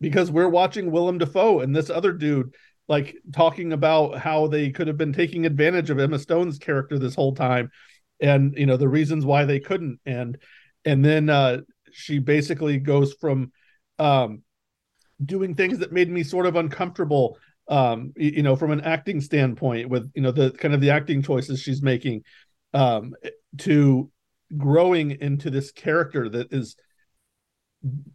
because 0.02 0.30
we're 0.30 0.50
watching 0.50 0.92
Willem 0.92 1.18
Dafoe 1.18 1.62
and 1.62 1.76
this 1.76 1.90
other 1.90 2.12
dude 2.12 2.54
like 2.88 3.16
talking 3.34 3.74
about 3.74 4.18
how 4.20 4.48
they 4.48 4.70
could 4.70 4.88
have 4.88 4.98
been 4.98 5.14
taking 5.14 5.46
advantage 5.46 5.90
of 5.90 6.00
Emma 6.00 6.20
Stone's 6.20 6.60
character 6.60 7.00
this 7.00 7.16
whole 7.16 7.34
time 7.34 7.72
and 8.20 8.56
you 8.58 8.66
know 8.66 8.78
the 8.78 8.88
reasons 8.88 9.26
why 9.26 9.46
they 9.46 9.60
couldn't 9.60 10.00
and 10.06 10.38
and 10.86 11.04
then 11.04 11.30
uh 11.30 11.60
she 11.92 12.20
basically 12.20 12.78
goes 12.78 13.14
from 13.14 13.52
um 14.00 14.44
doing 15.24 15.56
things 15.56 15.80
that 15.80 15.92
made 15.92 16.10
me 16.10 16.24
sort 16.24 16.46
of 16.46 16.56
uncomfortable 16.56 17.38
um 17.68 18.14
you 18.16 18.44
know 18.44 18.56
from 18.56 18.72
an 18.72 18.82
acting 18.82 19.20
standpoint 19.20 19.90
with 19.90 20.12
you 20.14 20.22
know 20.22 20.32
the 20.32 20.52
kind 20.52 20.74
of 20.74 20.82
the 20.82 20.92
acting 20.92 21.24
choices 21.24 21.60
she's 21.60 21.82
making 21.82 22.22
um 22.74 23.16
to 23.58 24.12
growing 24.56 25.12
into 25.22 25.50
this 25.50 25.72
character 25.72 26.30
that 26.30 26.54
is 26.54 26.76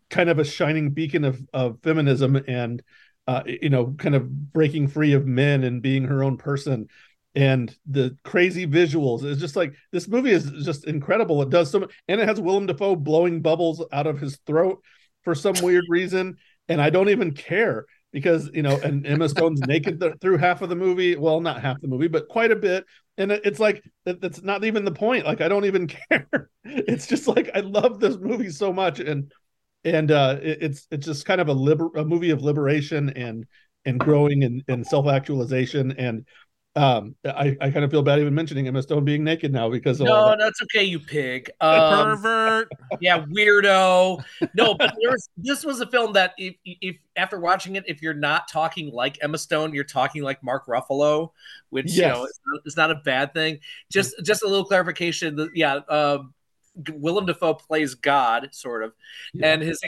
kind 0.08 0.30
of 0.30 0.38
a 0.38 0.44
shining 0.44 0.90
beacon 0.90 1.24
of 1.24 1.40
of 1.52 1.78
feminism 1.82 2.36
and 2.48 2.82
uh 3.26 3.42
you 3.46 3.70
know 3.70 3.94
kind 3.98 4.14
of 4.14 4.52
breaking 4.52 4.88
free 4.88 5.12
of 5.12 5.26
men 5.26 5.64
and 5.64 5.82
being 5.82 6.04
her 6.04 6.22
own 6.22 6.36
person. 6.36 6.88
And 7.36 7.72
the 7.86 8.16
crazy 8.24 8.66
visuals 8.66 9.24
is 9.24 9.38
just 9.38 9.54
like 9.54 9.72
this 9.92 10.08
movie 10.08 10.32
is 10.32 10.50
just 10.64 10.84
incredible. 10.84 11.40
It 11.42 11.50
does 11.50 11.70
so 11.70 11.80
much 11.80 11.92
and 12.08 12.20
it 12.20 12.26
has 12.26 12.40
Willem 12.40 12.66
Dafoe 12.66 12.96
blowing 12.96 13.40
bubbles 13.40 13.84
out 13.92 14.08
of 14.08 14.18
his 14.18 14.38
throat 14.46 14.82
for 15.22 15.36
some 15.36 15.54
weird 15.62 15.84
reason 15.88 16.38
and 16.70 16.80
I 16.80 16.88
don't 16.88 17.10
even 17.10 17.32
care 17.32 17.84
because 18.12 18.50
you 18.54 18.62
know 18.62 18.78
and 18.82 19.06
Emma 19.06 19.28
Stone's 19.28 19.60
naked 19.60 20.00
th- 20.00 20.14
through 20.20 20.38
half 20.38 20.62
of 20.62 20.68
the 20.68 20.76
movie. 20.76 21.16
Well 21.16 21.40
not 21.40 21.60
half 21.60 21.80
the 21.80 21.88
movie 21.88 22.08
but 22.08 22.28
quite 22.28 22.50
a 22.50 22.56
bit. 22.56 22.86
And 23.18 23.32
it, 23.32 23.42
it's 23.44 23.60
like 23.60 23.82
that, 24.06 24.20
that's 24.20 24.42
not 24.42 24.64
even 24.64 24.84
the 24.84 24.92
point. 24.92 25.26
Like 25.26 25.40
I 25.40 25.48
don't 25.48 25.66
even 25.66 25.86
care. 26.10 26.50
It's 26.64 27.06
just 27.06 27.28
like 27.28 27.50
I 27.54 27.60
love 27.60 28.00
this 28.00 28.16
movie 28.16 28.50
so 28.50 28.72
much. 28.72 29.00
And 29.00 29.30
and 29.84 30.10
uh 30.10 30.38
it, 30.40 30.58
it's 30.62 30.86
it's 30.90 31.06
just 31.06 31.26
kind 31.26 31.40
of 31.40 31.48
a 31.48 31.52
liber- 31.52 31.96
a 31.96 32.04
movie 32.04 32.30
of 32.30 32.42
liberation 32.42 33.10
and 33.10 33.46
and 33.84 33.98
growing 33.98 34.44
and, 34.44 34.62
and 34.68 34.86
self-actualization. 34.86 35.92
And 35.92 36.26
um 36.76 37.16
I, 37.24 37.56
I 37.60 37.70
kind 37.70 37.84
of 37.84 37.90
feel 37.90 38.02
bad 38.02 38.20
even 38.20 38.32
mentioning 38.32 38.68
Emma 38.68 38.80
Stone 38.82 39.04
being 39.04 39.24
naked 39.24 39.52
now 39.52 39.68
because 39.68 40.00
of 40.00 40.06
No, 40.06 40.28
that. 40.28 40.38
that's 40.38 40.62
okay, 40.62 40.84
you 40.84 41.00
pig. 41.00 41.50
Um, 41.60 41.80
Pervert. 42.22 42.68
yeah, 43.00 43.24
weirdo. 43.26 44.22
No, 44.54 44.74
but 44.74 44.94
there 45.00 45.10
was, 45.10 45.28
this 45.36 45.64
was 45.64 45.80
a 45.80 45.86
film 45.88 46.12
that 46.12 46.32
if, 46.38 46.54
if 46.64 46.96
after 47.16 47.40
watching 47.40 47.74
it, 47.74 47.84
if 47.88 48.00
you're 48.02 48.14
not 48.14 48.46
talking 48.46 48.92
like 48.92 49.18
Emma 49.20 49.36
Stone, 49.38 49.74
you're 49.74 49.82
talking 49.82 50.22
like 50.22 50.42
Mark 50.44 50.66
Ruffalo, 50.66 51.30
which 51.70 51.92
you 51.92 52.02
know 52.02 52.20
Yes. 52.22 52.30
is 52.30 52.40
not, 52.46 52.60
is 52.66 52.76
not 52.76 52.90
a 52.92 52.96
bad 53.04 53.34
thing. 53.34 53.58
Just 53.90 54.14
just 54.24 54.44
a 54.44 54.46
little 54.46 54.64
clarification. 54.64 55.50
Yeah, 55.54 55.80
uh, 55.88 56.18
Willem 56.92 57.26
Dafoe 57.26 57.54
plays 57.54 57.94
God, 57.96 58.48
sort 58.52 58.84
of, 58.84 58.92
Yeah. 59.34 59.54
and 59.54 59.62
his 59.62 59.80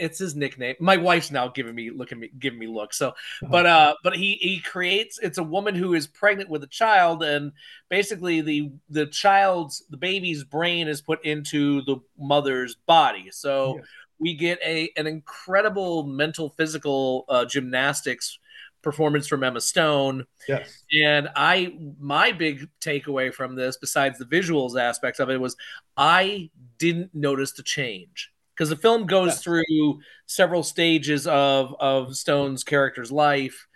it's 0.00 0.18
his 0.18 0.34
nickname. 0.34 0.74
My 0.80 0.96
wife's 0.96 1.30
now 1.30 1.48
giving 1.48 1.74
me 1.74 1.90
look 1.90 2.10
at 2.12 2.18
me 2.18 2.30
giving 2.38 2.58
me 2.58 2.66
look. 2.66 2.92
So, 2.92 3.12
but 3.48 3.66
uh, 3.66 3.94
but 4.02 4.16
he 4.16 4.34
he 4.40 4.60
creates. 4.60 5.18
It's 5.22 5.38
a 5.38 5.42
woman 5.42 5.74
who 5.74 5.94
is 5.94 6.06
pregnant 6.06 6.50
with 6.50 6.62
a 6.64 6.68
child, 6.68 7.22
and 7.22 7.52
basically 7.88 8.40
the 8.40 8.72
the 8.88 9.06
child's 9.06 9.84
the 9.90 9.96
baby's 9.96 10.42
brain 10.42 10.88
is 10.88 11.00
put 11.00 11.24
into 11.24 11.82
the 11.82 11.96
mother's 12.18 12.74
body. 12.74 13.28
So 13.30 13.80
we 14.18 14.34
get 14.34 14.58
a 14.64 14.90
an 14.96 15.06
incredible 15.06 16.04
mental 16.04 16.50
physical 16.50 17.24
uh, 17.28 17.44
gymnastics 17.44 18.38
performance 18.82 19.26
from 19.26 19.44
Emma 19.44 19.60
Stone. 19.60 20.24
yes 20.48 20.84
And 21.02 21.28
I, 21.36 21.76
my 21.98 22.32
big 22.32 22.68
takeaway 22.80 23.32
from 23.32 23.54
this, 23.54 23.76
besides 23.76 24.18
the 24.18 24.24
visuals 24.24 24.80
aspects 24.80 25.20
of 25.20 25.28
it, 25.30 25.38
was 25.40 25.56
I 25.96 26.50
didn't 26.78 27.14
notice 27.14 27.52
the 27.52 27.62
change 27.62 28.32
because 28.60 28.68
the 28.68 28.76
film 28.76 29.06
goes 29.06 29.26
Yes. 29.30 29.42
through 29.42 30.00
several 30.26 30.62
stages 30.62 31.26
of 31.26 31.74
of 31.80 32.14
Stone's 32.14 32.62
character's 32.62 33.10
life, 33.10 33.66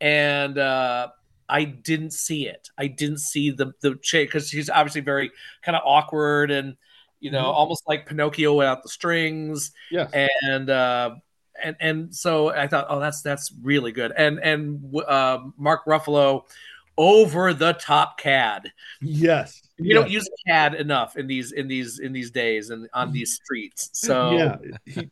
and 0.00 0.58
uh, 0.58 1.08
I 1.48 1.64
didn't 1.64 2.12
see 2.12 2.48
it. 2.48 2.68
I 2.76 2.88
didn't 2.88 3.20
see 3.20 3.50
the 3.50 3.72
the 3.82 3.94
change 4.02 4.30
because 4.30 4.48
she's 4.48 4.68
obviously 4.68 5.02
very 5.02 5.30
kind 5.62 5.76
of 5.76 5.82
awkward 5.86 6.50
and 6.50 6.76
you 7.20 7.30
know 7.30 7.44
Mhm. 7.44 7.54
almost 7.54 7.84
like 7.86 8.06
Pinocchio 8.06 8.54
without 8.54 8.82
the 8.82 8.88
strings 8.88 9.70
yes 9.90 10.12
and 10.12 10.68
uh, 10.70 11.14
and 11.62 11.76
and 11.80 12.14
so 12.14 12.48
I 12.50 12.66
thought, 12.66 12.86
oh, 12.88 12.98
that's 12.98 13.22
that's 13.22 13.52
really 13.62 13.92
good. 13.92 14.12
And 14.16 14.40
and 14.40 14.92
uh, 15.06 15.38
Mark 15.56 15.84
Ruffalo, 15.86 16.42
over 16.98 17.54
the 17.54 17.72
top 17.74 18.18
cad. 18.18 18.70
yes 19.00 19.62
You 19.78 19.94
don't 19.94 20.10
use 20.10 20.28
cad 20.46 20.74
enough 20.74 21.16
in 21.16 21.26
these 21.26 21.52
in 21.52 21.68
these 21.68 21.98
in 21.98 22.12
these 22.12 22.30
days 22.30 22.70
and 22.70 22.88
on 22.94 23.12
these 23.12 23.34
streets. 23.34 23.90
So 23.92 24.32
yeah 24.38 24.56
he- 24.86 25.10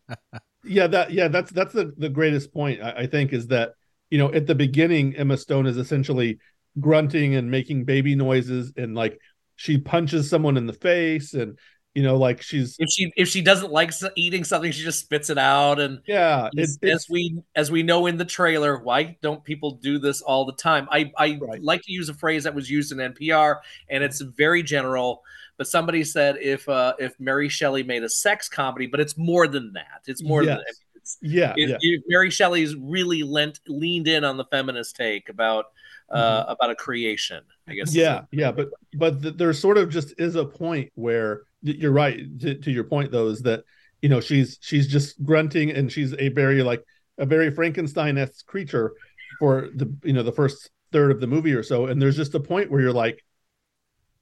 yeah 0.65 0.87
that 0.87 1.11
yeah 1.13 1.29
that's 1.29 1.51
that's 1.53 1.73
the 1.73 1.93
the 1.97 2.09
greatest 2.09 2.53
point 2.53 2.83
I, 2.83 2.91
I 2.91 3.07
think 3.07 3.33
is 3.33 3.47
that 3.49 3.73
you 4.11 4.19
know 4.19 4.33
at 4.33 4.47
the 4.47 4.55
beginning 4.55 5.17
Emma 5.17 5.37
Stone 5.37 5.67
is 5.67 5.77
essentially 5.79 6.39
grunting 6.79 7.35
and 7.35 7.51
making 7.51 7.85
baby 7.85 8.15
noises 8.15 8.73
and 8.77 8.95
like 8.95 9.19
she 9.57 9.79
punches 9.79 10.29
someone 10.31 10.57
in 10.57 10.67
the 10.67 10.73
face 10.73 11.35
and 11.35 11.59
you 11.95 12.03
know 12.03 12.17
like 12.17 12.41
she's 12.41 12.77
if 12.79 12.89
she 12.89 13.13
if 13.17 13.29
she 13.29 13.43
doesn't 13.43 13.73
like 13.73 13.93
eating 14.15 14.45
something 14.45 14.71
she 14.71 14.83
just 14.83 15.01
spits 15.01 15.29
it 15.29 15.39
out 15.39 15.81
and 15.81 16.01
yeah 16.07 16.49
as, 16.57 16.79
as 16.83 17.07
we 17.11 17.43
as 17.57 17.71
we 17.71 17.83
know 17.83 18.07
in 18.07 18.17
the 18.17 18.25
trailer 18.25 18.79
why 18.79 19.17
don't 19.23 19.43
people 19.43 19.73
do 19.73 19.99
this 19.99 20.23
all 20.23 20.45
the 20.45 20.53
time 20.53 20.87
i 20.91 21.11
i 21.19 21.39
right. 21.41 21.63
like 21.63 21.83
to 21.83 21.93
use 21.93 22.09
a 22.09 22.15
phrase 22.15 22.45
that 22.45 22.55
was 22.55 22.71
used 22.71 22.93
in 22.93 22.99
npr 22.99 23.57
and 23.89 24.05
it's 24.05 24.21
very 24.21 24.63
general 24.63 25.23
but 25.57 25.67
somebody 25.67 26.05
said 26.05 26.37
if 26.41 26.69
uh 26.69 26.95
if 26.99 27.19
mary 27.19 27.49
shelley 27.49 27.83
made 27.83 28.05
a 28.05 28.09
sex 28.09 28.49
comedy 28.49 28.87
but 28.87 29.01
it's 29.01 29.19
more 29.19 29.49
than 29.49 29.73
that 29.73 30.03
it's 30.07 30.23
more 30.23 30.45
yes. 30.45 30.59
than 30.59 30.65
it's, 30.95 31.19
yeah, 31.23 31.55
if, 31.57 31.71
yeah. 31.71 31.77
if 31.81 32.03
mary 32.07 32.31
shelley's 32.31 32.77
really 32.77 33.25
lent 33.25 33.59
leaned 33.67 34.07
in 34.07 34.23
on 34.23 34.37
the 34.37 34.45
feminist 34.45 34.95
take 34.95 35.29
about 35.29 35.67
uh, 36.11 36.43
mm-hmm. 36.43 36.51
about 36.51 36.71
a 36.71 36.75
creation. 36.75 37.41
I 37.69 37.75
guess. 37.75 37.95
Yeah, 37.95 38.23
yeah, 38.33 38.51
but 38.51 38.71
but 38.95 39.23
th- 39.23 39.37
there 39.37 39.53
sort 39.53 39.79
of 39.79 39.91
just 39.91 40.13
is 40.19 40.35
a 40.35 40.45
point 40.45 40.91
where 40.97 41.43
you're 41.63 41.93
right. 41.93 42.21
To, 42.41 42.55
to 42.55 42.71
your 42.71 42.85
point 42.85 43.13
though, 43.13 43.29
is 43.29 43.43
that 43.43 43.65
you 44.03 44.09
know 44.09 44.21
she's 44.21 44.59
she's 44.61 44.87
just 44.87 45.23
grunting 45.23 45.71
and 45.71 45.91
she's 45.91 46.15
a 46.19 46.29
very 46.29 46.63
like 46.63 46.85
a 47.19 47.27
very 47.27 47.51
Frankenstein-esque 47.51 48.47
creature 48.47 48.93
for 49.39 49.69
the 49.75 49.93
you 50.05 50.13
know 50.13 50.23
the 50.23 50.33
first 50.33 50.71
third 50.93 51.11
of 51.11 51.21
the 51.21 51.27
movie 51.27 51.53
or 51.53 51.63
so, 51.63 51.87
and 51.87 52.01
there's 52.01 52.17
just 52.17 52.35
a 52.35 52.41
point 52.41 52.71
where 52.71 52.81
you're 52.81 52.93
like, 52.93 53.25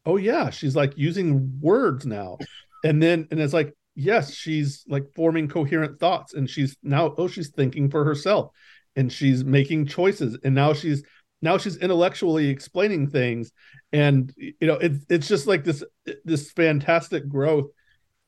oh 0.05 0.17
yeah, 0.17 0.51
she's 0.51 0.77
like 0.77 0.97
using 0.97 1.59
words 1.61 2.07
now, 2.07 2.39
and 2.85 3.03
then 3.03 3.29
and 3.31 3.41
it's 3.41 3.55
like 3.55 3.75
yes, 3.95 4.33
she's 4.35 4.85
like 4.89 5.05
forming 5.15 5.49
coherent 5.49 5.99
thoughts, 5.99 6.35
and 6.35 6.49
she's 6.49 6.77
now 6.83 7.15
oh 7.19 7.29
she's 7.29 7.51
thinking 7.51 7.91
for 7.91 8.05
herself, 8.05 8.51
and 8.97 9.13
she's 9.13 9.45
making 9.45 9.87
choices, 9.87 10.39
and 10.45 10.55
now 10.55 10.73
she's 10.73 11.03
now 11.43 11.59
she's 11.59 11.77
intellectually 11.77 12.49
explaining 12.49 13.09
things 13.09 13.53
and 13.93 14.33
you 14.37 14.55
know 14.67 14.75
it's 14.75 15.05
it's 15.09 15.29
just 15.29 15.47
like 15.47 15.65
this 15.65 15.83
this 16.25 16.51
fantastic 16.53 17.29
growth 17.29 17.69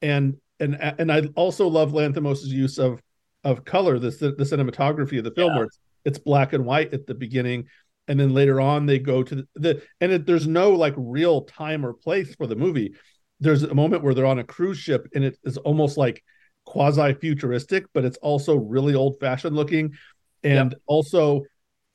and 0.02 0.36
and 0.58 0.76
and 0.98 1.12
i 1.12 1.22
also 1.34 1.66
love 1.66 1.92
lanthimos's 1.92 2.52
use 2.52 2.78
of 2.78 3.00
of 3.44 3.64
color 3.64 3.98
this 3.98 4.18
the, 4.18 4.32
the 4.32 4.44
cinematography 4.44 5.18
of 5.18 5.24
the 5.24 5.30
film 5.30 5.50
yeah. 5.50 5.56
where 5.56 5.66
it's, 5.66 5.78
it's 6.04 6.18
black 6.18 6.52
and 6.52 6.64
white 6.64 6.92
at 6.94 7.06
the 7.06 7.14
beginning 7.14 7.66
and 8.08 8.18
then 8.18 8.34
later 8.34 8.60
on 8.60 8.86
they 8.86 8.98
go 8.98 9.22
to 9.22 9.36
the, 9.36 9.46
the 9.54 9.82
and 10.00 10.12
it, 10.12 10.26
there's 10.26 10.46
no 10.46 10.72
like 10.72 10.94
real 10.96 11.42
time 11.42 11.84
or 11.84 11.92
place 11.92 12.34
for 12.34 12.46
the 12.46 12.56
movie 12.56 12.94
there's 13.40 13.62
a 13.62 13.74
moment 13.74 14.02
where 14.02 14.14
they're 14.14 14.26
on 14.26 14.38
a 14.38 14.44
cruise 14.44 14.78
ship 14.78 15.08
and 15.14 15.24
it 15.24 15.38
is 15.44 15.56
almost 15.58 15.96
like 15.96 16.22
quasi 16.66 17.14
futuristic 17.14 17.86
but 17.94 18.04
it's 18.04 18.18
also 18.18 18.56
really 18.56 18.94
old 18.94 19.18
fashioned 19.18 19.56
looking 19.56 19.92
and 20.42 20.72
yep. 20.72 20.80
also 20.86 21.42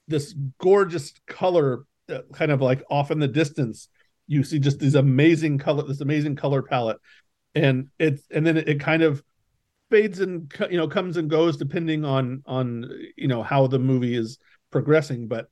this 0.07 0.33
gorgeous 0.59 1.13
color 1.27 1.85
kind 2.33 2.51
of 2.51 2.61
like 2.61 2.83
off 2.89 3.09
in 3.09 3.19
the 3.19 3.27
distance 3.27 3.89
you 4.27 4.43
see 4.43 4.59
just 4.59 4.79
these 4.79 4.95
amazing 4.95 5.57
color 5.57 5.83
this 5.83 6.01
amazing 6.01 6.35
color 6.35 6.61
palette. 6.61 6.97
And 7.53 7.87
it's 7.99 8.23
and 8.31 8.45
then 8.45 8.57
it, 8.57 8.67
it 8.67 8.79
kind 8.79 9.03
of 9.03 9.23
fades 9.89 10.19
and 10.19 10.51
you 10.69 10.77
know 10.77 10.87
comes 10.87 11.17
and 11.17 11.29
goes 11.29 11.57
depending 11.57 12.03
on 12.03 12.41
on 12.45 12.89
you 13.15 13.27
know 13.27 13.43
how 13.43 13.67
the 13.67 13.79
movie 13.79 14.15
is 14.15 14.37
progressing. 14.71 15.27
But 15.27 15.47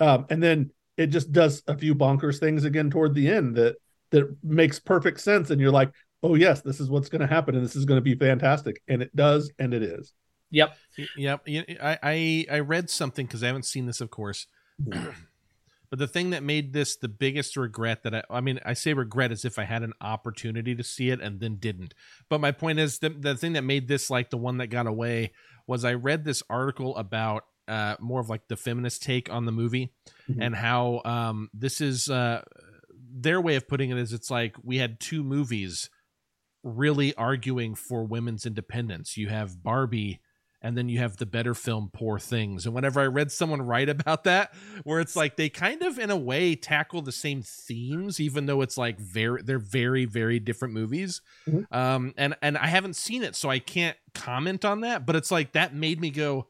um 0.00 0.26
and 0.30 0.42
then 0.42 0.70
it 0.96 1.08
just 1.08 1.32
does 1.32 1.62
a 1.66 1.76
few 1.76 1.94
bonkers 1.94 2.38
things 2.38 2.64
again 2.64 2.90
toward 2.90 3.14
the 3.14 3.28
end 3.28 3.56
that 3.56 3.76
that 4.10 4.36
makes 4.42 4.78
perfect 4.78 5.20
sense. 5.20 5.50
And 5.50 5.60
you're 5.60 5.70
like 5.70 5.92
oh 6.22 6.34
yes 6.34 6.62
this 6.62 6.80
is 6.80 6.88
what's 6.88 7.10
going 7.10 7.20
to 7.20 7.26
happen 7.26 7.54
and 7.54 7.64
this 7.64 7.76
is 7.76 7.84
going 7.84 7.98
to 7.98 8.02
be 8.02 8.14
fantastic. 8.14 8.82
And 8.88 9.02
it 9.02 9.14
does 9.14 9.52
and 9.58 9.74
it 9.74 9.82
is 9.82 10.12
Yep. 10.50 10.76
Yep. 11.16 11.40
I 11.82 11.98
I, 12.02 12.46
I 12.50 12.58
read 12.60 12.90
something 12.90 13.26
because 13.26 13.42
I 13.42 13.48
haven't 13.48 13.66
seen 13.66 13.86
this, 13.86 14.00
of 14.00 14.10
course. 14.10 14.46
but 15.90 15.98
the 15.98 16.06
thing 16.06 16.30
that 16.30 16.42
made 16.42 16.72
this 16.72 16.96
the 16.96 17.08
biggest 17.08 17.56
regret 17.56 18.02
that 18.02 18.14
I 18.14 18.22
I 18.30 18.40
mean 18.40 18.60
I 18.64 18.74
say 18.74 18.94
regret 18.94 19.32
as 19.32 19.44
if 19.44 19.58
I 19.58 19.64
had 19.64 19.82
an 19.82 19.92
opportunity 20.00 20.74
to 20.74 20.84
see 20.84 21.10
it 21.10 21.20
and 21.20 21.40
then 21.40 21.56
didn't. 21.56 21.94
But 22.28 22.40
my 22.40 22.52
point 22.52 22.78
is 22.78 22.98
the 22.98 23.10
the 23.10 23.36
thing 23.36 23.54
that 23.54 23.64
made 23.64 23.88
this 23.88 24.10
like 24.10 24.30
the 24.30 24.36
one 24.36 24.58
that 24.58 24.68
got 24.68 24.86
away 24.86 25.32
was 25.66 25.84
I 25.84 25.94
read 25.94 26.24
this 26.24 26.42
article 26.48 26.96
about 26.96 27.44
uh 27.66 27.96
more 27.98 28.20
of 28.20 28.28
like 28.28 28.48
the 28.48 28.56
feminist 28.56 29.02
take 29.02 29.32
on 29.32 29.46
the 29.46 29.52
movie 29.52 29.92
mm-hmm. 30.30 30.42
and 30.42 30.54
how 30.54 31.00
um 31.04 31.48
this 31.54 31.80
is 31.80 32.10
uh 32.10 32.42
their 33.16 33.40
way 33.40 33.54
of 33.56 33.66
putting 33.66 33.90
it 33.90 33.96
is 33.96 34.12
it's 34.12 34.30
like 34.30 34.56
we 34.62 34.78
had 34.78 35.00
two 35.00 35.24
movies 35.24 35.88
really 36.64 37.14
arguing 37.14 37.74
for 37.74 38.04
women's 38.04 38.46
independence. 38.46 39.16
You 39.16 39.28
have 39.28 39.62
Barbie 39.62 40.20
and 40.64 40.78
then 40.78 40.88
you 40.88 40.98
have 40.98 41.18
the 41.18 41.26
better 41.26 41.54
film 41.54 41.90
poor 41.92 42.18
things 42.18 42.64
and 42.66 42.74
whenever 42.74 43.00
i 43.00 43.04
read 43.04 43.30
someone 43.30 43.62
write 43.62 43.88
about 43.88 44.24
that 44.24 44.52
where 44.82 44.98
it's 44.98 45.14
like 45.14 45.36
they 45.36 45.48
kind 45.48 45.82
of 45.82 45.98
in 45.98 46.10
a 46.10 46.16
way 46.16 46.56
tackle 46.56 47.02
the 47.02 47.12
same 47.12 47.42
themes 47.42 48.18
even 48.18 48.46
though 48.46 48.62
it's 48.62 48.78
like 48.78 48.98
very 48.98 49.42
they're 49.42 49.58
very 49.58 50.06
very 50.06 50.40
different 50.40 50.74
movies 50.74 51.20
mm-hmm. 51.46 51.62
um 51.76 52.12
and 52.16 52.34
and 52.42 52.56
i 52.58 52.66
haven't 52.66 52.96
seen 52.96 53.22
it 53.22 53.36
so 53.36 53.48
i 53.50 53.58
can't 53.58 53.96
comment 54.14 54.64
on 54.64 54.80
that 54.80 55.06
but 55.06 55.14
it's 55.14 55.30
like 55.30 55.52
that 55.52 55.74
made 55.74 56.00
me 56.00 56.10
go 56.10 56.48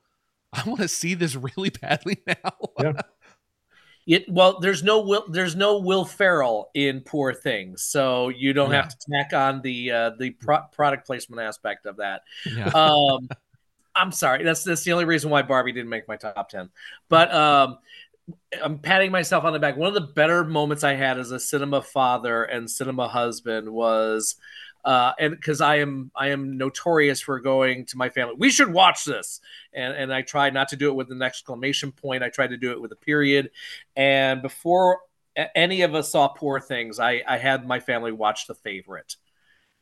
i 0.53 0.63
want 0.67 0.81
to 0.81 0.89
see 0.89 1.15
this 1.15 1.35
really 1.35 1.71
badly 1.83 2.23
now 2.27 2.53
yeah. 2.81 2.93
It, 4.07 4.27
well, 4.29 4.61
there's 4.61 4.83
no 4.83 5.01
will. 5.01 5.25
There's 5.31 5.57
no 5.57 5.79
Will 5.79 6.05
Ferrell 6.05 6.71
in 6.75 7.01
Poor 7.01 7.33
Things, 7.33 7.83
so 7.83 8.29
you 8.29 8.53
don't 8.53 8.71
yeah. 8.71 8.83
have 8.83 8.89
to 8.91 8.97
tack 9.11 9.33
on 9.33 9.63
the 9.63 9.91
uh, 9.91 10.11
the 10.19 10.31
pro- 10.33 10.67
product 10.73 11.07
placement 11.07 11.41
aspect 11.41 11.87
of 11.87 11.97
that. 11.97 12.21
Yeah. 12.45 12.69
Um, 12.69 13.29
I'm 13.95 14.13
sorry. 14.13 14.45
That's 14.45 14.65
that's 14.65 14.85
the 14.85 14.93
only 14.93 15.05
reason 15.05 15.31
why 15.31 15.43
Barbie 15.43 15.73
didn't 15.73 15.91
make 15.91 16.09
my 16.09 16.17
top 16.17 16.49
ten. 16.49 16.71
But 17.09 17.33
um, 17.33 17.79
I'm 18.63 18.79
patting 18.79 19.11
myself 19.11 19.45
on 19.45 19.53
the 19.53 19.59
back. 19.59 19.77
One 19.77 19.89
of 19.89 19.95
the 19.95 20.13
better 20.13 20.45
moments 20.45 20.85
I 20.85 20.95
had 20.95 21.19
as 21.19 21.31
a 21.31 21.41
cinema 21.41 21.83
father 21.83 22.45
and 22.45 22.71
cinema 22.71 23.09
husband 23.09 23.71
was, 23.71 24.37
uh, 24.85 25.13
and 25.19 25.35
because 25.35 25.61
I 25.61 25.77
am 25.77 26.11
I 26.15 26.29
am 26.29 26.57
notorious 26.57 27.21
for 27.21 27.41
going 27.41 27.87
to 27.87 27.97
my 27.97 28.09
family. 28.09 28.35
We 28.37 28.51
should 28.51 28.73
watch 28.73 29.05
this, 29.05 29.41
and 29.73 29.95
and 29.95 30.13
I 30.13 30.23
try 30.23 30.51
not 30.51 30.69
to 30.69 30.77
do 30.77 30.89
it 30.89 30.95
with 30.95 31.11
an 31.11 31.23
exclamation 31.23 31.93
point. 31.93 32.23
I 32.23 32.31
try 32.31 32.47
to 32.47 32.57
do 32.57 32.73
it 32.73 32.81
with 32.81 32.93
a 32.93 32.97
period. 32.97 33.51
And 33.97 34.43
before 34.43 35.01
any 35.55 35.83
of 35.83 35.95
us 35.95 36.11
saw 36.11 36.29
Poor 36.29 36.61
Things, 36.61 36.99
I 36.99 37.23
I 37.27 37.39
had 37.39 37.67
my 37.67 37.81
family 37.81 38.13
watch 38.13 38.47
The 38.47 38.55
Favorite, 38.55 39.17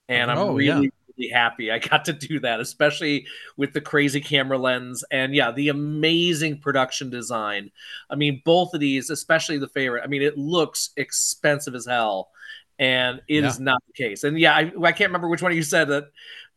and 0.09 0.31
I'm 0.31 0.39
oh, 0.39 0.55
really. 0.55 0.85
Yeah 0.85 0.91
really 1.17 1.31
happy 1.31 1.71
I 1.71 1.79
got 1.79 2.05
to 2.07 2.13
do 2.13 2.41
that, 2.41 2.61
especially 2.61 3.27
with 3.57 3.73
the 3.73 3.81
crazy 3.81 4.21
camera 4.21 4.59
lens 4.59 5.05
and 5.11 5.35
yeah, 5.35 5.53
the 5.53 5.69
amazing 5.69 6.61
production 6.61 7.11
design. 7.11 7.71
I 8.11 8.17
mean, 8.17 8.43
both 8.45 8.75
of 8.75 8.81
these, 8.81 9.11
especially 9.11 9.59
the 9.59 9.69
favorite. 9.69 10.03
I 10.05 10.07
mean, 10.07 10.23
it 10.23 10.39
looks 10.39 10.91
expensive 10.97 11.75
as 11.75 11.87
hell, 11.87 12.31
and 12.79 13.21
it 13.29 13.43
yeah. 13.43 13.49
is 13.49 13.61
not 13.61 13.83
the 13.87 13.93
case. 13.93 14.25
And 14.25 14.39
yeah, 14.39 14.55
I, 14.55 14.73
I 14.83 14.93
can't 14.93 15.09
remember 15.11 15.29
which 15.29 15.43
one 15.43 15.55
you 15.55 15.63
said 15.63 15.89
that 15.89 16.05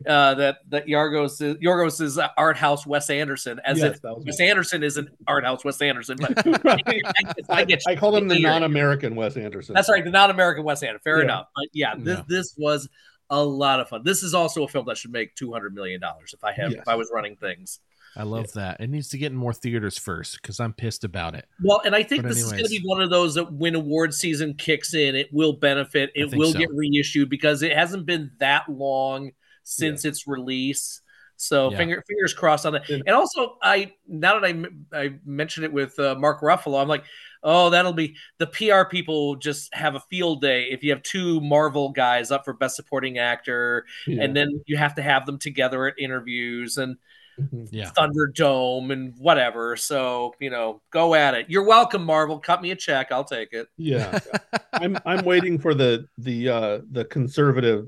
uh, 0.05 0.33
that 0.35 0.57
that 0.69 0.87
Yargos 0.87 1.41
is, 1.41 1.55
Yorgos 1.55 2.01
is 2.01 2.19
art 2.37 2.57
house 2.57 2.85
Wes 2.85 3.09
Anderson, 3.09 3.61
as 3.63 3.79
yes, 3.79 3.95
if 3.95 4.25
Wes 4.25 4.39
Anderson 4.39 4.83
is 4.83 4.97
an 4.97 5.09
art 5.27 5.45
house 5.45 5.63
Wes 5.63 5.81
Anderson. 5.81 6.17
But 6.19 6.45
I, 6.65 7.01
I, 7.49 7.61
I, 7.61 7.77
I 7.87 7.95
call 7.95 8.15
him 8.15 8.27
the 8.27 8.39
non-American 8.39 9.15
Wes 9.15 9.37
Anderson. 9.37 9.73
That's 9.73 9.89
right, 9.89 10.03
the 10.03 10.11
non-American 10.11 10.63
Wes 10.63 10.83
Anderson. 10.83 11.01
Fair 11.03 11.19
yeah. 11.19 11.23
enough. 11.23 11.47
But 11.55 11.67
yeah, 11.73 11.95
this 11.97 12.17
yeah. 12.17 12.23
this 12.27 12.55
was 12.57 12.89
a 13.29 13.43
lot 13.43 13.79
of 13.79 13.89
fun. 13.89 14.01
This 14.03 14.23
is 14.23 14.33
also 14.33 14.63
a 14.63 14.67
film 14.67 14.85
that 14.87 14.97
should 14.97 15.11
make 15.11 15.35
two 15.35 15.51
hundred 15.51 15.73
million 15.73 15.99
dollars 16.01 16.33
if 16.33 16.43
I 16.43 16.51
have 16.51 16.71
yes. 16.71 16.81
if 16.81 16.87
I 16.87 16.95
was 16.95 17.09
running 17.13 17.35
things. 17.35 17.79
I 18.17 18.23
love 18.23 18.45
yeah. 18.55 18.61
that. 18.61 18.81
It 18.81 18.89
needs 18.89 19.09
to 19.09 19.17
get 19.17 19.31
in 19.31 19.37
more 19.37 19.53
theaters 19.53 19.97
first 19.97 20.41
because 20.41 20.59
I'm 20.59 20.71
pissed 20.71 21.03
about 21.03 21.35
it. 21.35 21.45
Well, 21.61 21.81
and 21.85 21.93
I 21.93 22.03
think 22.03 22.23
but 22.23 22.29
this 22.29 22.37
anyways. 22.37 22.53
is 22.53 22.57
going 22.57 22.63
to 22.63 22.81
be 22.81 22.87
one 22.87 23.01
of 23.01 23.09
those 23.09 23.35
that 23.35 23.51
when 23.51 23.75
award 23.75 24.13
season 24.13 24.53
kicks 24.53 24.93
in, 24.93 25.15
it 25.15 25.27
will 25.33 25.53
benefit. 25.53 26.11
It 26.15 26.33
will 26.33 26.53
so. 26.53 26.59
get 26.59 26.69
reissued 26.73 27.29
because 27.29 27.61
it 27.61 27.73
hasn't 27.73 28.05
been 28.05 28.31
that 28.39 28.69
long 28.69 29.31
since 29.63 30.05
yeah. 30.05 30.09
its 30.09 30.27
release. 30.27 31.01
So 31.37 31.69
yeah. 31.69 31.77
finger, 31.77 32.03
fingers 32.07 32.33
crossed 32.33 32.65
on 32.65 32.73
that. 32.73 32.89
And 32.89 33.09
also, 33.09 33.57
I 33.61 33.91
now 34.07 34.39
that 34.39 34.45
I 34.45 34.97
I 34.97 35.15
mentioned 35.25 35.65
it 35.65 35.73
with 35.73 35.99
uh, 35.99 36.15
Mark 36.15 36.39
Ruffalo, 36.39 36.81
I'm 36.81 36.87
like, 36.87 37.03
oh, 37.45 37.69
that'll 37.69 37.93
be 37.93 38.15
the 38.39 38.47
PR 38.47 38.83
people 38.89 39.35
just 39.35 39.73
have 39.73 39.95
a 39.95 39.99
field 40.01 40.41
day 40.41 40.63
if 40.63 40.83
you 40.83 40.91
have 40.91 41.03
two 41.03 41.39
Marvel 41.39 41.91
guys 41.91 42.31
up 42.31 42.43
for 42.43 42.53
Best 42.53 42.75
Supporting 42.75 43.19
Actor, 43.19 43.85
yeah. 44.07 44.23
and 44.23 44.35
then 44.35 44.61
you 44.65 44.75
have 44.75 44.95
to 44.95 45.01
have 45.01 45.25
them 45.25 45.37
together 45.37 45.85
at 45.85 45.93
interviews 45.97 46.77
and 46.77 46.97
mm-hmm. 47.39 47.65
yeah. 47.71 47.91
Thunderdome 47.91 48.91
and 48.91 49.13
whatever. 49.17 49.77
So 49.77 50.33
you 50.39 50.49
know, 50.49 50.81
go 50.89 51.15
at 51.15 51.35
it. 51.35 51.49
You're 51.49 51.65
welcome, 51.65 52.03
Marvel. 52.03 52.39
Cut 52.39 52.61
me 52.61 52.71
a 52.71 52.75
check. 52.75 53.11
I'll 53.11 53.23
take 53.23 53.53
it. 53.53 53.67
Yeah, 53.77 54.19
I'm 54.73 54.97
I'm 55.05 55.23
waiting 55.23 55.59
for 55.59 55.73
the 55.73 56.07
the 56.17 56.49
uh 56.49 56.79
the 56.91 57.05
conservative 57.05 57.87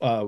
uh, 0.00 0.26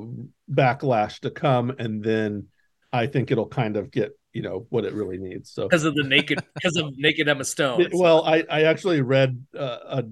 backlash 0.52 1.20
to 1.20 1.30
come, 1.30 1.70
and 1.78 2.02
then 2.02 2.48
I 2.92 3.06
think 3.06 3.30
it'll 3.30 3.48
kind 3.48 3.76
of 3.76 3.90
get 3.90 4.18
you 4.36 4.42
know 4.42 4.66
what 4.68 4.84
it 4.84 4.92
really 4.92 5.16
needs. 5.16 5.50
So 5.50 5.66
because 5.66 5.84
of 5.84 5.94
the 5.94 6.04
naked, 6.04 6.38
because 6.54 6.76
of 6.76 6.92
naked 6.98 7.26
Emma 7.26 7.44
Stone. 7.44 7.88
Well, 7.92 8.22
I 8.24 8.44
I 8.50 8.64
actually 8.64 9.00
read 9.00 9.42
uh, 9.58 9.78
a 9.88 10.04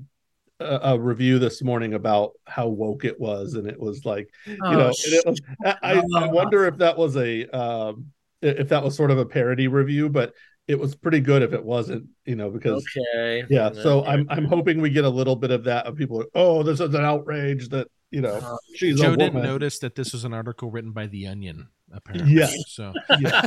a 0.60 0.98
review 0.98 1.38
this 1.38 1.62
morning 1.62 1.92
about 1.92 2.32
how 2.46 2.68
woke 2.68 3.04
it 3.04 3.20
was, 3.20 3.52
and 3.52 3.66
it 3.66 3.78
was 3.78 4.06
like 4.06 4.30
you 4.46 4.56
oh, 4.64 4.72
know, 4.72 4.86
was, 5.26 5.40
I, 5.62 5.76
I 5.82 5.94
oh. 5.98 6.28
wonder 6.30 6.64
if 6.64 6.78
that 6.78 6.96
was 6.96 7.16
a 7.18 7.46
um, 7.54 8.06
if 8.40 8.70
that 8.70 8.82
was 8.82 8.96
sort 8.96 9.10
of 9.10 9.18
a 9.18 9.26
parody 9.26 9.68
review, 9.68 10.08
but 10.08 10.32
it 10.66 10.78
was 10.78 10.94
pretty 10.94 11.20
good 11.20 11.42
if 11.42 11.52
it 11.52 11.62
wasn't, 11.62 12.06
you 12.24 12.36
know, 12.36 12.48
because 12.48 12.82
okay, 12.96 13.44
yeah. 13.50 13.72
So 13.72 14.06
I'm 14.06 14.26
I'm 14.30 14.46
hoping 14.46 14.80
we 14.80 14.88
get 14.88 15.04
a 15.04 15.10
little 15.10 15.36
bit 15.36 15.50
of 15.50 15.64
that 15.64 15.84
of 15.84 15.96
people. 15.96 16.24
Oh, 16.34 16.62
this 16.62 16.80
is 16.80 16.94
an 16.94 17.04
outrage 17.04 17.68
that 17.68 17.88
you 18.14 18.20
know, 18.22 18.34
Uh, 18.34 18.56
she's 18.74 19.00
Joe 19.00 19.12
a 19.12 19.16
didn't 19.16 19.42
notice 19.42 19.78
that 19.80 19.94
this 19.94 20.12
was 20.12 20.24
an 20.24 20.32
article 20.32 20.70
written 20.70 20.92
by 20.92 21.06
The 21.06 21.26
Onion, 21.26 21.68
apparently. 21.92 22.34
Yes. 22.34 22.54
So 22.68 22.92
Yeah. 23.20 23.46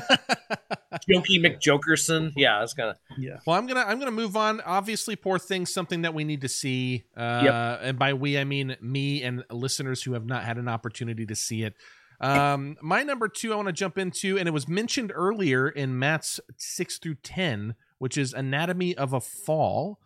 Jokey 1.09 1.39
McJokerson. 1.43 2.33
Yeah, 2.35 2.63
it's 2.63 2.73
kind 2.73 2.89
of 2.89 2.97
Yeah. 3.17 3.39
Well, 3.45 3.57
I'm 3.57 3.67
gonna 3.67 3.81
I'm 3.81 3.99
gonna 3.99 4.11
move 4.11 4.35
on. 4.35 4.61
Obviously, 4.61 5.15
poor 5.15 5.37
thing. 5.39 5.65
something 5.65 6.01
that 6.03 6.13
we 6.13 6.23
need 6.23 6.41
to 6.41 6.49
see. 6.49 7.03
Uh, 7.15 7.41
Yep. 7.43 7.79
And 7.83 7.99
by 7.99 8.13
we, 8.13 8.37
I 8.37 8.43
mean 8.43 8.75
me 8.81 9.21
and 9.23 9.43
listeners 9.51 10.03
who 10.03 10.13
have 10.13 10.25
not 10.25 10.43
had 10.43 10.57
an 10.57 10.67
opportunity 10.67 11.25
to 11.25 11.35
see 11.35 11.63
it. 11.63 11.75
Um, 12.19 12.77
my 12.81 13.03
number 13.03 13.27
two, 13.27 13.53
I 13.53 13.55
want 13.57 13.67
to 13.67 13.73
jump 13.73 13.97
into, 13.99 14.39
and 14.39 14.47
it 14.47 14.51
was 14.51 14.67
mentioned 14.67 15.11
earlier 15.13 15.69
in 15.69 15.99
Matt's 15.99 16.39
six 16.57 16.97
through 16.97 17.15
ten, 17.15 17.75
which 17.99 18.17
is 18.17 18.33
Anatomy 18.33 18.95
of 18.97 19.13
a 19.13 19.21
Fall. 19.21 19.99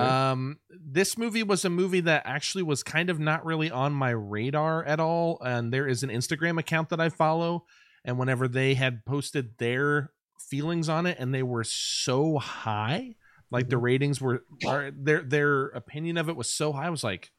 Um, 0.00 0.58
this 0.70 1.18
movie 1.18 1.42
was 1.42 1.64
a 1.64 1.70
movie 1.70 2.00
that 2.00 2.22
actually 2.24 2.62
was 2.62 2.82
kind 2.82 3.10
of 3.10 3.18
not 3.18 3.44
really 3.44 3.70
on 3.70 3.92
my 3.92 4.10
radar 4.10 4.84
at 4.84 5.00
all. 5.00 5.38
And 5.44 5.72
there 5.72 5.86
is 5.86 6.02
an 6.02 6.10
Instagram 6.10 6.58
account 6.58 6.88
that 6.90 7.00
I 7.00 7.08
follow, 7.08 7.64
and 8.04 8.18
whenever 8.18 8.48
they 8.48 8.74
had 8.74 9.04
posted 9.04 9.58
their 9.58 10.12
feelings 10.38 10.88
on 10.88 11.06
it, 11.06 11.18
and 11.18 11.34
they 11.34 11.42
were 11.42 11.64
so 11.64 12.38
high, 12.38 13.16
like 13.50 13.68
the 13.68 13.78
ratings 13.78 14.20
were, 14.20 14.44
are, 14.66 14.90
their 14.90 15.22
their 15.22 15.66
opinion 15.66 16.16
of 16.16 16.28
it 16.28 16.36
was 16.36 16.52
so 16.52 16.72
high. 16.72 16.86
I 16.86 16.90
was 16.90 17.04
like, 17.04 17.30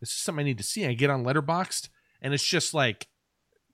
this 0.00 0.10
is 0.10 0.16
something 0.16 0.44
I 0.44 0.48
need 0.48 0.58
to 0.58 0.64
see. 0.64 0.84
I 0.86 0.92
get 0.92 1.10
on 1.10 1.24
Letterboxd, 1.24 1.88
and 2.20 2.34
it's 2.34 2.44
just 2.44 2.74
like 2.74 3.08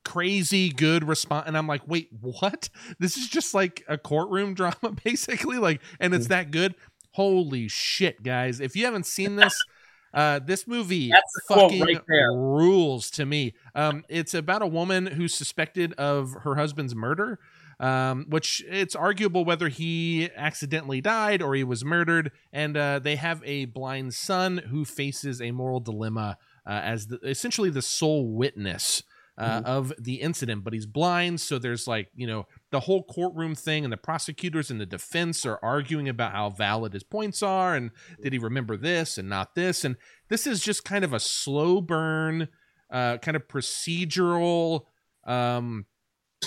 crazy 0.04 0.70
good 0.70 1.06
response 1.06 1.44
and 1.46 1.58
i'm 1.58 1.66
like 1.66 1.82
wait 1.86 2.08
what 2.20 2.70
this 2.98 3.18
is 3.18 3.28
just 3.28 3.52
like 3.52 3.84
a 3.86 3.98
courtroom 3.98 4.54
drama 4.60 4.96
basically 5.04 5.58
like 5.58 5.80
and 5.98 6.14
it's 6.14 6.28
that 6.28 6.50
good 6.50 6.74
holy 7.12 7.68
shit 7.68 8.22
guys 8.22 8.60
if 8.60 8.76
you 8.76 8.84
haven't 8.84 9.06
seen 9.06 9.36
this 9.36 9.64
uh 10.14 10.38
this 10.40 10.66
movie 10.66 11.10
That's 11.10 11.44
fucking 11.48 11.82
right 11.82 12.02
rules 12.34 13.10
to 13.10 13.24
me 13.26 13.54
um 13.74 14.04
it's 14.08 14.34
about 14.34 14.62
a 14.62 14.66
woman 14.66 15.06
who's 15.06 15.34
suspected 15.34 15.92
of 15.94 16.32
her 16.42 16.56
husband's 16.56 16.94
murder 16.94 17.38
um 17.78 18.26
which 18.28 18.62
it's 18.68 18.94
arguable 18.96 19.44
whether 19.44 19.68
he 19.68 20.28
accidentally 20.36 21.00
died 21.00 21.42
or 21.42 21.54
he 21.54 21.64
was 21.64 21.84
murdered 21.84 22.30
and 22.52 22.76
uh 22.76 22.98
they 22.98 23.16
have 23.16 23.42
a 23.44 23.66
blind 23.66 24.12
son 24.14 24.58
who 24.70 24.84
faces 24.84 25.40
a 25.40 25.50
moral 25.52 25.80
dilemma 25.80 26.36
uh, 26.66 26.72
as 26.84 27.06
the, 27.06 27.18
essentially 27.24 27.70
the 27.70 27.82
sole 27.82 28.28
witness 28.32 29.02
uh, 29.38 29.60
Mhm. 29.60 29.64
of 29.64 29.92
the 29.98 30.16
incident, 30.20 30.62
but 30.64 30.74
he's 30.74 30.84
blind. 30.86 31.40
So 31.40 31.58
there's 31.58 31.86
like, 31.86 32.08
you 32.14 32.26
know, 32.26 32.46
the 32.70 32.80
whole 32.80 33.02
courtroom 33.02 33.54
thing, 33.54 33.84
and 33.84 33.92
the 33.92 33.96
prosecutors 33.96 34.70
and 34.70 34.80
the 34.80 34.86
defense 34.86 35.44
are 35.44 35.58
arguing 35.62 36.08
about 36.08 36.32
how 36.32 36.50
valid 36.50 36.92
his 36.92 37.02
points 37.02 37.42
are. 37.42 37.74
And 37.74 37.90
did 38.22 38.32
he 38.32 38.38
remember 38.38 38.76
this 38.76 39.18
and 39.18 39.28
not 39.28 39.54
this? 39.54 39.84
And 39.84 39.96
this 40.28 40.46
is 40.46 40.60
just 40.60 40.84
kind 40.84 41.04
of 41.04 41.12
a 41.12 41.20
slow 41.20 41.80
burn, 41.80 42.48
uh, 42.90 43.18
kind 43.18 43.36
of 43.36 43.48
procedural 43.48 44.82
um, 45.24 45.86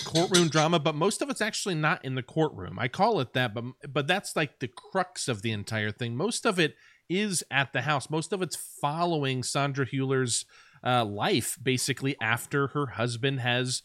courtroom 0.04 0.48
drama, 0.48 0.78
but 0.78 0.94
most 0.94 1.22
of 1.22 1.30
it's 1.30 1.40
actually 1.40 1.74
not 1.74 2.04
in 2.04 2.14
the 2.14 2.22
courtroom. 2.22 2.78
I 2.78 2.88
call 2.88 3.20
it 3.20 3.32
that, 3.34 3.54
but 3.54 3.64
but 3.88 4.06
that's 4.06 4.34
like 4.34 4.58
the 4.60 4.68
crux 4.68 5.28
of 5.28 5.42
the 5.42 5.52
entire 5.52 5.90
thing. 5.90 6.16
Most 6.16 6.46
of 6.46 6.58
it 6.58 6.74
is 7.08 7.44
at 7.50 7.72
the 7.72 7.82
house. 7.82 8.10
Most 8.10 8.32
of 8.32 8.42
it's 8.42 8.56
following 8.56 9.42
Sandra 9.42 9.86
Hüller's 9.86 10.46
uh, 10.84 11.04
life, 11.04 11.58
basically 11.62 12.16
after 12.20 12.68
her 12.68 12.86
husband 12.86 13.40
has 13.40 13.82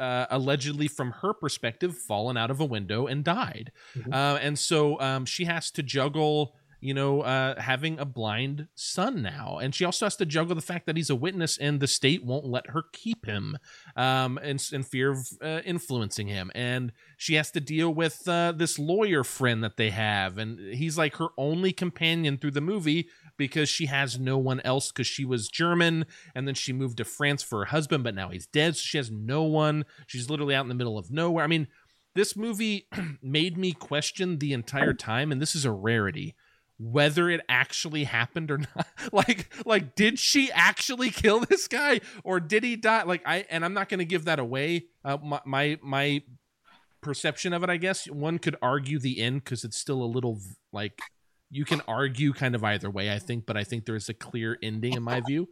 uh, 0.00 0.26
allegedly, 0.30 0.88
from 0.88 1.12
her 1.22 1.32
perspective, 1.34 1.96
fallen 1.96 2.36
out 2.36 2.50
of 2.50 2.60
a 2.60 2.64
window 2.64 3.06
and 3.06 3.22
died. 3.22 3.70
Mhm. 3.96 4.12
Uh, 4.12 4.38
and 4.40 4.58
so 4.58 4.98
um, 5.00 5.26
she 5.26 5.44
has 5.44 5.70
to 5.72 5.82
juggle, 5.82 6.54
you 6.80 6.94
know, 6.94 7.20
uh, 7.20 7.60
having 7.60 7.98
a 7.98 8.06
blind 8.06 8.66
son 8.74 9.20
now. 9.20 9.58
And 9.62 9.74
she 9.74 9.84
also 9.84 10.06
has 10.06 10.16
to 10.16 10.24
juggle 10.26 10.54
the 10.54 10.62
fact 10.62 10.86
that 10.86 10.96
he's 10.96 11.10
a 11.10 11.14
witness 11.14 11.58
and 11.58 11.78
the 11.78 11.86
state 11.86 12.24
won't 12.24 12.46
let 12.46 12.70
her 12.70 12.84
keep 12.92 13.26
him 13.26 13.58
um, 13.96 14.38
in, 14.38 14.58
in 14.72 14.82
fear 14.82 15.10
of 15.10 15.28
uh, 15.42 15.60
influencing 15.64 16.28
him. 16.28 16.50
And 16.54 16.92
she 17.18 17.34
has 17.34 17.50
to 17.50 17.60
deal 17.60 17.92
with 17.92 18.26
uh, 18.26 18.52
this 18.56 18.78
lawyer 18.78 19.24
friend 19.24 19.62
that 19.62 19.76
they 19.76 19.90
have. 19.90 20.38
And 20.38 20.58
he's 20.74 20.96
like 20.96 21.16
her 21.16 21.28
only 21.36 21.72
companion 21.72 22.38
through 22.38 22.52
the 22.52 22.62
movie 22.62 23.08
because 23.40 23.70
she 23.70 23.86
has 23.86 24.20
no 24.20 24.36
one 24.36 24.60
else 24.60 24.92
because 24.92 25.06
she 25.06 25.24
was 25.24 25.48
German 25.48 26.04
and 26.34 26.46
then 26.46 26.54
she 26.54 26.74
moved 26.74 26.98
to 26.98 27.06
France 27.06 27.42
for 27.42 27.60
her 27.60 27.64
husband, 27.64 28.04
but 28.04 28.14
now 28.14 28.28
he's 28.28 28.46
dead. 28.46 28.76
So 28.76 28.82
she 28.82 28.98
has 28.98 29.10
no 29.10 29.44
one. 29.44 29.86
She's 30.06 30.28
literally 30.28 30.54
out 30.54 30.66
in 30.66 30.68
the 30.68 30.74
middle 30.74 30.98
of 30.98 31.10
nowhere. 31.10 31.42
I 31.42 31.46
mean, 31.46 31.66
this 32.14 32.36
movie 32.36 32.86
made 33.22 33.56
me 33.56 33.72
question 33.72 34.40
the 34.40 34.52
entire 34.52 34.92
time, 34.92 35.32
and 35.32 35.40
this 35.40 35.54
is 35.54 35.64
a 35.64 35.72
rarity 35.72 36.36
whether 36.82 37.28
it 37.28 37.42
actually 37.46 38.04
happened 38.04 38.50
or 38.50 38.56
not 38.76 38.86
like 39.12 39.52
like 39.66 39.94
did 39.94 40.18
she 40.18 40.50
actually 40.52 41.10
kill 41.10 41.40
this 41.40 41.68
guy 41.68 42.00
or 42.24 42.40
did 42.40 42.64
he 42.64 42.74
die 42.74 43.02
like 43.02 43.20
i 43.26 43.44
and 43.50 43.66
i'm 43.66 43.74
not 43.74 43.90
going 43.90 43.98
to 43.98 44.04
give 44.06 44.24
that 44.24 44.38
away 44.38 44.86
uh, 45.04 45.18
my, 45.22 45.38
my 45.44 45.78
my 45.82 46.22
perception 47.02 47.52
of 47.52 47.62
it 47.62 47.68
i 47.68 47.76
guess 47.76 48.08
one 48.08 48.38
could 48.38 48.56
argue 48.62 48.98
the 48.98 49.20
end 49.20 49.44
because 49.44 49.62
it's 49.62 49.76
still 49.76 50.02
a 50.02 50.08
little 50.08 50.40
like 50.72 50.98
you 51.50 51.64
can 51.64 51.82
argue 51.86 52.32
kind 52.32 52.54
of 52.54 52.64
either 52.64 52.88
way 52.88 53.12
i 53.12 53.18
think 53.18 53.44
but 53.44 53.56
i 53.56 53.64
think 53.64 53.84
there's 53.84 54.08
a 54.08 54.14
clear 54.14 54.56
ending 54.62 54.94
in 54.94 55.02
my 55.02 55.20
view. 55.20 55.48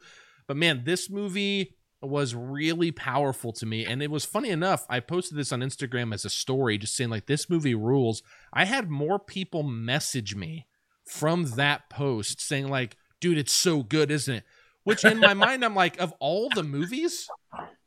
But 0.47 0.57
man 0.57 0.83
this 0.85 1.11
movie 1.11 1.75
was 2.01 2.35
really 2.35 2.93
powerful 2.93 3.53
to 3.53 3.66
me 3.66 3.85
and 3.85 4.03
it 4.03 4.11
was 4.11 4.25
funny 4.25 4.51
enough 4.51 4.87
i 4.89 5.01
posted 5.01 5.37
this 5.37 5.51
on 5.51 5.61
instagram 5.61 6.15
as 6.15 6.25
a 6.25 6.31
story 6.31 6.79
just 6.79 6.95
saying 6.95 7.11
like 7.11 7.27
this 7.27 7.51
movie 7.51 7.75
rules. 7.75 8.23
I 8.53 8.65
had 8.65 8.89
more 8.89 9.19
people 9.19 9.62
message 9.65 10.37
me 10.37 10.66
from 11.05 11.51
that 11.57 11.91
post 11.91 12.41
saying 12.41 12.69
like 12.69 12.97
dude 13.20 13.39
it's 13.39 13.53
so 13.53 13.83
good 13.83 14.11
isn't 14.11 14.37
it? 14.37 14.45
Which 14.85 15.05
in 15.05 15.20
my 15.20 15.35
mind 15.35 15.65
i'm 15.65 15.75
like 15.75 15.99
of 15.99 16.15
all 16.20 16.49
the 16.55 16.62
movies 16.62 17.29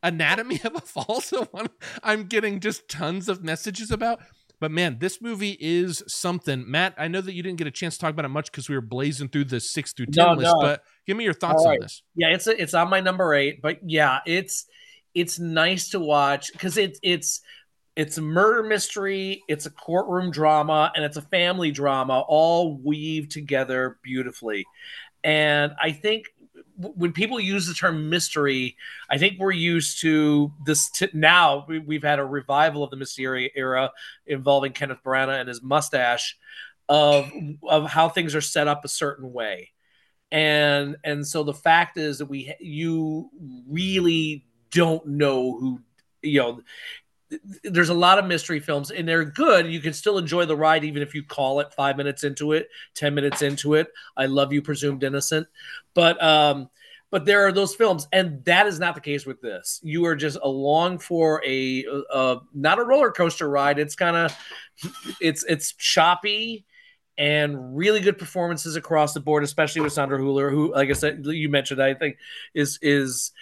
anatomy 0.02 0.60
of 0.62 0.76
a 0.76 0.80
fall 0.80 1.18
is 1.18 1.30
the 1.30 1.48
one 1.50 1.68
i'm 2.02 2.24
getting 2.24 2.60
just 2.60 2.88
tons 2.88 3.28
of 3.28 3.42
messages 3.42 3.90
about 3.90 4.20
but 4.62 4.70
man 4.70 4.96
this 5.00 5.20
movie 5.20 5.58
is 5.60 6.02
something 6.06 6.64
matt 6.70 6.94
i 6.96 7.08
know 7.08 7.20
that 7.20 7.34
you 7.34 7.42
didn't 7.42 7.58
get 7.58 7.66
a 7.66 7.70
chance 7.70 7.96
to 7.96 8.00
talk 8.00 8.10
about 8.10 8.24
it 8.24 8.28
much 8.28 8.50
because 8.50 8.68
we 8.68 8.74
were 8.74 8.80
blazing 8.80 9.28
through 9.28 9.44
the 9.44 9.58
6 9.60 9.92
through 9.92 10.06
10 10.06 10.24
No, 10.24 10.32
list 10.34 10.54
no. 10.56 10.62
but 10.62 10.82
give 11.06 11.16
me 11.16 11.24
your 11.24 11.34
thoughts 11.34 11.62
All 11.64 11.72
on 11.72 11.78
this 11.80 12.02
yeah, 12.14 12.28
it's 12.28 12.46
a, 12.46 12.62
it's 12.62 12.74
on 12.74 12.88
my 12.88 13.00
number 13.00 13.34
eight. 13.34 13.60
But 13.60 13.78
yeah, 13.84 14.20
it's 14.26 14.66
it's 15.14 15.38
nice 15.38 15.90
to 15.90 16.00
watch 16.00 16.52
because 16.52 16.76
it's 16.76 16.98
it's 17.02 17.40
it's 17.96 18.16
a 18.16 18.22
murder 18.22 18.62
mystery, 18.62 19.42
it's 19.48 19.66
a 19.66 19.70
courtroom 19.70 20.30
drama, 20.30 20.92
and 20.94 21.04
it's 21.04 21.18
a 21.18 21.22
family 21.22 21.70
drama, 21.70 22.20
all 22.20 22.78
weaved 22.78 23.30
together 23.30 23.98
beautifully. 24.02 24.64
And 25.24 25.72
I 25.80 25.92
think 25.92 26.26
when 26.94 27.12
people 27.12 27.40
use 27.40 27.66
the 27.66 27.74
term 27.74 28.10
mystery, 28.10 28.76
I 29.08 29.18
think 29.18 29.38
we're 29.38 29.52
used 29.52 30.00
to 30.02 30.52
this. 30.64 30.90
T- 30.90 31.08
now 31.12 31.64
we, 31.68 31.78
we've 31.78 32.02
had 32.02 32.18
a 32.18 32.24
revival 32.24 32.82
of 32.82 32.90
the 32.90 32.96
mystery 32.96 33.52
era 33.54 33.92
involving 34.26 34.72
Kenneth 34.72 35.02
Branagh 35.04 35.40
and 35.40 35.48
his 35.48 35.62
mustache 35.62 36.36
of 36.88 37.30
of 37.68 37.88
how 37.88 38.08
things 38.08 38.34
are 38.34 38.40
set 38.40 38.68
up 38.68 38.84
a 38.84 38.88
certain 38.88 39.32
way 39.32 39.70
and 40.32 40.96
and 41.04 41.26
so 41.26 41.44
the 41.44 41.54
fact 41.54 41.98
is 41.98 42.18
that 42.18 42.26
we 42.26 42.52
you 42.58 43.30
really 43.68 44.46
don't 44.70 45.06
know 45.06 45.58
who 45.58 45.80
you 46.22 46.40
know 46.40 46.60
there's 47.64 47.88
a 47.88 47.94
lot 47.94 48.18
of 48.18 48.26
mystery 48.26 48.60
films 48.60 48.90
and 48.90 49.08
they're 49.08 49.24
good. 49.24 49.66
You 49.66 49.80
can 49.80 49.92
still 49.92 50.18
enjoy 50.18 50.44
the 50.44 50.56
ride 50.56 50.84
even 50.84 51.02
if 51.02 51.14
you 51.14 51.22
call 51.22 51.60
it 51.60 51.72
five 51.72 51.96
minutes 51.96 52.24
into 52.24 52.52
it 52.52 52.68
ten 52.94 53.14
minutes 53.14 53.42
into 53.42 53.74
it. 53.74 53.88
I 54.16 54.26
love 54.26 54.52
you 54.52 54.62
presumed 54.62 55.04
innocent. 55.04 55.46
But 55.94 56.22
um 56.22 56.68
but 57.10 57.26
there 57.26 57.46
are 57.46 57.52
those 57.52 57.74
films 57.74 58.08
and 58.12 58.44
that 58.44 58.66
is 58.66 58.78
not 58.78 58.94
the 58.94 59.00
case 59.00 59.26
with 59.26 59.40
this. 59.40 59.80
You 59.82 60.04
are 60.06 60.16
just 60.16 60.38
along 60.42 60.98
for 60.98 61.42
a 61.46 61.84
uh 62.12 62.36
not 62.54 62.78
a 62.78 62.84
roller 62.84 63.10
coaster 63.10 63.48
ride. 63.48 63.78
It's 63.78 63.94
kind 63.94 64.16
of 64.16 64.36
it's 65.20 65.44
it's 65.44 65.72
choppy 65.74 66.66
and 67.18 67.76
really 67.76 68.00
good 68.00 68.18
performances 68.18 68.74
across 68.76 69.12
the 69.12 69.20
board, 69.20 69.44
especially 69.44 69.82
with 69.82 69.92
Sandra 69.92 70.18
Hüller, 70.18 70.50
who, 70.50 70.72
like 70.72 70.88
I 70.88 70.94
said, 70.94 71.24
you 71.26 71.50
mentioned, 71.50 71.82
I 71.82 71.94
think 71.94 72.16
is 72.54 72.78
is 72.82 73.32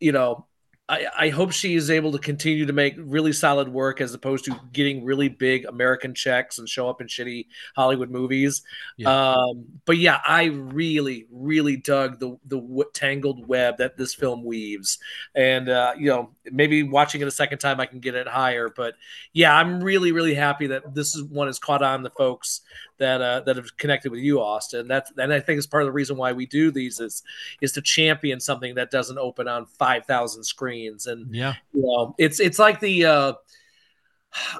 you 0.00 0.12
know, 0.12 0.46
I, 0.86 1.06
I 1.18 1.28
hope 1.30 1.52
she 1.52 1.76
is 1.76 1.88
able 1.88 2.12
to 2.12 2.18
continue 2.18 2.66
to 2.66 2.72
make 2.74 2.94
really 2.98 3.32
solid 3.32 3.68
work 3.68 4.02
as 4.02 4.12
opposed 4.12 4.44
to 4.44 4.60
getting 4.70 5.02
really 5.02 5.30
big 5.30 5.64
American 5.64 6.14
checks 6.14 6.58
and 6.58 6.68
show 6.68 6.90
up 6.90 7.00
in 7.00 7.06
shitty 7.06 7.46
Hollywood 7.74 8.10
movies. 8.10 8.62
Um, 9.06 9.64
but 9.86 9.96
yeah, 9.96 10.20
I 10.26 10.44
really, 10.44 11.26
really 11.30 11.78
dug 11.78 12.20
the 12.20 12.38
the 12.44 12.60
w- 12.60 12.90
tangled 12.92 13.48
web 13.48 13.78
that 13.78 13.96
this 13.96 14.14
film 14.14 14.44
weaves, 14.44 14.98
and 15.34 15.70
uh, 15.70 15.94
you 15.96 16.10
know, 16.10 16.30
maybe 16.52 16.82
watching 16.82 17.22
it 17.22 17.28
a 17.28 17.30
second 17.30 17.58
time, 17.58 17.80
I 17.80 17.86
can 17.86 18.00
get 18.00 18.14
it 18.14 18.28
higher. 18.28 18.68
But 18.68 18.94
yeah, 19.32 19.56
I'm 19.56 19.82
really, 19.82 20.12
really 20.12 20.34
happy 20.34 20.66
that 20.66 20.94
this 20.94 21.14
is 21.14 21.22
one 21.22 21.46
has 21.46 21.58
caught 21.58 21.82
on 21.82 22.02
the 22.02 22.10
folks 22.10 22.60
that 22.98 23.20
uh, 23.20 23.40
that 23.40 23.56
have 23.56 23.76
connected 23.76 24.10
with 24.10 24.20
you, 24.20 24.40
Austin. 24.40 24.88
That's 24.88 25.12
and 25.16 25.32
I 25.32 25.40
think 25.40 25.58
it's 25.58 25.66
part 25.66 25.82
of 25.82 25.88
the 25.88 25.92
reason 25.92 26.16
why 26.16 26.32
we 26.32 26.46
do 26.46 26.70
these 26.70 27.00
is 27.00 27.22
is 27.60 27.72
to 27.72 27.82
champion 27.82 28.40
something 28.40 28.74
that 28.76 28.90
doesn't 28.90 29.18
open 29.18 29.48
on 29.48 29.66
five 29.66 30.06
thousand 30.06 30.44
screens. 30.44 31.06
And 31.06 31.34
yeah 31.34 31.54
you 31.72 31.82
know, 31.82 32.14
it's 32.18 32.40
it's 32.40 32.58
like 32.58 32.80
the 32.80 33.04
uh, 33.06 33.32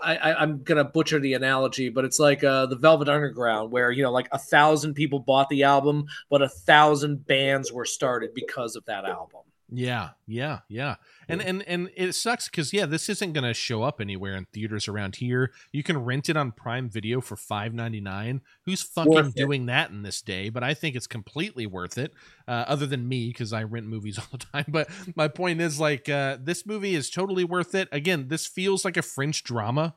I, 0.03 0.43
am 0.43 0.63
gonna 0.63 0.85
butcher 0.85 1.19
the 1.19 1.35
analogy, 1.35 1.89
but 1.89 2.05
it's 2.05 2.19
like 2.19 2.45
uh, 2.45 2.67
the 2.67 2.77
Velvet 2.77 3.09
Underground, 3.09 3.73
where 3.73 3.91
you 3.91 4.03
know, 4.03 4.13
like 4.13 4.29
a 4.33 4.39
thousand 4.39 4.95
people 4.95 5.19
bought 5.19 5.49
the 5.49 5.65
album, 5.65 6.07
but 6.31 6.43
a 6.43 6.49
thousand 6.49 7.27
bands 7.27 7.73
were 7.73 7.85
started 7.85 8.35
because 8.35 8.77
of 8.77 8.85
that 8.87 9.05
album. 9.05 9.43
Yeah, 9.71 10.11
yeah, 10.27 10.61
yeah. 10.69 10.97
And 11.27 11.41
and 11.41 11.63
and 11.67 11.91
it 11.97 12.13
sucks 12.13 12.49
cuz 12.49 12.73
yeah, 12.73 12.85
this 12.85 13.09
isn't 13.09 13.33
going 13.33 13.45
to 13.45 13.55
show 13.55 13.83
up 13.83 14.01
anywhere 14.01 14.37
in 14.37 14.45
theaters 14.53 14.89
around 14.89 15.17
here. 15.17 15.53
You 15.73 15.83
can 15.83 15.99
rent 15.99 16.29
it 16.29 16.37
on 16.37 16.53
Prime 16.53 16.91
Video 16.91 17.21
for 17.21 17.35
5.99. 17.35 18.41
Who's 18.67 18.83
fucking 18.83 19.33
doing 19.35 19.67
that 19.67 19.91
in 19.91 20.03
this 20.03 20.21
day? 20.21 20.51
But 20.51 20.63
I 20.63 20.75
think 20.75 20.95
it's 20.97 21.07
completely 21.07 21.67
worth 21.67 21.97
it. 21.97 22.13
Uh, 22.47 22.65
other 22.69 22.87
than 22.87 23.09
me 23.09 23.33
cuz 23.33 23.53
I 23.53 23.63
rent 23.63 23.87
movies 23.87 24.19
all 24.21 24.29
the 24.31 24.39
time, 24.39 24.67
but 24.69 24.89
my 25.17 25.29
point 25.29 25.61
is 25.61 25.81
like 25.81 26.09
uh, 26.09 26.37
this 26.41 26.67
movie 26.67 26.95
is 26.95 27.09
totally 27.09 27.45
worth 27.45 27.75
it. 27.75 27.89
Again, 27.91 28.29
this 28.29 28.47
feels 28.47 28.85
like 28.85 28.99
a 28.99 29.03
French 29.03 29.43
drama. 29.45 29.95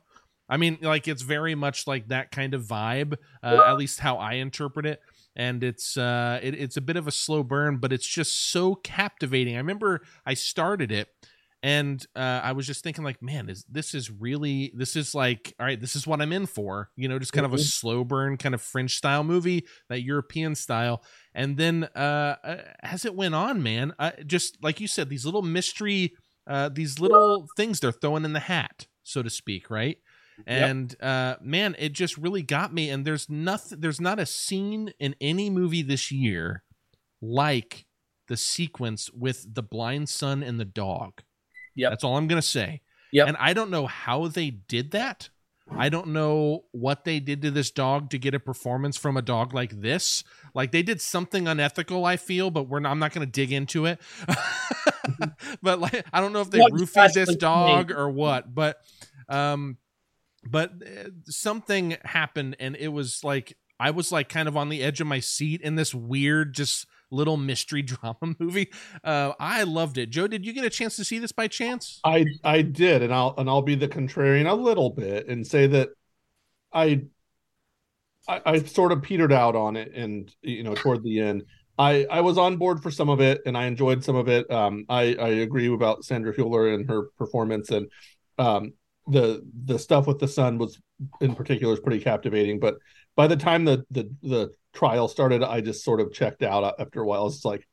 I 0.48 0.56
mean, 0.56 0.78
like 0.80 1.06
it's 1.06 1.22
very 1.22 1.54
much 1.54 1.86
like 1.86 2.08
that 2.08 2.30
kind 2.30 2.54
of 2.54 2.64
vibe, 2.64 3.16
uh, 3.42 3.64
at 3.66 3.76
least 3.76 4.00
how 4.00 4.16
I 4.16 4.34
interpret 4.34 4.86
it 4.86 5.02
and 5.38 5.62
it's 5.62 5.96
uh, 5.96 6.40
it, 6.42 6.54
it's 6.54 6.76
a 6.76 6.82
bit 6.82 6.96
of 6.96 7.06
a 7.06 7.12
slow 7.12 7.42
burn, 7.42 7.78
but 7.78 7.92
it's 7.92 8.06
just 8.06 8.50
so 8.50 8.74
captivating. 8.74 9.54
I 9.54 9.58
remember 9.58 10.00
I 10.26 10.34
started 10.34 10.90
it, 10.90 11.08
and 11.62 12.04
uh, 12.16 12.40
I 12.42 12.52
was 12.52 12.66
just 12.66 12.82
thinking, 12.82 13.04
like, 13.04 13.22
man, 13.22 13.48
is 13.48 13.64
this 13.70 13.94
is 13.94 14.10
really 14.10 14.72
this 14.76 14.96
is 14.96 15.14
like, 15.14 15.54
all 15.58 15.64
right, 15.64 15.80
this 15.80 15.94
is 15.94 16.06
what 16.06 16.20
I'm 16.20 16.32
in 16.32 16.46
for, 16.46 16.90
you 16.96 17.08
know, 17.08 17.20
just 17.20 17.32
kind 17.32 17.46
mm-hmm. 17.46 17.54
of 17.54 17.60
a 17.60 17.62
mm-hmm. 17.62 17.68
slow 17.68 18.04
burn, 18.04 18.36
kind 18.36 18.54
of 18.54 18.60
French 18.60 18.96
style 18.96 19.22
movie, 19.22 19.64
that 19.88 20.02
European 20.02 20.56
style, 20.56 21.02
and 21.34 21.56
then 21.56 21.88
uh, 21.94 22.36
uh 22.42 22.56
as 22.82 23.04
it 23.04 23.14
went 23.14 23.36
on, 23.36 23.62
man, 23.62 23.94
I, 23.98 24.14
just 24.26 24.62
like 24.62 24.80
you 24.80 24.88
said, 24.88 25.08
these 25.08 25.24
little 25.24 25.42
mystery, 25.42 26.14
uh, 26.48 26.68
these 26.68 26.98
little 26.98 27.46
things 27.56 27.78
they're 27.78 27.92
throwing 27.92 28.24
in 28.24 28.32
the 28.32 28.40
hat, 28.40 28.88
so 29.04 29.22
to 29.22 29.30
speak, 29.30 29.70
right? 29.70 29.98
And 30.46 30.96
yep. 31.00 31.08
uh 31.08 31.36
man 31.42 31.74
it 31.78 31.92
just 31.92 32.16
really 32.16 32.42
got 32.42 32.72
me 32.72 32.90
and 32.90 33.04
there's 33.04 33.28
nothing 33.28 33.80
there's 33.80 34.00
not 34.00 34.18
a 34.18 34.26
scene 34.26 34.92
in 34.98 35.14
any 35.20 35.50
movie 35.50 35.82
this 35.82 36.10
year 36.10 36.62
like 37.20 37.86
the 38.28 38.36
sequence 38.36 39.10
with 39.12 39.54
the 39.54 39.62
blind 39.62 40.08
son 40.08 40.42
and 40.42 40.60
the 40.60 40.64
dog. 40.64 41.22
Yeah 41.74 41.90
that's 41.90 42.04
all 42.04 42.16
i'm 42.16 42.28
gonna 42.28 42.42
say. 42.42 42.82
Yeah 43.12 43.24
and 43.26 43.36
i 43.38 43.52
don't 43.52 43.70
know 43.70 43.86
how 43.86 44.28
they 44.28 44.50
did 44.50 44.92
that. 44.92 45.30
I 45.70 45.90
don't 45.90 46.08
know 46.08 46.64
what 46.72 47.04
they 47.04 47.20
did 47.20 47.42
to 47.42 47.50
this 47.50 47.70
dog 47.70 48.08
to 48.10 48.18
get 48.18 48.32
a 48.32 48.40
performance 48.40 48.96
from 48.96 49.18
a 49.18 49.22
dog 49.22 49.52
like 49.52 49.82
this. 49.82 50.24
Like 50.54 50.72
they 50.72 50.82
did 50.82 51.00
something 51.00 51.46
unethical 51.46 52.04
i 52.04 52.16
feel 52.16 52.50
but 52.50 52.68
we're 52.68 52.80
not, 52.80 52.90
i'm 52.90 52.98
not 52.98 53.12
gonna 53.12 53.26
dig 53.26 53.52
into 53.52 53.86
it. 53.86 54.00
But 55.62 55.80
like 55.80 56.04
i 56.12 56.20
don't 56.20 56.32
know 56.32 56.40
if 56.40 56.50
they 56.50 56.60
what 56.60 56.72
roofied 56.72 57.12
this 57.12 57.34
dog 57.34 57.90
or 57.90 58.08
what 58.10 58.54
but 58.54 58.78
um 59.28 59.78
but 60.44 60.72
uh, 60.82 61.10
something 61.26 61.96
happened 62.04 62.56
and 62.60 62.76
it 62.76 62.88
was 62.88 63.22
like 63.24 63.56
i 63.80 63.90
was 63.90 64.12
like 64.12 64.28
kind 64.28 64.48
of 64.48 64.56
on 64.56 64.68
the 64.68 64.82
edge 64.82 65.00
of 65.00 65.06
my 65.06 65.20
seat 65.20 65.60
in 65.60 65.74
this 65.74 65.94
weird 65.94 66.54
just 66.54 66.86
little 67.10 67.38
mystery 67.38 67.80
drama 67.82 68.36
movie. 68.38 68.70
Uh 69.02 69.32
i 69.40 69.62
loved 69.62 69.96
it. 69.98 70.10
Joe 70.10 70.26
did 70.26 70.44
you 70.44 70.52
get 70.52 70.64
a 70.64 70.70
chance 70.70 70.96
to 70.96 71.04
see 71.04 71.18
this 71.18 71.32
by 71.32 71.48
chance? 71.48 72.00
I 72.04 72.26
i 72.44 72.62
did 72.62 73.02
and 73.02 73.14
i'll 73.14 73.34
and 73.38 73.48
i'll 73.48 73.62
be 73.62 73.74
the 73.74 73.88
contrarian 73.88 74.50
a 74.50 74.54
little 74.54 74.90
bit 74.90 75.26
and 75.26 75.46
say 75.46 75.66
that 75.68 75.88
i 76.72 77.02
I, 78.28 78.42
I 78.44 78.62
sort 78.62 78.92
of 78.92 79.02
petered 79.02 79.32
out 79.32 79.56
on 79.56 79.76
it 79.76 79.92
and 79.94 80.32
you 80.42 80.62
know 80.62 80.74
toward 80.74 81.02
the 81.02 81.20
end. 81.20 81.44
I, 81.78 82.06
I 82.10 82.20
was 82.20 82.38
on 82.38 82.56
board 82.56 82.82
for 82.82 82.90
some 82.90 83.08
of 83.08 83.20
it 83.20 83.40
and 83.46 83.56
I 83.56 83.66
enjoyed 83.66 84.02
some 84.02 84.16
of 84.16 84.28
it. 84.28 84.50
Um, 84.50 84.84
I, 84.88 85.14
I 85.14 85.28
agree 85.28 85.72
about 85.72 86.04
Sandra 86.04 86.34
Hüller 86.34 86.74
and 86.74 86.88
her 86.88 87.04
performance 87.16 87.70
and 87.70 87.88
um, 88.36 88.72
the 89.10 89.42
the 89.64 89.78
stuff 89.78 90.06
with 90.06 90.18
the 90.18 90.28
son 90.28 90.58
was 90.58 90.80
in 91.20 91.34
particular 91.34 91.74
is 91.74 91.80
pretty 91.80 92.02
captivating. 92.02 92.60
But 92.60 92.76
by 93.16 93.26
the 93.26 93.36
time 93.36 93.64
the 93.64 93.84
the 93.90 94.10
the 94.22 94.50
trial 94.72 95.08
started, 95.08 95.42
I 95.42 95.60
just 95.60 95.84
sort 95.84 96.00
of 96.00 96.12
checked 96.12 96.42
out 96.42 96.74
after 96.78 97.00
a 97.00 97.06
while. 97.06 97.26
It's 97.26 97.44
like, 97.44 97.66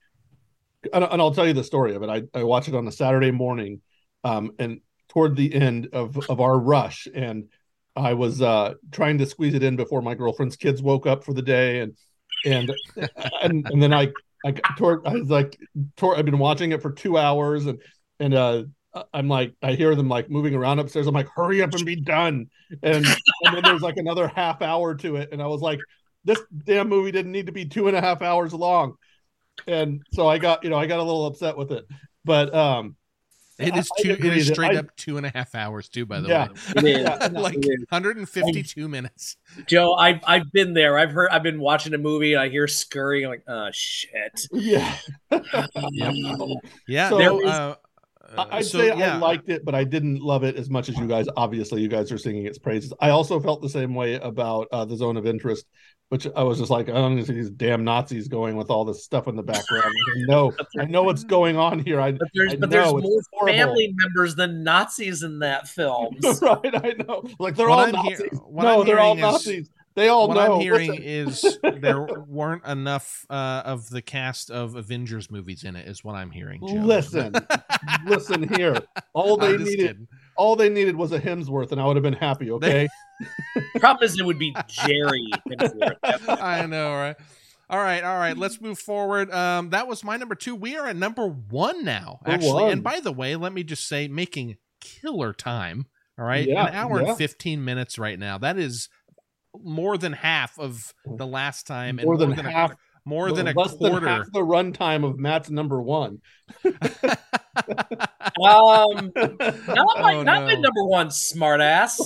and, 0.94 1.04
and 1.04 1.22
I'll 1.22 1.34
tell 1.34 1.48
you 1.48 1.54
the 1.54 1.64
story 1.64 1.96
of 1.96 2.04
it. 2.04 2.10
I 2.10 2.24
I 2.38 2.44
watched 2.44 2.68
it 2.68 2.76
on 2.76 2.88
a 2.88 2.92
Saturday 2.92 3.32
morning, 3.32 3.82
um, 4.24 4.52
and 4.60 4.82
toward 5.10 5.36
the 5.36 5.54
end 5.54 5.90
of 5.94 6.18
of 6.30 6.40
our 6.42 6.58
rush, 6.58 7.08
and 7.14 7.46
I 7.96 8.14
was 8.14 8.42
uh 8.42 8.74
trying 8.92 9.18
to 9.20 9.26
squeeze 9.26 9.54
it 9.54 9.64
in 9.64 9.76
before 9.76 10.02
my 10.02 10.16
girlfriend's 10.16 10.56
kids 10.56 10.82
woke 10.82 11.08
up 11.08 11.24
for 11.24 11.34
the 11.34 11.42
day, 11.42 11.80
and 11.80 11.98
and 12.46 12.74
and, 13.42 13.68
and 13.70 13.82
then 13.82 13.94
I 13.94 14.12
I 14.46 14.52
toward 14.78 15.06
I 15.06 15.14
was 15.14 15.30
like 15.30 15.58
toward, 15.98 16.18
I've 16.20 16.26
been 16.26 16.40
watching 16.40 16.72
it 16.72 16.82
for 16.82 16.92
two 16.92 17.18
hours 17.18 17.66
and 17.66 17.82
and 18.20 18.34
uh 18.34 18.64
I'm 19.14 19.28
like, 19.28 19.54
I 19.62 19.74
hear 19.74 19.96
them 19.96 20.08
like 20.08 20.30
moving 20.30 20.56
around 20.56 20.80
upstairs. 20.80 21.08
I'm 21.08 21.14
like, 21.14 21.30
hurry 21.30 21.62
up 21.62 21.74
and 21.74 21.86
be 21.86 21.96
done. 21.96 22.48
And, 22.82 23.06
and 23.44 23.56
then 23.56 23.64
there's 23.64 23.82
like 23.82 23.98
another 23.98 24.28
half 24.28 24.62
hour 24.62 24.96
to 24.96 25.18
it. 25.18 25.30
And 25.32 25.42
I 25.42 25.48
was 25.48 25.62
like, 25.62 25.80
this 26.24 26.40
damn 26.66 26.90
movie 26.90 27.12
didn't 27.12 27.32
need 27.32 27.46
to 27.48 27.52
be 27.52 27.66
two 27.66 27.88
and 27.88 27.96
a 27.96 28.02
half 28.02 28.22
hours 28.22 28.54
long. 28.54 28.96
And 29.68 30.02
so 30.14 30.28
I 30.28 30.38
got, 30.38 30.64
you 30.64 30.70
know, 30.70 30.78
I 30.78 30.86
got 30.88 31.00
a 31.00 31.04
little 31.04 31.26
upset 31.26 31.58
with 31.58 31.72
it. 31.72 31.86
But 32.24 32.54
um 32.54 32.96
it 33.58 33.76
is 33.78 33.90
two. 34.00 34.12
It 34.12 34.26
is 34.26 34.48
straight 34.48 34.76
I, 34.76 34.80
up 34.80 34.94
two 34.98 35.16
and 35.16 35.26
a 35.26 35.30
half 35.30 35.56
hours 35.56 35.88
too. 35.88 36.06
By 36.06 36.20
the 36.20 36.28
yeah, 36.28 36.48
way, 36.82 37.02
yeah, 37.02 37.30
like 37.32 37.56
152 37.56 38.90
minutes. 38.90 39.38
Joe, 39.66 39.94
I've 39.94 40.20
I've 40.28 40.52
been 40.52 40.74
there. 40.74 40.98
I've 40.98 41.12
heard. 41.12 41.30
I've 41.32 41.44
been 41.44 41.62
watching 41.62 41.94
a 41.94 41.98
movie 41.98 42.34
and 42.34 42.42
I 42.42 42.50
hear 42.50 42.68
scurrying. 42.68 43.26
I'm 43.26 43.32
like, 43.32 43.44
oh 43.48 43.70
shit. 43.72 44.48
Yeah. 44.52 44.94
yep. 45.32 45.70
Yeah. 46.88 47.10
So, 47.10 47.18
there, 47.18 47.46
uh, 47.46 47.76
uh, 48.38 48.46
I'd 48.52 48.66
so, 48.66 48.80
say 48.80 48.88
yeah. 48.88 49.16
I 49.16 49.18
liked 49.18 49.50
it, 49.50 49.64
but 49.64 49.76
I 49.76 49.84
didn't 49.84 50.20
love 50.20 50.44
it 50.44 50.56
as 50.56 50.70
much 50.70 50.90
as 50.90 50.98
you 50.98 51.08
guys. 51.08 51.28
Obviously, 51.38 51.82
you 51.82 51.88
guys 51.88 52.12
are 52.12 52.18
singing 52.18 52.46
its 52.46 52.58
praises. 52.58 52.94
I 53.00 53.10
also 53.10 53.40
felt 53.40 53.62
the 53.62 53.70
same 53.70 53.94
way 53.94 54.16
about 54.16 54.68
uh, 54.72 54.86
the 54.86 54.96
Zone 54.96 55.18
of 55.18 55.26
Interest, 55.26 55.66
which 56.10 56.28
I 56.36 56.44
was 56.44 56.60
just 56.60 56.72
like, 56.72 56.90
I 56.90 56.94
don't 56.94 57.24
see 57.24 57.34
these 57.34 57.50
damn 57.50 57.84
Nazis 57.84 58.28
going 58.28 58.56
with 58.56 58.70
all 58.70 58.86
this 58.86 59.04
stuff 59.04 59.28
in 59.28 59.36
the 59.36 59.44
background. 59.44 59.94
I 60.16 60.20
know, 60.26 60.54
I 60.80 60.86
know 60.86 61.04
what's 61.04 61.24
going 61.24 61.58
on 61.58 61.80
here. 61.80 62.00
I, 62.00 62.12
but 62.12 62.28
there's, 62.34 62.54
I 62.54 62.58
but 62.58 62.70
there's 62.70 62.92
more 62.92 63.22
horrible. 63.34 63.58
family 63.58 63.94
members 63.96 64.36
than 64.36 64.64
Nazis 64.64 65.24
in 65.24 65.40
that 65.40 65.68
film. 65.68 66.16
right? 66.42 66.60
I 66.64 66.94
know. 67.08 67.24
Like 67.40 67.56
they're 67.56 67.70
what 67.70 67.80
all 67.80 67.86
I'm 67.86 67.92
Nazis. 67.92 68.18
Hear, 68.18 68.30
no, 68.52 68.82
I'm 68.82 68.86
they're 68.86 69.00
all 69.00 69.16
Nazis. 69.16 69.70
They 69.96 70.10
all 70.10 70.28
what 70.28 70.36
know. 70.36 70.56
I'm 70.56 70.60
hearing 70.60 70.96
is 70.96 71.58
there 71.64 72.02
weren't 72.28 72.66
enough 72.66 73.26
uh, 73.30 73.62
of 73.66 73.90
the 73.90 74.02
cast 74.02 74.52
of 74.52 74.76
Avengers 74.76 75.32
movies 75.32 75.64
in 75.64 75.78
it. 75.78 75.88
Is 75.88 76.04
what 76.04 76.16
I'm 76.16 76.32
hearing. 76.32 76.62
Joe. 76.68 76.76
Listen, 76.76 77.34
listen 78.06 78.54
here. 78.56 78.78
All 79.14 79.38
they 79.38 79.56
needed, 79.56 79.88
kidding. 79.88 80.08
all 80.36 80.58
they 80.58 80.70
needed 80.70 80.98
was 80.98 81.14
a 81.14 81.20
Hemsworth, 81.20 81.72
and 81.72 81.80
I 81.80 81.86
would 81.86 81.96
have 81.96 82.04
been 82.04 82.14
happy. 82.14 82.52
Okay. 82.52 82.90
Problem 83.80 84.04
is, 84.04 84.20
it 84.20 84.26
would 84.26 84.38
be 84.38 84.54
Jerry. 84.68 85.30
Hemsworth. 85.50 85.98
I 86.28 86.66
know, 86.66 86.92
right? 86.94 87.16
All 87.70 87.80
right, 87.80 88.04
all 88.04 88.18
right. 88.18 88.38
Let's 88.38 88.60
move 88.60 88.78
forward. 88.78 89.32
Um, 89.32 89.70
that 89.70 89.88
was 89.88 90.04
my 90.04 90.18
number 90.18 90.36
two. 90.36 90.56
We 90.56 90.76
are 90.78 90.88
at 90.88 90.98
number 90.98 91.26
one 91.26 91.86
now, 91.86 92.20
actually. 92.26 92.64
One. 92.64 92.72
And 92.74 92.84
by 92.84 93.00
the 93.00 93.14
way, 93.14 93.38
let 93.38 93.54
me 93.54 93.64
just 93.64 93.88
say, 93.88 94.10
making 94.10 94.58
killer 94.82 95.32
time. 95.32 95.86
All 96.18 96.26
right, 96.26 96.48
yeah, 96.48 96.68
an 96.68 96.76
hour 96.76 97.02
yeah. 97.02 97.10
and 97.10 97.18
fifteen 97.18 97.66
minutes 97.66 97.98
right 97.98 98.18
now. 98.18 98.38
That 98.38 98.58
is 98.58 98.88
more 99.64 99.98
than 99.98 100.14
half 100.14 100.60
of 100.60 100.94
the 101.06 101.26
last 101.26 101.68
time, 101.68 102.00
more, 102.04 102.18
than, 102.18 102.36
than, 102.36 102.46
half. 102.46 102.72
A, 102.72 102.78
more 103.06 103.32
than 103.32 103.48
a 103.48 103.54
less 103.54 103.76
quarter. 103.76 104.06
Than 104.06 104.10
half 104.10 104.32
the 104.32 104.40
runtime 104.40 105.06
of 105.06 105.20
Matt's 105.20 105.50
number 105.50 105.82
one. 105.82 106.22
um, 106.66 106.72
not 108.42 110.00
my, 110.00 110.16
oh, 110.16 110.24
not 110.24 110.42
no. 110.42 110.46
my 110.46 110.56
number 110.56 110.84
one, 110.84 111.08
smartass. 111.10 112.00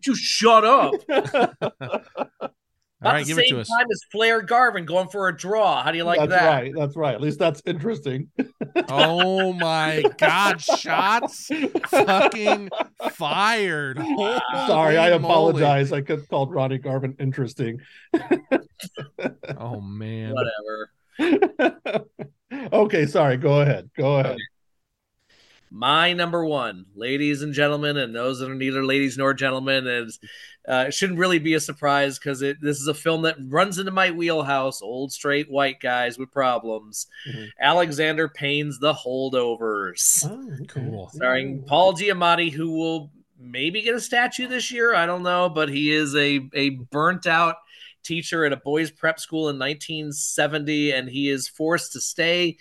you 0.06 0.14
shut 0.14 0.64
up. 0.64 0.94
All 3.06 3.12
right, 3.12 3.24
the 3.24 3.34
give 3.34 3.36
same 3.36 3.44
it 3.44 3.48
to 3.50 3.60
us. 3.60 3.68
time 3.68 3.86
as 3.90 4.00
Flair 4.10 4.42
Garvin 4.42 4.84
going 4.84 5.08
for 5.08 5.28
a 5.28 5.36
draw. 5.36 5.82
How 5.82 5.90
do 5.90 5.98
you 5.98 6.04
like 6.04 6.18
that's 6.18 6.30
that? 6.30 6.40
That's 6.40 6.54
right. 6.54 6.74
That's 6.76 6.96
right. 6.96 7.14
At 7.14 7.20
least 7.20 7.38
that's 7.38 7.62
interesting. 7.66 8.30
oh 8.88 9.52
my 9.52 10.04
God! 10.18 10.60
Shots 10.78 11.50
fucking 11.88 12.70
fired. 13.12 13.98
Holy 13.98 14.40
Sorry, 14.66 14.98
I 14.98 15.10
apologize. 15.10 15.92
I 15.92 16.00
could 16.00 16.28
called 16.28 16.52
Ronnie 16.52 16.78
Garvin 16.78 17.16
interesting. 17.18 17.80
oh 19.58 19.80
man. 19.80 20.34
Whatever. 20.34 22.08
okay, 22.72 23.06
sorry. 23.06 23.36
Go 23.36 23.60
ahead. 23.60 23.90
Go 23.96 24.18
ahead. 24.18 24.32
Okay 24.32 24.42
my 25.70 26.12
number 26.12 26.44
one, 26.44 26.86
ladies 26.94 27.42
and 27.42 27.52
gentlemen, 27.52 27.96
and 27.96 28.14
those 28.14 28.38
that 28.38 28.50
are 28.50 28.54
neither 28.54 28.84
ladies 28.84 29.18
nor 29.18 29.34
gentlemen, 29.34 29.86
is 29.86 30.18
uh, 30.68 30.86
it 30.88 30.94
shouldn't 30.94 31.18
really 31.18 31.38
be 31.38 31.54
a 31.54 31.60
surprise 31.60 32.18
because 32.18 32.40
this 32.40 32.80
is 32.80 32.86
a 32.86 32.94
film 32.94 33.22
that 33.22 33.36
runs 33.48 33.78
into 33.78 33.90
my 33.90 34.10
wheelhouse. 34.10 34.82
Old 34.82 35.12
straight 35.12 35.50
white 35.50 35.80
guys 35.80 36.18
with 36.18 36.32
problems. 36.32 37.06
Mm-hmm. 37.28 37.44
Alexander 37.60 38.28
Payne's 38.28 38.78
The 38.78 38.94
Holdovers. 38.94 40.26
Oh, 40.28 40.64
cool. 40.68 41.10
Starring 41.12 41.62
Paul 41.64 41.94
Giamatti, 41.94 42.50
who 42.50 42.72
will 42.72 43.12
maybe 43.38 43.82
get 43.82 43.94
a 43.94 44.00
statue 44.00 44.48
this 44.48 44.70
year. 44.70 44.94
I 44.94 45.06
don't 45.06 45.22
know, 45.22 45.48
but 45.48 45.68
he 45.68 45.92
is 45.92 46.14
a 46.14 46.40
a 46.54 46.70
burnt 46.70 47.26
out 47.26 47.56
teacher 48.02 48.44
at 48.44 48.52
a 48.52 48.56
boys 48.56 48.90
prep 48.90 49.18
school 49.20 49.48
in 49.48 49.58
1970, 49.58 50.92
and 50.92 51.08
he 51.08 51.28
is 51.28 51.48
forced 51.48 51.92
to 51.92 52.00
stay 52.00 52.56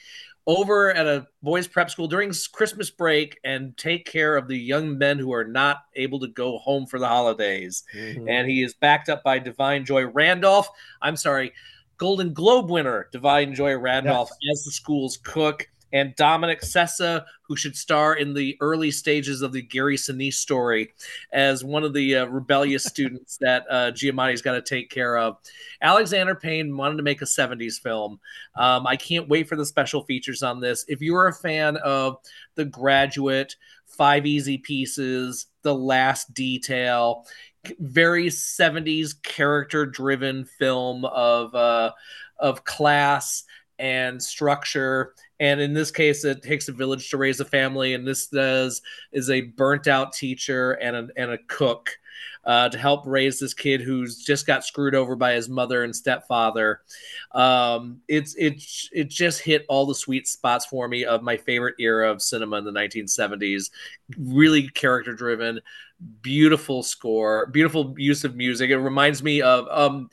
over 0.47 0.93
at 0.93 1.07
a 1.07 1.27
boys 1.41 1.67
prep 1.67 1.89
school 1.89 2.07
during 2.07 2.31
Christmas 2.53 2.91
break 2.91 3.39
and 3.43 3.75
take 3.77 4.05
care 4.05 4.37
of 4.37 4.47
the 4.47 4.57
young 4.57 4.97
men 4.97 5.17
who 5.17 5.33
are 5.33 5.43
not 5.43 5.83
able 5.95 6.19
to 6.19 6.27
go 6.27 6.57
home 6.59 6.85
for 6.85 6.99
the 6.99 7.07
holidays. 7.07 7.83
Mm-hmm. 7.95 8.29
And 8.29 8.47
he 8.47 8.61
is 8.61 8.73
backed 8.73 9.09
up 9.09 9.23
by 9.23 9.39
Da'Vine 9.39 9.85
Joy 9.85 10.05
Randolph. 10.05 10.69
I'm 11.01 11.15
sorry, 11.15 11.51
Golden 11.97 12.33
Globe 12.33 12.69
winner 12.69 13.09
Da'Vine 13.13 13.55
Joy 13.55 13.75
Randolph 13.75 14.29
yes. 14.41 14.59
as 14.59 14.65
the 14.65 14.71
school's 14.71 15.17
cook 15.17 15.67
and 15.95 16.13
Dominic 16.17 16.59
Sessa, 16.59 17.23
who 17.43 17.55
should 17.55 17.73
star 17.73 18.15
in 18.15 18.33
the 18.33 18.57
early 18.59 18.91
stages 18.91 19.41
of 19.41 19.53
the 19.53 19.61
Gary 19.61 19.95
Sinise 19.95 20.33
story 20.33 20.91
as 21.31 21.63
one 21.63 21.85
of 21.85 21.93
the 21.93 22.17
uh, 22.17 22.25
rebellious 22.25 22.83
students 22.85 23.37
that 23.37 23.63
uh, 23.69 23.91
Giamatti's 23.91 24.41
got 24.41 24.55
to 24.55 24.61
take 24.61 24.89
care 24.89 25.17
of. 25.17 25.37
Alexander 25.81 26.35
Payne 26.35 26.75
wanted 26.75 26.97
to 26.97 27.03
make 27.03 27.21
a 27.21 27.25
70s 27.25 27.81
film. 27.81 28.19
Um, 28.57 28.85
I 28.85 28.97
can't 28.97 29.29
wait 29.29 29.47
for 29.47 29.55
the 29.55 29.65
special 29.65 30.03
features 30.03 30.43
on 30.43 30.59
this. 30.59 30.83
If 30.89 31.01
you're 31.01 31.27
a 31.27 31.33
fan 31.33 31.77
of 31.77 32.17
The 32.55 32.65
Graduate, 32.65 33.55
Five 33.85 34.25
Easy 34.25 34.57
Pieces, 34.57 35.45
The 35.61 35.73
Last 35.73 36.33
Detail, 36.33 37.25
very 37.79 38.25
70s 38.25 39.21
character 39.23 39.85
driven 39.85 40.43
film 40.43 41.05
of 41.05 41.55
uh, 41.55 41.93
of 42.37 42.65
class 42.65 43.43
and 43.79 44.21
structure 44.21 45.13
and 45.39 45.59
in 45.59 45.73
this 45.73 45.91
case 45.91 46.23
it 46.23 46.41
takes 46.41 46.67
a 46.67 46.71
village 46.71 47.09
to 47.09 47.17
raise 47.17 47.39
a 47.39 47.45
family 47.45 47.93
and 47.93 48.07
this 48.07 48.27
does 48.27 48.81
is 49.11 49.29
a 49.29 49.41
burnt 49.41 49.87
out 49.87 50.13
teacher 50.13 50.73
and 50.73 50.95
a, 50.95 51.07
and 51.17 51.31
a 51.31 51.37
cook 51.47 51.97
uh, 52.45 52.69
to 52.69 52.77
help 52.77 53.05
raise 53.05 53.39
this 53.39 53.53
kid 53.53 53.81
who's 53.81 54.23
just 54.23 54.45
got 54.45 54.63
screwed 54.63 54.93
over 54.93 55.15
by 55.15 55.33
his 55.33 55.49
mother 55.49 55.83
and 55.83 55.95
stepfather. 55.95 56.81
Um, 57.31 58.01
it's 58.07 58.35
it 58.35 58.63
it 58.91 59.09
just 59.09 59.41
hit 59.41 59.65
all 59.67 59.85
the 59.85 59.95
sweet 59.95 60.27
spots 60.27 60.65
for 60.67 60.87
me 60.87 61.05
of 61.05 61.23
my 61.23 61.37
favorite 61.37 61.75
era 61.79 62.11
of 62.11 62.21
cinema 62.21 62.57
in 62.57 62.63
the 62.63 62.71
1970s. 62.71 63.71
Really 64.17 64.69
character 64.69 65.13
driven, 65.13 65.59
beautiful 66.21 66.83
score, 66.83 67.47
beautiful 67.47 67.95
use 67.97 68.23
of 68.23 68.35
music. 68.35 68.69
It 68.69 68.77
reminds 68.77 69.23
me 69.23 69.41
of 69.41 69.67
um, 69.71 70.09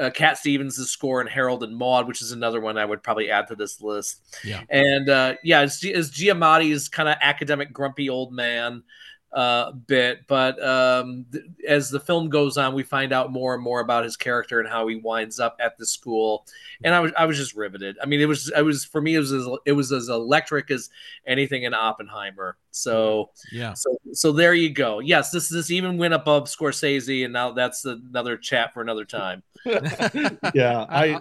uh, 0.00 0.10
Cat 0.10 0.38
Stevens' 0.38 0.76
score 0.90 1.20
in 1.20 1.26
Harold 1.26 1.62
and 1.62 1.76
Maude, 1.76 2.08
which 2.08 2.22
is 2.22 2.32
another 2.32 2.60
one 2.60 2.78
I 2.78 2.84
would 2.84 3.02
probably 3.02 3.30
add 3.30 3.48
to 3.48 3.54
this 3.54 3.80
list. 3.80 4.38
Yeah. 4.42 4.62
And 4.70 5.08
uh, 5.08 5.34
yeah, 5.44 5.62
it's, 5.62 5.84
it's 5.84 6.10
Giamatti's 6.10 6.88
kind 6.88 7.08
of 7.08 7.16
academic, 7.20 7.72
grumpy 7.72 8.08
old 8.08 8.32
man 8.32 8.82
uh, 9.32 9.72
bit. 9.72 10.26
But 10.26 10.62
um, 10.62 11.26
th- 11.32 11.44
as 11.66 11.90
the 11.90 12.00
film 12.00 12.28
goes 12.28 12.56
on, 12.56 12.74
we 12.74 12.82
find 12.82 13.12
out 13.12 13.32
more 13.32 13.54
and 13.54 13.62
more 13.62 13.80
about 13.80 14.04
his 14.04 14.16
character 14.16 14.60
and 14.60 14.68
how 14.68 14.86
he 14.88 14.96
winds 14.96 15.38
up 15.38 15.56
at 15.60 15.78
the 15.78 15.86
school. 15.86 16.46
And 16.82 16.94
I 16.94 17.00
was 17.00 17.12
I 17.16 17.26
was 17.26 17.36
just 17.36 17.54
riveted. 17.54 17.96
I 18.02 18.06
mean, 18.06 18.20
it 18.20 18.26
was 18.26 18.50
it 18.56 18.62
was 18.62 18.84
for 18.84 19.00
me 19.00 19.14
it 19.14 19.18
was 19.18 19.32
as, 19.32 19.46
it 19.66 19.72
was 19.72 19.92
as 19.92 20.08
electric 20.08 20.70
as 20.70 20.90
anything 21.26 21.64
in 21.64 21.74
Oppenheimer. 21.74 22.56
So 22.70 23.30
yeah. 23.52 23.74
So 23.74 23.96
so 24.12 24.32
there 24.32 24.54
you 24.54 24.70
go. 24.70 25.00
Yes, 25.00 25.30
this 25.30 25.48
this 25.48 25.70
even 25.70 25.98
went 25.98 26.14
above 26.14 26.44
Scorsese, 26.44 27.24
and 27.24 27.32
now 27.32 27.52
that's 27.52 27.84
another 27.84 28.36
chat 28.36 28.72
for 28.74 28.80
another 28.80 29.04
time. 29.04 29.42
yeah, 29.64 30.86
I. 30.88 31.20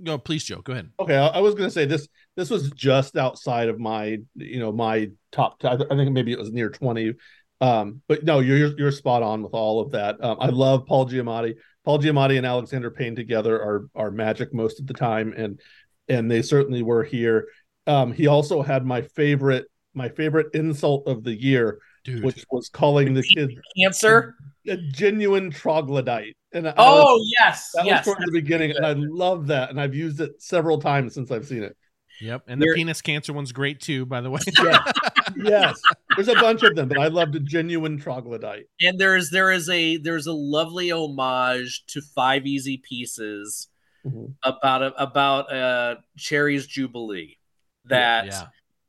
No, 0.00 0.16
please, 0.16 0.44
Joe. 0.44 0.60
Go 0.60 0.74
ahead. 0.74 0.90
Okay, 1.00 1.16
I, 1.16 1.26
I 1.26 1.40
was 1.40 1.54
going 1.54 1.66
to 1.66 1.72
say 1.72 1.84
this. 1.84 2.06
This 2.36 2.50
was 2.50 2.70
just 2.70 3.16
outside 3.16 3.68
of 3.68 3.80
my, 3.80 4.18
you 4.36 4.60
know, 4.60 4.70
my 4.70 5.10
top. 5.32 5.60
I 5.64 5.76
think 5.76 6.12
maybe 6.12 6.30
it 6.30 6.38
was 6.38 6.52
near 6.52 6.70
twenty 6.70 7.14
um, 7.60 8.02
but 8.06 8.24
no, 8.24 8.40
you're 8.40 8.76
you're 8.78 8.92
spot 8.92 9.22
on 9.22 9.42
with 9.42 9.52
all 9.52 9.80
of 9.80 9.92
that. 9.92 10.22
Um, 10.22 10.36
I 10.40 10.48
love 10.48 10.86
Paul 10.86 11.06
Giamatti. 11.06 11.56
Paul 11.84 11.98
Giamatti 11.98 12.36
and 12.36 12.46
Alexander 12.46 12.90
Payne 12.90 13.16
together 13.16 13.56
are 13.56 13.88
are 13.94 14.10
magic 14.10 14.54
most 14.54 14.80
of 14.80 14.86
the 14.86 14.94
time, 14.94 15.32
and 15.36 15.60
and 16.08 16.30
they 16.30 16.42
certainly 16.42 16.82
were 16.82 17.02
here. 17.02 17.48
Um, 17.86 18.12
he 18.12 18.26
also 18.26 18.62
had 18.62 18.86
my 18.86 19.02
favorite 19.02 19.66
my 19.94 20.08
favorite 20.08 20.54
insult 20.54 21.08
of 21.08 21.24
the 21.24 21.34
year, 21.34 21.80
Dude. 22.04 22.22
which 22.22 22.44
was 22.50 22.68
calling 22.68 23.14
the 23.14 23.22
kid 23.22 23.58
cancer 23.76 24.36
a, 24.68 24.72
a 24.72 24.76
genuine 24.76 25.50
troglodyte. 25.50 26.36
And 26.52 26.72
oh 26.78 27.16
was, 27.16 27.34
yes, 27.38 27.70
that 27.74 27.84
yes, 27.84 28.06
was 28.06 28.14
towards 28.14 28.26
the 28.26 28.40
beginning, 28.40 28.70
and 28.70 28.86
I 28.86 28.94
love 28.96 29.48
that, 29.48 29.70
and 29.70 29.80
I've 29.80 29.94
used 29.94 30.20
it 30.20 30.40
several 30.40 30.80
times 30.80 31.14
since 31.14 31.30
I've 31.30 31.46
seen 31.46 31.62
it. 31.62 31.76
Yep, 32.20 32.44
and 32.48 32.60
the 32.60 32.66
You're, 32.66 32.74
penis 32.74 33.00
cancer 33.00 33.32
one's 33.32 33.52
great 33.52 33.80
too, 33.80 34.04
by 34.04 34.20
the 34.20 34.30
way. 34.30 34.40
yes, 34.58 34.92
yes. 35.36 35.80
There's 36.16 36.28
a 36.28 36.34
bunch 36.34 36.62
of 36.62 36.74
them, 36.74 36.88
but 36.88 36.98
I 36.98 37.08
loved 37.08 37.36
a 37.36 37.40
genuine 37.40 37.98
troglodyte. 37.98 38.66
And 38.80 38.98
there's 38.98 39.30
there 39.30 39.52
is 39.52 39.68
a 39.68 39.96
there's 39.98 40.26
a 40.26 40.32
lovely 40.32 40.90
homage 40.90 41.84
to 41.88 42.00
Five 42.00 42.46
Easy 42.46 42.76
Pieces 42.76 43.68
mm-hmm. 44.04 44.32
about 44.42 44.82
a, 44.82 45.02
about 45.02 45.52
uh 45.52 45.96
Cherry's 46.16 46.66
Jubilee. 46.66 47.38
That 47.84 48.26
yeah 48.26 48.46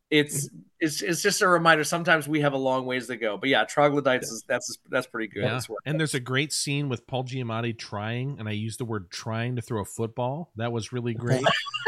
it's 0.10 0.50
it's 0.80 1.02
it's 1.02 1.22
just 1.22 1.42
a 1.42 1.48
reminder. 1.48 1.84
Sometimes 1.84 2.28
we 2.28 2.42
have 2.42 2.54
a 2.54 2.58
long 2.58 2.86
ways 2.86 3.08
to 3.08 3.18
go, 3.18 3.38
but 3.38 3.50
yeah, 3.50 3.66
troglodytes 3.66 4.32
is 4.32 4.44
that's 4.48 4.78
that's 4.90 5.08
pretty 5.08 5.28
good. 5.28 5.44
Yeah. 5.44 5.60
And 5.86 6.00
there's 6.00 6.14
a 6.14 6.20
great 6.20 6.54
scene 6.54 6.90
with 6.90 7.06
Paul 7.06 7.26
Giamatti 7.26 7.78
trying, 7.78 8.38
and 8.40 8.48
I 8.48 8.54
use 8.54 8.78
the 8.78 8.86
word 8.86 9.12
trying 9.12 9.58
to 9.58 9.62
throw 9.62 9.82
a 9.82 9.86
football. 9.86 10.52
That 10.56 10.72
was 10.72 10.92
really 10.94 11.14
great. 11.16 11.44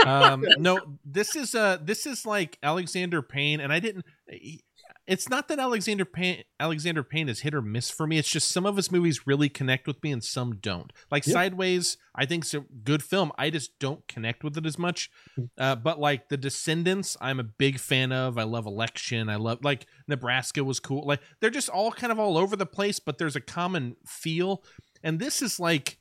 um, 0.06 0.45
no, 0.57 0.80
this 1.06 1.35
is 1.35 1.56
uh 1.56 1.77
this 1.81 2.06
is 2.06 2.26
like 2.26 2.57
Alexander 2.61 3.22
Payne, 3.22 3.60
and 3.60 3.72
I 3.72 3.80
didn't. 3.80 4.06
He, 4.30 4.64
it's 5.07 5.30
not 5.30 5.48
that 5.48 5.60
Alexander 5.60 6.06
Payne 6.06 6.44
Alexander 6.60 7.03
Payne 7.03 7.28
is 7.28 7.41
hit 7.41 7.53
or 7.53 7.61
miss 7.61 7.90
for 7.90 8.06
me. 8.06 8.18
It's 8.18 8.30
just 8.30 8.49
some 8.49 8.65
of 8.65 8.78
his 8.78 8.91
movies 8.91 9.26
really 9.26 9.49
connect 9.49 9.88
with 9.88 10.02
me 10.03 10.11
and 10.11 10.23
some 10.23 10.57
don't. 10.57 10.94
Like 11.10 11.26
yep. 11.26 11.34
Sideways, 11.34 11.98
I 12.15 12.26
think 12.26 12.44
it's 12.44 12.53
a 12.53 12.61
good 12.84 13.03
film. 13.03 13.32
I 13.38 13.49
just 13.49 13.78
don't 13.80 14.07
connect 14.07 14.44
with 14.44 14.57
it 14.57 14.65
as 14.65 14.78
much. 14.78 15.10
Hmm. 15.36 15.45
Uh, 15.57 15.76
but 15.76 15.99
like 15.99 16.30
The 16.30 16.38
Descendants, 16.38 17.18
I'm 17.19 17.40
a 17.40 17.44
big 17.44 17.80
fan 17.80 18.11
of. 18.11 18.38
I 18.38 18.44
love 18.44 18.65
Election. 18.65 19.30
I 19.30 19.38
love 19.38 19.60
like 19.64 19.88
Nebraska 20.07 20.64
was 20.64 20.80
cool. 20.80 21.06
Like 21.06 21.22
they're 21.40 21.49
just 21.49 21.69
all 21.69 21.91
kind 21.91 22.11
of 22.11 22.19
all 22.19 22.38
over 22.38 22.56
the 22.56 22.65
place, 22.65 22.99
but 22.99 23.18
there's 23.18 23.36
a 23.36 23.41
common 23.41 23.95
feel. 24.06 24.64
And 25.03 25.19
this 25.19 25.41
is 25.41 25.60
like 25.60 25.98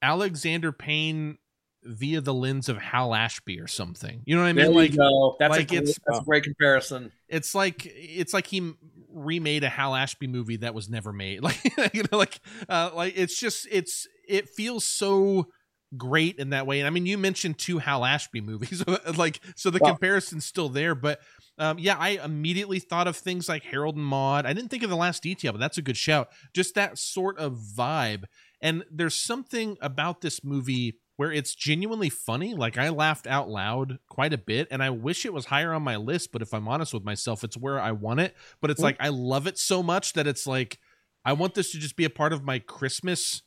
Alexander 0.00 0.72
Payne 0.72 1.38
via 1.84 2.20
the 2.20 2.34
lens 2.34 2.68
of 2.68 2.78
Hal 2.78 3.14
Ashby 3.14 3.60
or 3.60 3.66
something. 3.66 4.22
You 4.24 4.36
know 4.36 4.42
what 4.42 4.48
I 4.48 4.52
mean? 4.52 4.64
There 4.66 4.74
like, 4.74 4.96
go. 4.96 5.36
That's 5.38 5.50
like 5.50 5.72
a 5.72 5.76
it's 5.76 5.98
that's 6.06 6.20
a 6.20 6.22
great 6.22 6.44
comparison. 6.44 7.12
It's 7.28 7.54
like 7.54 7.86
it's 7.86 8.32
like 8.32 8.46
he 8.46 8.74
remade 9.12 9.64
a 9.64 9.68
Hal 9.68 9.94
Ashby 9.94 10.26
movie 10.26 10.56
that 10.58 10.74
was 10.74 10.88
never 10.88 11.12
made. 11.12 11.42
Like 11.42 11.94
you 11.94 12.04
know, 12.10 12.18
like 12.18 12.40
uh, 12.68 12.90
like 12.94 13.14
it's 13.16 13.38
just 13.38 13.66
it's 13.70 14.06
it 14.26 14.48
feels 14.48 14.84
so 14.84 15.48
great 15.96 16.38
in 16.38 16.50
that 16.50 16.66
way. 16.66 16.80
And 16.80 16.86
I 16.86 16.90
mean, 16.90 17.06
you 17.06 17.18
mentioned 17.18 17.58
two 17.58 17.78
Hal 17.78 18.04
Ashby 18.04 18.40
movies, 18.40 18.82
like 19.16 19.40
so 19.56 19.70
the 19.70 19.80
comparison's 19.80 20.44
still 20.44 20.68
there. 20.68 20.94
But 20.94 21.20
um, 21.58 21.78
yeah, 21.78 21.96
I 21.98 22.20
immediately 22.24 22.80
thought 22.80 23.06
of 23.06 23.16
things 23.16 23.48
like 23.48 23.64
Harold 23.64 23.96
and 23.96 24.04
Maude. 24.04 24.46
I 24.46 24.52
didn't 24.52 24.70
think 24.70 24.82
of 24.82 24.90
the 24.90 24.96
last 24.96 25.22
detail, 25.22 25.52
but 25.52 25.60
that's 25.60 25.78
a 25.78 25.82
good 25.82 25.96
shout. 25.96 26.28
Just 26.54 26.74
that 26.74 26.98
sort 26.98 27.38
of 27.38 27.58
vibe. 27.76 28.24
And 28.60 28.84
there's 28.90 29.14
something 29.14 29.76
about 29.80 30.20
this 30.20 30.42
movie 30.42 30.98
where 31.16 31.32
it's 31.32 31.54
genuinely 31.54 32.10
funny. 32.10 32.54
Like 32.54 32.76
I 32.76 32.88
laughed 32.88 33.26
out 33.26 33.48
loud 33.48 33.98
quite 34.08 34.32
a 34.32 34.38
bit, 34.38 34.68
and 34.70 34.82
I 34.82 34.90
wish 34.90 35.24
it 35.24 35.32
was 35.32 35.46
higher 35.46 35.72
on 35.72 35.82
my 35.82 35.96
list. 35.96 36.32
But 36.32 36.42
if 36.42 36.52
I'm 36.52 36.68
honest 36.68 36.92
with 36.92 37.04
myself, 37.04 37.44
it's 37.44 37.56
where 37.56 37.80
I 37.80 37.92
want 37.92 38.20
it. 38.20 38.34
But 38.60 38.70
it's 38.70 38.78
mm-hmm. 38.78 38.84
like 38.84 38.96
I 39.00 39.08
love 39.08 39.46
it 39.46 39.58
so 39.58 39.82
much 39.82 40.14
that 40.14 40.26
it's 40.26 40.46
like 40.46 40.78
I 41.24 41.32
want 41.32 41.54
this 41.54 41.72
to 41.72 41.78
just 41.78 41.96
be 41.96 42.04
a 42.04 42.10
part 42.10 42.32
of 42.32 42.44
my 42.44 42.58
Christmas. 42.58 43.42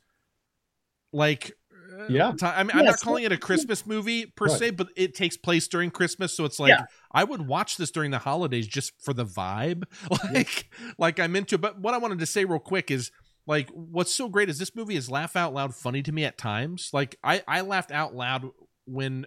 Like, 1.12 1.52
uh, 1.98 2.06
yeah, 2.08 2.32
time. 2.32 2.54
I 2.56 2.62
mean, 2.62 2.70
I'm 2.74 2.84
not 2.84 3.00
calling 3.00 3.24
it 3.24 3.32
a 3.32 3.38
Christmas 3.38 3.86
movie 3.86 4.26
per 4.26 4.46
right. 4.46 4.58
se, 4.58 4.70
but 4.70 4.88
it 4.96 5.14
takes 5.14 5.36
place 5.36 5.68
during 5.68 5.90
Christmas, 5.90 6.36
so 6.36 6.44
it's 6.44 6.60
like 6.60 6.70
yeah. 6.70 6.84
I 7.12 7.24
would 7.24 7.46
watch 7.46 7.76
this 7.76 7.90
during 7.90 8.10
the 8.10 8.18
holidays 8.18 8.66
just 8.66 8.92
for 9.02 9.12
the 9.12 9.24
vibe. 9.24 9.84
Like, 10.10 10.68
yeah. 10.80 10.92
like 10.98 11.20
I'm 11.20 11.36
into. 11.36 11.58
But 11.58 11.80
what 11.80 11.94
I 11.94 11.98
wanted 11.98 12.18
to 12.18 12.26
say 12.26 12.44
real 12.44 12.58
quick 12.58 12.90
is 12.90 13.10
like 13.48 13.70
what's 13.70 14.14
so 14.14 14.28
great 14.28 14.50
is 14.50 14.58
this 14.58 14.76
movie 14.76 14.94
is 14.94 15.10
laugh 15.10 15.34
out 15.34 15.54
loud 15.54 15.74
funny 15.74 16.02
to 16.02 16.12
me 16.12 16.24
at 16.24 16.38
times. 16.38 16.90
Like 16.92 17.16
i 17.24 17.42
i 17.48 17.62
laughed 17.62 17.90
out 17.90 18.14
loud 18.14 18.46
when 18.84 19.26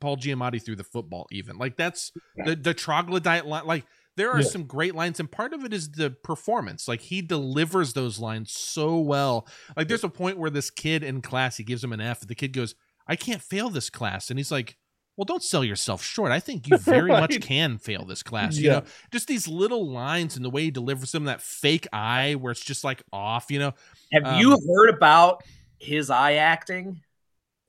paul 0.00 0.16
giamatti 0.16 0.62
threw 0.62 0.76
the 0.76 0.84
football 0.84 1.26
even. 1.30 1.56
Like 1.56 1.76
that's 1.76 2.12
the 2.44 2.56
the 2.56 2.74
troglodyte 2.74 3.46
line 3.46 3.64
like 3.64 3.86
there 4.16 4.32
are 4.32 4.40
yeah. 4.40 4.48
some 4.48 4.64
great 4.64 4.94
lines 4.94 5.20
and 5.20 5.30
part 5.30 5.54
of 5.54 5.64
it 5.64 5.72
is 5.72 5.92
the 5.92 6.10
performance. 6.10 6.88
Like 6.88 7.00
he 7.00 7.22
delivers 7.22 7.92
those 7.92 8.18
lines 8.18 8.52
so 8.52 8.98
well. 8.98 9.46
Like 9.76 9.86
there's 9.88 10.04
a 10.04 10.08
point 10.08 10.36
where 10.36 10.50
this 10.50 10.70
kid 10.70 11.04
in 11.04 11.22
class 11.22 11.56
he 11.56 11.64
gives 11.64 11.84
him 11.84 11.92
an 11.92 12.00
f 12.00 12.20
the 12.20 12.34
kid 12.34 12.52
goes 12.52 12.74
i 13.06 13.14
can't 13.14 13.40
fail 13.40 13.70
this 13.70 13.88
class. 13.88 14.30
And 14.30 14.38
he's 14.38 14.50
like 14.50 14.76
well, 15.16 15.24
don't 15.24 15.42
sell 15.42 15.64
yourself 15.64 16.02
short. 16.02 16.32
I 16.32 16.40
think 16.40 16.68
you 16.68 16.78
very 16.78 17.10
right. 17.10 17.20
much 17.20 17.40
can 17.40 17.78
fail 17.78 18.04
this 18.04 18.22
class. 18.22 18.56
You 18.56 18.66
yeah. 18.66 18.72
know, 18.78 18.84
just 19.12 19.28
these 19.28 19.46
little 19.46 19.90
lines 19.90 20.36
and 20.36 20.44
the 20.44 20.50
way 20.50 20.62
he 20.62 20.70
delivers 20.70 21.12
them, 21.12 21.24
that 21.24 21.42
fake 21.42 21.86
eye 21.92 22.36
where 22.36 22.52
it's 22.52 22.64
just 22.64 22.84
like 22.84 23.02
off, 23.12 23.50
you 23.50 23.58
know. 23.58 23.74
Have 24.12 24.24
um, 24.24 24.40
you 24.40 24.50
heard 24.50 24.88
about 24.88 25.42
his 25.78 26.10
eye 26.10 26.34
acting? 26.34 27.00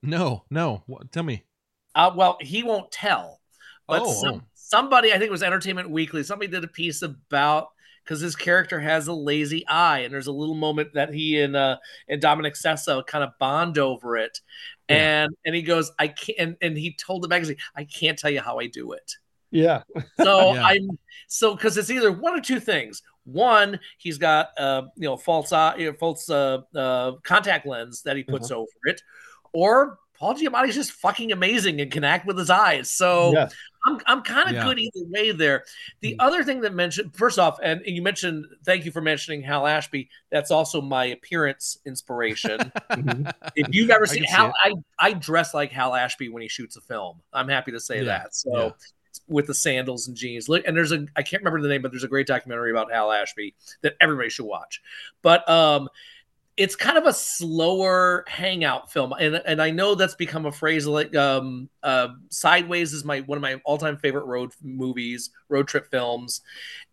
No, 0.02 0.44
no. 0.50 0.82
Tell 1.10 1.22
me. 1.22 1.42
Uh, 1.94 2.12
well, 2.14 2.38
he 2.40 2.62
won't 2.62 2.90
tell. 2.90 3.40
But 3.86 4.02
oh, 4.04 4.12
some, 4.12 4.34
oh. 4.34 4.42
somebody, 4.54 5.10
I 5.10 5.18
think 5.18 5.28
it 5.28 5.32
was 5.32 5.42
Entertainment 5.42 5.90
Weekly, 5.90 6.22
somebody 6.22 6.50
did 6.50 6.64
a 6.64 6.68
piece 6.68 7.02
about 7.02 7.68
because 8.04 8.20
his 8.20 8.36
character 8.36 8.80
has 8.80 9.06
a 9.06 9.12
lazy 9.12 9.66
eye, 9.68 10.00
and 10.00 10.12
there's 10.12 10.26
a 10.26 10.32
little 10.32 10.54
moment 10.54 10.94
that 10.94 11.12
he 11.12 11.40
and 11.40 11.56
uh, 11.56 11.76
and 12.08 12.20
Dominic 12.20 12.54
Sessa 12.54 13.06
kind 13.06 13.24
of 13.24 13.30
bond 13.38 13.78
over 13.78 14.16
it, 14.16 14.40
and 14.88 15.34
and 15.44 15.54
he 15.54 15.62
goes, 15.62 15.92
I 15.98 16.08
can't, 16.08 16.38
and, 16.38 16.56
and 16.60 16.76
he 16.76 16.94
told 16.94 17.22
the 17.22 17.28
magazine, 17.28 17.56
I 17.74 17.84
can't 17.84 18.18
tell 18.18 18.30
you 18.30 18.40
how 18.40 18.58
I 18.58 18.66
do 18.66 18.92
it. 18.92 19.12
Yeah. 19.50 19.82
So 20.22 20.54
Yeah. 20.54 20.64
I'm 20.64 20.98
so 21.28 21.54
because 21.54 21.76
it's 21.76 21.90
either 21.90 22.12
one 22.12 22.38
or 22.38 22.40
two 22.40 22.60
things. 22.60 23.02
One, 23.24 23.78
he's 23.98 24.18
got 24.18 24.48
uh 24.58 24.82
you 24.96 25.08
know 25.08 25.16
false 25.16 25.52
eye, 25.52 25.92
false 25.98 26.28
uh, 26.28 26.58
uh 26.74 27.12
contact 27.22 27.66
lens 27.66 28.02
that 28.02 28.16
he 28.16 28.24
puts 28.24 28.50
over 28.50 28.66
it, 28.84 29.00
or 29.52 29.98
Paul 30.18 30.34
Giamatti's 30.34 30.74
just 30.74 30.92
fucking 30.92 31.32
amazing 31.32 31.80
and 31.80 31.90
can 31.90 32.04
act 32.04 32.26
with 32.26 32.38
his 32.38 32.50
eyes. 32.50 32.90
So 32.90 33.32
yes. 33.32 33.54
I'm 33.84 33.98
I'm 34.06 34.22
kind 34.22 34.48
of 34.48 34.54
Yeah. 34.54 34.64
good 34.64 34.78
either 34.78 35.04
way 35.08 35.32
there. 35.32 35.64
The 36.00 36.12
Mm. 36.12 36.16
other 36.20 36.44
thing 36.44 36.60
that 36.60 36.74
mentioned 36.74 37.14
first 37.14 37.38
off, 37.38 37.58
and, 37.62 37.80
and 37.82 37.96
you 37.96 38.02
mentioned 38.02 38.46
thank 38.64 38.84
you 38.84 38.92
for 38.92 39.00
mentioning 39.00 39.42
Hal 39.42 39.66
Ashby. 39.66 40.08
That's 40.30 40.50
also 40.50 40.80
my 40.80 41.06
appearance 41.06 41.78
inspiration. 41.84 42.58
Mhm. 42.92 43.32
if 43.56 43.68
you've 43.72 43.90
ever 43.90 44.06
seen 44.06 44.20
can 44.24 44.28
see 44.28 44.34
Hal, 44.34 44.52
I 44.62 44.72
I 44.98 45.12
dress 45.14 45.54
like 45.54 45.72
Hal 45.72 45.94
Ashby 45.94 46.28
when 46.28 46.42
he 46.42 46.48
shoots 46.48 46.76
a 46.76 46.80
film. 46.80 47.20
I'm 47.32 47.48
happy 47.48 47.72
to 47.72 47.80
say 47.80 47.98
Yeah, 47.98 48.04
that. 48.04 48.34
So 48.34 48.50
yeah. 48.66 48.70
with 49.28 49.46
the 49.46 49.54
sandals 49.54 50.08
and 50.08 50.16
jeans, 50.16 50.48
look, 50.48 50.62
and 50.66 50.76
there's 50.76 50.92
a 50.92 51.06
I 51.16 51.22
can't 51.22 51.42
remember 51.42 51.60
the 51.60 51.68
name, 51.68 51.82
but 51.82 51.90
there's 51.90 52.04
a 52.04 52.08
great 52.08 52.26
documentary 52.26 52.70
about 52.70 52.92
Hal 52.92 53.10
Ashby 53.10 53.54
that 53.80 53.94
everybody 54.00 54.28
should 54.28 54.46
watch. 54.46 54.80
But 55.22 55.48
um, 55.48 55.88
it's 56.58 56.76
kind 56.76 56.98
of 56.98 57.06
a 57.06 57.12
slower 57.14 58.24
hangout 58.28 58.92
film, 58.92 59.12
and 59.18 59.36
and 59.46 59.60
I 59.62 59.70
know 59.70 59.94
that's 59.94 60.14
become 60.14 60.44
a 60.46 60.52
phrase 60.52 60.86
like 60.86 61.14
um 61.16 61.70
uh 61.82 62.08
Sideways 62.30 62.92
is 62.92 63.04
my 63.04 63.20
one 63.20 63.38
of 63.38 63.42
my 63.42 63.60
all 63.64 63.78
time 63.78 63.96
favorite 63.96 64.26
road 64.26 64.52
movies, 64.62 65.30
road 65.48 65.66
trip 65.68 65.90
films, 65.90 66.42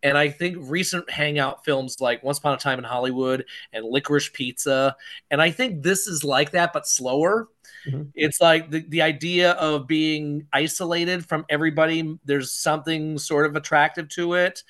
and 0.02 0.16
I 0.16 0.30
think 0.30 0.56
recent 0.60 1.10
hangout 1.10 1.64
films 1.64 2.00
like 2.00 2.22
Once 2.22 2.38
Upon 2.38 2.54
a 2.54 2.56
Time 2.56 2.78
in 2.78 2.84
Hollywood 2.84 3.44
and 3.72 3.84
Licorice 3.84 4.30
Pizza, 4.32 4.96
and 5.30 5.42
I 5.42 5.50
think 5.50 5.82
this 5.82 6.06
is 6.06 6.24
like 6.24 6.52
that 6.52 6.72
but 6.72 6.86
slower. 6.88 7.48
Mhm. 7.86 8.10
It's 8.14 8.40
like 8.40 8.70
the, 8.70 8.84
the 8.88 9.02
idea 9.02 9.52
of 9.52 9.86
being 9.86 10.46
isolated 10.52 11.24
from 11.26 11.44
everybody. 11.48 12.18
There's 12.24 12.52
something 12.52 13.18
sort 13.18 13.46
of 13.46 13.56
attractive 13.56 14.08
to 14.10 14.34
it, 14.34 14.62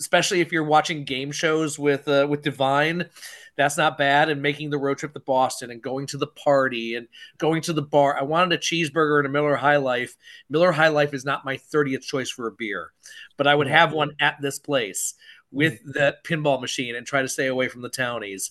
especially 0.00 0.40
if 0.40 0.52
you're 0.52 0.64
watching 0.64 1.04
game 1.04 1.32
shows 1.32 1.78
with 1.78 2.08
uh, 2.08 2.26
with 2.28 2.42
Da'Vine. 2.42 3.08
That's 3.56 3.76
not 3.76 3.98
bad. 3.98 4.28
And 4.28 4.42
making 4.42 4.70
the 4.70 4.78
road 4.78 4.98
trip 4.98 5.14
to 5.14 5.20
Boston 5.20 5.70
and 5.70 5.80
going 5.82 6.06
to 6.08 6.18
the 6.18 6.26
party 6.26 6.96
and 6.96 7.08
going 7.38 7.62
to 7.62 7.72
the 7.72 7.82
bar. 7.82 8.16
I 8.18 8.22
wanted 8.22 8.58
a 8.58 8.60
cheeseburger 8.60 9.18
and 9.18 9.26
a 9.26 9.30
Miller 9.30 9.56
High 9.56 9.76
Life. 9.76 10.16
Miller 10.50 10.72
High 10.72 10.88
Life 10.88 11.14
is 11.14 11.24
not 11.24 11.44
my 11.44 11.56
30th 11.56 12.02
choice 12.02 12.30
for 12.30 12.46
a 12.46 12.52
beer, 12.52 12.92
but 13.36 13.46
I 13.46 13.54
would 13.54 13.68
have 13.68 13.92
one 13.92 14.12
at 14.20 14.40
this 14.40 14.58
place 14.58 15.14
with 15.52 15.78
that 15.94 16.24
pinball 16.24 16.60
machine 16.60 16.96
and 16.96 17.06
try 17.06 17.22
to 17.22 17.28
stay 17.28 17.46
away 17.46 17.68
from 17.68 17.82
the 17.82 17.88
townies. 17.88 18.50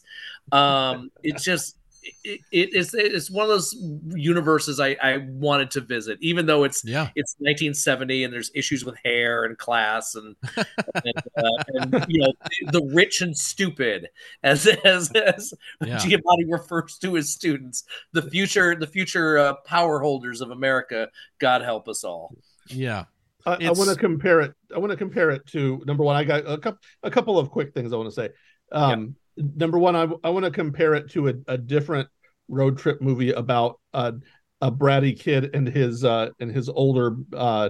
Um, 0.51 1.11
it's 1.21 1.43
just 1.43 1.77
it, 2.23 2.39
it, 2.51 2.69
it's 2.73 2.93
it's 2.93 3.31
one 3.31 3.43
of 3.43 3.49
those 3.49 3.73
universes 4.15 4.79
I, 4.79 4.97
I 5.01 5.17
wanted 5.29 5.71
to 5.71 5.81
visit, 5.81 6.17
even 6.21 6.45
though 6.45 6.63
it's 6.63 6.83
Yeah. 6.83 7.09
it's 7.15 7.35
1970 7.39 8.23
and 8.23 8.33
there's 8.33 8.51
issues 8.53 8.83
with 8.85 8.95
hair 9.03 9.45
and 9.45 9.57
class 9.57 10.15
and 10.15 10.35
and, 10.57 11.13
uh, 11.37 11.63
and 11.75 12.05
you 12.09 12.19
know 12.21 12.33
the 12.71 12.83
rich 12.93 13.21
and 13.21 13.37
stupid 13.37 14.09
as 14.43 14.67
as 14.67 15.11
as 15.11 15.53
Yeah. 15.85 15.97
Giamatti 15.97 16.45
refers 16.49 16.97
to 16.99 17.13
his 17.13 17.31
students, 17.33 17.83
the 18.11 18.21
future 18.21 18.75
the 18.75 18.87
future 18.87 19.37
uh, 19.37 19.53
power 19.65 19.99
holders 19.99 20.41
of 20.41 20.51
America. 20.51 21.09
God 21.39 21.61
help 21.61 21.87
us 21.87 22.03
all. 22.03 22.35
Yeah. 22.67 23.05
I, 23.45 23.55
I 23.65 23.71
want 23.71 23.89
to 23.89 23.95
compare 23.97 24.39
it. 24.39 24.53
I 24.73 24.79
want 24.79 24.91
to 24.91 24.97
compare 24.97 25.29
it 25.31 25.45
to 25.47 25.83
number 25.85 26.03
one. 26.03 26.15
I 26.15 26.23
got 26.23 26.47
a 26.47 26.57
couple, 26.57 26.79
a 27.03 27.11
couple 27.11 27.37
of 27.37 27.51
quick 27.51 27.73
things 27.73 27.91
I 27.91 27.97
want 27.97 28.07
to 28.07 28.15
say. 28.15 28.29
Um, 28.71 29.17
Number 29.37 29.77
one, 29.77 29.95
I, 29.95 30.07
I 30.23 30.29
want 30.29 30.45
to 30.45 30.51
compare 30.51 30.93
it 30.93 31.09
to 31.11 31.29
a, 31.29 31.33
a 31.47 31.57
different 31.57 32.07
road 32.47 32.77
trip 32.77 33.01
movie 33.01 33.31
about 33.31 33.79
a, 33.93 34.13
a 34.61 34.71
bratty 34.71 35.17
kid 35.19 35.55
and 35.55 35.67
his 35.67 36.03
uh, 36.03 36.29
and 36.39 36.51
his 36.51 36.69
older, 36.69 37.15
uh, 37.35 37.69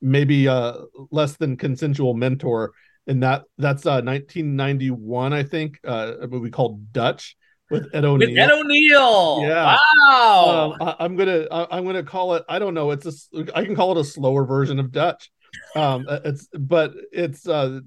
maybe 0.00 0.48
uh, 0.48 0.74
less 1.10 1.36
than 1.36 1.56
consensual 1.56 2.14
mentor. 2.14 2.72
And 3.06 3.22
that 3.22 3.44
that's 3.58 3.84
uh, 3.84 4.00
1991, 4.02 5.32
I 5.32 5.42
think, 5.42 5.78
uh, 5.86 6.14
a 6.22 6.26
movie 6.26 6.50
called 6.50 6.92
Dutch 6.92 7.36
with 7.70 7.88
Ed 7.92 8.04
O'Neill. 8.04 8.28
With 8.30 8.38
Ed 8.38 8.50
O'Neill. 8.50 9.40
Yeah. 9.42 9.78
Wow. 10.08 10.74
Um, 10.80 10.88
I, 10.88 11.04
I'm 11.04 11.16
gonna 11.16 11.46
I, 11.50 11.76
I'm 11.76 11.84
gonna 11.84 12.02
call 12.02 12.34
it. 12.34 12.44
I 12.48 12.58
don't 12.58 12.74
know. 12.74 12.90
It's 12.90 13.06
a 13.06 13.46
I 13.54 13.64
can 13.64 13.74
call 13.74 13.92
it 13.92 14.00
a 14.00 14.04
slower 14.04 14.44
version 14.44 14.78
of 14.78 14.92
Dutch. 14.92 15.30
Um, 15.76 16.06
uh, 16.08 16.20
it's 16.24 16.48
but 16.52 16.92
it's 17.12 17.46
uh, 17.46 17.80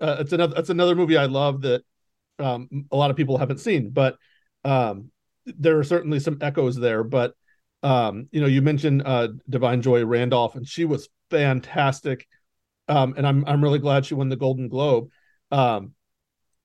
uh 0.00 0.16
it's 0.20 0.32
another 0.32 0.54
it's 0.56 0.70
another 0.70 0.94
movie 0.94 1.16
I 1.16 1.26
love 1.26 1.62
that 1.62 1.82
um 2.40 2.68
a 2.90 2.96
lot 2.96 3.10
of 3.10 3.16
people 3.16 3.38
haven't 3.38 3.60
seen. 3.60 3.90
But 3.90 4.16
um, 4.64 5.10
there 5.46 5.78
are 5.78 5.84
certainly 5.84 6.20
some 6.20 6.38
echoes 6.40 6.76
there. 6.76 7.02
But 7.04 7.34
um, 7.82 8.28
you 8.32 8.40
know, 8.40 8.46
you 8.46 8.62
mentioned 8.62 9.02
uh 9.04 9.28
Da'Vine 9.50 9.80
Joy 9.82 10.04
Randolph, 10.04 10.54
and 10.54 10.66
she 10.66 10.84
was 10.84 11.08
fantastic. 11.30 12.26
Um, 12.88 13.14
and 13.16 13.26
I'm 13.26 13.44
I'm 13.46 13.62
really 13.62 13.78
glad 13.78 14.04
she 14.06 14.14
won 14.14 14.28
the 14.28 14.36
Golden 14.36 14.68
Globe. 14.68 15.08
Um, 15.50 15.92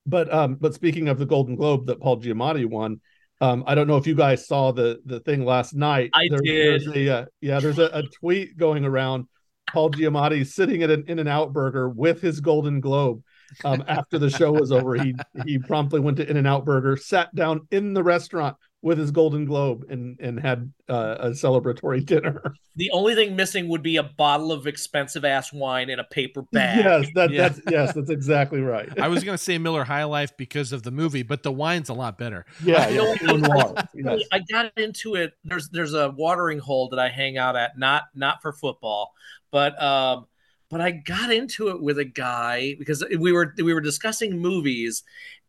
but 0.06 0.32
um, 0.32 0.56
but 0.56 0.74
speaking 0.74 1.08
of 1.08 1.18
the 1.18 1.26
Golden 1.26 1.56
Globe 1.56 1.86
that 1.86 2.00
Paul 2.00 2.20
Giamatti 2.20 2.66
won, 2.66 3.00
um, 3.40 3.64
I 3.66 3.74
don't 3.74 3.86
know 3.88 3.96
if 3.96 4.06
you 4.06 4.14
guys 4.14 4.46
saw 4.46 4.72
the 4.72 5.00
the 5.04 5.20
thing 5.20 5.44
last 5.44 5.74
night. 5.74 6.10
I 6.14 6.28
There- 6.28 6.38
did. 6.38 6.82
There's 6.82 6.96
a, 6.96 7.08
uh, 7.10 7.24
yeah, 7.40 7.60
there's 7.60 7.78
a, 7.78 7.90
a 7.92 8.02
tweet 8.20 8.56
going 8.56 8.84
around. 8.84 9.26
Paul 9.72 9.90
Giamatti 9.90 10.46
sitting 10.46 10.84
at 10.84 10.90
an 10.90 11.04
In 11.08 11.18
and 11.18 11.28
Out 11.28 11.52
Burger 11.52 11.88
with 11.88 12.20
his 12.20 12.40
Golden 12.40 12.80
Globe. 12.80 13.22
Um, 13.64 13.84
after 13.88 14.18
the 14.18 14.30
show 14.30 14.52
was 14.52 14.72
over, 14.72 14.94
he 14.94 15.14
he 15.44 15.58
promptly 15.58 16.00
went 16.00 16.16
to 16.18 16.28
In 16.28 16.36
and 16.36 16.46
Out 16.46 16.64
Burger, 16.64 16.96
sat 16.96 17.34
down 17.34 17.66
in 17.70 17.94
the 17.94 18.02
restaurant 18.02 18.56
with 18.82 18.98
his 18.98 19.10
Golden 19.10 19.44
Globe, 19.44 19.86
and 19.88 20.18
and 20.20 20.38
had 20.38 20.72
uh, 20.88 21.16
a 21.18 21.30
celebratory 21.30 22.04
dinner. 22.04 22.54
The 22.76 22.90
only 22.90 23.14
thing 23.14 23.34
missing 23.34 23.68
would 23.68 23.82
be 23.82 23.96
a 23.96 24.02
bottle 24.02 24.52
of 24.52 24.66
expensive 24.66 25.24
ass 25.24 25.52
wine 25.52 25.88
in 25.88 25.98
a 25.98 26.04
paper 26.04 26.42
bag. 26.52 26.84
Yes, 26.84 27.06
that 27.14 27.30
Yeah. 27.30 27.48
that's 27.48 27.60
yes, 27.70 27.94
that's 27.94 28.10
exactly 28.10 28.60
right. 28.60 28.88
I 29.00 29.08
was 29.08 29.24
gonna 29.24 29.38
say 29.38 29.56
Miller 29.58 29.84
High 29.84 30.04
Life 30.04 30.36
because 30.36 30.72
of 30.72 30.82
the 30.82 30.90
movie, 30.90 31.22
but 31.22 31.42
the 31.42 31.52
wine's 31.52 31.88
a 31.88 31.94
lot 31.94 32.18
better. 32.18 32.44
Yeah, 32.62 32.88
You 32.88 32.96
know, 32.98 33.14
yeah, 33.22 33.82
Pinot 33.94 34.20
Yes. 34.20 34.22
I 34.30 34.40
got 34.52 34.72
into 34.76 35.14
it. 35.14 35.32
There's 35.44 35.68
there's 35.70 35.94
a 35.94 36.10
watering 36.10 36.58
hole 36.58 36.90
that 36.90 36.98
I 36.98 37.08
hang 37.08 37.38
out 37.38 37.56
at, 37.56 37.78
not 37.78 38.02
not 38.14 38.42
for 38.42 38.52
football, 38.52 39.12
but 39.50 39.80
um, 39.82 40.26
but 40.68 40.80
I 40.80 40.90
got 40.90 41.32
into 41.32 41.68
it 41.68 41.80
with 41.80 41.98
a 41.98 42.04
guy 42.04 42.74
because 42.78 43.04
we 43.18 43.32
were 43.32 43.54
we 43.56 43.72
were 43.74 43.80
discussing 43.80 44.38
movies, 44.40 45.02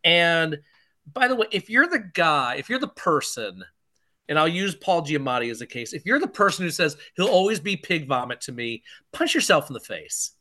and 0.04 0.58
by 1.12 1.28
the 1.28 1.34
way, 1.36 1.46
if 1.52 1.68
you're 1.70 1.88
the 1.88 2.04
guy, 2.14 2.56
if 2.56 2.68
you're 2.68 2.78
the 2.78 2.88
person, 2.88 3.64
and 4.28 4.38
I'll 4.38 4.46
use 4.46 4.74
Paul 4.74 5.02
Giamatti 5.02 5.50
as 5.50 5.60
a 5.62 5.66
case, 5.66 5.92
if 5.92 6.04
you're 6.04 6.20
the 6.20 6.26
person 6.28 6.64
who 6.64 6.70
says 6.70 6.96
he'll 7.16 7.28
always 7.28 7.60
be 7.60 7.76
pig 7.76 8.06
vomit 8.06 8.40
to 8.42 8.52
me, 8.52 8.82
punch 9.12 9.34
yourself 9.34 9.68
in 9.70 9.74
the 9.74 9.80
face. 9.80 10.32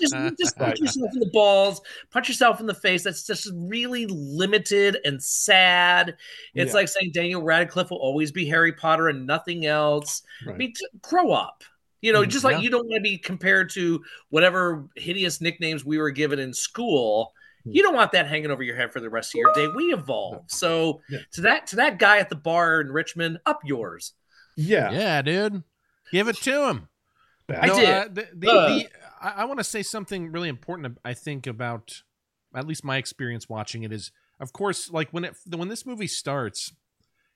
just, 0.00 0.14
just 0.38 0.56
punch 0.58 0.80
yourself 0.80 1.10
in 1.14 1.20
the 1.20 1.30
balls, 1.32 1.80
punch 2.10 2.28
yourself 2.28 2.60
in 2.60 2.66
the 2.66 2.74
face. 2.74 3.04
That's 3.04 3.26
just 3.26 3.50
really 3.54 4.06
limited 4.06 4.98
and 5.04 5.22
sad. 5.22 6.16
It's 6.54 6.70
Yeah. 6.72 6.74
like 6.74 6.88
saying 6.88 7.12
Daniel 7.12 7.42
Radcliffe 7.42 7.90
will 7.90 7.98
always 7.98 8.32
be 8.32 8.46
Harry 8.48 8.72
Potter 8.72 9.08
and 9.08 9.26
nothing 9.26 9.66
else. 9.66 10.22
I 10.48 10.52
mean, 10.52 10.72
t- 10.74 10.86
grow 11.02 11.32
up. 11.32 11.62
You 12.00 12.12
know, 12.12 12.22
Mhm. 12.22 12.28
just 12.28 12.44
like 12.44 12.56
Yeah. 12.56 12.60
you 12.62 12.70
don't 12.70 12.86
want 12.86 12.98
to 12.98 13.02
be 13.02 13.18
compared 13.18 13.70
to 13.70 14.02
whatever 14.30 14.88
hideous 14.96 15.40
nicknames 15.40 15.84
we 15.84 15.98
were 15.98 16.10
given 16.10 16.38
in 16.38 16.52
school. 16.54 17.32
Mhm. 17.66 17.74
You 17.74 17.82
don't 17.82 17.94
want 17.94 18.12
that 18.12 18.28
hanging 18.28 18.50
over 18.50 18.62
your 18.62 18.76
head 18.76 18.92
for 18.92 19.00
the 19.00 19.10
rest 19.10 19.34
of 19.34 19.38
your 19.40 19.52
day. 19.54 19.66
We 19.68 19.92
evolve. 19.92 20.44
So 20.48 21.02
Yeah. 21.08 21.18
to 21.32 21.40
that 21.42 21.66
to 21.68 21.76
that 21.76 21.98
guy 21.98 22.18
at 22.18 22.28
the 22.28 22.36
bar 22.36 22.80
in 22.80 22.88
Richmond, 22.92 23.38
up 23.46 23.60
yours. 23.64 24.12
Yeah, 24.56 24.90
yeah, 24.92 25.22
dude. 25.22 25.62
Give 26.12 26.28
it 26.28 26.36
to 26.38 26.68
him. 26.68 26.88
I 27.48 27.66
No, 27.66 27.76
did. 27.80 27.88
Uh, 27.88 28.08
the, 28.12 28.28
the, 28.34 28.50
Uh. 28.50 28.68
the, 28.68 28.88
I, 29.20 29.30
I 29.30 29.44
want 29.46 29.58
to 29.58 29.64
say 29.64 29.82
something 29.82 30.30
really 30.30 30.48
important. 30.48 30.98
I 31.04 31.14
think 31.14 31.46
about 31.46 32.02
at 32.54 32.66
least 32.66 32.84
my 32.84 32.96
experience 32.96 33.48
watching 33.48 33.82
it 33.82 33.92
is, 33.92 34.10
of 34.40 34.52
course, 34.52 34.90
like 34.90 35.10
when 35.10 35.24
it 35.24 35.36
when 35.48 35.68
this 35.68 35.84
movie 35.86 36.06
starts, 36.06 36.72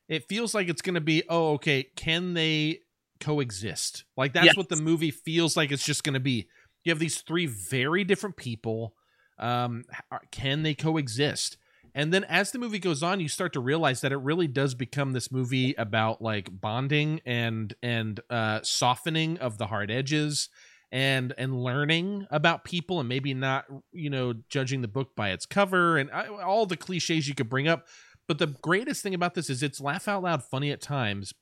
it 0.09 0.29
feels 0.29 0.55
like 0.55 0.69
it's 0.69 0.83
going 0.83 0.95
to 0.95 1.01
be, 1.01 1.23
oh, 1.29 1.53
okay, 1.55 1.85
can 1.97 2.35
they 2.35 2.81
coexist? 3.23 4.05
Like 4.17 4.33
that's 4.35 4.47
Yes. 4.47 4.57
what 4.57 4.69
the 4.69 4.77
movie 4.77 5.11
feels 5.11 5.57
like. 5.57 5.71
It's 5.73 5.85
just 5.85 6.05
going 6.05 6.15
to 6.15 6.21
be. 6.21 6.49
You 6.85 6.91
have 6.91 6.99
these 6.99 7.21
three 7.21 7.47
very 7.47 8.05
different 8.05 8.37
people. 8.37 8.95
Um, 9.39 9.85
can 10.31 10.63
they 10.63 10.75
coexist? 10.75 11.57
And 11.95 12.13
then 12.13 12.25
as 12.25 12.51
the 12.53 12.59
movie 12.59 12.79
goes 12.79 13.03
on, 13.03 13.21
you 13.21 13.29
start 13.29 13.53
to 13.53 13.61
realize 13.61 14.01
that 14.01 14.13
it 14.13 14.17
really 14.17 14.47
does 14.49 14.75
become 14.75 15.13
this 15.13 15.31
movie 15.31 15.75
about 15.75 16.23
like 16.23 16.49
bonding 16.61 17.21
and 17.27 17.75
and 17.83 18.19
uh, 18.31 18.61
softening 18.63 19.39
of 19.39 19.59
the 19.59 19.67
hard 19.67 19.91
edges 19.91 20.49
and 20.91 21.35
and 21.39 21.63
learning 21.63 22.27
about 22.31 22.65
people 22.65 22.99
and 23.01 23.09
maybe 23.09 23.33
not 23.35 23.65
you 23.93 24.11
know 24.11 24.35
judging 24.49 24.81
the 24.83 24.89
book 24.89 25.15
by 25.17 25.31
its 25.31 25.47
cover 25.47 25.99
and 25.99 26.11
uh, 26.11 26.25
all 26.45 26.67
the 26.67 26.77
cliches 26.77 27.29
you 27.29 27.35
could 27.35 27.49
bring 27.51 27.69
up. 27.69 27.87
But 28.27 28.39
the 28.39 28.47
greatest 28.47 29.03
thing 29.03 29.15
about 29.15 29.35
this 29.35 29.51
is 29.51 29.63
it's 29.63 29.81
laugh 29.81 30.09
out 30.09 30.23
loud 30.23 30.43
funny 30.45 30.71
at 30.71 30.81
times. 30.81 31.33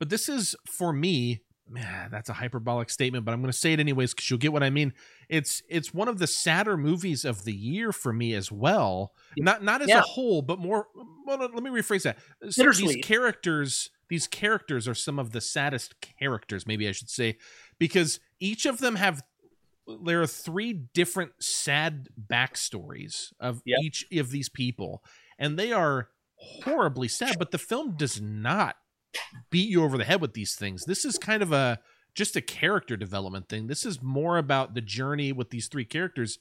But 0.00 0.08
this 0.08 0.28
is 0.28 0.56
for 0.66 0.92
me, 0.92 1.42
man, 1.68 2.10
that's 2.10 2.28
a 2.28 2.32
hyperbolic 2.32 2.90
statement, 2.90 3.24
but 3.24 3.32
I'm 3.32 3.40
going 3.40 3.52
to 3.52 3.56
say 3.56 3.72
it 3.72 3.78
anyways 3.78 4.12
because 4.12 4.28
you'll 4.28 4.40
get 4.40 4.52
what 4.52 4.64
I 4.64 4.70
mean. 4.70 4.92
It's 5.28 5.62
it's 5.68 5.94
one 5.94 6.08
of 6.08 6.18
the 6.18 6.26
sadder 6.26 6.76
movies 6.76 7.24
of 7.24 7.44
the 7.44 7.52
year 7.54 7.92
for 7.92 8.12
me 8.12 8.34
as 8.34 8.50
well. 8.50 9.12
Not 9.38 9.62
not 9.62 9.82
as 9.82 9.88
Yeah. 9.88 9.98
a 10.00 10.02
whole, 10.02 10.42
but 10.42 10.58
more. 10.58 10.88
Well, 11.26 11.38
let 11.38 11.52
me 11.62 11.70
rephrase 11.70 12.02
that. 12.02 12.18
So 12.48 12.64
these 12.72 12.96
characters, 13.04 13.90
these 14.08 14.26
characters 14.26 14.88
are 14.88 14.94
some 14.94 15.20
of 15.20 15.30
the 15.30 15.40
saddest 15.40 15.94
characters, 16.00 16.66
maybe 16.66 16.88
I 16.88 16.92
should 16.92 17.10
say, 17.10 17.38
because 17.78 18.18
each 18.40 18.66
of 18.66 18.78
them 18.78 18.96
have 18.96 19.22
there 20.04 20.22
are 20.22 20.26
three 20.26 20.72
different 20.72 21.32
sad 21.40 22.08
backstories 22.28 23.32
of 23.38 23.60
Yep. 23.64 23.78
each 23.82 24.06
of 24.12 24.30
these 24.30 24.48
people 24.48 25.02
and 25.38 25.58
they 25.58 25.72
are 25.72 26.08
horribly 26.36 27.08
sad 27.08 27.36
but 27.38 27.50
the 27.50 27.58
film 27.58 27.96
does 27.96 28.20
not 28.20 28.76
beat 29.50 29.68
you 29.68 29.82
over 29.84 29.98
the 29.98 30.04
head 30.04 30.20
with 30.20 30.34
these 30.34 30.54
things. 30.54 30.84
This 30.86 31.04
is 31.04 31.18
kind 31.18 31.42
of 31.42 31.52
a 31.52 31.78
just 32.14 32.36
a 32.36 32.40
character 32.40 32.96
development 32.96 33.48
thing. 33.48 33.66
This 33.68 33.86
is 33.86 34.02
more 34.02 34.36
about 34.36 34.74
the 34.74 34.80
journey 34.80 35.32
with 35.32 35.50
these 35.50 35.68
three 35.68 35.84
characters. 35.84 36.38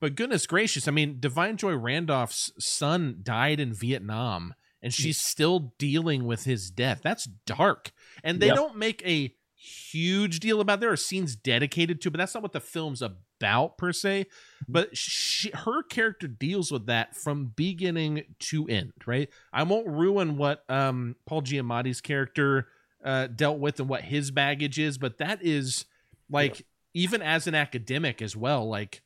But 0.00 0.16
goodness 0.16 0.46
gracious 0.46 0.88
i 0.88 0.90
mean 0.90 1.18
da'vine 1.20 1.56
joy 1.56 1.76
randolph's 1.76 2.50
son 2.58 3.20
died 3.22 3.60
in 3.60 3.72
vietnam 3.72 4.54
and 4.82 4.92
she's 4.92 5.20
still 5.20 5.72
dealing 5.78 6.24
with 6.26 6.42
his 6.42 6.68
death. 6.72 7.02
That's 7.04 7.28
dark. 7.46 7.92
And 8.24 8.40
they 8.40 8.46
Yep. 8.48 8.56
don't 8.56 8.76
make 8.76 9.00
a 9.06 9.32
huge 9.54 10.40
deal 10.40 10.60
about 10.60 10.80
there 10.80 10.90
are 10.90 10.96
scenes 10.96 11.36
dedicated 11.36 12.00
to 12.00 12.10
but 12.10 12.18
that's 12.18 12.34
not 12.34 12.42
what 12.42 12.52
the 12.52 12.58
film's 12.60 13.00
about 13.00 13.18
per 13.76 13.92
se 13.92 14.26
but 14.68 14.96
she, 14.96 15.50
her 15.50 15.82
character 15.82 16.26
deals 16.28 16.70
with 16.70 16.86
that 16.86 17.16
from 17.16 17.46
beginning 17.46 18.22
to 18.38 18.66
end 18.68 18.92
right 19.06 19.28
i 19.52 19.62
won't 19.62 19.86
ruin 19.86 20.36
what 20.36 20.64
um 20.70 21.16
paul 21.26 21.42
giamatti's 21.42 22.00
character 22.00 22.68
uh 23.04 23.26
dealt 23.26 23.58
with 23.58 23.80
and 23.80 23.88
what 23.88 24.02
his 24.02 24.30
baggage 24.30 24.78
is 24.78 24.98
but 24.98 25.18
that 25.18 25.40
is 25.42 25.84
like 26.30 26.64
even 26.94 27.20
as 27.22 27.46
an 27.46 27.54
academic 27.54 28.22
as 28.22 28.36
well 28.36 28.68
like 28.68 29.02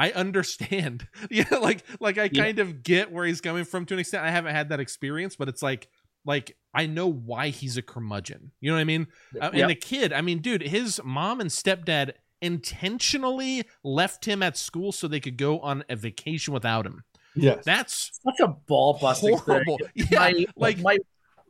I 0.00 0.12
understand. 0.12 1.08
yeah, 1.28 1.56
like 1.60 1.82
like 1.98 2.18
I 2.18 2.30
Yeah. 2.32 2.44
kind 2.44 2.60
of 2.60 2.84
get 2.84 3.10
where 3.10 3.26
he's 3.26 3.40
coming 3.40 3.64
from 3.64 3.84
to 3.86 3.94
an 3.94 4.00
extent. 4.00 4.22
I 4.22 4.30
haven't 4.30 4.54
had 4.54 4.68
that 4.68 4.78
experience, 4.78 5.34
but 5.34 5.48
it's 5.48 5.60
like 5.60 5.88
like 6.24 6.56
I 6.72 6.86
know 6.86 7.08
why 7.08 7.48
he's 7.48 7.76
a 7.76 7.82
curmudgeon. 7.82 8.52
You 8.60 8.70
know 8.70 8.76
what 8.76 8.80
I 8.82 8.84
mean? 8.84 9.08
Uh, 9.34 9.50
Yep. 9.52 9.54
And 9.54 9.70
the 9.70 9.74
kid, 9.74 10.12
I 10.12 10.20
mean, 10.20 10.38
dude, 10.38 10.62
his 10.62 11.00
mom 11.04 11.40
and 11.40 11.50
stepdad 11.50 12.12
intentionally 12.40 13.64
left 13.82 14.24
him 14.24 14.42
at 14.42 14.56
school 14.56 14.92
so 14.92 15.08
they 15.08 15.20
could 15.20 15.36
go 15.36 15.60
on 15.60 15.84
a 15.88 15.96
vacation 15.96 16.54
without 16.54 16.86
him. 16.86 17.04
Yes. 17.34 17.64
That's 17.64 18.20
such 18.24 18.40
a 18.40 18.48
ball 18.48 18.98
busting 19.00 19.36
horrible. 19.38 19.78
thing. 19.78 19.88
Yeah, 20.10 20.18
my, 20.18 20.46
like 20.56 20.78
my 20.78 20.98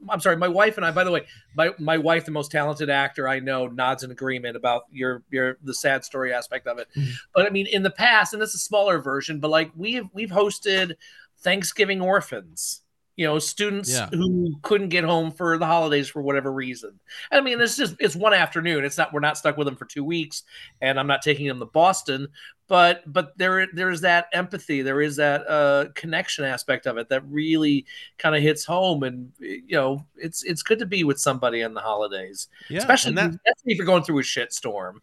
I'm 0.09 0.21
sorry, 0.21 0.37
my 0.37 0.49
wife 0.49 0.77
and 0.77 0.87
I, 0.87 0.91
by 0.91 1.05
the 1.05 1.11
way, 1.11 1.27
my, 1.57 1.73
my 1.79 1.99
wife, 1.99 2.25
the 2.25 2.31
most 2.31 2.51
talented 2.51 2.89
actor 2.89 3.29
I 3.29 3.41
know, 3.41 3.67
nods 3.67 4.05
in 4.05 4.11
agreement 4.11 4.57
about 4.57 4.83
your 4.93 5.23
your 5.31 5.59
the 5.63 5.75
sad 5.75 6.05
story 6.05 6.33
aspect 6.33 6.67
of 6.67 6.79
it. 6.79 6.89
Mhm. 6.97 7.13
But 7.35 7.47
I 7.47 7.51
mean, 7.51 7.67
in 7.67 7.83
the 7.83 7.91
past, 7.91 8.33
and 8.33 8.41
this 8.41 8.51
is 8.51 8.57
a 8.57 8.65
smaller 8.65 9.01
version, 9.01 9.41
but 9.41 9.49
like 9.51 9.73
we've 9.77 10.07
we've 10.13 10.31
hosted 10.31 10.95
Thanksgiving 11.41 12.01
orphans, 12.01 12.83
you 13.19 13.27
know, 13.27 13.41
students 13.41 13.91
Yeah. 13.91 14.09
who 14.11 14.55
couldn't 14.63 14.91
get 14.91 15.03
home 15.03 15.33
for 15.33 15.59
the 15.59 15.67
holidays 15.67 16.09
for 16.09 16.23
whatever 16.23 16.53
reason. 16.53 17.01
I 17.33 17.41
mean, 17.41 17.61
it's 17.61 17.77
just 17.77 17.97
it's 17.99 18.15
one 18.15 18.33
afternoon. 18.33 18.85
It's 18.85 18.97
not 18.97 19.13
we're 19.13 19.19
not 19.19 19.37
stuck 19.37 19.57
with 19.57 19.67
them 19.67 19.75
for 19.75 19.87
two 19.87 20.05
weeks, 20.05 20.45
and 20.81 21.01
I'm 21.01 21.09
not 21.09 21.21
taking 21.21 21.49
them 21.49 21.59
to 21.59 21.67
Boston 21.67 22.29
but 22.69 23.03
but 23.11 23.33
there 23.39 23.67
there's 23.73 24.03
that 24.03 24.27
empathy 24.35 24.83
there 24.83 25.01
is 25.01 25.17
that 25.17 25.41
uh 25.49 25.87
connection 25.95 26.45
aspect 26.45 26.87
of 26.87 26.99
it 26.99 27.09
that 27.09 27.25
really 27.27 27.87
kind 28.19 28.37
of 28.37 28.43
hits 28.43 28.63
home 28.63 29.05
and 29.05 29.33
you 29.41 29.63
know 29.71 30.05
it's 30.17 30.43
it's 30.45 30.63
good 30.63 30.79
to 30.79 30.85
be 30.85 31.03
with 31.03 31.19
somebody 31.19 31.63
on 31.63 31.73
the 31.73 31.81
holidays 31.81 32.49
yeah, 32.69 32.79
especially 32.79 33.15
that 33.15 33.31
especially 33.31 33.73
if 33.73 33.79
you're 33.79 33.87
going 33.87 34.03
through 34.03 34.19
a 34.19 34.23
shit 34.23 34.53
storm 34.53 35.01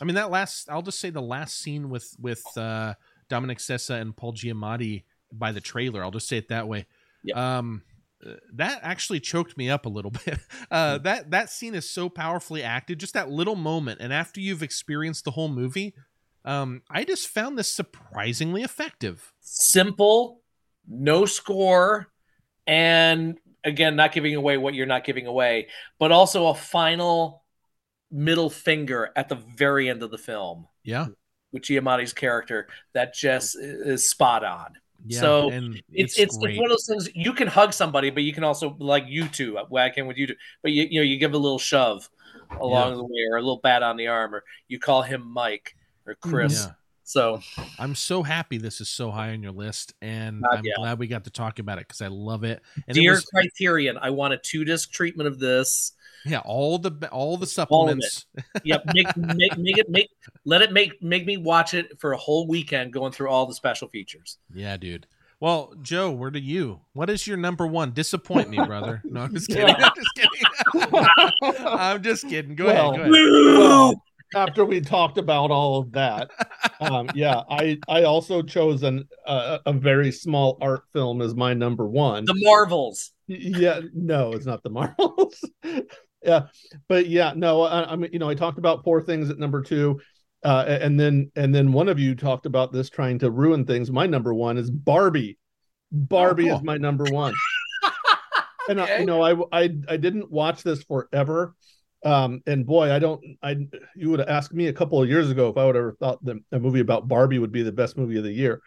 I 0.00 0.04
mean 0.04 0.14
that 0.14 0.30
last 0.30 0.70
I'll 0.70 0.82
just 0.82 1.00
say 1.00 1.10
the 1.10 1.20
last 1.20 1.60
scene 1.60 1.90
with 1.90 2.14
with 2.20 2.44
uh 2.56 2.94
Dominic 3.28 3.58
Sessa 3.58 4.00
and 4.00 4.16
Paul 4.16 4.32
Giamatti 4.32 5.02
by 5.32 5.52
the 5.52 5.60
trailer. 5.60 6.02
I'll 6.02 6.10
just 6.10 6.28
say 6.28 6.36
it 6.36 6.48
that 6.48 6.66
way. 6.68 6.86
Yep. 7.24 7.36
Um 7.36 7.82
that 8.52 8.80
actually 8.82 9.18
choked 9.20 9.56
me 9.56 9.70
up 9.70 9.86
a 9.86 9.88
little 9.88 10.10
bit. 10.24 10.38
Uh 10.70 10.98
Hmm. 10.98 11.02
that 11.04 11.30
that 11.30 11.50
scene 11.50 11.74
is 11.74 11.88
so 11.88 12.08
powerfully 12.08 12.62
acted, 12.62 13.00
just 13.00 13.14
that 13.14 13.30
little 13.30 13.56
moment 13.56 14.00
and 14.00 14.12
after 14.12 14.40
you've 14.40 14.62
experienced 14.62 15.24
the 15.24 15.30
whole 15.32 15.48
movie, 15.48 15.94
um 16.44 16.82
I 16.90 17.04
just 17.04 17.28
found 17.28 17.58
this 17.58 17.68
surprisingly 17.72 18.62
effective. 18.62 19.32
simple 19.40 20.42
no 20.88 21.24
score 21.26 22.08
and 22.66 23.38
again 23.64 23.94
not 23.96 24.12
giving 24.12 24.34
away 24.34 24.56
what 24.56 24.74
you're 24.74 24.86
not 24.86 25.04
giving 25.04 25.26
away 25.26 25.68
but 25.98 26.10
also 26.12 26.48
a 26.48 26.54
final 26.54 27.44
middle 28.10 28.50
finger 28.50 29.10
at 29.14 29.28
the 29.28 29.36
very 29.56 29.88
end 29.88 30.02
of 30.02 30.10
the 30.10 30.18
film 30.18 30.66
Yeah. 30.82 31.06
with 31.52 31.62
Giamatti's 31.62 32.12
character 32.12 32.68
that 32.94 33.14
just 33.14 33.56
is 33.56 34.08
spot 34.10 34.42
on 34.44 34.74
Yeah. 35.06 35.20
So, 35.20 35.50
it's 35.92 36.18
it's, 36.18 36.18
it's, 36.18 36.36
one 36.38 36.64
of 36.64 36.70
those 36.70 36.86
things 36.86 37.08
you 37.14 37.32
can 37.32 37.48
hug 37.48 37.72
somebody, 37.72 38.10
but 38.10 38.22
you 38.22 38.32
can 38.32 38.44
also 38.44 38.76
like 38.78 39.04
you 39.06 39.28
two 39.28 39.58
uh, 39.58 39.64
whack 39.68 39.98
in 39.98 40.06
with 40.06 40.16
you 40.16 40.28
two, 40.28 40.36
but 40.62 40.72
you 40.72 40.86
you 40.90 41.00
know 41.00 41.04
you 41.04 41.16
give 41.18 41.32
a 41.34 41.38
little 41.38 41.58
shove 41.58 42.08
along 42.60 42.96
the 42.96 43.04
way 43.04 43.26
or 43.30 43.36
a 43.36 43.40
little 43.40 43.60
bat 43.62 43.82
on 43.82 43.96
the 43.96 44.06
arm, 44.06 44.34
or 44.34 44.44
you 44.68 44.78
call 44.78 45.02
him 45.02 45.26
Mike 45.26 45.76
or 46.06 46.14
mm-hmm. 46.14 46.30
Chris. 46.30 46.66
yeah. 46.66 46.72
So 47.10 47.40
I'm 47.76 47.96
so 47.96 48.22
happy 48.22 48.56
this 48.56 48.80
is 48.80 48.88
so 48.88 49.10
high 49.10 49.32
on 49.32 49.42
your 49.42 49.50
list, 49.50 49.94
and 50.00 50.40
God, 50.42 50.58
I'm 50.58 50.64
yeah. 50.64 50.74
glad 50.76 51.00
we 51.00 51.08
got 51.08 51.24
to 51.24 51.30
talk 51.30 51.58
about 51.58 51.78
it 51.78 51.88
because 51.88 52.00
I 52.00 52.06
love 52.06 52.44
it. 52.44 52.62
And 52.86 52.96
it 52.96 53.00
dear 53.00 53.14
was- 53.14 53.24
Criterion, 53.24 53.98
I 54.00 54.10
want 54.10 54.32
a 54.32 54.38
two 54.38 54.64
disc 54.64 54.92
treatment 54.92 55.26
of 55.26 55.40
this. 55.40 55.90
yeah, 56.24 56.38
all 56.44 56.78
the 56.78 57.08
all 57.10 57.36
the 57.36 57.48
supplements. 57.48 58.26
Yep, 58.64 58.82
make, 58.94 59.16
make 59.16 59.58
make 59.58 59.78
it 59.78 59.88
make 59.88 60.08
let 60.44 60.62
it 60.62 60.70
make 60.72 61.02
make 61.02 61.26
me 61.26 61.36
watch 61.36 61.74
it 61.74 61.98
for 61.98 62.12
a 62.12 62.16
whole 62.16 62.46
weekend 62.46 62.92
going 62.92 63.10
through 63.10 63.28
all 63.28 63.44
the 63.46 63.54
special 63.54 63.88
features. 63.88 64.38
Yeah, 64.54 64.76
dude. 64.76 65.08
Well, 65.40 65.74
Joe, 65.82 66.12
where 66.12 66.30
do 66.30 66.38
you? 66.38 66.78
What 66.92 67.10
is 67.10 67.26
your 67.26 67.38
number 67.38 67.66
one? 67.66 67.90
Disappoint 67.90 68.50
me, 68.50 68.58
brother. 68.64 69.00
No, 69.04 69.22
I'm 69.22 69.34
just 69.34 69.48
kidding. 69.50 69.66
Yeah. 69.66 69.88
I'm 69.88 69.94
just 69.96 70.14
kidding. 71.42 71.66
I'm 71.66 72.02
just 72.02 72.28
kidding. 72.28 72.54
Go 72.54 72.66
Well, 72.66 72.94
ahead. 72.94 73.10
Go 73.10 73.14
ahead. 73.14 73.58
Well, 73.58 74.02
after 74.34 74.64
we 74.64 74.80
talked 74.80 75.18
about 75.18 75.50
all 75.50 75.78
of 75.78 75.92
that, 75.92 76.30
um, 76.80 77.10
yeah, 77.14 77.42
I 77.50 77.78
I 77.88 78.04
also 78.04 78.42
chose 78.42 78.82
an 78.82 79.08
uh, 79.26 79.58
a 79.66 79.72
very 79.72 80.12
small 80.12 80.58
art 80.60 80.84
film 80.92 81.20
as 81.22 81.34
my 81.34 81.54
number 81.54 81.86
one. 81.88 82.24
The 82.24 82.34
Marvels. 82.36 83.12
yeah 83.30 83.80
no 83.94 84.32
it's 84.32 84.46
not 84.46 84.62
the 84.62 84.70
marvels 84.70 85.48
yeah 86.24 86.46
but 86.88 87.06
yeah 87.06 87.32
no 87.36 87.62
I, 87.62 87.92
I 87.92 87.96
mean 87.96 88.10
you 88.12 88.18
know 88.18 88.28
i 88.28 88.34
talked 88.34 88.58
about 88.58 88.82
poor 88.82 89.00
things 89.00 89.30
at 89.30 89.38
number 89.38 89.62
two 89.62 90.00
uh 90.42 90.64
and 90.66 90.98
then 90.98 91.30
and 91.36 91.54
then 91.54 91.72
one 91.72 91.88
of 91.88 92.00
you 92.00 92.16
talked 92.16 92.46
about 92.46 92.72
this 92.72 92.90
trying 92.90 93.20
to 93.20 93.30
ruin 93.30 93.64
things 93.64 93.90
my 93.90 94.06
number 94.06 94.34
one 94.34 94.58
is 94.58 94.68
barbie 94.68 95.38
barbie 95.92 96.46
cool. 96.46 96.56
is 96.56 96.62
my 96.62 96.76
number 96.76 97.04
one 97.04 97.34
and 98.68 98.80
I, 98.80 98.98
you 98.98 99.06
know 99.06 99.22
I, 99.22 99.62
I 99.62 99.70
i 99.88 99.96
didn't 99.96 100.30
watch 100.30 100.64
this 100.64 100.82
forever 100.82 101.54
um 102.04 102.40
and 102.46 102.64
boy 102.64 102.90
i 102.90 102.98
don't 102.98 103.22
i 103.42 103.54
you 103.94 104.08
would 104.08 104.20
have 104.20 104.28
asked 104.28 104.54
me 104.54 104.68
a 104.68 104.72
couple 104.72 105.02
of 105.02 105.08
years 105.08 105.30
ago 105.30 105.50
if 105.50 105.56
i 105.58 105.64
would 105.66 105.74
have 105.74 105.82
ever 105.82 105.96
thought 106.00 106.24
that 106.24 106.36
a 106.52 106.58
movie 106.58 106.80
about 106.80 107.06
barbie 107.08 107.38
would 107.38 107.52
be 107.52 107.62
the 107.62 107.70
best 107.72 107.98
movie 107.98 108.16
of 108.16 108.24
the 108.24 108.32
year. 108.32 108.62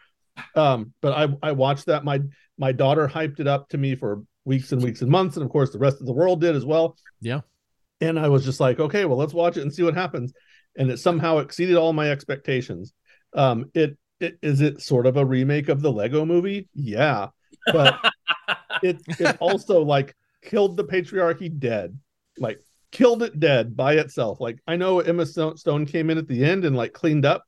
Um 0.54 0.92
but 1.00 1.12
i 1.12 1.48
i 1.48 1.52
watched 1.52 1.86
that. 1.86 2.04
My 2.04 2.20
my 2.58 2.70
daughter 2.72 3.08
hyped 3.08 3.40
it 3.40 3.46
up 3.48 3.68
to 3.70 3.78
me 3.78 3.94
for 3.96 4.22
weeks 4.44 4.70
and 4.72 4.82
weeks 4.82 5.02
and 5.02 5.10
months 5.10 5.36
and 5.36 5.44
of 5.44 5.50
course 5.50 5.70
the 5.70 5.78
rest 5.78 6.00
of 6.00 6.06
the 6.06 6.12
world 6.12 6.40
did 6.40 6.54
as 6.54 6.64
well. 6.64 6.96
Yeah. 7.20 7.40
and 8.00 8.18
i 8.18 8.28
was 8.28 8.44
just 8.44 8.60
like 8.60 8.78
okay 8.80 9.04
well 9.04 9.16
let's 9.18 9.34
watch 9.34 9.56
it 9.56 9.62
and 9.62 9.72
see 9.74 9.82
what 9.82 9.94
happens. 9.94 10.32
And 10.76 10.90
it 10.90 10.98
somehow 10.98 11.38
exceeded 11.38 11.76
all 11.76 11.92
my 11.92 12.10
expectations. 12.10 12.92
Um 13.32 13.70
it, 13.74 13.96
it 14.20 14.38
is 14.42 14.60
it 14.60 14.80
sort 14.80 15.06
of 15.06 15.16
a 15.16 15.24
remake 15.24 15.68
of 15.68 15.82
the 15.82 15.90
lego 15.92 16.24
movie? 16.24 16.68
Yeah. 16.74 17.28
But 17.66 17.98
it 18.82 19.00
it 19.18 19.36
also 19.40 19.82
like 19.82 20.14
killed 20.42 20.76
the 20.76 20.84
patriarchy 20.84 21.48
dead. 21.58 21.98
Like 22.38 22.60
killed 22.94 23.22
it 23.22 23.38
dead 23.38 23.76
by 23.76 23.94
itself. 23.94 24.40
Like 24.40 24.58
i 24.66 24.76
know 24.76 25.00
emma 25.00 25.26
stone 25.26 25.84
came 25.84 26.08
in 26.08 26.16
at 26.16 26.28
the 26.28 26.42
end 26.44 26.64
and 26.64 26.74
like 26.76 26.92
cleaned 26.94 27.26
up 27.26 27.44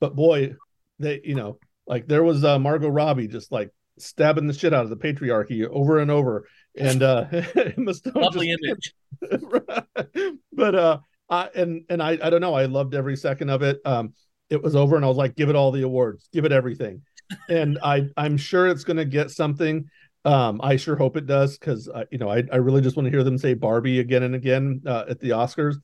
but 0.00 0.14
boy 0.14 0.54
they 0.98 1.20
you 1.24 1.34
know 1.34 1.58
like 1.86 2.06
there 2.06 2.22
was 2.22 2.44
uh 2.44 2.58
margot 2.58 2.88
robbie 2.88 3.26
just 3.26 3.50
like 3.50 3.70
stabbing 3.98 4.46
the 4.46 4.52
shit 4.52 4.74
out 4.74 4.84
of 4.84 4.90
the 4.90 4.96
patriarchy 4.96 5.66
over 5.68 5.98
and 5.98 6.10
over 6.10 6.46
and 6.76 7.02
uh 7.02 7.24
emma 7.76 7.94
stone 7.94 8.12
Lovely 8.14 8.54
just- 8.54 8.92
image. 9.22 10.36
but 10.52 10.74
uh 10.74 10.98
I, 11.30 11.48
and 11.54 11.84
and 11.88 12.02
I 12.02 12.10
I 12.22 12.30
don't 12.30 12.42
know 12.42 12.54
I 12.54 12.66
loved 12.66 12.94
every 12.94 13.16
second 13.16 13.48
of 13.48 13.62
it. 13.62 13.80
Um 13.84 14.12
it 14.50 14.62
was 14.62 14.76
over 14.76 14.96
and 14.96 15.04
I 15.04 15.08
was 15.08 15.16
like 15.16 15.34
give 15.34 15.48
it 15.48 15.56
all 15.56 15.72
the 15.72 15.82
awards 15.82 16.28
give 16.32 16.44
it 16.44 16.52
everything. 16.52 17.02
And 17.48 17.78
I 17.82 18.08
I'm 18.16 18.36
sure 18.36 18.68
it's 18.68 18.84
going 18.84 18.98
to 18.98 19.06
get 19.06 19.30
something 19.30 19.88
um 20.24 20.60
I 20.62 20.76
sure 20.76 20.96
hope 20.96 21.16
it 21.16 21.26
does 21.26 21.58
cuz 21.58 21.88
you 22.10 22.18
know 22.18 22.30
I 22.30 22.44
I 22.52 22.56
really 22.56 22.80
just 22.80 22.96
want 22.96 23.06
to 23.06 23.10
hear 23.10 23.24
them 23.24 23.38
say 23.38 23.54
Barbie 23.54 24.00
again 24.00 24.22
and 24.22 24.34
again 24.34 24.82
uh, 24.86 25.04
at 25.08 25.20
the 25.20 25.30
Oscars. 25.30 25.76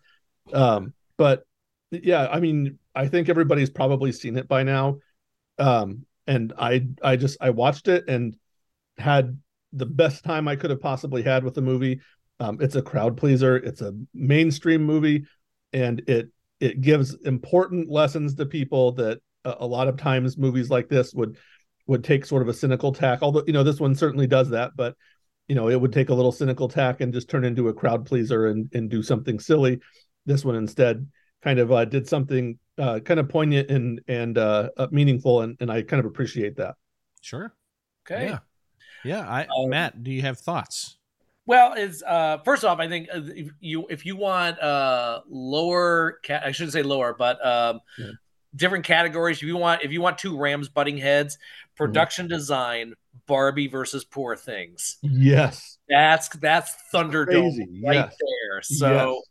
Um 0.53 0.95
but 1.17 1.45
yeah 1.91 2.29
I 2.31 2.41
mean 2.41 2.79
I 2.95 3.09
think 3.09 3.29
everybody's 3.29 3.71
probably 3.71 4.13
seen 4.13 4.37
it 4.37 4.49
by 4.49 4.63
now. 4.63 4.99
Um 5.59 6.07
and 6.27 6.53
I 6.59 6.87
I 7.03 7.17
just 7.17 7.37
I 7.41 7.51
watched 7.51 7.89
it 7.89 8.05
and 8.09 8.37
had 8.99 9.39
the 9.73 9.87
best 9.87 10.25
time 10.25 10.49
I 10.49 10.57
could 10.57 10.71
have 10.71 10.81
possibly 10.81 11.23
had 11.23 11.45
with 11.45 11.55
the 11.55 11.63
movie. 11.63 12.01
Um, 12.39 12.59
it's 12.61 12.77
a 12.77 12.83
crowd 12.83 13.17
pleaser. 13.17 13.57
It's 13.57 13.81
a 13.81 13.95
mainstream 14.15 14.83
movie, 14.85 15.25
and 15.73 16.01
it 16.09 16.31
it 16.61 16.81
gives 16.81 17.15
important 17.25 17.89
lessons 17.91 18.35
to 18.35 18.47
people 18.47 18.93
that 18.93 19.21
a, 19.45 19.57
a 19.61 19.67
lot 19.67 19.89
of 19.89 19.97
times 19.97 20.37
movies 20.39 20.71
like 20.71 20.89
this 20.89 21.13
would 21.15 21.37
would 21.91 22.05
take 22.05 22.25
sort 22.25 22.41
of 22.41 22.49
a 22.49 22.55
cynical 22.55 22.93
tack. 22.93 23.19
Although 23.21 23.43
you 23.47 23.53
know 23.53 23.65
this 23.65 23.81
one 23.81 23.95
certainly 23.97 24.29
does 24.29 24.49
that, 24.51 24.71
but 24.77 24.97
you 25.49 25.57
know 25.57 25.69
it 25.69 25.81
would 25.81 25.93
take 25.93 26.09
a 26.09 26.15
little 26.15 26.31
cynical 26.33 26.69
tack 26.69 27.01
and 27.01 27.13
just 27.13 27.29
turn 27.29 27.45
into 27.45 27.69
a 27.69 27.75
crowd 27.75 28.07
pleaser 28.07 28.47
and 28.47 28.71
and 28.73 28.89
do 28.89 29.03
something 29.03 29.39
silly. 29.41 29.81
This 30.25 30.45
one 30.45 30.55
instead 30.55 31.07
kind 31.43 31.59
of 31.59 31.73
uh, 31.73 31.85
did 31.85 32.09
something 32.09 32.59
uh, 32.79 33.01
kind 33.01 33.19
of 33.19 33.29
poignant 33.29 33.71
and 33.71 34.01
and 34.07 34.39
uh, 34.39 34.71
uh, 34.77 34.87
meaningful, 34.93 35.43
and 35.43 35.57
and 35.61 35.71
I 35.71 35.83
kind 35.83 35.99
of 36.01 36.07
appreciate 36.07 36.57
that. 36.57 36.77
Sure. 37.21 37.53
Okay. 38.07 38.27
Yeah. 38.27 38.39
Yeah. 39.05 39.29
I 39.29 39.47
Um, 39.47 39.71
Matt, 39.71 40.03
do 40.03 40.11
you 40.13 40.23
have 40.23 40.39
thoughts? 40.39 40.97
Well, 41.47 41.75
it's 41.77 42.03
uh 42.05 42.39
first 42.45 42.65
off, 42.65 42.79
I 42.79 42.87
think 42.87 43.09
uh, 43.13 43.23
if 43.35 43.51
you 43.59 43.87
if 43.91 44.07
you 44.07 44.15
want 44.15 44.61
uh 44.61 45.23
lower 45.29 46.21
ca- 46.25 46.43
I 46.45 46.53
shouldn't 46.53 46.73
say 46.73 46.83
lower, 46.85 47.15
but 47.19 47.45
um 47.45 47.81
Yeah. 47.99 48.13
different 48.55 48.85
categories. 48.85 49.39
If 49.39 49.45
you 49.45 49.57
want 49.57 49.83
if 49.83 49.91
you 49.91 50.01
want 50.01 50.19
two 50.19 50.39
Rams 50.39 50.69
butting 50.69 50.99
heads, 50.99 51.39
production 51.81 52.29
design, 52.29 52.95
Barbie 53.27 53.67
versus 53.69 54.05
Poor 54.05 54.37
Things. 54.37 54.99
Yes. 55.03 55.79
That's 55.89 56.29
that's 56.39 56.75
Thunderdome 56.93 57.55
Crazy, 57.55 57.83
right 57.85 57.95
yes. 57.95 58.17
there. 58.21 58.63
So 58.63 59.15
Yes. 59.17 59.23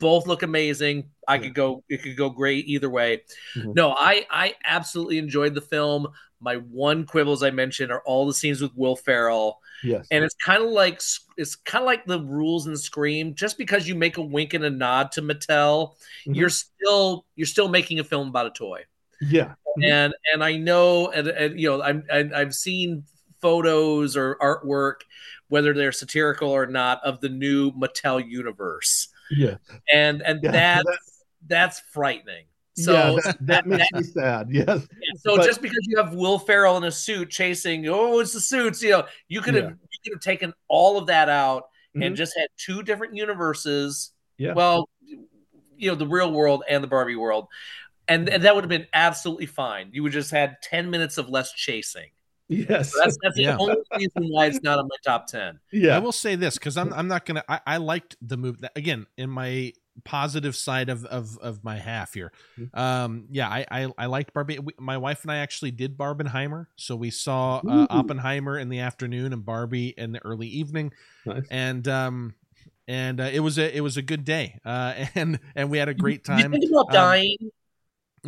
both 0.00 0.26
look 0.26 0.42
amazing. 0.42 1.10
I 1.26 1.34
Yeah. 1.36 1.42
could 1.42 1.54
go 1.54 1.84
it 1.88 2.02
could 2.02 2.16
go 2.16 2.30
great 2.30 2.66
either 2.66 2.90
way. 2.90 3.22
Mhm. 3.56 3.74
No, 3.74 3.92
I 3.96 4.26
I 4.30 4.54
absolutely 4.64 5.18
enjoyed 5.18 5.54
the 5.54 5.60
film. 5.60 6.08
My 6.40 6.56
one 6.56 7.04
quibbles 7.04 7.42
I 7.42 7.50
mentioned 7.50 7.90
are 7.90 8.02
all 8.06 8.26
the 8.26 8.32
scenes 8.34 8.60
with 8.60 8.70
Will 8.76 8.94
Ferrell 8.96 9.60
Yes. 9.82 10.06
and 10.10 10.24
it's 10.24 10.34
kind 10.36 10.62
of 10.62 10.70
like 10.70 11.00
it's 11.36 11.54
kind 11.56 11.82
of 11.82 11.86
like 11.86 12.04
the 12.06 12.20
rules 12.20 12.66
in 12.68 12.76
Scream. 12.76 13.34
Just 13.34 13.58
because 13.58 13.86
you 13.88 13.94
make 13.94 14.16
a 14.18 14.22
wink 14.22 14.54
and 14.54 14.64
a 14.64 14.70
nod 14.70 15.10
to 15.12 15.22
Mattel, 15.22 15.94
Mhm. 16.26 16.36
you're 16.36 16.48
still 16.50 17.26
you're 17.36 17.46
still 17.46 17.68
making 17.68 17.98
a 18.00 18.04
film 18.04 18.28
about 18.28 18.46
a 18.46 18.50
toy. 18.50 18.84
yeah. 19.20 19.54
Mhm. 19.80 19.84
And 19.90 20.14
and 20.32 20.44
I 20.44 20.56
know, 20.56 21.08
and, 21.10 21.28
and 21.28 21.60
you 21.60 21.68
know, 21.70 21.82
I'm 21.82 22.04
and 22.10 22.34
I've 22.34 22.54
seen 22.54 23.04
photos 23.40 24.16
or 24.16 24.36
artwork, 24.40 25.02
whether 25.48 25.72
they're 25.72 25.92
satirical 25.92 26.50
or 26.50 26.66
not, 26.66 27.00
of 27.04 27.20
the 27.20 27.28
new 27.28 27.70
Mattel 27.72 28.24
universe, 28.28 29.08
Yeah. 29.30 29.56
and 29.92 30.22
and 30.22 30.40
Yeah, 30.42 30.50
that's 30.50 30.84
that- 30.84 30.98
that's 31.46 31.80
frightening. 31.92 32.44
So 32.74 32.92
yeah, 32.92 33.20
that, 33.24 33.36
that 33.40 33.66
makes 33.66 33.90
me 33.92 34.02
sad. 34.02 34.48
Yes. 34.50 34.86
so 35.16 35.36
But- 35.36 35.46
just 35.46 35.60
because 35.62 35.80
you 35.88 35.96
have 36.02 36.14
Will 36.14 36.38
Ferrell 36.38 36.76
in 36.76 36.84
a 36.84 36.92
suit 36.92 37.30
chasing, 37.30 37.88
oh, 37.88 38.20
it's 38.20 38.32
the 38.32 38.40
suits, 38.40 38.82
you 38.82 38.90
know, 38.90 39.06
you 39.28 39.40
could 39.40 39.54
have 39.54 39.64
Yeah. 39.64 39.70
you 39.70 39.98
could 40.04 40.12
have 40.14 40.20
taken 40.22 40.52
all 40.68 40.98
of 40.98 41.06
that 41.06 41.28
out 41.28 41.68
Mhm. 41.96 42.06
and 42.06 42.16
just 42.16 42.36
had 42.38 42.48
two 42.56 42.82
different 42.82 43.14
universes. 43.16 44.12
Yeah. 44.36 44.52
Well, 44.52 44.88
you 45.76 45.88
know, 45.90 45.94
the 45.96 46.06
real 46.06 46.32
world 46.32 46.62
and 46.68 46.82
the 46.84 46.88
Barbie 46.88 47.16
world. 47.16 47.46
And, 48.08 48.28
and 48.28 48.42
that 48.44 48.54
would 48.54 48.64
have 48.64 48.70
been 48.70 48.86
absolutely 48.94 49.46
fine. 49.46 49.90
You 49.92 50.02
would 50.02 50.12
just 50.12 50.30
had 50.30 50.56
10 50.62 50.90
minutes 50.90 51.18
of 51.18 51.28
less 51.28 51.52
chasing. 51.52 52.06
Yes. 52.48 52.92
So 52.92 53.00
that's 53.00 53.18
that's 53.22 53.36
Yeah. 53.38 53.52
the 53.56 53.58
only 53.58 53.76
reason 53.96 54.32
why 54.32 54.46
it's 54.46 54.62
not 54.62 54.78
on 54.78 54.86
my 54.88 54.96
top 55.04 55.26
10. 55.26 55.60
yeah. 55.70 55.94
I 55.94 55.98
will 55.98 56.12
say 56.12 56.34
this 56.34 56.54
because 56.56 56.78
I'm 56.78 56.94
I'm 56.94 57.06
not 57.06 57.26
gonna. 57.26 57.44
I, 57.46 57.60
I 57.66 57.76
liked 57.76 58.16
the 58.22 58.38
movie 58.38 58.60
again 58.74 59.04
in 59.18 59.28
my 59.28 59.74
positive 60.04 60.56
side 60.56 60.88
of 60.88 61.04
of 61.04 61.36
of 61.42 61.62
my 61.62 61.76
half 61.76 62.14
here. 62.14 62.32
Mhm. 62.58 62.74
Um, 62.78 63.26
yeah, 63.30 63.48
I 63.50 63.66
I, 63.70 63.92
I 63.98 64.06
liked 64.06 64.32
Barbie. 64.32 64.58
We, 64.60 64.72
my 64.78 64.96
wife 64.96 65.24
and 65.24 65.30
I 65.30 65.38
actually 65.38 65.72
did 65.72 65.98
Barbenheimer, 65.98 66.68
so 66.76 66.96
we 66.96 67.10
saw 67.10 67.58
uh, 67.68 67.86
Oppenheimer 67.90 68.58
in 68.58 68.70
the 68.70 68.78
afternoon 68.80 69.34
and 69.34 69.44
Barbie 69.44 69.88
in 69.98 70.12
the 70.12 70.24
early 70.24 70.46
evening, 70.48 70.92
Nice. 71.26 71.44
and 71.50 71.86
um. 71.86 72.34
And 72.90 73.20
uh, 73.20 73.24
it 73.30 73.40
was 73.40 73.58
a 73.58 73.76
it 73.76 73.82
was 73.82 73.98
a 73.98 74.02
good 74.02 74.24
day, 74.24 74.58
uh, 74.64 74.94
and 75.14 75.38
and 75.54 75.68
we 75.70 75.76
had 75.76 75.90
a 75.90 75.94
great 75.94 76.24
Did 76.24 76.36
you 76.38 76.42
time. 76.44 76.52
think 76.52 76.70
about 76.70 76.86
Um, 76.88 76.92
dying? 76.94 77.36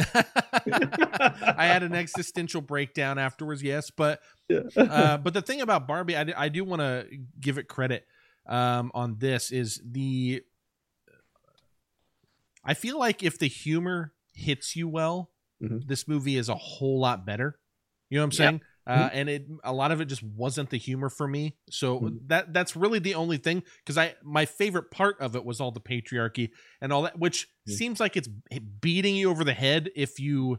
I 0.14 1.66
had 1.66 1.82
an 1.82 1.94
existential 1.94 2.60
breakdown 2.60 3.18
afterwards, 3.18 3.62
yes, 3.62 3.90
but 3.90 4.20
Yeah. 4.48 4.60
uh, 4.76 5.16
but 5.18 5.34
the 5.34 5.42
thing 5.46 5.60
about 5.60 5.86
Barbie, 5.86 6.16
I, 6.16 6.24
do- 6.24 6.32
I 6.36 6.48
do 6.48 6.64
want 6.64 6.80
to 6.80 7.06
give 7.38 7.58
it 7.58 7.68
credit 7.68 8.06
um, 8.46 8.90
on 8.94 9.16
this 9.18 9.50
is 9.52 9.80
the. 9.84 10.42
I 12.64 12.74
feel 12.74 12.98
like 12.98 13.22
if 13.22 13.38
the 13.38 13.46
humor 13.48 14.12
hits 14.34 14.76
you 14.76 14.88
well, 14.88 15.30
Mhm. 15.62 15.86
this 15.86 16.06
movie 16.08 16.36
is 16.36 16.48
a 16.48 16.54
whole 16.54 17.00
lot 17.00 17.24
better. 17.26 17.58
You 18.08 18.18
know 18.18 18.22
what 18.22 18.24
I'm 18.24 18.30
Yeah. 18.32 18.36
saying? 18.50 18.60
Uh, 18.86 19.08
and 19.12 19.28
it 19.28 19.46
a 19.62 19.72
lot 19.72 19.92
of 19.92 20.00
it 20.00 20.06
just 20.06 20.22
wasn't 20.22 20.70
the 20.70 20.78
humor 20.78 21.08
for 21.08 21.28
me. 21.28 21.56
So 21.70 22.00
Mhm. 22.00 22.18
that 22.28 22.52
that's 22.52 22.74
really 22.74 22.98
the 22.98 23.14
only 23.14 23.36
thing 23.36 23.62
because 23.84 23.96
I 23.98 24.14
my 24.24 24.46
favorite 24.46 24.90
part 24.90 25.20
of 25.20 25.36
it 25.36 25.44
was 25.44 25.60
all 25.60 25.70
the 25.70 25.80
patriarchy 25.80 26.50
and 26.80 26.92
all 26.92 27.02
that, 27.02 27.18
which 27.18 27.46
Mhm. 27.68 27.72
seems 27.72 28.00
like 28.00 28.16
it's 28.16 28.28
beating 28.80 29.14
you 29.16 29.30
over 29.30 29.44
the 29.44 29.52
head 29.54 29.90
if 29.94 30.18
you 30.18 30.58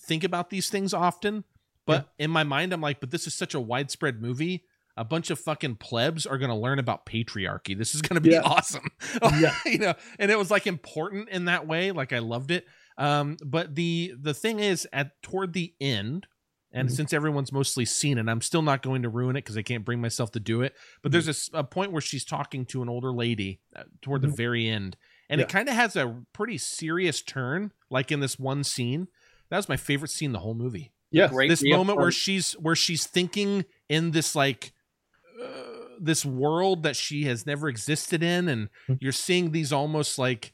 think 0.00 0.24
about 0.24 0.50
these 0.50 0.70
things 0.70 0.94
often. 0.94 1.44
But 1.86 2.12
in 2.18 2.30
my 2.30 2.44
mind, 2.44 2.72
I'm 2.72 2.80
like, 2.80 2.98
but 3.00 3.10
this 3.10 3.26
is 3.26 3.34
such 3.34 3.54
a 3.54 3.60
widespread 3.60 4.20
movie. 4.20 4.64
A 4.96 5.04
bunch 5.04 5.30
of 5.30 5.38
fucking 5.38 5.76
plebs 5.76 6.24
are 6.26 6.38
going 6.38 6.48
to 6.50 6.56
learn 6.56 6.78
about 6.78 7.04
patriarchy. 7.04 7.76
This 7.76 7.94
is 7.94 8.00
going 8.02 8.14
to 8.14 8.20
be 8.20 8.30
Yeah. 8.30 8.40
awesome. 8.42 8.88
Yeah. 9.40 9.54
you 9.66 9.78
know, 9.78 9.94
and 10.18 10.30
it 10.30 10.38
was 10.38 10.50
like 10.50 10.66
important 10.66 11.28
in 11.28 11.44
that 11.44 11.66
way. 11.66 11.92
Like 11.92 12.12
I 12.12 12.20
loved 12.20 12.50
it. 12.50 12.64
Um, 12.96 13.36
but 13.44 13.74
the 13.74 14.14
the 14.18 14.32
thing 14.34 14.60
is, 14.60 14.88
at 14.92 15.20
toward 15.22 15.52
the 15.52 15.74
end, 15.80 16.26
and 16.76 16.88
Mhm. 16.88 16.92
since 16.92 17.12
everyone's 17.12 17.50
mostly 17.52 17.84
seen 17.84 18.18
it, 18.18 18.28
I'm 18.28 18.40
still 18.40 18.62
not 18.62 18.82
going 18.82 19.02
to 19.02 19.08
ruin 19.08 19.34
it 19.36 19.40
because 19.44 19.56
I 19.56 19.62
can't 19.62 19.84
bring 19.84 20.00
myself 20.00 20.30
to 20.32 20.40
do 20.40 20.62
it. 20.62 20.74
But 21.02 21.10
there's 21.12 21.50
a 21.52 21.64
point 21.64 21.90
where 21.92 22.00
she's 22.02 22.24
talking 22.24 22.64
to 22.66 22.82
an 22.82 22.88
older 22.88 23.12
lady 23.12 23.60
uh, 23.74 23.84
toward 24.02 24.22
the 24.22 24.28
Mhm. 24.28 24.36
very 24.36 24.68
end, 24.68 24.96
and 25.28 25.40
Yeah. 25.40 25.46
it 25.46 25.50
kind 25.50 25.68
of 25.68 25.74
has 25.74 25.96
a 25.96 26.22
pretty 26.32 26.58
serious 26.58 27.22
turn, 27.22 27.72
like 27.90 28.12
in 28.12 28.20
this 28.20 28.38
one 28.38 28.62
scene. 28.62 29.08
That 29.50 29.56
was 29.56 29.68
my 29.68 29.76
favorite 29.76 30.10
scene 30.10 30.26
in 30.28 30.32
the 30.32 30.40
whole 30.40 30.54
movie 30.54 30.92
yes. 31.10 31.30
Great 31.30 31.48
this 31.48 31.62
moment 31.64 31.98
where 31.98 32.10
she's 32.12 32.52
where 32.54 32.76
she's 32.76 33.06
thinking 33.06 33.64
in 33.88 34.10
this 34.10 34.34
like 34.34 34.72
uh, 35.42 35.62
this 36.00 36.24
world 36.26 36.82
that 36.82 36.96
she 36.96 37.24
has 37.24 37.46
never 37.46 37.68
existed 37.68 38.22
in 38.22 38.48
and 38.48 38.68
Hmm. 38.86 38.94
you're 39.00 39.12
seeing 39.12 39.52
these 39.52 39.72
almost 39.72 40.18
like 40.18 40.52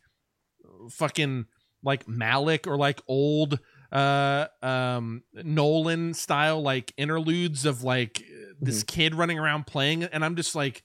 fucking 0.90 1.46
like 1.82 2.06
malick 2.06 2.66
or 2.66 2.76
like 2.76 3.00
old 3.08 3.58
uh 3.92 4.46
um 4.62 5.22
nolan 5.34 6.14
style 6.14 6.62
like 6.62 6.92
interludes 6.96 7.66
of 7.66 7.82
like 7.84 8.22
this 8.60 8.82
kid 8.82 9.14
running 9.14 9.38
around 9.38 9.66
playing 9.66 10.02
and 10.04 10.24
i'm 10.24 10.34
just 10.34 10.54
like 10.54 10.82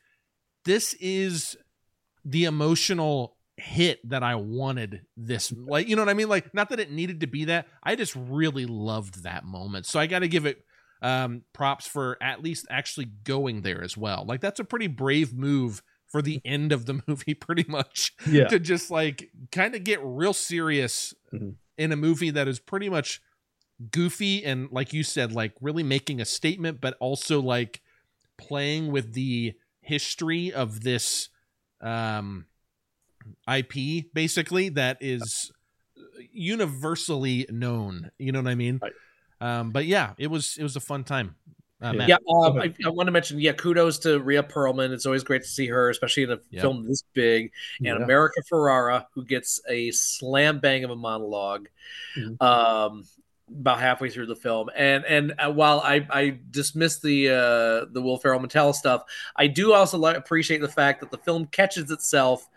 this 0.66 0.94
is 0.96 1.56
the 2.26 2.44
emotional 2.44 3.38
hit 3.56 4.00
that 4.08 4.22
I 4.22 4.36
wanted 4.36 5.02
this 5.16 5.52
like 5.52 5.88
you 5.88 5.96
know 5.96 6.04
what 6.04 6.10
I 6.10 6.14
mean 6.14 6.30
like 6.30 6.54
not 6.54 6.70
that 6.70 6.80
it 6.80 6.92
needed 6.92 7.22
to 7.22 7.28
be 7.28 7.46
that 7.46 7.66
I 7.82 7.96
just 7.96 8.16
really 8.16 8.66
loved 8.68 9.24
that 9.24 9.46
moment 9.46 9.86
so 9.88 10.00
I 10.00 10.06
got 10.06 10.20
to 10.20 10.28
give 10.28 10.46
it 10.46 10.64
um 11.02 11.42
props 11.54 11.88
for 11.88 12.18
at 12.22 12.44
least 12.44 12.68
actually 12.70 13.06
going 13.06 13.62
there 13.64 13.82
as 13.82 13.96
well 13.98 14.26
like 14.28 14.42
that's 14.42 14.60
a 14.60 14.64
pretty 14.64 14.86
brave 14.88 15.34
move 15.34 15.82
for 16.08 16.22
the 16.22 16.40
end 16.46 16.72
of 16.72 16.86
the 16.86 17.02
movie 17.08 17.34
pretty 17.34 17.66
much 17.68 18.12
Yeah. 18.28 18.48
to 18.48 18.60
just 18.60 18.92
like 18.92 19.30
kind 19.52 19.74
of 19.74 19.84
get 19.84 20.00
real 20.04 20.34
serious 20.34 21.14
Mhm. 21.34 21.56
In 21.78 21.92
a 21.92 21.96
movie 21.96 22.30
that 22.30 22.48
is 22.48 22.60
pretty 22.60 22.90
much 22.90 23.22
goofy 23.92 24.44
and 24.44 24.70
like 24.72 24.92
you 24.92 25.04
said 25.04 25.32
like 25.32 25.54
really 25.62 25.84
making 25.84 26.20
a 26.20 26.26
statement 26.26 26.82
but 26.82 26.96
also 27.00 27.40
like 27.40 27.82
playing 28.38 28.92
with 28.92 29.14
the 29.14 29.54
history 29.82 30.52
of 30.52 30.82
this 30.82 31.30
um 31.82 32.46
IP 33.48 34.06
basically 34.14 34.70
that 34.70 34.98
is 35.00 35.52
universally 36.32 37.46
known. 37.50 38.12
You 38.18 38.32
know 38.32 38.42
what 38.42 38.50
I 38.50 38.56
mean? 38.56 38.80
Right. 38.82 38.94
um 39.40 39.72
but 39.72 39.86
yeah 39.86 40.14
it 40.18 40.28
was 40.28 40.58
it 40.58 40.64
was 40.64 40.76
a 40.76 40.80
fun 40.80 41.04
time 41.04 41.36
uh, 41.82 41.94
Yeah. 42.08 42.16
Um, 42.16 42.56
Go 42.56 42.62
I. 42.62 42.74
I 42.86 42.90
want 42.90 43.08
to 43.08 43.12
mention, 43.12 43.40
yeah, 43.40 43.54
kudos 43.54 44.00
to 44.00 44.20
Rhea 44.20 44.44
Perlman. 44.44 44.92
It's 44.92 45.06
always 45.06 45.24
great 45.24 45.44
to 45.44 45.48
see 45.48 45.68
her, 45.68 45.90
especially 45.90 46.24
in 46.24 46.32
a 46.32 46.40
Yeah. 46.50 46.62
film 46.62 46.88
this 46.88 47.04
big. 47.14 47.52
And 47.80 47.86
Yeah. 47.88 48.04
America 48.04 48.42
Ferrera, 48.52 49.06
who 49.14 49.24
gets 49.24 49.60
a 49.70 49.92
slam 49.92 50.60
bang 50.60 50.84
of 50.84 50.92
a 50.92 50.96
monologue 50.96 51.68
Mhm. 52.16 52.42
um, 52.42 53.04
about 53.50 53.80
halfway 53.80 54.10
through 54.10 54.26
the 54.26 54.36
film. 54.36 54.70
And 54.76 55.06
and 55.06 55.34
uh, 55.40 55.52
while 55.52 55.80
I, 55.80 56.06
I 56.10 56.40
dismiss 56.52 57.00
the 57.00 57.30
uh, 57.30 57.86
the 57.92 58.02
Will 58.02 58.18
Ferrell 58.18 58.40
Mattel 58.42 58.74
stuff, 58.74 59.04
I 59.36 59.48
do 59.48 59.74
also 59.74 59.98
like, 59.98 60.18
appreciate 60.18 60.60
the 60.62 60.68
fact 60.68 61.00
that 61.02 61.12
the 61.12 61.18
film 61.20 61.46
catches 61.46 61.90
itself 61.92 62.50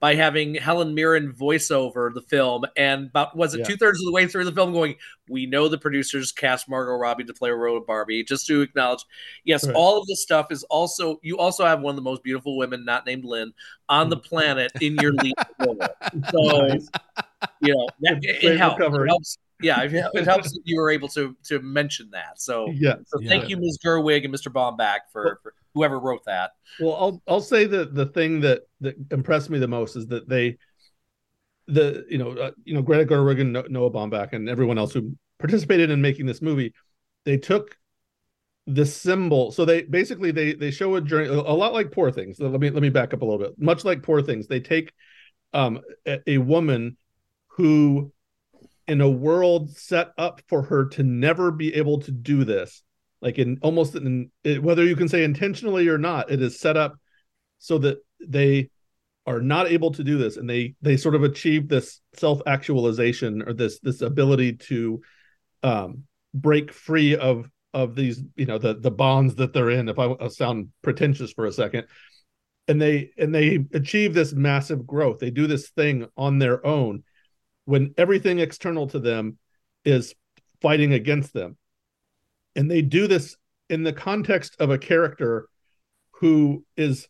by 0.00 0.14
having 0.14 0.54
Helen 0.54 0.94
Mirren 0.94 1.32
voice 1.32 1.70
over 1.70 2.12
the 2.14 2.22
film, 2.22 2.64
and 2.76 3.06
about 3.08 3.36
was 3.36 3.54
it 3.54 3.58
Yeah. 3.60 3.64
two 3.66 3.76
thirds 3.76 3.98
of 4.00 4.06
the 4.06 4.12
way 4.12 4.26
through 4.26 4.44
the 4.44 4.52
film, 4.52 4.72
going, 4.72 4.94
"We 5.28 5.44
know 5.46 5.68
the 5.68 5.76
producers 5.78 6.30
cast 6.30 6.68
Margot 6.68 6.92
Robbie 6.94 7.24
to 7.24 7.34
play 7.34 7.50
a 7.50 7.54
role 7.54 7.76
of 7.76 7.86
Barbie," 7.86 8.22
just 8.22 8.46
to 8.46 8.60
acknowledge, 8.60 9.04
yes, 9.44 9.66
Right. 9.66 9.74
all 9.74 10.00
of 10.00 10.06
this 10.06 10.22
stuff 10.22 10.52
is 10.52 10.62
also. 10.64 11.18
You 11.22 11.38
also 11.38 11.64
have 11.64 11.80
one 11.80 11.92
of 11.92 11.96
the 11.96 12.02
most 12.02 12.22
beautiful 12.22 12.56
women, 12.56 12.84
not 12.84 13.06
named 13.06 13.24
Lynn, 13.24 13.52
on 13.88 14.08
the 14.08 14.16
Mm. 14.18 14.24
planet 14.24 14.72
in 14.80 14.94
your 14.96 15.12
lead 15.14 15.34
role. 15.58 15.78
So 16.32 16.66
Nice. 16.68 16.88
you 17.60 17.74
know 17.74 17.88
that, 18.00 18.18
it, 18.22 18.56
helps. 18.56 18.80
It 18.80 19.06
helps. 19.08 19.38
Yeah, 19.60 19.82
it, 19.82 20.24
helps 20.24 20.52
that 20.52 20.60
you 20.64 20.80
were 20.80 20.90
able 20.90 21.08
to 21.08 21.36
to 21.44 21.60
mention 21.60 22.10
that. 22.12 22.40
So, 22.40 22.72
Yes. 22.78 22.98
so 23.06 23.18
Yeah. 23.20 23.30
thank 23.30 23.48
you, 23.48 23.56
Ms. 23.56 23.78
Gerwig 23.84 24.24
and 24.24 24.32
Mr. 24.32 24.50
Baumbach, 24.50 25.00
for, 25.12 25.40
for 25.42 25.54
whoever 25.74 25.98
wrote 25.98 26.24
that. 26.26 26.52
Well, 26.80 26.94
I'll 26.94 27.22
I'll 27.26 27.40
say 27.40 27.64
that 27.66 27.94
the 27.94 28.06
thing 28.06 28.40
that 28.42 28.62
that 28.80 28.94
impressed 29.10 29.50
me 29.50 29.58
the 29.58 29.68
most 29.68 29.96
is 29.96 30.06
that 30.08 30.28
they, 30.28 30.58
the 31.66 32.04
you 32.08 32.18
know 32.18 32.32
uh, 32.32 32.50
you 32.64 32.74
know 32.74 32.82
Greta 32.82 33.04
Gerwig 33.04 33.40
and 33.40 33.52
Noah 33.70 33.90
Baumbach 33.90 34.32
and 34.32 34.48
everyone 34.48 34.78
else 34.78 34.92
who 34.92 35.16
participated 35.38 35.90
in 35.90 36.00
making 36.00 36.26
this 36.26 36.40
movie, 36.40 36.72
they 37.24 37.36
took 37.36 37.76
the 38.68 38.86
symbol. 38.86 39.50
So 39.50 39.64
they 39.64 39.82
basically 39.82 40.30
they 40.30 40.52
they 40.52 40.70
show 40.70 40.94
a 40.96 41.00
journey 41.00 41.28
a 41.28 41.32
a 41.32 41.56
lot 41.56 41.72
like 41.72 41.90
Poor 41.90 42.12
Things. 42.12 42.38
Let 42.38 42.60
me 42.60 42.70
let 42.70 42.82
me 42.82 42.90
back 42.90 43.12
up 43.12 43.22
a 43.22 43.24
little 43.24 43.40
bit. 43.40 43.58
Much 43.58 43.84
like 43.84 44.02
Poor 44.02 44.22
Things, 44.22 44.46
they 44.46 44.60
take 44.60 44.92
um 45.52 45.80
a, 46.06 46.18
a 46.30 46.38
woman 46.38 46.96
who 47.48 48.12
in 48.88 49.00
a 49.00 49.08
world 49.08 49.70
set 49.70 50.08
up 50.18 50.40
for 50.48 50.62
her 50.62 50.86
to 50.86 51.02
never 51.02 51.50
be 51.50 51.74
able 51.74 52.00
to 52.00 52.10
do 52.10 52.44
this 52.44 52.82
like 53.20 53.38
in 53.38 53.58
almost 53.62 53.94
in 53.94 54.30
whether 54.60 54.84
you 54.84 54.96
can 54.96 55.08
say 55.08 55.22
intentionally 55.22 55.88
or 55.88 55.98
not 55.98 56.30
it 56.30 56.42
is 56.42 56.58
set 56.58 56.76
up 56.76 56.96
so 57.58 57.78
that 57.78 57.98
they 58.26 58.68
are 59.26 59.40
not 59.40 59.68
able 59.68 59.92
to 59.92 60.02
do 60.02 60.16
this 60.18 60.36
and 60.36 60.48
they 60.48 60.74
they 60.80 60.96
sort 60.96 61.14
of 61.14 61.22
achieve 61.22 61.68
this 61.68 62.00
self 62.14 62.40
actualization 62.46 63.42
or 63.42 63.52
this 63.52 63.78
this 63.80 64.00
ability 64.00 64.54
to 64.54 65.00
um 65.62 66.04
break 66.34 66.72
free 66.72 67.16
of 67.16 67.48
of 67.74 67.94
these 67.94 68.22
you 68.36 68.46
know 68.46 68.58
the 68.58 68.74
the 68.74 68.90
bonds 68.90 69.34
that 69.34 69.52
they're 69.52 69.70
in 69.70 69.88
if 69.88 69.98
i 69.98 70.28
sound 70.28 70.68
pretentious 70.82 71.32
for 71.32 71.46
a 71.46 71.52
second. 71.52 71.86
And 72.66 72.80
they 72.82 73.12
and 73.16 73.34
they 73.34 73.64
achieve 73.72 74.12
this 74.12 74.34
massive 74.34 74.86
growth. 74.86 75.20
They 75.20 75.30
do 75.30 75.46
this 75.46 75.70
thing 75.70 76.06
on 76.18 76.38
their 76.38 76.64
own 76.66 77.02
when 77.68 77.92
everything 77.98 78.38
external 78.38 78.86
to 78.86 78.98
them 78.98 79.36
is 79.84 80.14
fighting 80.62 80.94
against 80.94 81.34
them. 81.34 81.58
And 82.56 82.70
they 82.70 82.80
do 82.80 83.06
this 83.06 83.36
in 83.68 83.82
the 83.82 83.92
context 83.92 84.56
of 84.58 84.70
a 84.70 84.78
character 84.78 85.50
who 86.12 86.64
is 86.78 87.08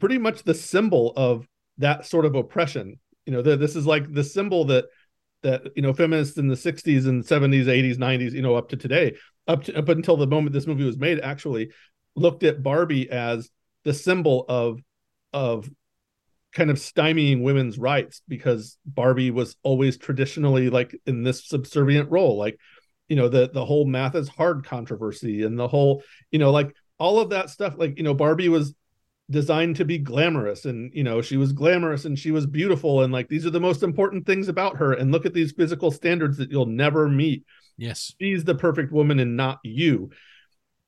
pretty 0.00 0.18
much 0.18 0.42
the 0.42 0.52
symbol 0.52 1.12
of 1.14 1.46
that 1.78 2.06
sort 2.06 2.26
of 2.26 2.34
oppression. 2.34 2.98
You 3.24 3.34
know 3.34 3.42
this 3.42 3.76
is 3.76 3.86
like 3.86 4.12
the 4.12 4.24
symbol 4.24 4.64
that 4.64 4.86
that 5.44 5.62
you 5.76 5.82
know 5.82 5.92
feminists 5.92 6.38
in 6.38 6.48
the 6.48 6.56
60s 6.56 7.06
and 7.06 7.22
70s 7.22 7.66
80s 7.66 7.96
90s 7.98 8.32
you 8.32 8.42
know 8.42 8.56
up 8.56 8.68
to 8.70 8.76
today 8.76 9.14
up 9.46 9.62
to 9.64 9.78
up 9.78 9.88
until 9.88 10.16
the 10.16 10.26
moment 10.26 10.52
this 10.52 10.66
movie 10.66 10.84
was 10.84 10.98
made 10.98 11.20
actually 11.20 11.70
looked 12.16 12.42
at 12.42 12.62
barbie 12.62 13.10
as 13.10 13.48
the 13.84 13.94
symbol 13.94 14.44
of 14.48 14.80
of 15.32 15.70
kind 16.52 16.70
of 16.70 16.76
stymieing 16.76 17.42
women's 17.42 17.78
rights 17.78 18.22
because 18.28 18.76
barbie 18.84 19.30
was 19.30 19.56
always 19.62 19.96
traditionally 19.96 20.70
like 20.70 20.94
in 21.06 21.22
this 21.22 21.46
subservient 21.48 22.10
role. 22.10 22.36
Like 22.36 22.58
you 23.08 23.16
know 23.16 23.28
the 23.28 23.50
the 23.52 23.64
whole 23.64 23.84
math 23.84 24.14
is 24.14 24.28
hard 24.28 24.64
controversy 24.64 25.42
and 25.42 25.58
the 25.58 25.68
whole 25.68 26.02
you 26.30 26.38
know 26.38 26.50
like 26.50 26.74
all 26.98 27.20
of 27.20 27.30
that 27.30 27.50
stuff 27.50 27.74
like 27.76 27.98
you 27.98 28.04
know 28.04 28.14
barbie 28.14 28.48
was 28.48 28.74
designed 29.30 29.76
to 29.76 29.84
be 29.84 29.98
glamorous 29.98 30.64
and 30.64 30.92
you 30.94 31.02
know 31.02 31.20
she 31.22 31.36
was 31.36 31.52
glamorous 31.52 32.04
and 32.04 32.18
she 32.18 32.30
was 32.30 32.46
beautiful 32.46 33.02
and 33.02 33.12
like 33.12 33.28
these 33.28 33.46
are 33.46 33.50
the 33.50 33.60
most 33.60 33.82
important 33.82 34.26
things 34.26 34.48
about 34.48 34.76
her 34.76 34.92
and 34.92 35.10
look 35.10 35.26
at 35.26 35.34
these 35.34 35.52
physical 35.52 35.90
standards 35.90 36.36
that 36.36 36.50
you'll 36.50 36.66
never 36.66 37.08
meet. 37.08 37.44
Yes. 37.76 38.14
She's 38.20 38.44
the 38.44 38.54
perfect 38.54 38.92
woman 38.92 39.18
and 39.18 39.36
not 39.36 39.58
you. 39.64 40.10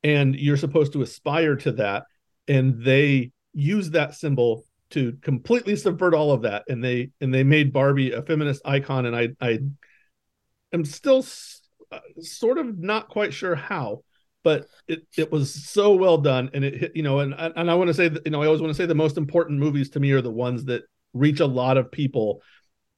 And 0.03 0.35
you're 0.37 0.57
supposed 0.57 0.93
to 0.93 1.03
aspire 1.03 1.57
to 1.57 1.73
that. 1.73 2.05
And 2.47 2.85
they 2.85 3.33
use 3.55 3.91
that 3.91 4.15
symbol 4.15 4.65
to 4.91 5.17
completely 5.23 5.77
subvert 5.77 6.15
all 6.15 6.33
of 6.33 6.43
that 6.43 6.65
and 6.69 6.83
they 6.83 7.11
and 7.21 7.33
they 7.33 7.43
made 7.43 7.73
barbie 7.73 8.13
a 8.13 8.23
feminist 8.23 8.63
icon 8.65 9.07
and 9.07 9.17
i 9.17 9.29
i 9.41 9.59
am 10.73 10.85
still 10.85 11.19
s- 11.19 11.63
uh, 11.91 12.01
sort 12.21 12.59
of 12.59 12.79
not 12.79 13.09
quite 13.09 13.33
sure 13.33 13.55
how 13.55 14.03
but 14.43 14.67
it, 14.89 15.07
it 15.17 15.33
was 15.33 15.53
so 15.53 15.95
well 15.95 16.19
done 16.19 16.51
and 16.53 16.65
it 16.65 16.75
hit 16.75 16.97
you 16.97 17.03
know 17.03 17.21
and 17.21 17.35
and 17.35 17.71
i 17.71 17.75
want 17.75 17.89
to 17.89 17.95
say 17.95 18.09
that 18.09 18.25
you 18.25 18.31
know 18.31 18.43
i 18.43 18.47
always 18.47 18.61
want 18.61 18.71
to 18.71 18.77
say 18.77 18.87
the 18.87 18.95
most 18.95 19.17
important 19.17 19.59
movies 19.59 19.91
to 19.91 20.01
me 20.01 20.13
are 20.13 20.23
the 20.23 20.31
ones 20.31 20.65
that 20.65 20.83
reach 21.13 21.41
a 21.41 21.47
lot 21.47 21.77
of 21.77 21.91
people 21.91 22.43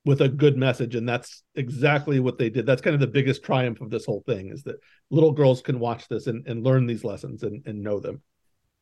with 0.07 0.23
a 0.23 0.29
good 0.29 0.57
message 0.57 0.95
and 0.95 1.07
that's 1.07 1.43
exactly 1.57 2.21
what 2.21 2.39
they 2.39 2.49
did. 2.49 2.65
That's 2.65 2.81
kind 2.81 2.95
of 2.95 3.01
the 3.01 3.09
biggest 3.09 3.43
triumph 3.43 3.81
of 3.81 3.91
this 3.91 4.07
whole 4.07 4.23
thing 4.25 4.51
is 4.51 4.63
that 4.63 4.77
little 5.11 5.33
girls 5.33 5.63
can 5.63 5.81
watch 5.81 6.07
this 6.07 6.29
and, 6.29 6.47
and 6.47 6.63
learn 6.63 6.87
these 6.87 7.03
lessons 7.03 7.43
and, 7.43 7.61
and 7.67 7.83
know 7.83 7.99
them. 7.99 8.23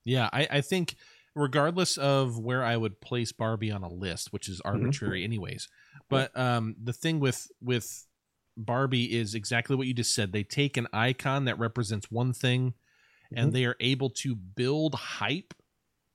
Yeah 0.05 0.29
I, 0.31 0.47
I 0.51 0.61
think 0.61 0.97
regardless 1.35 1.97
of 1.97 2.39
where 2.39 2.63
i 2.65 2.77
would 2.77 3.01
place 3.01 3.33
barbie 3.33 3.71
on 3.71 3.83
a 3.83 3.89
list 3.89 4.33
which 4.33 4.49
is 4.49 4.61
arbitrary 4.65 5.21
mm-hmm. 5.21 5.33
anyways 5.33 5.69
but 6.09 6.37
um 6.39 6.77
the 6.83 6.93
thing 6.93 7.21
with 7.21 7.49
with 7.61 8.07
Barbie 8.57 9.17
is 9.17 9.35
exactly 9.35 9.77
what 9.77 9.87
you 9.87 9.95
just 9.95 10.15
said. 10.15 10.33
They 10.33 10.45
take 10.45 10.77
an 10.77 10.87
icon 10.93 11.45
that 11.45 11.59
represents 11.59 12.11
one 12.11 12.33
thing 12.33 12.71
mm-hmm. 12.71 13.39
and 13.39 13.53
they 13.53 13.65
are 13.65 13.77
able 13.81 14.11
to 14.11 14.35
build 14.35 14.95
hype 14.95 15.55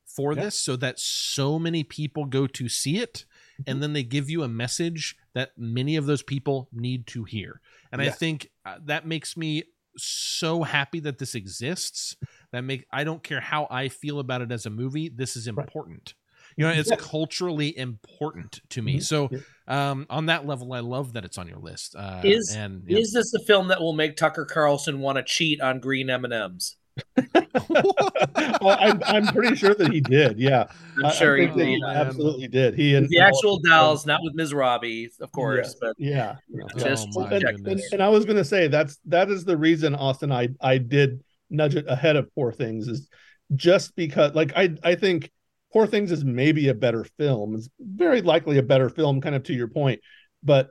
for 0.06 0.34
yeah. 0.34 0.46
this 0.46 0.56
so 0.56 0.76
that 0.78 1.00
so 1.00 1.60
many 1.60 1.84
people 1.84 2.26
go 2.26 2.48
to 2.48 2.70
see 2.70 2.98
it 2.98 3.26
mm-hmm. 3.62 3.70
and 3.70 3.84
then 3.84 3.94
they 3.94 4.04
give 4.04 4.30
you 4.30 4.44
a 4.44 4.48
message 4.48 5.16
that 5.34 5.52
many 5.58 5.96
of 5.96 6.06
those 6.06 6.24
people 6.24 6.70
need 6.72 7.08
to 7.08 7.24
hear. 7.24 7.62
And 7.92 8.02
I 8.02 8.10
think 8.10 8.50
uh, 8.66 8.78
that 8.86 9.06
makes 9.06 9.36
me 9.36 9.64
so 9.98 10.64
happy 10.64 11.00
that 11.02 11.18
this 11.18 11.36
exists. 11.36 12.16
That 12.52 12.62
make 12.62 12.86
I 12.92 13.04
don't 13.04 13.24
care 13.24 13.40
how 13.40 13.68
I 13.70 13.90
feel 13.90 14.20
about 14.20 14.42
it 14.42 14.52
as 14.52 14.66
a 14.66 14.70
movie, 14.70 15.10
this 15.10 15.36
is 15.36 15.48
important. 15.48 16.02
Right 16.08 16.14
you 16.58 16.66
know 16.66 16.72
it's 16.72 16.90
yeah. 16.90 16.98
culturally 16.98 17.76
important 17.78 18.62
to 18.70 18.82
me 18.82 18.96
mm-hmm. 18.96 19.02
so 19.02 19.30
um, 19.68 20.06
on 20.10 20.28
that 20.28 20.46
level 20.46 20.74
i 20.74 20.80
love 20.80 21.14
that 21.14 21.26
it's 21.26 21.38
on 21.38 21.48
your 21.48 21.60
list 21.60 21.96
uh, 21.96 22.22
is 22.24 22.56
and 22.56 22.84
yeah. 22.86 22.98
is 22.98 23.14
this 23.14 23.32
the 23.32 23.40
film 23.48 23.68
that 23.68 23.80
will 23.80 23.94
make 23.94 24.16
tucker 24.16 24.46
carlson 24.46 25.00
want 25.00 25.18
to 25.18 25.24
cheat 25.24 25.62
on 25.62 25.80
green 25.80 26.10
m&ms 26.10 26.76
well, 27.70 28.78
I'm, 28.80 29.02
I'm 29.06 29.28
pretty 29.28 29.56
sure 29.56 29.74
that 29.74 29.92
he 29.92 30.02
did. 30.02 30.40
Yeah, 30.40 30.66
I'm 31.04 31.12
sure 31.14 31.38
he, 31.38 31.48
did. 31.48 31.68
he 31.68 31.84
absolutely 31.86 32.48
did. 32.48 32.76
He 32.76 32.96
and 32.96 33.08
the 33.10 33.20
actual 33.20 33.60
dolls, 33.60 34.06
not 34.06 34.22
with 34.24 34.34
Ms. 34.36 34.54
Robbie, 34.54 35.10
of 35.20 35.32
course, 35.32 35.76
yeah, 35.76 35.80
but 35.82 35.96
yeah, 35.98 36.36
oh, 36.76 36.80
just 36.80 37.08
oh, 37.16 37.26
and, 37.26 37.44
and, 37.44 37.82
and, 37.92 38.04
I 38.04 38.10
was 38.10 38.26
going 38.26 38.38
to 38.38 38.46
say 38.46 38.68
that's 38.68 38.98
that 39.06 39.30
is 39.30 39.46
the 39.46 39.58
reason 39.58 39.96
Austin 39.96 40.32
I 40.32 40.50
I 40.62 40.78
did 40.78 41.24
nudge 41.50 41.76
it 41.76 41.86
ahead 41.88 42.16
of 42.16 42.34
Poor 42.36 42.52
Things 42.52 42.88
is 42.88 43.10
just 43.56 43.96
because 43.96 44.36
like 44.36 44.54
I 44.56 44.76
I 44.84 44.96
think 44.96 45.32
Poor 45.72 45.88
Things 45.88 46.12
is 46.12 46.26
maybe 46.26 46.70
a 46.70 46.74
better 46.74 47.06
film. 47.18 47.56
It's 47.56 47.70
very 47.80 48.22
likely 48.22 48.58
a 48.58 48.64
better 48.64 48.90
film, 48.90 49.22
kind 49.22 49.36
of 49.36 49.44
to 49.44 49.54
your 49.54 49.68
point. 49.68 50.02
But 50.44 50.70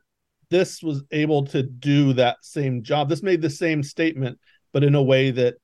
this 0.50 0.82
was 0.82 1.02
able 1.10 1.44
to 1.46 1.62
do 1.62 2.14
that 2.14 2.38
same 2.42 2.82
job. 2.82 3.08
This 3.08 3.22
made 3.22 3.42
the 3.42 3.50
same 3.50 3.82
statement, 3.82 4.38
but 4.72 4.82
in 4.82 4.94
a 4.94 5.02
way 5.02 5.30
that 5.30 5.56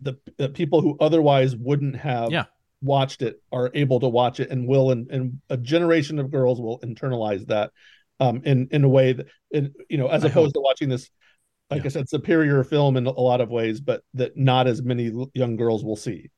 the, 0.00 0.18
the 0.38 0.48
people 0.48 0.80
who 0.80 0.96
otherwise 1.00 1.56
wouldn't 1.56 1.96
have 1.96 2.30
yeah. 2.30 2.44
watched 2.82 3.22
it 3.22 3.42
are 3.52 3.70
able 3.74 4.00
to 4.00 4.08
watch 4.08 4.40
it 4.40 4.50
and 4.50 4.66
will 4.66 4.90
and, 4.90 5.10
and 5.10 5.40
a 5.50 5.56
generation 5.56 6.18
of 6.18 6.30
girls 6.30 6.60
will 6.60 6.80
internalize 6.80 7.46
that 7.46 7.70
um 8.18 8.42
in 8.44 8.68
in 8.70 8.84
a 8.84 8.88
way 8.88 9.12
that 9.12 9.26
in, 9.50 9.72
you 9.88 9.98
know 9.98 10.08
as 10.08 10.24
I 10.24 10.28
opposed 10.28 10.48
hope. 10.48 10.54
to 10.54 10.60
watching 10.60 10.88
this 10.88 11.10
like 11.70 11.82
yeah. 11.82 11.86
I 11.86 11.90
said 11.90 12.08
superior 12.08 12.64
film 12.64 12.96
in 12.96 13.06
a 13.06 13.10
lot 13.10 13.40
of 13.40 13.50
ways 13.50 13.80
but 13.80 14.02
that 14.14 14.36
not 14.36 14.66
as 14.66 14.82
many 14.82 15.12
young 15.34 15.56
girls 15.56 15.84
will 15.84 15.96
see. 15.96 16.30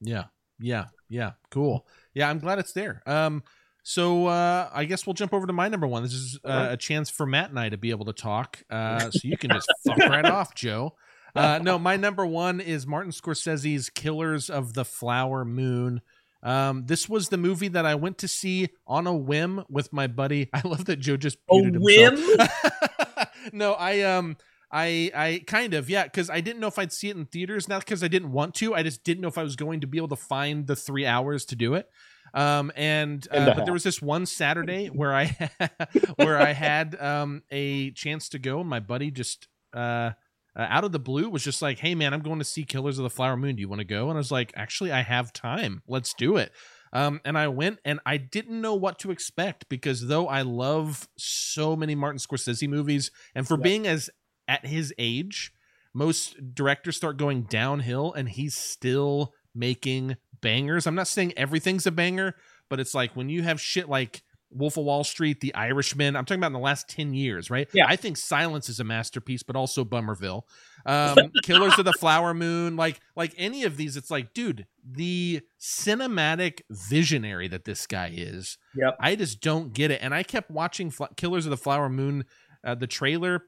Yeah. 0.00 0.24
Yeah. 0.58 0.86
Yeah, 1.10 1.32
cool. 1.50 1.86
Yeah, 2.14 2.30
I'm 2.30 2.38
glad 2.38 2.60
it's 2.60 2.72
there. 2.72 3.02
Um, 3.04 3.42
so 3.82 4.26
uh, 4.28 4.70
I 4.72 4.84
guess 4.84 5.06
we'll 5.06 5.14
jump 5.14 5.34
over 5.34 5.46
to 5.46 5.52
my 5.52 5.68
number 5.68 5.86
one. 5.86 6.02
This 6.02 6.12
is 6.12 6.38
uh, 6.44 6.68
a 6.70 6.76
chance 6.76 7.10
for 7.10 7.26
Matt 7.26 7.50
and 7.50 7.58
I 7.58 7.68
to 7.68 7.76
be 7.76 7.90
able 7.90 8.06
to 8.06 8.12
talk. 8.12 8.62
Uh, 8.70 9.10
so 9.10 9.20
you 9.24 9.36
can 9.36 9.50
just 9.50 9.68
fuck 9.86 9.98
right 9.98 10.24
off, 10.24 10.54
Joe. 10.54 10.94
Uh, 11.34 11.60
no, 11.62 11.78
my 11.78 11.96
number 11.96 12.26
one 12.26 12.60
is 12.60 12.86
Martin 12.86 13.12
Scorsese's 13.12 13.90
Killers 13.90 14.50
of 14.50 14.74
the 14.74 14.84
Flower 14.84 15.44
Moon. 15.44 16.00
Um, 16.42 16.86
this 16.86 17.08
was 17.08 17.28
the 17.28 17.36
movie 17.36 17.68
that 17.68 17.84
I 17.84 17.94
went 17.94 18.18
to 18.18 18.28
see 18.28 18.68
on 18.86 19.06
a 19.06 19.14
whim 19.14 19.64
with 19.68 19.92
my 19.92 20.06
buddy. 20.06 20.48
I 20.54 20.62
love 20.64 20.86
that 20.86 20.96
Joe 20.96 21.16
just 21.16 21.38
a 21.50 21.60
whim. 21.60 22.18
no, 23.52 23.74
I 23.74 24.00
um 24.00 24.36
I 24.72 25.10
I 25.14 25.42
kind 25.46 25.74
of 25.74 25.90
yeah 25.90 26.04
because 26.04 26.30
I 26.30 26.40
didn't 26.40 26.60
know 26.60 26.68
if 26.68 26.78
I'd 26.78 26.92
see 26.92 27.10
it 27.10 27.16
in 27.16 27.26
theaters 27.26 27.68
not 27.68 27.84
because 27.84 28.02
I 28.02 28.08
didn't 28.08 28.32
want 28.32 28.54
to 28.56 28.74
I 28.74 28.82
just 28.82 29.04
didn't 29.04 29.20
know 29.20 29.28
if 29.28 29.36
I 29.36 29.42
was 29.42 29.56
going 29.56 29.80
to 29.80 29.86
be 29.86 29.98
able 29.98 30.08
to 30.08 30.16
find 30.16 30.66
the 30.66 30.76
three 30.76 31.06
hours 31.06 31.44
to 31.46 31.56
do 31.56 31.74
it 31.74 31.88
um 32.34 32.70
and 32.76 33.26
uh, 33.32 33.54
but 33.54 33.64
there 33.64 33.72
was 33.72 33.82
this 33.82 34.00
one 34.00 34.26
Saturday 34.26 34.86
where 34.86 35.12
I 35.12 35.50
where 36.16 36.38
I 36.38 36.52
had 36.52 36.94
um 37.00 37.42
a 37.50 37.90
chance 37.90 38.28
to 38.28 38.38
go 38.38 38.60
and 38.60 38.68
my 38.68 38.78
buddy 38.78 39.10
just 39.10 39.48
uh, 39.72 40.10
uh, 40.56 40.66
out 40.68 40.84
of 40.84 40.92
the 40.92 40.98
blue 40.98 41.28
was 41.28 41.44
just 41.44 41.62
like 41.62 41.78
hey 41.78 41.94
man 41.94 42.12
I'm 42.12 42.20
going 42.20 42.38
to 42.38 42.44
see 42.44 42.64
Killers 42.64 42.98
of 42.98 43.02
the 43.04 43.10
Flower 43.10 43.36
Moon. 43.36 43.56
Do 43.56 43.60
you 43.60 43.68
want 43.68 43.80
to 43.80 43.86
go? 43.86 44.08
And 44.08 44.16
I 44.16 44.20
was 44.20 44.32
like 44.32 44.52
actually 44.56 44.92
I 44.92 45.02
have 45.02 45.32
time. 45.32 45.82
Let's 45.86 46.14
do 46.14 46.36
it. 46.36 46.52
Um, 46.92 47.20
and 47.24 47.38
I 47.38 47.48
went 47.48 47.78
and 47.84 48.00
I 48.04 48.16
didn't 48.16 48.60
know 48.60 48.74
what 48.74 48.98
to 49.00 49.10
expect 49.10 49.68
because 49.68 50.08
though 50.08 50.26
I 50.26 50.42
love 50.42 51.08
so 51.16 51.76
many 51.76 51.94
Martin 51.94 52.18
Scorsese 52.18 52.68
movies, 52.68 53.10
and 53.34 53.46
for 53.46 53.56
being 53.56 53.86
as 53.86 54.10
at 54.48 54.66
his 54.66 54.92
age, 54.98 55.52
most 55.94 56.54
directors 56.54 56.96
start 56.96 57.16
going 57.16 57.42
downhill 57.42 58.12
and 58.12 58.28
he's 58.28 58.56
still 58.56 59.32
making 59.54 60.16
bangers. 60.40 60.86
I'm 60.86 60.94
not 60.94 61.08
saying 61.08 61.34
everything's 61.36 61.86
a 61.86 61.92
banger, 61.92 62.34
but 62.68 62.80
it's 62.80 62.94
like 62.94 63.14
when 63.14 63.28
you 63.28 63.42
have 63.42 63.60
shit 63.60 63.88
like 63.88 64.22
Wolf 64.50 64.76
of 64.76 64.84
Wall 64.84 65.04
Street, 65.04 65.40
The 65.40 65.54
Irishman. 65.54 66.16
I'm 66.16 66.24
talking 66.24 66.40
about 66.40 66.48
in 66.48 66.52
the 66.54 66.58
last 66.58 66.88
10 66.88 67.14
years, 67.14 67.50
right? 67.50 67.68
Yeah. 67.72 67.84
I 67.86 67.96
think 67.96 68.16
Silence 68.16 68.68
is 68.68 68.80
a 68.80 68.84
masterpiece, 68.84 69.42
but 69.42 69.56
also 69.56 69.84
Bummerville. 69.84 70.46
Um, 70.86 71.30
Killers 71.42 71.78
of 71.78 71.84
the 71.84 71.92
Flower 71.92 72.32
Moon, 72.32 72.74
like 72.74 73.00
like 73.14 73.34
any 73.36 73.64
of 73.64 73.76
these, 73.76 73.98
it's 73.98 74.10
like, 74.10 74.32
dude, 74.32 74.66
the 74.82 75.42
cinematic 75.60 76.62
visionary 76.70 77.48
that 77.48 77.66
this 77.66 77.86
guy 77.86 78.10
is. 78.16 78.56
Yep. 78.74 78.96
I 78.98 79.14
just 79.14 79.42
don't 79.42 79.74
get 79.74 79.90
it. 79.90 80.00
And 80.02 80.14
I 80.14 80.22
kept 80.22 80.50
watching 80.50 80.88
Fl- 80.90 81.04
Killers 81.18 81.44
of 81.44 81.50
the 81.50 81.58
Flower 81.58 81.90
Moon, 81.90 82.24
uh, 82.64 82.76
the 82.76 82.86
trailer 82.86 83.42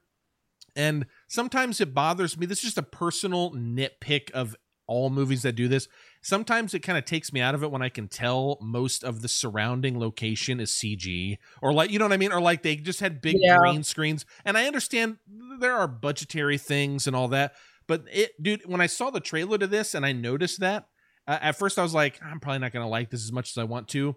and 0.76 1.06
sometimes 1.28 1.80
it 1.80 1.94
bothers 1.94 2.38
me. 2.38 2.46
This 2.46 2.58
is 2.58 2.64
just 2.64 2.78
a 2.78 2.82
personal 2.82 3.52
nitpick 3.52 4.30
of 4.32 4.56
all 4.86 5.10
movies 5.10 5.42
that 5.42 5.52
do 5.54 5.68
this. 5.68 5.88
Sometimes 6.22 6.74
it 6.74 6.80
kind 6.80 6.98
of 6.98 7.04
takes 7.04 7.32
me 7.32 7.40
out 7.40 7.54
of 7.54 7.62
it 7.62 7.70
when 7.70 7.82
I 7.82 7.88
can 7.88 8.08
tell 8.08 8.58
most 8.60 9.02
of 9.04 9.22
the 9.22 9.28
surrounding 9.28 9.98
location 9.98 10.60
is 10.60 10.70
CG 10.70 11.38
or 11.60 11.72
like 11.72 11.90
you 11.90 11.98
know 11.98 12.04
what 12.04 12.12
I 12.12 12.16
mean 12.18 12.32
or 12.32 12.40
like 12.40 12.62
they 12.62 12.76
just 12.76 13.00
had 13.00 13.20
big 13.20 13.36
Yeah. 13.40 13.58
green 13.58 13.82
screens. 13.82 14.24
And 14.44 14.56
I 14.58 14.66
understand 14.66 15.18
there 15.60 15.74
are 15.74 15.88
budgetary 15.88 16.58
things 16.58 17.06
and 17.06 17.16
all 17.16 17.28
that, 17.28 17.54
but 17.86 18.04
it 18.12 18.30
dude 18.42 18.62
when 18.66 18.80
I 18.80 18.86
saw 18.86 19.10
the 19.10 19.20
trailer 19.20 19.58
to 19.58 19.66
this 19.66 19.94
and 19.94 20.04
I 20.06 20.12
noticed 20.12 20.60
that 20.60 20.86
uh, 21.26 21.38
at 21.40 21.56
first 21.56 21.78
I 21.78 21.82
was 21.82 21.94
like 21.94 22.20
I'm 22.22 22.40
probably 22.40 22.58
not 22.60 22.72
going 22.72 22.84
to 22.84 22.90
like 22.90 23.10
this 23.10 23.24
as 23.24 23.32
much 23.32 23.50
as 23.50 23.58
I 23.58 23.64
want 23.64 23.88
to. 23.88 24.16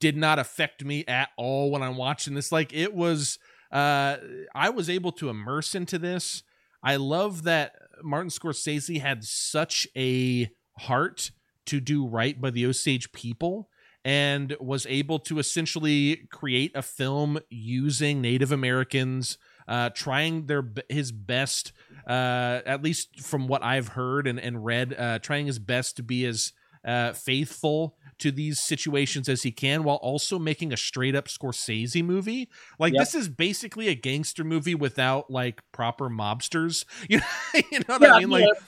Did 0.00 0.16
not 0.16 0.38
affect 0.38 0.82
me 0.84 1.04
at 1.06 1.28
all 1.36 1.70
when 1.70 1.82
I'm 1.82 1.96
watching 1.96 2.34
this 2.34 2.50
like 2.50 2.72
it 2.74 2.94
was 2.94 3.38
uh 3.70 4.16
I 4.54 4.70
was 4.70 4.90
able 4.90 5.12
to 5.12 5.28
immerse 5.28 5.74
into 5.74 5.98
this. 5.98 6.42
I 6.82 6.96
love 6.96 7.42
that 7.44 7.74
Martin 8.02 8.30
Scorsese 8.30 9.00
had 9.00 9.24
such 9.24 9.86
a 9.96 10.48
heart 10.78 11.30
to 11.66 11.80
do 11.80 12.06
right 12.06 12.40
by 12.40 12.50
the 12.50 12.66
Osage 12.66 13.12
people 13.12 13.68
and 14.04 14.56
was 14.60 14.86
able 14.86 15.18
to 15.18 15.38
essentially 15.38 16.26
create 16.30 16.72
a 16.74 16.82
film 16.82 17.38
using 17.50 18.20
Native 18.20 18.50
Americans, 18.50 19.36
uh, 19.68 19.90
trying 19.90 20.46
their 20.46 20.64
his 20.88 21.12
best, 21.12 21.72
uh, 22.06 22.60
at 22.64 22.82
least 22.82 23.20
from 23.20 23.46
what 23.46 23.62
I've 23.62 23.88
heard 23.88 24.26
and, 24.26 24.40
and 24.40 24.64
read, 24.64 24.94
uh, 24.98 25.18
trying 25.18 25.46
his 25.46 25.58
best 25.58 25.96
to 25.96 26.02
be 26.02 26.24
as 26.24 26.52
uh, 26.84 27.12
faithful 27.12 27.96
to 28.18 28.30
these 28.30 28.60
situations 28.60 29.28
as 29.28 29.42
he 29.42 29.50
can, 29.52 29.82
while 29.84 29.96
also 29.96 30.38
making 30.38 30.72
a 30.72 30.76
straight 30.76 31.14
up 31.14 31.26
Scorsese 31.28 32.04
movie. 32.04 32.48
Like 32.78 32.96
Yep. 32.96 32.96
this 32.96 33.14
is 33.14 33.28
basically 33.28 33.88
a 33.88 33.94
gangster 33.94 34.44
movie 34.44 34.74
without 34.74 35.30
like 35.30 35.62
proper 35.72 36.08
mobsters. 36.10 36.84
You 37.08 37.18
know, 37.54 37.60
you 37.72 37.78
know 37.80 37.94
what 37.98 38.02
Yeah, 38.02 38.08
I 38.10 38.12
mean? 38.12 38.28
Like, 38.30 38.50
yeah. 38.50 38.60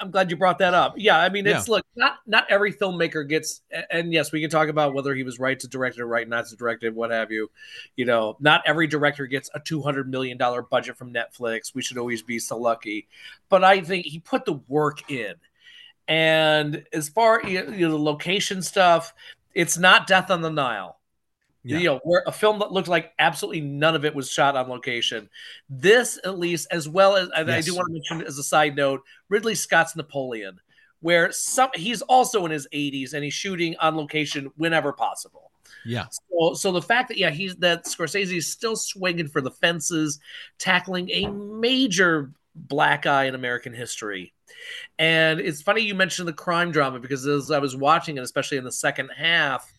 I'm 0.00 0.10
glad 0.10 0.30
you 0.30 0.36
brought 0.36 0.58
that 0.60 0.74
up. 0.74 0.94
Yeah, 0.96 1.18
I 1.18 1.28
mean, 1.28 1.46
it's 1.46 1.66
Yeah. 1.66 1.68
look, 1.68 1.84
not 1.96 2.18
not 2.26 2.46
every 2.50 2.72
filmmaker 2.72 3.28
gets, 3.28 3.62
and 3.90 4.12
yes, 4.12 4.32
we 4.32 4.40
can 4.40 4.50
talk 4.50 4.68
about 4.68 4.94
whether 4.94 5.14
he 5.14 5.24
was 5.24 5.38
right 5.38 5.58
to 5.60 5.68
direct 5.68 5.98
it 5.98 6.02
or 6.02 6.06
right 6.06 6.28
not 6.28 6.46
to 6.48 6.56
direct 6.56 6.84
it, 6.84 6.94
what 6.94 7.10
have 7.10 7.30
you. 7.30 7.50
You 7.96 8.06
know, 8.06 8.36
not 8.40 8.62
every 8.66 8.86
director 8.86 9.26
gets 9.26 9.50
a 9.54 9.60
two 9.60 9.82
hundred 9.82 10.10
million 10.10 10.38
dollar 10.38 10.62
budget 10.62 10.96
from 10.96 11.12
Netflix. 11.12 11.74
We 11.74 11.82
should 11.82 11.98
always 11.98 12.22
be 12.22 12.38
so 12.38 12.56
lucky, 12.58 13.08
but 13.50 13.62
I 13.62 13.82
think 13.82 14.06
he 14.06 14.20
put 14.20 14.46
the 14.46 14.54
work 14.68 15.10
in. 15.10 15.34
And 16.10 16.84
as 16.92 17.08
far 17.08 17.40
you 17.46 17.64
know, 17.64 17.90
the 17.90 17.98
location 17.98 18.62
stuff, 18.62 19.14
it's 19.54 19.78
not 19.78 20.08
Death 20.08 20.28
on 20.30 20.42
the 20.42 20.50
Nile. 20.50 20.98
Yeah. 21.62 21.78
You 21.78 21.84
know, 21.84 22.00
where 22.02 22.24
a 22.26 22.32
film 22.32 22.58
that 22.58 22.72
looked 22.72 22.88
like 22.88 23.12
absolutely 23.20 23.60
none 23.60 23.94
of 23.94 24.04
it 24.04 24.14
was 24.14 24.28
shot 24.28 24.56
on 24.56 24.68
location. 24.68 25.28
This, 25.68 26.18
at 26.24 26.38
least, 26.38 26.66
as 26.72 26.88
well 26.88 27.16
as 27.16 27.28
and 27.36 27.48
I 27.48 27.60
do 27.60 27.76
want 27.76 27.86
to 27.88 27.92
mention 27.92 28.26
as 28.26 28.38
a 28.38 28.42
side 28.42 28.74
note, 28.74 29.02
Ridley 29.28 29.54
Scott's 29.54 29.94
Napoleon, 29.94 30.58
where 31.00 31.30
some 31.30 31.70
he's 31.74 32.02
also 32.02 32.44
in 32.44 32.50
his 32.50 32.66
80s 32.74 33.12
and 33.12 33.22
he's 33.22 33.34
shooting 33.34 33.76
on 33.78 33.96
location 33.96 34.50
whenever 34.56 34.92
possible. 34.92 35.52
yeah. 35.84 36.06
So, 36.10 36.54
so 36.54 36.72
the 36.72 36.82
fact 36.82 37.08
that 37.08 37.18
yeah, 37.18 37.30
he's 37.30 37.54
that 37.56 37.84
Scorsese 37.84 38.36
is 38.38 38.50
still 38.50 38.74
swinging 38.74 39.28
for 39.28 39.42
the 39.42 39.50
fences, 39.50 40.18
tackling 40.58 41.08
a 41.10 41.26
major 41.28 42.32
black 42.54 43.06
eye 43.06 43.24
in 43.24 43.34
American 43.34 43.72
history. 43.72 44.32
And 44.98 45.40
it's 45.40 45.62
funny 45.62 45.82
you 45.82 45.94
mentioned 45.94 46.28
the 46.28 46.32
crime 46.32 46.70
drama 46.72 47.00
because 47.00 47.26
as 47.26 47.50
I 47.50 47.58
was 47.58 47.76
watching 47.76 48.16
it, 48.16 48.22
especially 48.22 48.58
in 48.58 48.64
the 48.64 48.72
second 48.72 49.10
half, 49.16 49.70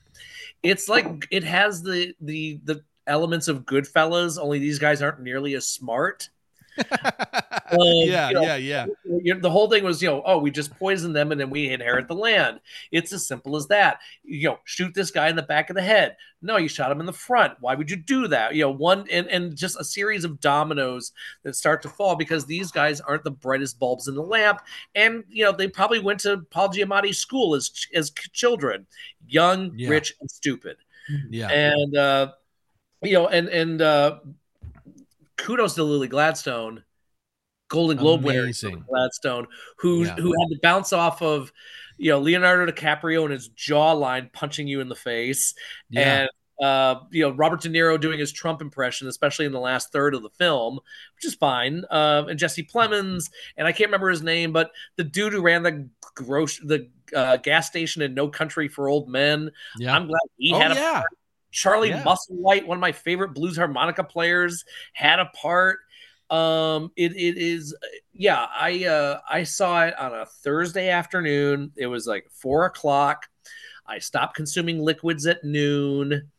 it's 0.63 0.87
like 0.87 1.27
it 1.31 1.43
has 1.43 1.81
the 1.81 2.13
the 2.21 2.59
the 2.63 2.83
elements 3.07 3.47
of 3.47 3.65
Goodfellas, 3.65 4.41
only 4.41 4.59
these 4.59 4.79
guys 4.79 5.01
aren't 5.01 5.21
nearly 5.21 5.55
as 5.55 5.67
smart. 5.67 6.29
yeah, 7.73 8.29
you 8.29 8.33
know, 8.35 8.41
yeah, 8.41 8.55
yeah. 8.55 8.85
Know, 9.05 9.39
the 9.39 9.49
whole 9.49 9.69
thing 9.69 9.83
was, 9.83 10.01
you 10.01 10.09
know, 10.09 10.21
oh, 10.25 10.37
we 10.39 10.51
just 10.51 10.77
poison 10.77 11.13
them 11.13 11.31
and 11.31 11.39
then 11.39 11.49
we 11.49 11.69
inherit 11.69 12.07
the 12.07 12.15
land. 12.15 12.59
It's 12.91 13.13
as 13.13 13.27
simple 13.27 13.55
as 13.55 13.67
that. 13.67 13.99
You 14.23 14.49
know, 14.49 14.59
shoot 14.63 14.93
this 14.93 15.11
guy 15.11 15.29
in 15.29 15.35
the 15.35 15.41
back 15.41 15.69
of 15.69 15.75
the 15.75 15.81
head. 15.81 16.17
No, 16.41 16.57
you 16.57 16.67
shot 16.67 16.91
him 16.91 16.99
in 16.99 17.05
the 17.05 17.13
front. 17.13 17.53
Why 17.59 17.75
would 17.75 17.89
you 17.89 17.95
do 17.97 18.27
that? 18.29 18.55
You 18.55 18.63
know, 18.63 18.71
one 18.71 19.05
and 19.11 19.27
and 19.27 19.55
just 19.55 19.79
a 19.79 19.83
series 19.83 20.23
of 20.23 20.39
dominoes 20.39 21.11
that 21.43 21.55
start 21.55 21.81
to 21.83 21.89
fall 21.89 22.15
because 22.15 22.45
these 22.45 22.71
guys 22.71 22.99
aren't 22.99 23.23
the 23.23 23.31
brightest 23.31 23.79
bulbs 23.79 24.07
in 24.07 24.15
the 24.15 24.23
lamp, 24.23 24.61
and 24.95 25.23
you 25.29 25.43
know 25.45 25.51
they 25.51 25.67
probably 25.67 25.99
went 25.99 26.19
to 26.21 26.45
Paul 26.49 26.69
Giamatti's 26.69 27.19
school 27.19 27.53
as 27.55 27.71
as 27.93 28.11
children, 28.33 28.87
young, 29.27 29.71
Yeah. 29.75 29.89
rich, 29.89 30.13
and 30.19 30.29
stupid 30.31 30.77
Yeah. 31.29 31.49
and 31.49 31.95
uh 31.95 32.31
you 33.03 33.13
know 33.13 33.27
and 33.27 33.47
and 33.49 33.81
uh 33.81 34.19
kudos 35.41 35.75
to 35.75 35.83
lily 35.83 36.07
gladstone 36.07 36.83
golden 37.67 37.97
globe 37.97 38.23
winner 38.23 38.43
Amazing. 38.43 38.71
Lily 38.71 38.85
gladstone 38.89 39.47
who 39.77 40.03
Yeah. 40.03 40.15
who 40.15 40.33
had 40.39 40.49
to 40.49 40.59
bounce 40.61 40.93
off 40.93 41.21
of 41.21 41.51
you 41.97 42.11
know 42.11 42.19
leonardo 42.19 42.71
dicaprio 42.71 43.23
and 43.23 43.33
his 43.33 43.49
jawline 43.49 44.31
punching 44.33 44.67
you 44.67 44.81
in 44.81 44.89
the 44.89 44.95
face 44.95 45.53
yeah. 45.89 46.21
and 46.21 46.29
uh, 46.61 46.99
you 47.09 47.23
know 47.23 47.31
Robert 47.35 47.61
De 47.61 47.69
Niro 47.69 47.99
doing 47.99 48.19
his 48.19 48.31
Trump 48.31 48.61
impression, 48.61 49.07
especially 49.07 49.47
in 49.47 49.51
the 49.51 49.59
last 49.59 49.91
third 49.91 50.13
of 50.13 50.21
the 50.21 50.29
film, 50.29 50.75
which 51.15 51.25
is 51.25 51.33
fine. 51.33 51.83
Um, 51.89 52.27
and 52.29 52.37
Jesse 52.37 52.63
Plemons, 52.63 53.31
and 53.57 53.67
I 53.67 53.71
can't 53.71 53.87
remember 53.87 54.11
his 54.11 54.21
name, 54.21 54.53
but 54.53 54.69
the 54.95 55.03
dude 55.03 55.33
who 55.33 55.41
ran 55.41 55.63
the 55.63 55.89
gross 56.13 56.59
the 56.59 56.87
uh, 57.15 57.37
gas 57.37 57.65
station 57.65 58.03
in 58.03 58.13
No 58.13 58.27
Country 58.27 58.67
for 58.67 58.87
Old 58.87 59.09
Men. 59.09 59.49
yeah. 59.79 59.95
I'm 59.95 60.05
glad 60.05 60.21
he 60.37 60.53
oh, 60.53 60.59
had 60.59 60.71
a 60.73 60.75
yeah. 60.75 61.01
Charlie 61.51 61.89
Yeah. 61.89 62.03
Musselwhite, 62.03 62.65
one 62.65 62.77
of 62.77 62.81
my 62.81 62.91
favorite 62.91 63.33
blues 63.33 63.57
harmonica 63.57 64.03
players, 64.03 64.65
had 64.93 65.19
a 65.19 65.25
part. 65.25 65.79
Um, 66.29 66.91
it 66.95 67.11
it 67.15 67.37
is 67.37 67.75
yeah. 68.13 68.47
I 68.53 68.85
uh 68.85 69.19
I 69.29 69.43
saw 69.43 69.83
it 69.85 69.97
on 69.99 70.13
a 70.13 70.25
Thursday 70.25 70.89
afternoon. 70.89 71.71
It 71.75 71.87
was 71.87 72.07
like 72.07 72.27
four 72.31 72.65
o'clock. 72.65 73.27
I 73.85 73.99
stopped 73.99 74.35
consuming 74.35 74.79
liquids 74.79 75.25
at 75.25 75.43
noon. 75.43 76.29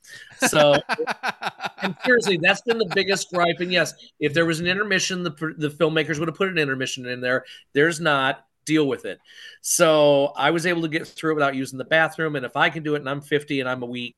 So 0.49 0.75
and 1.83 1.97
seriously, 2.05 2.39
that's 2.41 2.63
been 2.63 2.79
the 2.79 2.91
biggest 2.95 3.31
gripe. 3.33 3.61
And 3.61 3.73
yes, 3.73 3.95
if 4.21 4.35
there 4.35 4.47
was 4.47 4.61
an 4.61 4.67
intermission, 4.67 5.23
the 5.23 5.31
the 5.59 5.69
filmmakers 5.69 6.19
would 6.19 6.29
have 6.29 6.37
put 6.37 6.49
an 6.49 6.59
intermission 6.59 7.07
in 7.07 7.21
there. 7.21 7.45
There's 7.73 8.01
not. 8.01 8.45
Deal 8.65 8.87
with 8.87 9.05
it. 9.05 9.19
So 9.61 10.33
I 10.37 10.51
was 10.51 10.67
able 10.67 10.83
to 10.83 10.89
get 10.89 11.07
through 11.07 11.33
it 11.33 11.35
without 11.35 11.55
using 11.55 11.79
the 11.79 11.85
bathroom. 11.85 12.37
And 12.37 12.47
if 12.47 12.57
I 12.57 12.71
can 12.71 12.83
do 12.83 12.95
it, 12.95 13.01
and 13.01 13.09
I'm 13.09 13.21
50 13.21 13.61
and 13.61 13.69
I'm 13.69 13.83
a 13.83 13.87
week, 13.87 14.17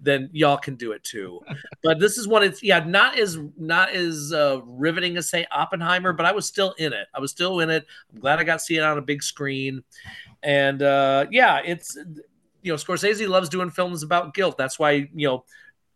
then 0.00 0.28
y'all 0.32 0.56
can 0.56 0.74
do 0.74 0.92
it 0.92 1.02
too. 1.02 1.40
but 1.82 1.98
this 1.98 2.18
is 2.18 2.28
one. 2.28 2.42
It's 2.42 2.62
yeah, 2.62 2.80
not 2.80 3.18
as 3.18 3.38
not 3.56 3.90
as 3.90 4.32
uh, 4.32 4.60
riveting 4.64 5.16
as 5.16 5.28
say 5.30 5.46
Oppenheimer, 5.50 6.12
but 6.12 6.26
I 6.26 6.32
was 6.32 6.46
still 6.46 6.72
in 6.78 6.92
it. 6.92 7.08
I 7.14 7.20
was 7.20 7.30
still 7.30 7.60
in 7.60 7.70
it. 7.70 7.86
I'm 8.12 8.20
glad 8.20 8.38
I 8.38 8.44
got 8.44 8.58
to 8.58 8.64
see 8.64 8.76
it 8.76 8.82
on 8.82 8.98
a 8.98 9.02
big 9.02 9.22
screen. 9.22 9.82
And 10.42 10.82
uh, 10.82 11.26
yeah, 11.30 11.60
it's 11.64 11.96
you 11.96 12.72
know 12.72 12.76
Scorsese 12.76 13.28
loves 13.28 13.48
doing 13.48 13.70
films 13.70 14.02
about 14.02 14.34
guilt. 14.34 14.58
That's 14.58 14.78
why 14.78 15.08
you 15.14 15.28
know 15.28 15.44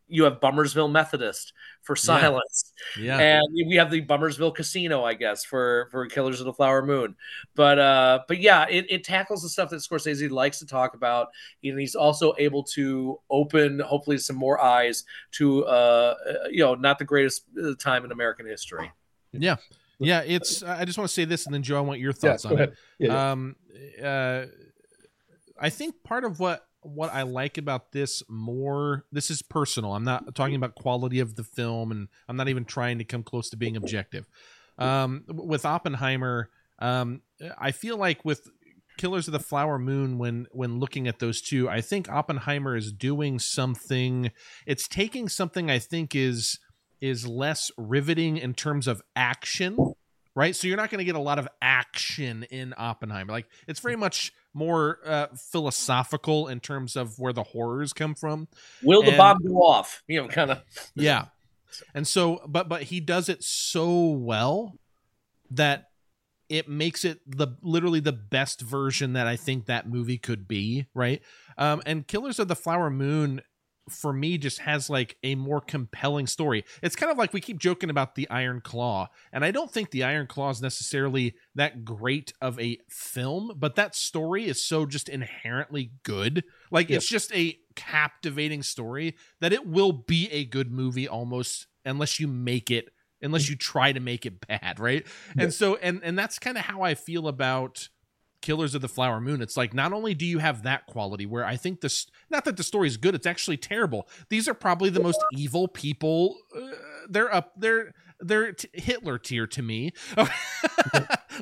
you 0.09 0.25
have 0.25 0.41
Bummersville 0.41 0.91
Methodist 0.91 1.53
for 1.83 1.97
silence, 1.97 2.73
yeah. 2.99 3.19
and 3.19 3.43
we 3.67 3.77
have 3.77 3.91
the 3.91 4.05
Bummersville 4.05 4.55
Casino, 4.55 5.05
I 5.05 5.15
guess, 5.15 5.45
for 5.45 5.89
for 5.91 6.07
Killers 6.07 6.41
of 6.41 6.47
the 6.47 6.53
Flower 6.53 6.85
Moon. 6.85 7.17
But 7.55 7.79
uh, 7.79 8.21
but 8.29 8.41
yeah, 8.41 8.67
it, 8.69 8.87
it 8.89 9.05
tackles 9.05 9.43
the 9.43 9.49
stuff 9.49 9.71
that 9.71 9.77
Scorsese 9.77 10.31
likes 10.31 10.59
to 10.59 10.67
talk 10.67 10.95
about, 10.95 11.29
and 11.65 11.79
he's 11.79 11.95
also 11.95 12.35
able 12.39 12.63
to 12.65 13.19
open 13.31 13.81
hopefully 13.81 14.19
some 14.19 14.37
more 14.37 14.61
eyes 14.61 15.05
to 15.33 15.65
uh, 15.65 16.15
uh, 16.29 16.49
you 16.51 16.61
know 16.61 16.75
not 16.75 16.99
the 16.99 17.05
greatest 17.05 17.45
uh, 17.63 17.75
time 17.79 18.05
in 18.05 18.13
American 18.13 18.47
history. 18.47 18.91
Yeah. 19.33 19.57
Yeah, 20.03 20.23
it's 20.23 20.63
I 20.63 20.87
just 20.87 20.97
want 20.97 21.09
to 21.09 21.13
say 21.13 21.27
this 21.27 21.45
and 21.45 21.55
then 21.55 21.63
Joe, 21.63 21.77
I 21.77 21.81
want 21.81 22.01
your 22.01 22.13
Yeah, 22.13 22.31
thoughts 22.31 22.45
go 22.45 22.55
on 22.55 22.61
it. 22.63 22.75
Yeah, 22.99 23.09
yeah. 23.09 23.31
Um 23.33 23.57
uh 24.03 24.47
I 25.61 25.69
think 25.69 25.95
part 26.03 26.25
of 26.25 26.41
what 26.41 26.67
what 26.83 27.13
I 27.13 27.23
like 27.23 27.59
about 27.59 27.93
this 27.93 28.23
more 28.29 29.05
this 29.13 29.31
is 29.31 29.43
personal. 29.43 29.95
I'm 29.95 30.05
not 30.05 30.35
talking 30.35 30.55
about 30.55 30.75
quality 30.75 31.21
of 31.21 31.37
the 31.37 31.45
film 31.45 31.91
and 31.91 32.09
I'm 32.29 32.37
not 32.37 32.49
even 32.49 32.65
trying 32.65 32.99
to 32.99 33.05
come 33.05 33.23
close 33.23 33.51
to 33.51 33.57
being 33.57 33.77
objective. 33.77 34.27
Um 34.79 35.25
with 35.29 35.65
Oppenheimer, 35.65 36.51
um 36.79 37.23
I 37.59 37.73
feel 37.73 37.97
like 37.97 38.25
with 38.25 38.49
Killers 38.99 39.29
of 39.29 39.33
the 39.33 39.41
Flower 39.41 39.79
Moon 39.79 40.19
when 40.19 40.47
when 40.53 40.79
looking 40.79 41.07
at 41.07 41.19
those 41.19 41.41
two, 41.41 41.69
I 41.69 41.81
think 41.81 42.09
Oppenheimer 42.09 42.77
is 42.77 42.93
doing 42.93 43.39
something 43.39 44.31
it's 44.67 44.89
taking 44.89 45.29
something 45.29 45.71
I 45.71 45.79
think 45.79 46.15
is 46.15 46.59
is 47.01 47.27
less 47.27 47.71
riveting 47.79 48.37
in 48.37 48.55
terms 48.55 48.87
of 48.87 49.03
action 49.17 49.77
right? 50.35 50.55
So 50.55 50.69
you're 50.69 50.77
not 50.77 50.91
going 50.91 51.01
to 51.01 51.05
get 51.05 51.17
a 51.17 51.21
lot 51.21 51.39
of 51.39 51.49
action 51.61 52.45
in 52.45 52.75
Oppenheimer. 52.77 53.33
Like 53.33 53.47
it's 53.67 53.81
very 53.81 53.97
much 53.97 54.33
more 54.53 54.99
uh, 55.07 55.27
philosophical 55.37 56.49
in 56.49 56.61
terms 56.61 56.97
of 56.97 57.19
where 57.19 57.33
the 57.33 57.43
horrors 57.45 57.93
come 57.93 58.15
from. 58.15 58.49
Will 58.83 59.03
the 59.03 59.09
And- 59.11 59.19
bomb 59.19 59.39
go 59.47 59.57
off? 59.63 60.03
You 60.09 60.23
know, 60.23 60.29
kind 60.29 60.51
of. 60.51 60.63
Yeah. 60.95 61.27
And 61.95 62.07
so 62.07 62.41
but 62.49 62.69
but 62.69 62.83
he 62.85 62.99
does 63.01 63.29
it 63.29 63.45
so 63.45 64.09
well 64.09 64.75
that 65.51 65.85
it 66.49 66.69
makes 66.69 67.05
it 67.05 67.21
the 67.25 67.47
literally 67.63 68.01
the 68.01 68.13
best 68.13 68.61
version 68.61 69.13
that 69.13 69.29
I 69.29 69.37
think 69.37 69.67
that 69.67 69.89
movie 69.89 70.19
could 70.19 70.49
be, 70.49 70.87
right? 70.95 71.23
Um 71.57 71.81
and 71.87 72.07
Killers 72.09 72.41
of 72.41 72.49
the 72.49 72.57
Flower 72.57 72.91
Moon 72.91 73.41
for 73.91 74.13
me 74.13 74.39
just 74.39 74.61
has 74.61 74.89
like 74.89 75.17
a 75.23 75.35
more 75.35 75.61
compelling 75.61 76.27
story. 76.27 76.65
It's 76.83 76.97
kind 76.97 77.13
of 77.13 77.19
like 77.19 77.33
we 77.33 77.41
keep 77.41 77.59
joking 77.59 77.91
about 77.91 78.15
the 78.15 78.29
Iron 78.31 78.61
Claw, 78.61 79.09
and 79.33 79.45
I 79.45 79.51
don't 79.51 79.71
think 79.71 79.91
the 79.91 80.05
Iron 80.05 80.27
Claw 80.27 80.51
is 80.51 80.63
necessarily 80.63 81.35
that 81.55 81.85
great 81.85 82.33
of 82.41 82.59
a 82.59 82.79
film, 82.89 83.53
but 83.57 83.77
that 83.77 83.95
story 83.95 84.47
is 84.47 84.65
so 84.65 84.87
just 84.87 85.09
inherently 85.09 85.93
good. 86.03 86.45
Like 86.71 86.89
Yep. 86.89 86.97
it's 86.97 87.09
just 87.09 87.35
a 87.35 87.59
captivating 87.77 88.63
story 88.63 89.17
that 89.41 89.53
it 89.53 89.67
will 89.67 89.93
be 89.93 90.29
a 90.31 90.45
good 90.45 90.71
movie 90.71 91.09
almost 91.09 91.67
unless 91.85 92.21
you 92.21 92.29
make 92.29 92.71
it 92.71 92.91
unless 93.23 93.47
mm. 93.47 93.51
you 93.51 93.57
try 93.57 93.93
to 93.93 94.01
make 94.01 94.27
it 94.27 94.47
bad, 94.47 94.81
right? 94.81 95.07
And 95.39 95.53
so 95.53 95.77
and 95.77 96.01
and 96.03 96.19
that's 96.19 96.39
kind 96.39 96.57
of 96.57 96.65
how 96.65 96.83
I 96.83 96.95
feel 96.95 97.29
about 97.29 97.89
Killers 98.43 98.75
of 98.75 98.81
the 98.83 98.89
Flower 98.89 99.21
Moon. 99.21 99.43
It's 99.43 99.57
like 99.57 99.75
not 99.75 99.93
only 99.93 100.15
do 100.15 100.25
you 100.27 100.39
have 100.39 100.63
that 100.63 100.87
quality 100.87 101.27
where 101.27 101.45
I 101.45 101.57
think 101.57 101.81
this 101.81 102.07
not 102.31 102.45
that 102.47 102.57
the 102.57 102.63
story 102.63 102.89
is 102.89 102.97
good, 102.97 103.15
it's 103.15 103.27
actually 103.27 103.57
terrible. 103.59 104.09
These 104.29 104.49
are 104.49 104.55
probably 104.55 104.91
the 104.91 105.01
most 105.03 105.23
evil 105.33 105.69
people. 105.69 106.37
Uh, 106.57 106.71
they're 107.09 107.33
up 107.35 107.53
they're 107.57 107.93
they're 108.21 108.53
t- 108.53 108.69
Hitler 108.75 109.19
tier 109.19 109.47
to 109.47 109.63
me. 109.63 109.93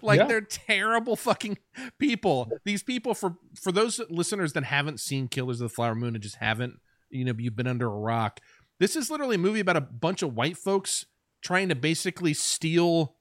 like 0.03 0.19
Yeah. 0.19 0.27
they're 0.27 0.41
terrible 0.41 1.17
fucking 1.17 1.59
people. 1.99 2.51
These 2.65 2.83
people 2.83 3.15
for 3.15 3.37
for 3.61 3.73
those 3.73 4.01
listeners 4.11 4.53
that 4.55 4.65
haven't 4.65 5.01
seen 5.01 5.29
Killers 5.29 5.61
of 5.61 5.69
the 5.71 5.75
Flower 5.75 5.95
Moon 5.95 6.15
and 6.15 6.23
just 6.23 6.37
haven't, 6.37 6.81
you 7.11 7.25
know, 7.25 7.35
you've 7.39 7.57
been 7.57 7.67
under 7.67 7.87
a 7.87 7.99
rock. 7.99 8.41
This 8.81 8.95
is 8.97 9.11
literally 9.11 9.35
a 9.37 9.39
movie 9.39 9.61
about 9.61 9.77
a 9.77 9.81
bunch 9.81 10.23
of 10.23 10.35
white 10.35 10.57
folks 10.57 11.07
trying 11.43 11.69
to 11.69 11.75
basically 11.75 12.35
steal 12.35 13.17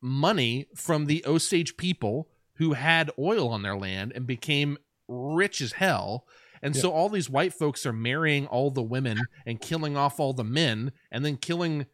money 0.00 0.66
from 0.76 1.06
the 1.06 1.24
Osage 1.26 1.76
people 1.76 2.28
who 2.58 2.74
had 2.74 3.10
oil 3.18 3.48
on 3.48 3.62
their 3.62 3.76
land 3.76 4.12
and 4.14 4.26
became 4.26 4.78
rich 5.08 5.60
as 5.60 5.72
hell. 5.72 6.26
And 6.60 6.74
so 6.76 6.90
all 6.90 7.08
these 7.08 7.30
white 7.30 7.54
folks 7.54 7.86
are 7.86 7.92
marrying 7.92 8.46
all 8.46 8.70
the 8.70 8.82
women 8.82 9.20
and 9.46 9.60
killing 9.60 9.96
off 9.96 10.18
all 10.18 10.32
the 10.32 10.42
men 10.44 10.92
and 11.12 11.24
then 11.24 11.36
killing 11.36 11.86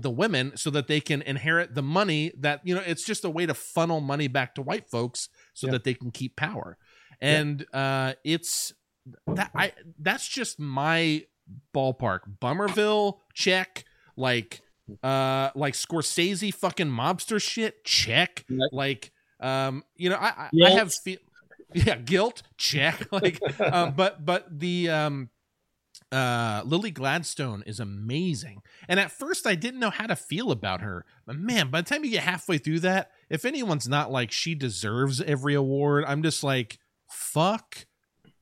the 0.00 0.10
women 0.10 0.52
so 0.56 0.70
that 0.70 0.86
they 0.86 1.00
can 1.00 1.22
inherit 1.22 1.74
the 1.74 1.82
money 1.82 2.30
that 2.38 2.60
you 2.62 2.74
know 2.74 2.82
it's 2.86 3.04
just 3.04 3.24
a 3.24 3.30
way 3.30 3.46
to 3.46 3.54
funnel 3.54 4.00
money 4.00 4.28
back 4.28 4.54
to 4.54 4.62
white 4.62 4.88
folks 4.88 5.28
so 5.54 5.66
Yeah. 5.66 5.72
that 5.72 5.84
they 5.84 5.94
can 5.94 6.10
keep 6.10 6.36
power. 6.36 6.76
And 7.20 7.64
uh 7.72 8.14
it's 8.24 8.72
that 9.26 9.50
I 9.54 9.72
that's 9.98 10.28
just 10.28 10.60
my 10.60 11.24
ballpark. 11.74 12.20
Bummerville 12.40 13.20
check 13.34 13.84
like 14.16 14.60
uh 15.02 15.50
like 15.54 15.74
Scorsese 15.74 16.52
fucking 16.54 16.88
mobster 16.88 17.40
shit 17.40 17.84
check 17.84 18.44
like 18.72 19.11
um 19.42 19.84
you 19.96 20.08
know 20.08 20.16
I 20.16 20.48
I, 20.54 20.66
I 20.66 20.70
have 20.70 20.94
fe- 20.94 21.18
yeah 21.74 21.96
guilt 21.96 22.42
check 22.56 23.06
like 23.12 23.40
um 23.60 23.92
but 23.94 24.24
but 24.24 24.58
the 24.58 24.88
um 24.88 25.30
uh 26.10 26.62
Lily 26.64 26.90
Gladstone 26.90 27.62
is 27.66 27.80
amazing. 27.80 28.62
And 28.88 29.00
at 29.00 29.10
first 29.10 29.46
I 29.46 29.54
didn't 29.54 29.80
know 29.80 29.90
how 29.90 30.06
to 30.06 30.16
feel 30.16 30.50
about 30.50 30.80
her. 30.80 31.04
But 31.26 31.36
man, 31.36 31.70
by 31.70 31.80
the 31.80 31.88
time 31.88 32.04
you 32.04 32.10
get 32.10 32.22
halfway 32.22 32.58
through 32.58 32.80
that, 32.80 33.10
if 33.30 33.44
anyone's 33.44 33.88
not 33.88 34.12
like 34.12 34.30
she 34.30 34.54
deserves 34.54 35.20
every 35.20 35.54
award, 35.54 36.04
I'm 36.06 36.22
just 36.22 36.44
like 36.44 36.78
fuck 37.08 37.86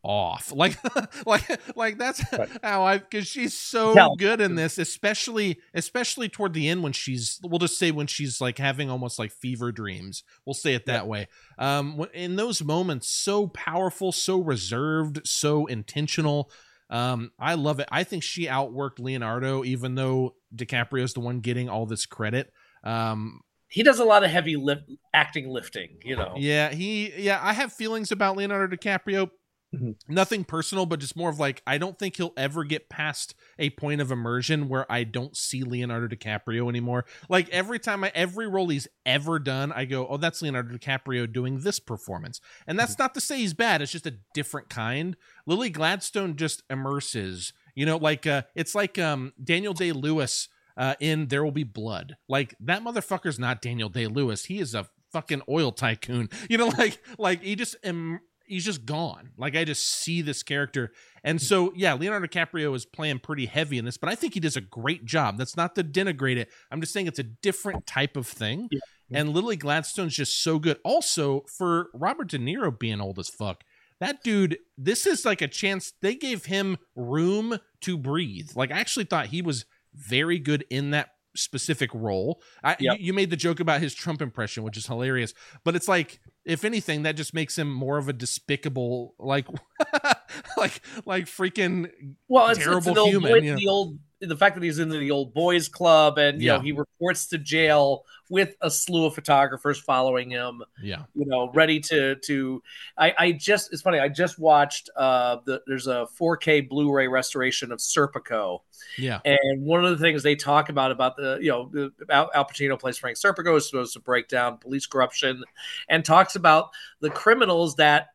off. 0.03 0.53
Like 0.55 0.77
like 1.27 1.77
like 1.77 1.99
that's 1.99 2.23
Right. 2.33 2.49
how 2.63 2.85
I 2.85 2.99
cuz 2.99 3.27
she's 3.27 3.57
so 3.57 3.95
Yeah. 3.95 4.09
good 4.17 4.41
in 4.41 4.55
this, 4.55 4.79
especially 4.79 5.59
especially 5.75 6.29
toward 6.29 6.55
the 6.55 6.69
end 6.69 6.83
when 6.83 6.93
she's 6.93 7.39
we'll 7.43 7.59
just 7.59 7.79
say 7.79 7.91
when 7.91 8.07
she's 8.07 8.41
like 8.41 8.59
having 8.59 8.89
almost 8.91 9.19
like 9.19 9.33
fever 9.33 9.73
dreams. 9.73 10.23
We'll 10.47 10.55
say 10.55 10.75
it 10.75 10.87
that 10.87 11.07
way. 11.07 11.29
Um 11.59 12.07
in 12.15 12.37
those 12.37 12.63
moments 12.63 13.09
so 13.11 13.47
powerful, 13.49 14.13
so 14.13 14.41
reserved, 14.41 15.21
so 15.27 15.67
intentional. 15.67 16.51
Um, 16.89 17.31
I 17.39 17.55
love 17.55 17.79
it. 17.79 17.89
I 17.93 18.03
think 18.03 18.25
she 18.25 18.47
outworked 18.47 18.99
Leonardo, 18.99 19.63
even 19.65 19.95
though 19.95 20.35
DiCaprio's 20.57 21.15
the 21.15 21.21
one 21.21 21.39
getting 21.39 21.69
all 21.69 21.87
this 21.87 22.05
credit. 22.05 22.53
Um, 22.83 23.43
He 23.69 23.85
does 23.85 24.01
a 24.01 24.05
lot 24.05 24.25
of 24.25 24.31
heavy 24.33 24.57
lift, 24.57 24.91
acting 25.15 25.49
lifting, 25.49 25.99
you 26.03 26.17
know. 26.17 26.35
yeah, 26.37 26.71
he, 26.73 27.13
yeah, 27.17 27.39
I 27.41 27.53
have 27.53 27.73
feelings 27.73 28.11
about 28.11 28.37
Leonardo 28.37 28.75
DiCaprio. 28.77 29.31
Mhm. 29.75 29.95
Nothing 30.09 30.43
personal, 30.43 30.85
but 30.85 30.99
just 30.99 31.15
more 31.17 31.31
of 31.31 31.39
like, 31.39 31.63
I 31.65 31.79
don't 31.79 31.97
think 31.97 32.17
he'll 32.17 32.33
ever 32.37 32.65
get 32.65 32.89
past 32.89 33.35
a 33.57 33.71
point 33.71 34.01
of 34.01 34.11
immersion 34.11 34.69
where 34.69 34.91
I 34.91 35.05
don't 35.05 35.37
see 35.37 35.63
Leonardo 35.63 36.09
DiCaprio 36.09 36.69
anymore. 36.69 37.05
Like 37.29 37.49
every 37.51 37.79
time 37.79 38.03
I, 38.03 38.11
every 38.13 38.49
role 38.49 38.69
he's 38.69 38.89
ever 39.07 39.39
done, 39.39 39.71
I 39.71 39.85
go, 39.85 40.09
oh, 40.09 40.17
that's 40.17 40.43
Leonardo 40.43 40.77
DiCaprio 40.77 41.33
doing 41.33 41.61
this 41.61 41.79
performance. 41.79 42.41
And 42.67 42.77
that's 42.79 42.99
not 42.99 43.15
to 43.15 43.21
say 43.21 43.39
he's 43.39 43.55
bad. 43.55 43.81
It's 43.81 43.93
just 43.93 44.07
a 44.07 44.17
different 44.35 44.71
kind. 44.71 45.17
Lily 45.47 45.71
Gladstone 45.71 46.35
just 46.35 46.65
immerses, 46.69 47.53
you 47.77 47.87
know, 47.87 47.97
like, 47.97 48.27
uh, 48.27 48.43
it's 48.57 48.75
like, 48.75 48.99
um, 48.99 49.33
Daniel 49.43 49.73
Day 49.75 49.93
Lewis, 49.93 50.49
uh, 50.77 50.95
in 50.99 51.29
There 51.29 51.45
Will 51.45 51.53
Be 51.53 51.63
Blood. 51.65 52.17
Like 52.29 52.57
that 52.59 52.83
motherfucker's 52.83 53.39
not 53.39 53.63
Daniel 53.63 53.89
Day 53.89 54.09
Lewis. 54.09 54.47
He 54.47 54.59
is 54.59 54.75
a 54.75 54.87
fucking 55.13 55.43
oil 55.49 55.71
tycoon. 55.71 56.29
You 56.51 56.59
know, 56.59 56.69
like, 56.69 57.01
like 57.19 57.43
he 57.43 57.55
just, 57.55 57.77
Im- 57.85 58.21
he's 58.51 58.65
just 58.65 58.85
gone. 58.85 59.31
Like 59.39 59.57
I 59.57 59.65
just 59.65 59.85
see 59.85 60.23
this 60.23 60.43
character. 60.43 60.93
And 61.25 61.41
so 61.41 61.73
yeah, 61.75 61.95
Leonardo 61.95 62.27
DiCaprio 62.27 62.75
is 62.75 62.85
playing 62.85 63.21
pretty 63.21 63.47
heavy 63.47 63.79
in 63.79 63.85
this, 63.85 63.97
but 63.97 64.11
I 64.11 64.15
think 64.15 64.35
he 64.35 64.41
does 64.41 64.57
a 64.57 64.61
great 64.61 65.05
job. 65.05 65.39
That's 65.39 65.57
not 65.57 65.75
to 65.77 65.85
denigrate 65.85 66.37
it. 66.37 66.51
I'm 66.71 66.81
just 66.81 66.93
saying 66.93 67.07
it's 67.07 67.19
a 67.19 67.25
different 67.25 67.87
type 67.87 68.17
of 68.17 68.27
thing. 68.27 68.69
Yeah. 68.71 68.81
And 69.13 69.31
Lily 69.31 69.57
Gladstone's 69.57 70.15
just 70.17 70.43
so 70.43 70.59
good. 70.59 70.79
Also, 70.85 71.45
for 71.57 71.89
Robert 71.95 72.29
De 72.29 72.39
Niro 72.39 72.77
being 72.77 73.01
old 73.01 73.19
as 73.19 73.29
fuck, 73.29 73.65
that 74.01 74.23
dude, 74.23 74.59
this 74.79 75.07
is 75.07 75.25
like 75.25 75.43
a 75.43 75.49
chance. 75.49 75.93
They 76.01 76.15
gave 76.15 76.47
him 76.47 76.79
room 76.97 77.59
to 77.83 77.99
breathe. 77.99 78.51
Like 78.55 78.73
I 78.73 78.81
actually 78.81 79.05
thought 79.05 79.27
he 79.27 79.43
was 79.43 79.65
very 79.95 80.39
good 80.39 80.65
in 80.71 80.91
that 80.91 81.11
specific 81.37 81.91
role. 81.95 82.41
I, 82.63 82.77
Yep. 82.81 82.99
you, 82.99 83.07
you 83.07 83.13
made 83.13 83.31
the 83.31 83.37
joke 83.37 83.61
about 83.61 83.81
his 83.81 83.95
Trump 83.95 84.21
impression, 84.23 84.63
which 84.63 84.77
is 84.77 84.87
hilarious. 84.87 85.35
But 85.65 85.77
it's 85.77 85.89
like, 85.89 86.21
if 86.45 86.65
anything, 86.65 87.03
that 87.05 87.17
just 87.17 87.35
makes 87.35 87.57
him 87.59 87.71
more 87.73 87.99
of 87.99 88.09
a 88.09 88.13
despicable, 88.13 89.15
like, 89.19 89.47
like, 90.57 90.81
like 91.07 91.25
freaking 91.27 91.91
well, 92.29 92.49
it's, 92.49 92.59
it's 92.59 92.67
terrible 92.67 92.99
old, 92.99 93.09
human, 93.11 93.33
boy- 93.33 93.39
you 93.39 93.53
know. 93.53 93.59
the 93.59 93.69
old, 93.69 93.99
the 94.21 94.37
fact 94.37 94.55
that 94.57 94.63
he's 94.65 94.79
in 94.79 94.89
the 94.89 95.11
old 95.11 95.33
boys 95.35 95.69
club, 95.69 96.19
and 96.19 96.41
you 96.41 96.47
Yeah. 96.49 96.57
know 96.57 96.63
he 96.63 96.73
reports 96.73 97.27
to 97.29 97.39
jail 97.39 98.05
with 98.31 98.55
a 98.63 98.71
slew 98.71 99.07
of 99.07 99.15
photographers 99.15 99.79
following 99.79 100.31
him. 100.31 100.63
yeah, 100.81 101.03
You 101.15 101.27
know, 101.27 101.51
ready 101.53 101.81
to 101.81 102.15
to. 102.15 102.63
I 102.97 103.15
I 103.19 103.33
just 103.33 103.73
it's 103.73 103.83
funny. 103.83 103.99
I 103.99 104.09
just 104.09 104.39
watched 104.39 104.89
uh 104.97 105.39
the 105.45 105.61
there's 105.67 105.89
a 105.89 106.07
4K 106.19 106.69
Blu-ray 106.69 107.09
restoration 107.09 107.73
of 107.73 107.81
Serpico, 107.81 108.61
yeah, 108.97 109.21
and 109.25 109.63
one 109.63 109.85
of 109.85 109.91
the 109.91 110.03
things 110.03 110.23
they 110.23 110.37
talk 110.37 110.71
about 110.71 110.93
about 110.93 111.17
the 111.17 111.39
you 111.43 111.51
know 111.51 111.91
Al, 112.09 112.31
Al 112.35 112.45
Pacino 112.47 112.79
plays 112.79 112.97
Frank 112.97 113.19
Serpico 113.19 113.57
is 113.57 113.67
supposed 113.67 113.93
to 113.93 114.01
break 114.01 114.29
down 114.29 114.57
police 114.57 114.87
corruption, 114.87 115.45
and 115.89 116.05
talks 116.05 116.37
about 116.37 116.71
the 117.01 117.11
criminals 117.11 117.75
that 117.77 118.09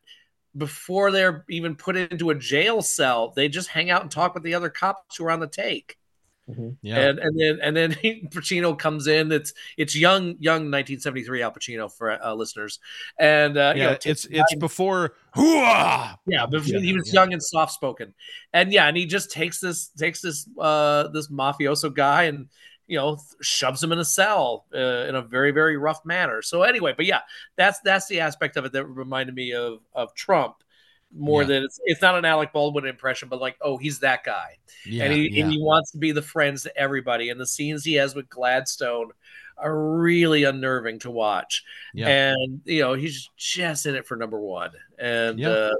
before 0.57 1.11
they're 1.11 1.43
even 1.49 1.75
put 1.75 1.97
into 1.97 2.29
a 2.29 2.35
jail 2.35 2.81
cell, 2.81 3.33
they 3.35 3.49
just 3.49 3.67
hang 3.67 3.89
out 3.89 4.01
and 4.01 4.09
talk 4.09 4.33
with 4.33 4.43
the 4.43 4.53
other 4.53 4.69
cops 4.69 5.17
who 5.17 5.25
are 5.25 5.31
on 5.31 5.41
the 5.41 5.47
take. 5.47 5.97
Yeah. 6.81 6.99
And 6.99 7.19
and 7.19 7.39
then 7.39 7.59
and 7.61 7.75
then 7.75 7.91
Pacino 8.29 8.77
comes 8.77 9.07
in. 9.07 9.31
It's 9.31 9.53
it's 9.77 9.95
young 9.95 10.35
young 10.39 10.69
1973 10.71 11.41
Al 11.41 11.51
Pacino 11.51 11.91
for 11.91 12.11
uh, 12.11 12.33
listeners, 12.33 12.79
and 13.17 13.57
uh, 13.57 13.73
you 13.75 13.81
yeah, 13.81 13.89
know, 13.91 13.97
it's 14.05 14.25
it's 14.25 14.55
before. 14.55 15.15
Hooah! 15.35 16.17
yeah, 16.27 16.45
but 16.45 16.65
Yeah, 16.65 16.79
he 16.79 16.93
was 16.93 17.11
yeah. 17.13 17.21
young 17.21 17.33
and 17.33 17.43
soft 17.43 17.73
spoken, 17.73 18.13
and 18.53 18.71
yeah, 18.71 18.87
and 18.87 18.95
he 18.95 19.05
just 19.05 19.31
takes 19.31 19.59
this 19.59 19.89
takes 19.89 20.21
this 20.21 20.47
uh 20.59 21.07
this 21.09 21.29
mafioso 21.29 21.93
guy 21.93 22.23
and 22.23 22.47
you 22.87 22.97
know 22.97 23.17
shoves 23.41 23.83
him 23.83 23.91
in 23.91 23.99
a 23.99 24.05
cell 24.05 24.65
uh, 24.73 25.05
in 25.07 25.15
a 25.15 25.21
very 25.21 25.51
very 25.51 25.77
rough 25.77 26.05
manner. 26.05 26.41
So 26.41 26.61
anyway, 26.61 26.93
but 26.95 27.05
yeah, 27.05 27.21
that's 27.55 27.79
that's 27.79 28.07
the 28.07 28.19
aspect 28.19 28.55
of 28.57 28.65
it 28.65 28.71
that 28.73 28.85
reminded 28.85 29.35
me 29.35 29.53
of 29.53 29.79
of 29.93 30.13
Trump 30.13 30.57
more 31.17 31.41
Yeah. 31.43 31.47
than 31.47 31.63
it's 31.63 31.79
it's 31.85 32.01
not 32.01 32.17
an 32.17 32.25
Alec 32.25 32.51
Baldwin 32.53 32.85
impression, 32.85 33.29
but 33.29 33.39
like 33.39 33.57
oh 33.61 33.77
he's 33.77 33.99
that 33.99 34.23
guy, 34.23 34.57
Yeah, 34.85 35.05
and 35.05 35.13
he 35.13 35.29
yeah. 35.29 35.43
and 35.43 35.51
he 35.53 35.59
wants 35.61 35.91
to 35.91 35.97
be 35.97 36.11
the 36.11 36.21
friends 36.21 36.63
to 36.63 36.77
everybody, 36.77 37.29
and 37.29 37.39
the 37.39 37.47
scenes 37.47 37.83
he 37.83 37.93
has 37.95 38.15
with 38.15 38.29
Gladstone 38.29 39.11
are 39.57 39.95
really 39.97 40.43
unnerving 40.43 40.99
to 40.99 41.11
watch. 41.11 41.63
Yeah, 41.93 42.33
and 42.33 42.61
you 42.65 42.81
know 42.81 42.93
he's 42.93 43.29
just 43.37 43.85
in 43.85 43.95
it 43.95 44.05
for 44.05 44.17
number 44.17 44.39
one. 44.39 44.71
And 44.99 45.43
uh 45.43 45.71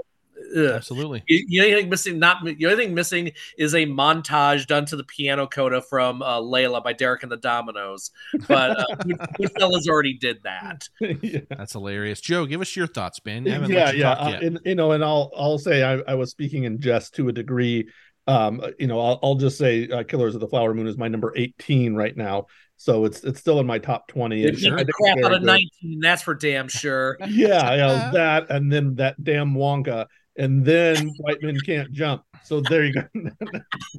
ugh. 0.57 0.71
absolutely. 0.73 1.23
You- 1.27 1.45
the 1.47 1.61
only 1.61 1.81
thing 1.81 1.89
missing 1.89 2.19
not 2.19 2.43
the 2.43 2.65
only 2.65 2.75
thing 2.77 2.93
missing 2.93 3.31
is 3.57 3.73
a 3.73 3.85
montage 3.85 4.67
done 4.67 4.85
to 4.85 4.95
the 4.95 5.03
piano 5.03 5.47
coda 5.47 5.81
from 5.81 6.21
uh, 6.21 6.39
Layla 6.39 6.83
by 6.83 6.93
Derek 6.93 7.23
and 7.23 7.31
the 7.31 7.37
Dominos, 7.37 8.11
but 8.47 8.79
uh, 8.79 8.85
Goodfellas 9.39 9.87
already 9.87 10.17
did 10.17 10.41
that. 10.43 10.87
yeah. 11.21 11.41
That's 11.49 11.73
hilarious. 11.73 12.21
Joe, 12.21 12.45
give 12.45 12.61
us 12.61 12.75
your 12.75 12.87
thoughts, 12.87 13.19
Ben. 13.19 13.45
Yeah, 13.45 13.65
you 13.65 13.99
yeah, 13.99 14.11
uh, 14.11 14.39
and 14.41 14.59
you 14.65 14.75
know, 14.75 14.91
and 14.91 15.03
I'll 15.03 15.31
I'll 15.35 15.59
say 15.59 15.83
I, 15.83 16.11
I 16.11 16.15
was 16.15 16.31
speaking 16.31 16.63
in 16.63 16.79
jest 16.79 17.15
to 17.15 17.29
a 17.29 17.31
degree. 17.31 17.89
Um, 18.27 18.63
you 18.79 18.87
know, 18.87 18.99
I'll, 18.99 19.19
I'll 19.21 19.35
just 19.35 19.57
say 19.57 19.87
uh, 19.87 20.03
Killers 20.03 20.33
of 20.33 20.41
the 20.41 20.47
Flower 20.47 20.73
Moon 20.73 20.87
is 20.87 20.97
my 20.97 21.07
number 21.07 21.31
18 21.35 21.93
right 21.93 22.17
now, 22.17 22.47
so 22.77 23.05
it's 23.05 23.23
it's 23.23 23.39
still 23.39 23.59
in 23.59 23.67
my 23.67 23.77
top 23.77 24.07
20. 24.07 24.41
They 24.41 24.47
and 24.47 24.57
beat 24.57 24.87
the 24.87 24.93
crap 24.93 25.17
out 25.23 25.33
of 25.33 25.41
good. 25.41 25.47
19, 25.81 25.99
that's 25.99 26.23
for 26.23 26.33
damn 26.33 26.67
sure. 26.67 27.17
Yeah, 27.27 27.71
you 27.71 27.77
know, 27.77 28.11
that 28.13 28.49
and 28.49 28.71
then 28.71 28.95
that 28.95 29.23
damn 29.23 29.53
Wonka 29.53 30.07
and 30.37 30.65
then 30.65 31.09
white 31.19 31.41
men 31.41 31.57
can't 31.65 31.91
jump. 31.91 32.23
So 32.43 32.61
there 32.61 32.83
you 32.83 32.93
go. 32.93 33.03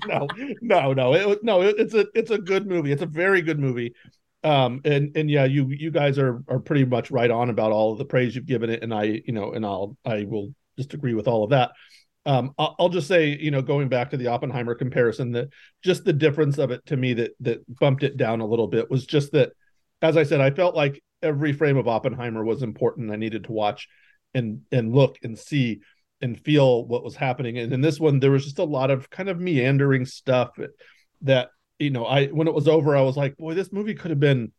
no, 0.06 0.26
no, 0.60 0.92
no, 0.92 1.14
it, 1.14 1.42
no. 1.42 1.62
It, 1.62 1.76
it's 1.78 1.94
a 1.94 2.06
it's 2.14 2.30
a 2.30 2.38
good 2.38 2.66
movie. 2.66 2.92
It's 2.92 3.02
a 3.02 3.06
very 3.06 3.42
good 3.42 3.58
movie. 3.58 3.94
Um, 4.44 4.80
and 4.84 5.16
and 5.16 5.30
yeah, 5.30 5.44
you 5.44 5.68
you 5.68 5.90
guys 5.90 6.18
are 6.18 6.42
are 6.48 6.60
pretty 6.60 6.84
much 6.84 7.10
right 7.10 7.30
on 7.30 7.50
about 7.50 7.72
all 7.72 7.92
of 7.92 7.98
the 7.98 8.04
praise 8.04 8.34
you've 8.34 8.46
given 8.46 8.70
it, 8.70 8.82
and 8.82 8.94
I 8.94 9.22
you 9.24 9.32
know, 9.32 9.52
and 9.52 9.64
I'll 9.64 9.96
I 10.04 10.24
will 10.24 10.54
just 10.78 10.94
agree 10.94 11.14
with 11.14 11.26
all 11.26 11.44
of 11.44 11.50
that. 11.50 11.72
Um, 12.26 12.54
I'll, 12.58 12.74
I'll 12.78 12.88
just 12.88 13.06
say, 13.06 13.38
you 13.40 13.50
know, 13.52 13.62
going 13.62 13.88
back 13.88 14.10
to 14.10 14.16
the 14.16 14.26
Oppenheimer 14.26 14.74
comparison, 14.74 15.32
that 15.32 15.48
just 15.82 16.04
the 16.04 16.12
difference 16.12 16.58
of 16.58 16.70
it 16.70 16.84
to 16.86 16.96
me 16.96 17.14
that 17.14 17.32
that 17.40 17.78
bumped 17.78 18.02
it 18.02 18.16
down 18.16 18.40
a 18.40 18.46
little 18.46 18.66
bit 18.66 18.90
was 18.90 19.06
just 19.06 19.32
that, 19.32 19.52
as 20.02 20.16
I 20.16 20.24
said, 20.24 20.40
I 20.40 20.50
felt 20.50 20.74
like 20.74 21.02
every 21.22 21.52
frame 21.52 21.76
of 21.76 21.88
Oppenheimer 21.88 22.44
was 22.44 22.62
important. 22.62 23.10
I 23.10 23.16
needed 23.16 23.44
to 23.44 23.52
watch 23.52 23.88
and 24.34 24.62
and 24.70 24.94
look 24.94 25.18
and 25.22 25.38
see 25.38 25.80
and 26.20 26.40
feel 26.40 26.86
what 26.86 27.04
was 27.04 27.16
happening. 27.16 27.58
And 27.58 27.72
in 27.72 27.80
this 27.80 28.00
one, 28.00 28.20
there 28.20 28.30
was 28.30 28.44
just 28.44 28.58
a 28.58 28.64
lot 28.64 28.90
of 28.90 29.10
kind 29.10 29.28
of 29.28 29.38
meandering 29.38 30.06
stuff 30.06 30.58
that 31.22 31.50
you 31.78 31.90
know, 31.90 32.06
I 32.06 32.28
when 32.28 32.48
it 32.48 32.54
was 32.54 32.68
over, 32.68 32.96
I 32.96 33.02
was 33.02 33.16
like, 33.16 33.36
boy, 33.36 33.52
this 33.54 33.72
movie 33.72 33.94
could 33.94 34.10
have 34.10 34.20
been 34.20 34.52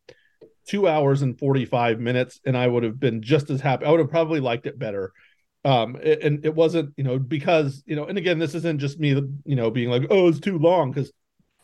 two 0.68 0.88
hours 0.88 1.24
and 1.24 1.40
45 1.40 2.00
minutes, 2.00 2.40
and 2.46 2.56
I 2.56 2.68
would 2.68 2.84
have 2.84 3.00
been 3.00 3.24
just 3.24 3.50
as 3.50 3.60
happy. 3.60 3.86
I 3.86 3.90
would 3.90 4.00
have 4.00 4.12
probably 4.12 4.40
liked 4.40 4.68
it 4.68 4.78
better 4.78 5.14
um 5.66 5.96
and 5.96 6.46
it 6.46 6.54
wasn't 6.54 6.94
you 6.98 7.04
know 7.04 7.20
because 7.20 7.84
you 7.86 7.96
know 7.96 8.06
and 8.06 8.18
again 8.18 8.40
this 8.40 8.56
isn't 8.56 8.80
just 8.80 9.00
me 9.00 9.10
you 9.46 9.56
know 9.56 9.70
being 9.70 9.90
like 9.90 10.04
oh 10.10 10.28
it's 10.28 10.40
too 10.40 10.58
long 10.58 10.92
because 10.92 11.12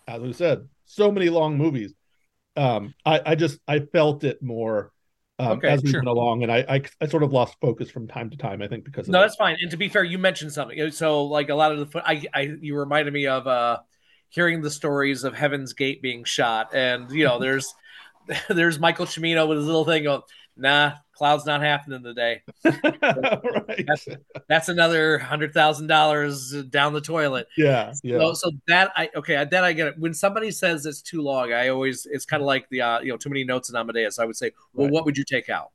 as 0.07 0.21
we 0.21 0.33
said 0.33 0.67
so 0.85 1.11
many 1.11 1.29
long 1.29 1.57
movies 1.57 1.93
um 2.57 2.93
i 3.05 3.21
i 3.25 3.35
just 3.35 3.59
i 3.67 3.79
felt 3.79 4.23
it 4.23 4.41
more 4.41 4.91
um, 5.39 5.57
okay, 5.57 5.69
as 5.69 5.83
we 5.83 5.89
sure. 5.89 5.99
went 5.99 6.09
along 6.09 6.43
and 6.43 6.51
I, 6.51 6.65
I, 6.69 6.81
I 7.01 7.07
sort 7.07 7.23
of 7.23 7.33
lost 7.33 7.57
focus 7.59 7.89
from 7.89 8.07
time 8.07 8.29
to 8.29 8.37
time 8.37 8.61
i 8.61 8.67
think 8.67 8.85
because 8.85 9.07
no 9.07 9.19
that. 9.19 9.25
that's 9.25 9.35
fine 9.35 9.57
and 9.61 9.71
to 9.71 9.77
be 9.77 9.89
fair 9.89 10.03
you 10.03 10.17
mentioned 10.17 10.53
something 10.53 10.91
so 10.91 11.25
like 11.25 11.49
a 11.49 11.55
lot 11.55 11.71
of 11.71 11.91
the 11.91 12.07
i 12.07 12.23
i 12.33 12.51
you 12.61 12.77
reminded 12.77 13.13
me 13.13 13.27
of 13.27 13.47
uh 13.47 13.79
hearing 14.29 14.61
the 14.61 14.69
stories 14.69 15.23
of 15.23 15.33
heaven's 15.33 15.73
gate 15.73 16.01
being 16.01 16.23
shot 16.23 16.73
and 16.73 17.11
you 17.11 17.25
know 17.25 17.39
there's 17.39 17.73
there's 18.49 18.79
michael 18.79 19.05
cimino 19.05 19.47
with 19.47 19.57
his 19.57 19.65
little 19.65 19.85
thing 19.85 20.07
of 20.07 20.23
nah 20.55 20.93
cloud's 21.13 21.45
not 21.45 21.61
happening 21.61 22.03
today. 22.03 22.41
right. 22.65 23.85
That's, 23.87 24.07
that's 24.49 24.69
another 24.69 25.19
hundred 25.19 25.53
thousand 25.53 25.87
dollars 25.87 26.51
down 26.69 26.93
the 26.93 27.01
toilet. 27.01 27.47
Yeah, 27.57 27.93
yeah. 28.03 28.19
So, 28.19 28.33
so, 28.33 28.51
that 28.67 28.91
I 28.95 29.09
okay, 29.15 29.35
that 29.35 29.63
I 29.63 29.73
get 29.73 29.87
it. 29.87 29.99
When 29.99 30.13
somebody 30.13 30.51
says 30.51 30.85
it's 30.85 31.01
too 31.01 31.21
long, 31.21 31.53
I 31.53 31.69
always 31.69 32.05
it's 32.09 32.25
kind 32.25 32.41
of 32.41 32.47
like 32.47 32.67
the 32.69 32.81
uh, 32.81 32.99
you 32.99 33.09
know 33.09 33.17
too 33.17 33.29
many 33.29 33.43
notes 33.43 33.69
in 33.69 33.75
Amadeus. 33.75 34.19
I 34.19 34.25
would 34.25 34.35
say, 34.35 34.51
well, 34.73 34.87
right. 34.87 34.93
what 34.93 35.05
would 35.05 35.17
you 35.17 35.23
take 35.23 35.49
out? 35.49 35.71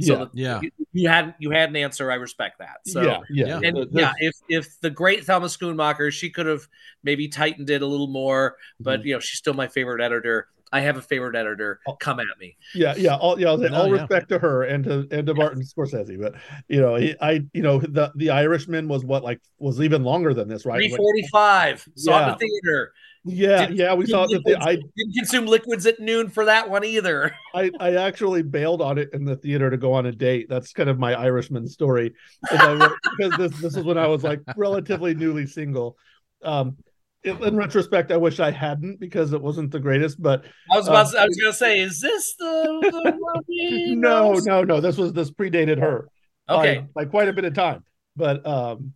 So 0.00 0.12
yeah, 0.12 0.18
the, 0.18 0.30
yeah. 0.32 0.60
You, 0.62 0.70
you, 0.92 1.08
had 1.08 1.34
you 1.38 1.50
had 1.50 1.68
an 1.68 1.76
answer. 1.76 2.10
I 2.10 2.14
respect 2.14 2.58
that. 2.60 2.78
So 2.86 3.02
yeah, 3.02 3.18
yeah. 3.28 3.60
And 3.62 3.76
the, 3.76 3.86
the, 3.86 4.00
yeah, 4.00 4.12
if 4.18 4.34
if 4.48 4.80
the 4.80 4.90
great 4.90 5.24
Thelma 5.24 5.46
Schoonmaker, 5.46 6.10
she 6.10 6.30
could 6.30 6.46
have 6.46 6.66
maybe 7.02 7.28
tightened 7.28 7.68
it 7.68 7.82
a 7.82 7.86
little 7.86 8.08
more, 8.08 8.56
but 8.80 9.00
mm-hmm. 9.00 9.08
you 9.08 9.14
know 9.14 9.20
she's 9.20 9.38
still 9.38 9.54
my 9.54 9.68
favorite 9.68 10.00
editor. 10.02 10.48
I 10.72 10.80
have 10.80 10.96
a 10.96 11.02
favorite 11.02 11.36
editor. 11.36 11.80
Come 12.00 12.18
at 12.18 12.26
me. 12.40 12.56
Yeah, 12.74 12.94
yeah. 12.96 13.16
All 13.16 13.38
yeah. 13.38 13.56
Say, 13.56 13.68
all 13.68 13.86
yeah. 13.86 14.00
respect 14.00 14.28
to 14.30 14.38
her 14.38 14.64
and 14.64 14.82
to 14.84 15.06
and 15.10 15.26
to 15.26 15.34
Martin 15.34 15.62
Scorsese, 15.62 16.20
but 16.20 16.34
you 16.68 16.80
know, 16.80 16.94
he, 16.96 17.14
I 17.20 17.44
you 17.52 17.62
know 17.62 17.78
the 17.78 18.10
the 18.16 18.30
Irishman 18.30 18.88
was 18.88 19.04
what 19.04 19.22
like 19.22 19.40
was 19.58 19.80
even 19.80 20.02
longer 20.02 20.32
than 20.32 20.48
this, 20.48 20.64
right? 20.64 20.78
Three 20.78 20.96
forty 20.96 21.26
five. 21.30 21.86
Saw 21.96 22.18
yeah. 22.18 22.30
the 22.30 22.38
theater. 22.38 22.92
Yeah, 23.24 23.66
didn't, 23.66 23.76
yeah, 23.76 23.94
we 23.94 24.06
saw 24.06 24.24
it. 24.24 24.42
I 24.60 24.74
didn't 24.76 25.14
consume 25.16 25.46
liquids 25.46 25.86
at 25.86 26.00
noon 26.00 26.28
for 26.28 26.44
that 26.46 26.68
one 26.68 26.84
either. 26.84 27.32
I, 27.54 27.70
I 27.78 27.94
actually 27.94 28.42
bailed 28.42 28.82
on 28.82 28.98
it 28.98 29.10
in 29.12 29.24
the 29.24 29.36
theater 29.36 29.70
to 29.70 29.76
go 29.76 29.92
on 29.92 30.06
a 30.06 30.12
date. 30.12 30.48
That's 30.48 30.72
kind 30.72 30.88
of 30.88 30.98
my 30.98 31.14
Irishman 31.14 31.68
story, 31.68 32.14
because 32.50 32.90
this 33.38 33.52
this 33.60 33.76
is 33.76 33.84
when 33.84 33.96
I 33.96 34.08
was 34.08 34.24
like 34.24 34.40
relatively 34.56 35.14
newly 35.14 35.46
single. 35.46 35.96
Um, 36.42 36.76
in 37.24 37.56
retrospect, 37.56 38.10
I 38.10 38.16
wish 38.16 38.40
I 38.40 38.50
hadn't 38.50 38.98
because 38.98 39.32
it 39.32 39.40
wasn't 39.40 39.70
the 39.70 39.80
greatest. 39.80 40.20
But 40.20 40.44
I 40.70 40.76
was 40.76 40.88
about, 40.88 41.06
um, 41.06 41.12
to, 41.12 41.20
I 41.20 41.24
was 41.26 41.36
going 41.40 41.52
to 41.52 41.58
say, 41.58 41.80
is 41.80 42.00
this 42.00 42.34
the, 42.36 43.16
the 43.48 43.94
no, 43.96 44.34
no, 44.44 44.64
no. 44.64 44.80
This 44.80 44.96
was 44.96 45.12
this 45.12 45.30
predated 45.30 45.78
her, 45.78 46.08
okay, 46.48 46.86
by, 46.94 47.04
by, 47.04 47.10
quite 47.10 47.28
a 47.28 47.32
bit 47.32 47.44
of 47.44 47.54
time. 47.54 47.84
But 48.16 48.44
um, 48.46 48.94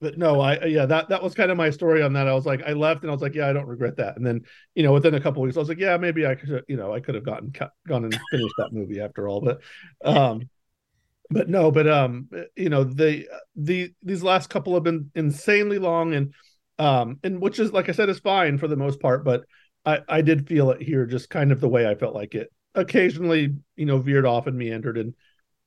but 0.00 0.18
no, 0.18 0.40
I 0.40 0.64
yeah, 0.66 0.86
that 0.86 1.08
that 1.08 1.22
was 1.22 1.34
kind 1.34 1.50
of 1.50 1.56
my 1.56 1.70
story 1.70 2.02
on 2.02 2.12
that. 2.12 2.28
I 2.28 2.34
was 2.34 2.46
like, 2.46 2.62
I 2.64 2.72
left 2.72 3.02
and 3.02 3.10
I 3.10 3.14
was 3.14 3.22
like, 3.22 3.34
yeah, 3.34 3.48
I 3.48 3.52
don't 3.52 3.66
regret 3.66 3.96
that. 3.96 4.16
And 4.16 4.26
then 4.26 4.42
you 4.74 4.82
know, 4.82 4.92
within 4.92 5.14
a 5.14 5.20
couple 5.20 5.42
weeks, 5.42 5.56
I 5.56 5.60
was 5.60 5.68
like, 5.68 5.80
yeah, 5.80 5.96
maybe 5.96 6.26
I 6.26 6.34
could, 6.34 6.64
you 6.68 6.76
know, 6.76 6.92
I 6.92 7.00
could 7.00 7.14
have 7.14 7.24
gotten 7.24 7.52
gone 7.88 8.04
and 8.04 8.18
finished 8.30 8.54
that 8.58 8.72
movie 8.72 9.00
after 9.00 9.28
all. 9.28 9.40
But 9.40 9.60
um, 10.04 10.48
but 11.30 11.48
no, 11.48 11.70
but 11.70 11.88
um, 11.88 12.28
you 12.54 12.68
know, 12.68 12.84
the 12.84 13.26
the 13.56 13.92
these 14.02 14.22
last 14.22 14.48
couple 14.48 14.74
have 14.74 14.84
been 14.84 15.10
insanely 15.14 15.78
long 15.78 16.14
and 16.14 16.34
um, 16.78 17.18
and 17.22 17.40
which 17.40 17.58
is 17.58 17.72
like 17.72 17.88
I 17.88 17.92
said 17.92 18.08
is 18.08 18.18
fine 18.18 18.58
for 18.58 18.68
the 18.68 18.76
most 18.76 19.00
part, 19.00 19.24
but 19.24 19.44
I 19.84 20.00
I 20.08 20.22
did 20.22 20.48
feel 20.48 20.70
it 20.70 20.82
here 20.82 21.06
just 21.06 21.30
kind 21.30 21.52
of 21.52 21.60
the 21.60 21.68
way 21.68 21.86
I 21.86 21.94
felt 21.94 22.14
like 22.14 22.34
it. 22.34 22.50
Occasionally, 22.74 23.54
you 23.76 23.86
know, 23.86 23.98
veered 23.98 24.26
off 24.26 24.46
and 24.46 24.56
meandered, 24.56 24.98
and 24.98 25.14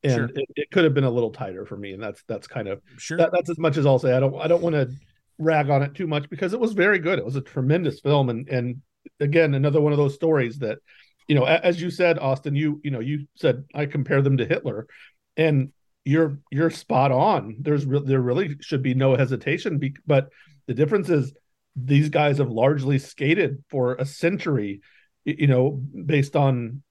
and 0.04 0.14
sure. 0.14 0.30
it, 0.36 0.46
it, 0.56 0.72
could 0.72 0.84
have 0.84 0.94
been 0.94 1.04
a 1.04 1.10
little 1.10 1.32
tighter 1.32 1.66
for 1.66 1.78
me, 1.78 1.94
and 1.94 2.04
that's 2.04 2.22
that's 2.28 2.48
kind 2.48 2.68
of 2.68 2.82
sure. 2.98 3.18
That, 3.18 3.32
that's 3.32 3.50
as 3.50 3.58
much 3.58 3.78
as 3.78 3.86
I'll 3.86 4.00
say. 4.00 4.14
I 4.14 4.20
don't 4.20 4.36
I 4.40 4.48
don't 4.48 4.62
want 4.62 4.76
to 4.76 4.92
rag 5.38 5.70
on 5.70 5.84
it 5.84 5.96
too 5.96 6.08
much 6.08 6.30
because 6.30 6.54
it 6.54 6.60
was 6.60 6.74
very 6.74 7.00
good. 7.00 7.20
It 7.20 7.26
was 7.26 7.36
a 7.36 7.42
tremendous 7.42 8.02
film, 8.02 8.30
and 8.30 8.48
and 8.50 8.82
again 9.20 9.54
another 9.54 9.82
one 9.82 9.94
of 9.94 9.98
those 9.98 10.16
stories 10.16 10.60
that 10.60 10.80
you 11.28 11.36
know 11.36 11.46
as 11.46 11.82
you 11.82 11.90
said 11.90 12.20
austin 12.20 12.56
you 12.56 12.80
you 12.84 12.92
know 12.92 13.00
you 13.00 13.28
said 13.36 13.64
i 13.74 13.86
compare 13.86 14.22
them 14.22 14.38
to 14.38 14.46
hitler 14.46 14.88
and 15.36 15.72
you're 16.06 16.40
you're 16.52 16.70
spot 16.70 17.12
on 17.12 17.58
there's 17.60 17.86
re- 17.86 18.04
there 18.04 18.22
really 18.22 18.56
should 18.62 18.82
be 18.82 18.94
no 18.94 19.16
hesitation 19.16 19.78
be- 19.78 19.96
but 20.06 20.30
the 20.68 20.74
difference 20.74 21.10
is 21.10 21.34
these 21.76 22.10
guys 22.10 22.38
have 22.40 22.50
largely 22.50 23.00
skated 23.00 23.64
for 23.70 23.96
a 23.96 24.06
century, 24.06 24.82
you 25.26 25.48
know, 25.48 25.72
based 26.06 26.36
on, 26.36 26.84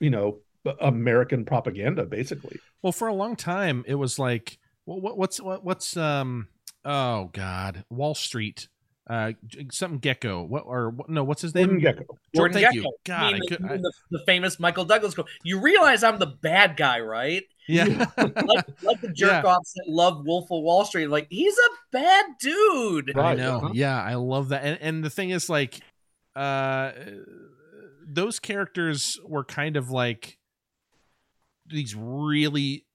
you 0.00 0.10
know, 0.10 0.38
American 0.80 1.44
propaganda, 1.44 2.04
basically. 2.04 2.58
Well, 2.82 2.92
for 2.92 3.08
a 3.08 3.14
long 3.14 3.36
time, 3.36 3.84
it 3.86 3.96
was 3.96 4.18
like, 4.18 4.58
what, 4.84 5.16
what's 5.16 5.40
what, 5.40 5.64
what's 5.64 5.96
um, 5.96 6.48
oh 6.84 7.30
God, 7.32 7.84
Wall 7.90 8.14
Street 8.14 8.68
uh 9.08 9.32
something 9.70 10.00
gekko. 10.00 10.46
What 10.46 10.62
or 10.66 10.94
no 11.08 11.24
what's 11.24 11.42
his 11.42 11.54
name? 11.54 11.80
Gekko. 11.80 12.04
Jordan 12.34 12.54
thank 12.54 12.68
gekko. 12.68 12.74
you 12.74 12.92
god 13.04 13.22
I 13.22 13.32
mean, 13.32 13.42
I 13.42 13.46
could, 13.48 13.64
I... 13.64 13.76
The, 13.76 13.92
the, 14.12 14.22
famous 14.26 14.60
michael 14.60 14.84
douglas 14.84 15.14
quote. 15.14 15.28
You 15.42 15.60
realize 15.60 16.04
i'm 16.04 16.18
the 16.18 16.26
bad 16.26 16.76
guy 16.76 17.00
right? 17.00 17.42
Yeah. 17.68 18.06
Like, 18.16 18.36
like, 18.82 19.00
the 19.00 19.12
jerk 19.12 19.44
yeah. 19.44 19.50
offs 19.50 19.72
that 19.74 19.86
love 19.88 20.24
wolf 20.24 20.44
of 20.44 20.62
wall 20.62 20.84
street. 20.84 21.08
Like 21.08 21.26
he's 21.30 21.56
a 21.56 21.70
bad 21.90 22.26
dude. 22.40 23.16
I 23.16 23.34
know. 23.34 23.56
uh-huh. 23.56 23.70
yeah 23.74 24.00
i 24.00 24.14
love 24.14 24.50
that. 24.50 24.62
And, 24.64 24.78
and 24.80 25.04
the 25.04 25.10
thing 25.10 25.30
is 25.30 25.50
like 25.50 25.80
uh 26.36 26.92
those 28.06 28.38
characters 28.38 29.18
were 29.24 29.44
kind 29.44 29.76
of 29.76 29.90
like 29.90 30.38
these 31.66 31.94
really 31.96 32.86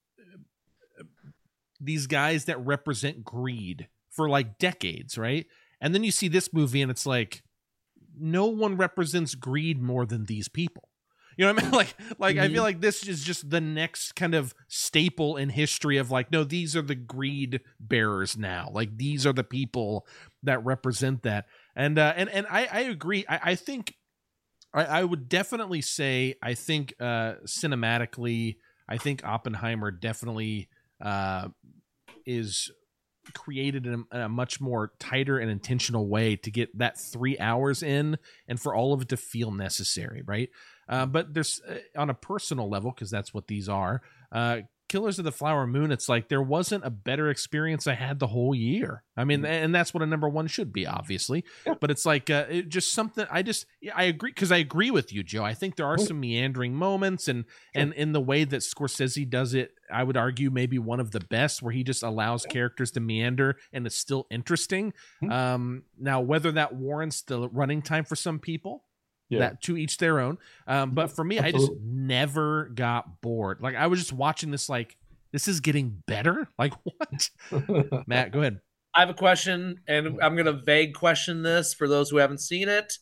these 1.80 2.08
guys 2.08 2.46
that 2.46 2.66
represent 2.66 3.24
greed 3.24 3.88
for 4.10 4.30
like 4.30 4.58
decades 4.58 5.18
right 5.18 5.46
and 5.82 5.94
then 5.94 6.04
you 6.04 6.12
see 6.12 6.28
this 6.28 6.54
movie 6.54 6.82
and 6.82 6.92
it's 6.92 7.06
like 7.06 7.44
no 8.20 8.48
one 8.48 8.78
represents 8.78 9.36
greed 9.36 9.82
more 9.82 10.06
than 10.06 10.26
these 10.26 10.48
people. 10.48 10.90
You 11.38 11.46
know 11.46 11.54
what 11.54 11.64
I 11.64 11.66
mean? 11.66 11.72
Like, 11.78 11.96
like 12.18 12.36
mm-hmm. 12.36 12.44
I 12.44 12.48
feel 12.48 12.56
mm-hmm. 12.56 12.64
like 12.64 12.82
this 12.82 13.08
is 13.08 13.24
just 13.24 13.50
the 13.50 13.62
next 13.62 14.16
kind 14.16 14.34
of 14.34 14.56
staple 14.68 15.38
in 15.38 15.50
history 15.50 15.98
of 15.98 16.10
like, 16.10 16.32
no, 16.32 16.44
these 16.44 16.76
are 16.76 16.82
the 16.82 16.96
greed 16.96 17.62
bearers 17.80 18.36
now. 18.36 18.70
Like 18.74 18.98
these 18.98 19.26
are 19.26 19.34
the 19.34 19.44
people 19.44 20.08
that 20.44 20.66
represent 20.66 21.24
that. 21.24 21.46
And 21.76 22.00
uh, 22.00 22.14
and 22.16 22.30
and 22.30 22.48
I 22.50 22.68
I 22.72 22.80
agree. 22.82 23.24
I, 23.30 23.40
I 23.44 23.56
think 23.56 23.94
I, 24.74 24.86
I 24.86 25.04
would 25.04 25.30
definitely 25.30 25.82
say 25.82 26.36
I 26.42 26.56
think 26.56 26.96
uh, 27.00 27.36
cinematically, 27.46 28.58
I 28.90 28.98
think 28.98 29.24
Oppenheimer 29.24 29.92
definitely 29.92 30.70
uh, 31.00 31.50
is 32.26 32.72
created 33.34 33.86
in 33.86 33.94
a, 33.94 34.16
in 34.16 34.22
a, 34.22 34.30
much 34.30 34.62
more 34.62 34.92
tighter 35.00 35.38
and 35.38 35.50
intentional 35.50 36.08
way 36.08 36.36
to 36.36 36.52
get 36.52 36.78
that 36.78 36.98
three 36.98 37.38
hours 37.40 37.84
in 37.84 38.18
and 38.48 38.60
for 38.60 38.76
all 38.76 38.94
of 38.94 39.02
it 39.02 39.10
to 39.10 39.18
feel 39.18 39.52
necessary, 39.52 40.22
right? 40.26 40.50
Uh, 40.90 41.06
but 41.06 41.34
there's 41.34 41.62
uh, 41.68 41.76
on 42.00 42.10
a 42.10 42.14
personal 42.14 42.70
level 42.70 42.92
because 42.92 43.12
that's 43.12 43.34
what 43.34 43.48
these 43.48 43.68
are. 43.68 44.02
Uh, 44.32 44.60
Killers 44.88 45.20
of 45.20 45.26
the 45.26 45.32
Flower 45.32 45.68
Moon, 45.68 45.92
it's 45.92 46.08
like 46.08 46.30
there 46.30 46.42
wasn't 46.42 46.86
a 46.86 46.90
better 46.90 47.30
experience 47.30 47.88
I 47.88 47.94
had 47.94 48.20
the 48.20 48.28
whole 48.28 48.56
year. 48.56 49.04
I 49.16 49.24
mean, 49.24 49.40
mm-hmm. 49.40 49.52
and 49.52 49.76
that's 49.76 49.94
what 49.94 50.04
a 50.04 50.06
number 50.06 50.30
one 50.30 50.48
should 50.48 50.72
be, 50.72 50.86
obviously. 50.86 51.44
Yeah. 51.66 51.74
But 51.80 51.92
it's 51.92 52.06
like 52.06 52.30
uh, 52.30 52.46
it 52.50 52.70
just 52.70 52.94
something. 52.94 53.26
I 53.30 53.42
just 53.42 53.66
I 53.94 54.06
agree 54.06 54.32
because 54.32 54.52
I 54.52 54.58
agree 54.58 54.92
with 54.92 55.12
you, 55.12 55.24
Joe. 55.24 55.44
I 55.44 55.54
think 55.54 55.76
there 55.76 55.88
are 55.88 55.98
some 55.98 56.20
meandering 56.20 56.74
moments, 56.74 57.28
and 57.28 57.46
and 57.74 57.94
in 57.94 58.14
the 58.14 58.22
way 58.22 58.44
that 58.44 58.62
Scorsese 58.62 59.30
does 59.30 59.54
it, 59.54 59.72
I 59.92 60.04
would 60.04 60.18
argue 60.18 60.50
maybe 60.50 60.80
one 60.80 61.00
of 61.00 61.12
the 61.12 61.20
best, 61.20 61.62
where 61.62 61.74
he 61.74 61.84
just 61.84 62.04
allows 62.04 62.46
characters 62.46 62.92
to 62.92 63.00
meander 63.00 63.58
and 63.72 63.86
it's 63.86 63.96
still 63.96 64.28
interesting. 64.30 64.94
Mm-hmm. 65.24 65.32
Um, 65.32 65.84
now, 66.00 66.22
whether 66.22 66.52
that 66.54 66.74
warrants 66.74 67.22
the 67.22 67.50
running 67.50 67.82
time 67.82 68.06
for 68.06 68.16
some 68.16 68.40
people, 68.40 68.84
yeah. 69.30 69.40
that 69.40 69.62
to 69.64 69.78
each 69.78 69.98
their 69.98 70.20
own. 70.20 70.38
Um, 70.68 70.92
but 70.92 71.12
for 71.12 71.24
me, 71.24 71.38
Absolutely. 71.38 71.66
I 71.66 71.68
just 71.68 71.82
never 71.84 72.66
got 72.74 73.22
bored. 73.22 73.62
Like 73.62 73.76
I 73.76 73.88
was 73.88 74.00
just 74.00 74.14
watching 74.14 74.52
this 74.52 74.70
like 74.70 74.98
this 75.32 75.48
is 75.48 75.60
getting 75.60 76.02
better. 76.08 76.48
Like 76.58 76.74
what? 76.84 77.30
Matt, 78.08 78.32
go 78.32 78.42
ahead. 78.42 78.62
I 78.96 79.02
have 79.02 79.10
a 79.10 79.14
question, 79.14 79.82
and 79.88 80.20
I'm 80.24 80.36
going 80.36 80.48
to 80.48 80.54
vague 80.54 80.96
question 80.96 81.44
this 81.44 81.74
for 81.74 81.88
those 81.88 82.10
who 82.10 82.18
haven't 82.18 82.40
seen 82.40 82.68
it. 82.68 82.94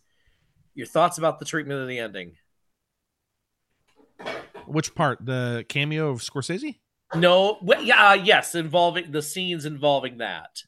Your 0.73 0.88
thoughts 0.88 1.18
about 1.18 1.39
the 1.39 1.45
treatment 1.45 1.81
of 1.81 1.88
the 1.88 1.99
ending? 1.99 2.34
Which 4.68 4.93
part? 4.93 5.26
The 5.26 5.65
cameo 5.69 6.10
of 6.10 6.19
Scorsese? 6.19 6.80
No, 7.14 7.60
well, 7.61 7.81
yeah, 7.81 8.10
uh, 8.10 8.14
yes, 8.14 8.56
involving 8.56 9.11
the 9.11 9.22
scenes 9.22 9.64
involving 9.64 10.18
that. 10.18 10.64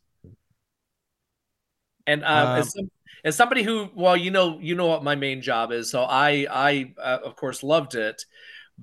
And 2.05 2.23
um, 2.23 2.47
Um, 2.47 2.59
as, 2.59 2.71
some, 2.71 2.89
as 3.23 3.35
somebody 3.35 3.63
who, 3.63 3.89
well, 3.95 4.15
you 4.17 4.31
know, 4.31 4.59
you 4.59 4.75
know 4.75 4.87
what 4.87 5.03
my 5.03 5.15
main 5.15 5.41
job 5.41 5.71
is, 5.71 5.89
so 5.89 6.03
I, 6.03 6.45
I, 6.49 6.93
uh, 7.01 7.19
of 7.23 7.35
course, 7.35 7.63
loved 7.63 7.95
it, 7.95 8.25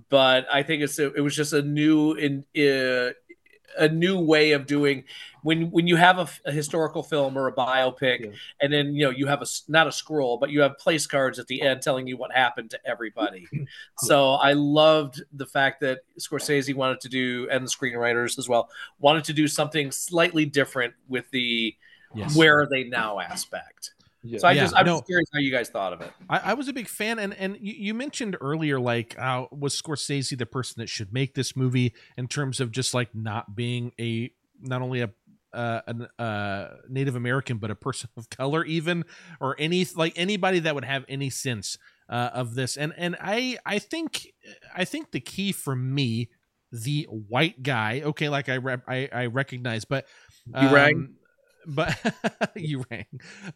but 0.08 0.46
I 0.52 0.62
think 0.62 0.82
it's 0.82 0.98
it 0.98 1.22
was 1.22 1.36
just 1.36 1.52
a 1.52 1.62
new 1.62 2.12
in 2.14 2.44
uh, 2.56 3.12
a 3.76 3.88
new 3.88 4.18
way 4.20 4.52
of 4.52 4.66
doing 4.66 5.02
when 5.42 5.70
when 5.70 5.86
you 5.86 5.96
have 5.96 6.18
a, 6.18 6.28
a 6.48 6.52
historical 6.52 7.02
film 7.02 7.36
or 7.36 7.46
a 7.48 7.52
biopic, 7.52 8.20
Yeah. 8.20 8.30
and 8.60 8.72
then 8.72 8.94
you 8.94 9.04
know 9.04 9.10
you 9.10 9.26
have 9.26 9.42
a 9.42 9.46
not 9.68 9.86
a 9.86 9.92
scroll, 9.92 10.36
but 10.38 10.50
you 10.50 10.60
have 10.62 10.78
place 10.78 11.06
cards 11.06 11.38
at 11.38 11.46
the 11.46 11.60
end 11.62 11.82
telling 11.82 12.06
you 12.06 12.16
what 12.16 12.32
happened 12.32 12.70
to 12.70 12.78
everybody. 12.84 13.46
so 13.98 14.32
I 14.34 14.52
loved 14.54 15.22
the 15.32 15.46
fact 15.46 15.80
that 15.80 16.00
Scorsese 16.18 16.74
wanted 16.74 17.00
to 17.02 17.08
do, 17.08 17.48
and 17.50 17.64
the 17.64 17.70
screenwriters 17.70 18.38
as 18.38 18.48
well, 18.48 18.68
wanted 18.98 19.24
to 19.24 19.32
do 19.32 19.46
something 19.48 19.90
slightly 19.92 20.44
different 20.44 20.94
with 21.08 21.30
the 21.30 21.74
Yes. 22.16 22.36
where 22.36 22.60
are 22.60 22.68
they 22.70 22.84
now 22.84 23.18
aspect. 23.18 23.93
Yeah. 24.24 24.38
So 24.38 24.48
I 24.48 24.54
Yeah, 24.54 24.62
just 24.62 24.76
I'm 24.76 24.86
no. 24.86 24.94
just 24.96 25.06
curious 25.06 25.28
how 25.32 25.40
you 25.40 25.50
guys 25.50 25.68
thought 25.68 25.92
of 25.92 26.00
it. 26.00 26.12
I, 26.28 26.38
I 26.38 26.54
was 26.54 26.68
a 26.68 26.72
big 26.72 26.88
fan, 26.88 27.18
and 27.18 27.34
and 27.34 27.56
you, 27.60 27.74
you 27.76 27.94
mentioned 27.94 28.36
earlier, 28.40 28.80
like, 28.80 29.14
uh, 29.18 29.46
was 29.52 29.80
Scorsese 29.80 30.36
the 30.36 30.46
person 30.46 30.80
that 30.80 30.88
should 30.88 31.12
make 31.12 31.34
this 31.34 31.54
movie 31.56 31.94
in 32.16 32.26
terms 32.28 32.60
of 32.60 32.72
just 32.72 32.94
like 32.94 33.14
not 33.14 33.54
being 33.54 33.92
a 34.00 34.30
not 34.60 34.82
only 34.82 35.02
a 35.02 35.10
uh, 35.52 35.80
an 35.86 36.08
uh, 36.18 36.76
Native 36.88 37.16
American, 37.16 37.58
but 37.58 37.70
a 37.70 37.76
person 37.76 38.10
of 38.16 38.28
color, 38.30 38.64
even 38.64 39.04
or 39.40 39.54
any 39.58 39.86
like 39.94 40.14
anybody 40.16 40.58
that 40.60 40.74
would 40.74 40.84
have 40.84 41.04
any 41.08 41.30
sense 41.30 41.76
uh, 42.08 42.30
of 42.32 42.54
this. 42.54 42.76
And 42.76 42.92
and 42.96 43.16
I 43.20 43.58
I 43.66 43.78
think 43.78 44.26
I 44.74 44.84
think 44.84 45.10
the 45.12 45.20
key 45.20 45.52
for 45.52 45.76
me, 45.76 46.30
the 46.72 47.06
white 47.10 47.62
guy, 47.62 48.00
okay, 48.04 48.28
like 48.28 48.48
I 48.48 48.56
rep, 48.56 48.82
I, 48.88 49.08
I 49.12 49.26
recognize, 49.26 49.84
but 49.84 50.06
You 50.46 50.68
rang? 50.70 51.14
But 51.66 51.96
you 52.54 52.84
rang. 52.90 53.06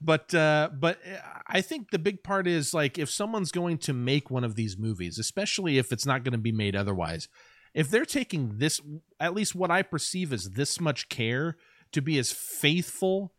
But 0.00 0.34
uh 0.34 0.70
but 0.78 0.98
i 1.46 1.60
think 1.60 1.90
the 1.90 1.98
big 1.98 2.22
part 2.22 2.46
is 2.46 2.72
like 2.74 2.98
if 2.98 3.10
someone's 3.10 3.52
going 3.52 3.78
to 3.78 3.92
make 3.92 4.30
one 4.30 4.44
of 4.44 4.54
these 4.54 4.76
movies 4.78 5.18
especially 5.18 5.78
if 5.78 5.92
it's 5.92 6.06
not 6.06 6.24
going 6.24 6.32
to 6.32 6.38
be 6.38 6.52
made 6.52 6.76
otherwise 6.76 7.28
if 7.74 7.90
they're 7.90 8.04
taking 8.04 8.58
this 8.58 8.80
at 9.20 9.34
least 9.34 9.54
what 9.54 9.70
i 9.70 9.82
perceive 9.82 10.32
as 10.32 10.50
this 10.50 10.80
much 10.80 11.08
care 11.08 11.56
to 11.92 12.02
be 12.02 12.18
as 12.18 12.32
faithful 12.32 13.32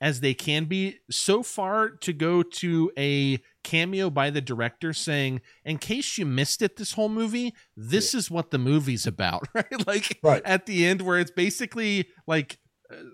as 0.00 0.20
they 0.20 0.34
can 0.34 0.66
be 0.66 0.98
so 1.10 1.42
far 1.42 1.88
to 1.88 2.12
go 2.12 2.42
to 2.42 2.92
a 2.98 3.38
cameo 3.64 4.10
by 4.10 4.28
the 4.30 4.42
director 4.42 4.92
saying 4.92 5.40
in 5.64 5.78
case 5.78 6.18
you 6.18 6.26
missed 6.26 6.60
it 6.60 6.76
this 6.76 6.92
whole 6.92 7.08
movie 7.08 7.54
this 7.76 8.14
is 8.14 8.30
what 8.30 8.50
the 8.50 8.58
movie's 8.58 9.06
about 9.06 9.48
right? 9.54 9.86
Like 9.86 10.18
Right. 10.22 10.42
at 10.44 10.66
the 10.66 10.84
end 10.84 11.00
where 11.02 11.18
it's 11.18 11.30
basically 11.30 12.08
like 12.26 12.52
uh, 12.54 12.56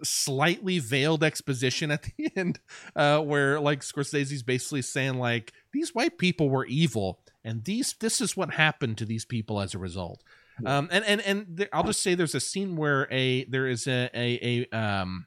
slightly 0.03 0.78
veiled 0.78 1.23
exposition 1.24 1.90
at 1.90 2.03
the 2.16 2.31
end 2.36 2.61
uh 2.97 3.19
where 3.20 3.61
like 3.61 3.81
scorsese's 3.81 4.43
basically 4.43 4.82
saying 4.82 5.15
like 5.19 5.53
these 5.73 5.94
white 5.94 6.19
people 6.19 6.51
were 6.51 6.66
evil 6.66 7.20
and 7.44 7.65
these 7.65 7.94
this 8.01 8.20
is 8.20 8.36
what 8.36 8.55
happened 8.55 8.99
to 8.99 9.05
these 9.05 9.24
people 9.24 9.61
as 9.61 9.74
a 9.74 9.78
result. 9.78 10.23
Um 10.66 10.89
and 10.93 11.05
and 11.05 11.20
and 11.23 11.47
there, 11.49 11.69
i'll 11.73 11.82
just 11.85 12.03
say 12.03 12.15
there's 12.15 12.35
a 12.35 12.40
scene 12.40 12.77
where 12.77 13.09
a 13.11 13.44
there 13.44 13.66
is 13.66 13.86
a 13.86 14.11
a, 14.15 14.66
a 14.73 14.77
um 14.78 15.27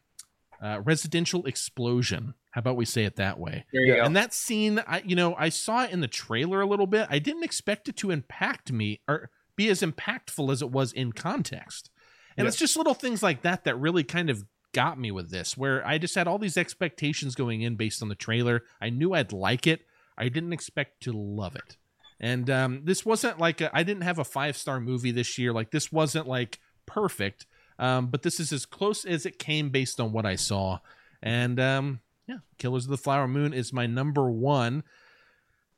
uh, 0.61 0.79
residential 0.85 1.45
explosion. 1.45 2.33
How 2.51 2.59
about 2.59 2.77
we 2.77 2.85
say 2.85 3.03
it 3.03 3.17
that 3.17 3.37
way? 3.37 3.65
There 3.73 3.85
Yeah. 3.85 3.95
go. 3.97 4.03
and 4.05 4.15
that 4.15 4.33
scene 4.33 4.81
i 4.87 5.01
you 5.05 5.15
know 5.15 5.35
i 5.35 5.49
saw 5.49 5.83
it 5.83 5.91
in 5.91 5.99
the 5.99 6.07
trailer 6.07 6.61
a 6.61 6.65
little 6.67 6.87
bit. 6.87 7.07
I 7.09 7.19
didn't 7.19 7.43
expect 7.43 7.89
it 7.89 7.97
to 7.97 8.11
impact 8.11 8.71
me 8.71 9.01
or 9.07 9.29
be 9.57 9.69
as 9.69 9.81
impactful 9.81 10.51
as 10.51 10.61
it 10.61 10.71
was 10.71 10.93
in 10.93 11.11
context 11.11 11.89
and 12.37 12.45
Yeah. 12.45 12.47
it's 12.49 12.57
just 12.57 12.75
little 12.77 12.93
things 12.93 13.21
like 13.23 13.41
that 13.43 13.63
that 13.63 13.75
really 13.79 14.03
kind 14.03 14.29
of 14.29 14.45
got 14.73 14.99
me 14.99 15.09
with 15.09 15.29
this 15.31 15.55
where 15.55 15.85
i 15.87 15.97
just 15.97 16.15
had 16.15 16.27
all 16.27 16.37
these 16.37 16.57
expectations 16.57 17.33
going 17.33 17.61
in 17.61 17.75
based 17.77 18.01
on 18.01 18.09
the 18.09 18.15
trailer. 18.15 18.63
I 18.81 18.89
knew 18.89 19.13
i'd 19.13 19.31
like 19.31 19.67
it. 19.67 19.81
I 20.17 20.27
didn't 20.29 20.53
expect 20.53 21.01
to 21.03 21.11
love 21.13 21.55
it. 21.55 21.77
And 22.19 22.49
um, 22.49 22.81
this 22.85 23.05
wasn't 23.05 23.39
like 23.39 23.61
I 23.61 23.69
I 23.73 23.83
didn't 23.83 24.03
have 24.03 24.19
a 24.19 24.23
five 24.25 24.55
star 24.57 24.79
movie 24.79 25.11
this 25.11 25.37
year. 25.37 25.51
Like 25.53 25.71
this 25.71 25.91
wasn't 25.91 26.27
like 26.27 26.59
perfect. 26.85 27.45
Um, 27.77 28.07
but 28.07 28.21
this 28.23 28.39
is 28.39 28.53
as 28.53 28.65
close 28.65 29.03
as 29.03 29.25
it 29.25 29.37
came 29.39 29.69
based 29.69 29.99
on 29.99 30.13
what 30.13 30.25
i 30.25 30.35
saw. 30.35 30.79
And 31.21 31.59
um, 31.59 31.99
yeah 32.27 32.37
killers 32.57 32.85
of 32.85 32.91
the 32.91 32.97
flower 32.97 33.27
moon 33.27 33.53
is 33.53 33.71
my 33.73 33.85
number 33.85 34.29
one. 34.31 34.83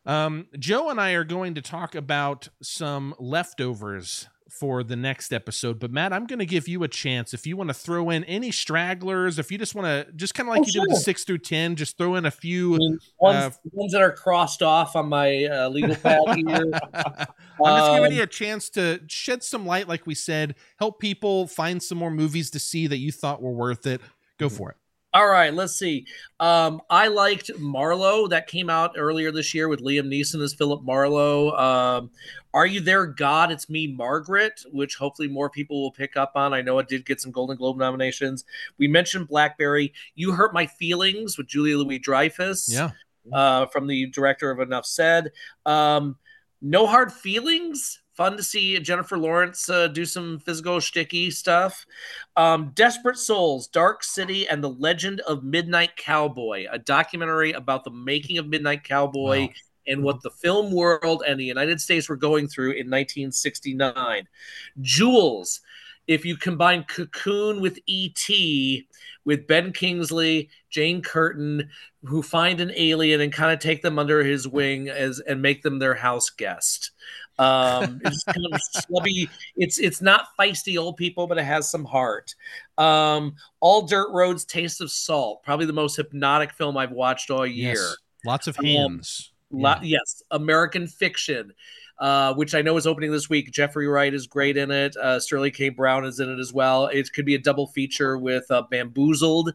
Um, 0.05 0.47
joe 0.57 0.89
and 0.89 1.01
i 1.01 1.11
are 1.11 1.23
going 1.25 1.53
to 1.55 1.61
talk 1.61 1.93
about 1.95 2.47
some 2.61 3.13
leftovers 3.19 4.29
for 4.49 4.83
the 4.83 4.95
next 4.95 5.33
episode 5.33 5.79
but 5.79 5.91
matt 5.91 6.13
i'm 6.13 6.25
going 6.25 6.39
to 6.39 6.45
give 6.45 6.67
you 6.67 6.83
a 6.83 6.87
chance 6.87 7.33
if 7.33 7.45
you 7.45 7.57
want 7.57 7.69
to 7.69 7.73
throw 7.73 8.09
in 8.09 8.23
any 8.25 8.51
stragglers 8.51 9.37
if 9.39 9.51
you 9.51 9.57
just 9.57 9.75
want 9.75 9.85
to 9.85 10.11
just 10.15 10.33
kind 10.33 10.47
of 10.47 10.55
like 10.55 10.61
Oh, 10.61 10.65
you 10.65 10.71
did 10.73 10.81
with 10.81 10.89
the 10.91 10.95
6 10.95 11.23
through 11.23 11.37
10 11.39 11.75
just 11.75 11.97
throw 11.97 12.15
in 12.15 12.25
a 12.25 12.31
few 12.31 12.77
mean, 12.77 12.99
ones, 13.19 13.37
uh, 13.37 13.49
ones 13.71 13.91
that 13.91 14.01
are 14.01 14.11
crossed 14.11 14.63
off 14.63 14.95
on 14.95 15.09
my 15.09 15.45
uh, 15.45 15.69
legal 15.69 15.95
pad 15.95 16.19
here. 16.35 16.71
I'm 16.93 17.77
just 17.77 17.89
Um, 17.89 17.95
giving 17.97 18.17
you 18.17 18.23
a 18.23 18.27
chance 18.27 18.69
to 18.71 19.01
shed 19.07 19.43
some 19.43 19.65
light, 19.65 19.87
like 19.87 20.05
we 20.05 20.15
said, 20.15 20.55
help 20.79 20.99
people 20.99 21.47
find 21.47 21.81
some 21.81 21.97
more 21.97 22.11
movies 22.11 22.49
to 22.51 22.59
see 22.59 22.87
that 22.87 22.97
you 22.97 23.11
thought 23.11 23.41
were 23.41 23.51
worth 23.51 23.85
it. 23.87 24.01
Go 24.37 24.49
for 24.49 24.71
it. 24.71 24.77
All 25.17 25.27
right, 25.27 25.51
let's 25.51 25.73
see. 25.73 26.05
Um, 26.39 26.79
I 26.91 27.07
liked 27.07 27.49
Marlowe 27.57 28.27
that 28.27 28.45
came 28.45 28.69
out 28.69 28.91
earlier 28.95 29.31
this 29.31 29.51
year 29.51 29.67
with 29.67 29.81
Liam 29.81 30.05
Neeson 30.13 30.43
as 30.43 30.53
Philip 30.53 30.83
Marlowe. 30.83 31.53
Um, 31.53 32.11
Are 32.53 32.67
You 32.67 32.81
There, 32.81 33.07
God? 33.07 33.51
It's 33.51 33.67
Me, 33.67 33.87
Margaret, 33.87 34.61
which 34.71 34.95
hopefully 34.95 35.27
more 35.27 35.49
people 35.49 35.81
will 35.81 35.91
pick 35.91 36.17
up 36.17 36.33
on. 36.35 36.53
I 36.53 36.61
know 36.61 36.77
it 36.77 36.87
did 36.87 37.03
get 37.03 37.19
some 37.19 37.31
Golden 37.31 37.57
Globe 37.57 37.77
nominations. 37.77 38.45
We 38.77 38.87
mentioned 38.87 39.27
Blackberry. 39.27 39.91
You 40.13 40.33
Hurt 40.33 40.53
My 40.53 40.67
Feelings 40.67 41.35
with 41.35 41.47
Julia 41.47 41.79
Louis 41.79 41.97
Dreyfus. 41.97 42.71
Yeah. 42.71 42.91
uh, 43.33 43.65
from 43.65 43.87
the 43.87 44.05
director 44.11 44.51
of 44.51 44.59
Enough 44.59 44.85
Said. 44.85 45.31
Um, 45.65 46.15
no 46.61 46.85
Hard 46.85 47.11
Feelings. 47.11 48.01
Fun 48.17 48.35
to 48.35 48.41
see 48.41 48.79
Jennifer 48.79 49.15
Lawrence 49.15 49.69
uh, 49.69 49.87
do 49.87 50.03
some 50.03 50.39
physical 50.39 50.81
sticky 50.81 51.29
stuff. 51.29 51.85
Um, 52.35 52.71
Desperate 52.73 53.17
Souls, 53.17 53.67
Dark 53.67 54.03
City, 54.03 54.47
and 54.47 54.63
the 54.63 54.71
Legend 54.71 55.19
of 55.21 55.43
Midnight 55.43 55.95
Cowboy, 55.95 56.65
a 56.71 56.79
documentary 56.79 57.51
about 57.51 57.83
the 57.83 57.91
making 57.91 58.39
of 58.39 58.47
Midnight 58.47 58.83
Cowboy 58.83 59.41
Wow. 59.41 59.49
and 59.85 60.03
what 60.03 60.23
the 60.23 60.31
film 60.31 60.71
world 60.71 61.21
and 61.27 61.39
the 61.39 61.45
United 61.45 61.79
States 61.79 62.09
were 62.09 62.15
going 62.15 62.47
through 62.47 62.71
in 62.71 62.89
1969. 62.89 64.27
Jules, 64.81 65.61
if 66.07 66.25
you 66.25 66.37
combine 66.37 66.85
Cocoon 66.85 67.61
with 67.61 67.77
E.T., 67.85 68.87
with 69.25 69.45
Ben 69.45 69.73
Kingsley, 69.73 70.49
Jane 70.69 71.01
Curtin, 71.01 71.69
who 72.03 72.23
find 72.23 72.61
an 72.61 72.71
alien 72.75 73.19
and 73.21 73.31
kind 73.31 73.51
of 73.51 73.59
take 73.59 73.81
them 73.81 73.99
under 73.99 74.23
his 74.23 74.47
wing 74.47 74.87
as 74.89 75.19
and 75.19 75.41
make 75.41 75.61
them 75.63 75.79
their 75.79 75.95
house 75.95 76.29
guest. 76.29 76.91
Um, 77.39 78.01
it's 78.03 78.23
kind 78.23 78.45
of 78.51 78.59
slubby. 78.75 79.29
It's 79.55 79.77
it's 79.77 80.01
not 80.01 80.29
feisty 80.39 80.79
old 80.79 80.97
people, 80.97 81.27
but 81.27 81.37
it 81.37 81.43
has 81.43 81.69
some 81.69 81.85
heart. 81.85 82.33
Um, 82.77 83.35
All 83.59 83.83
Dirt 83.83 84.11
Roads, 84.11 84.45
Taste 84.45 84.81
of 84.81 84.91
Salt, 84.91 85.43
probably 85.43 85.65
the 85.65 85.73
most 85.73 85.95
hypnotic 85.95 86.53
film 86.53 86.77
I've 86.77 86.91
watched 86.91 87.29
all 87.29 87.45
year. 87.45 87.73
Yes. 87.73 87.95
Lots 88.25 88.47
of 88.47 88.57
Um, 88.59 88.65
hands. 88.65 89.31
Lo- 89.51 89.75
yes, 89.81 90.21
American 90.31 90.87
Fiction, 90.87 91.53
uh, 91.99 92.33
which 92.33 92.53
I 92.53 92.61
know 92.61 92.75
is 92.75 92.85
opening 92.85 93.11
this 93.11 93.29
week. 93.29 93.51
Jeffrey 93.51 93.87
Wright 93.87 94.13
is 94.13 94.27
great 94.27 94.57
in 94.57 94.71
it. 94.71 94.97
Uh, 94.97 95.19
Sterling 95.19 95.53
K. 95.53 95.69
Brown 95.69 96.03
is 96.05 96.19
in 96.19 96.29
it 96.29 96.39
as 96.39 96.51
well. 96.51 96.87
It 96.87 97.13
could 97.13 97.25
be 97.25 97.35
a 97.35 97.39
double 97.39 97.67
feature 97.67 98.17
with 98.17 98.49
uh, 98.51 98.63
Bamboozled. 98.69 99.53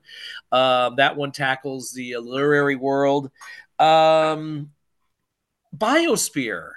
Um, 0.50 0.96
that 0.96 1.16
one 1.16 1.32
tackles 1.32 1.92
the 1.92 2.16
literary 2.16 2.76
world. 2.76 3.30
Um, 3.78 4.70
Biosphere 5.76 6.70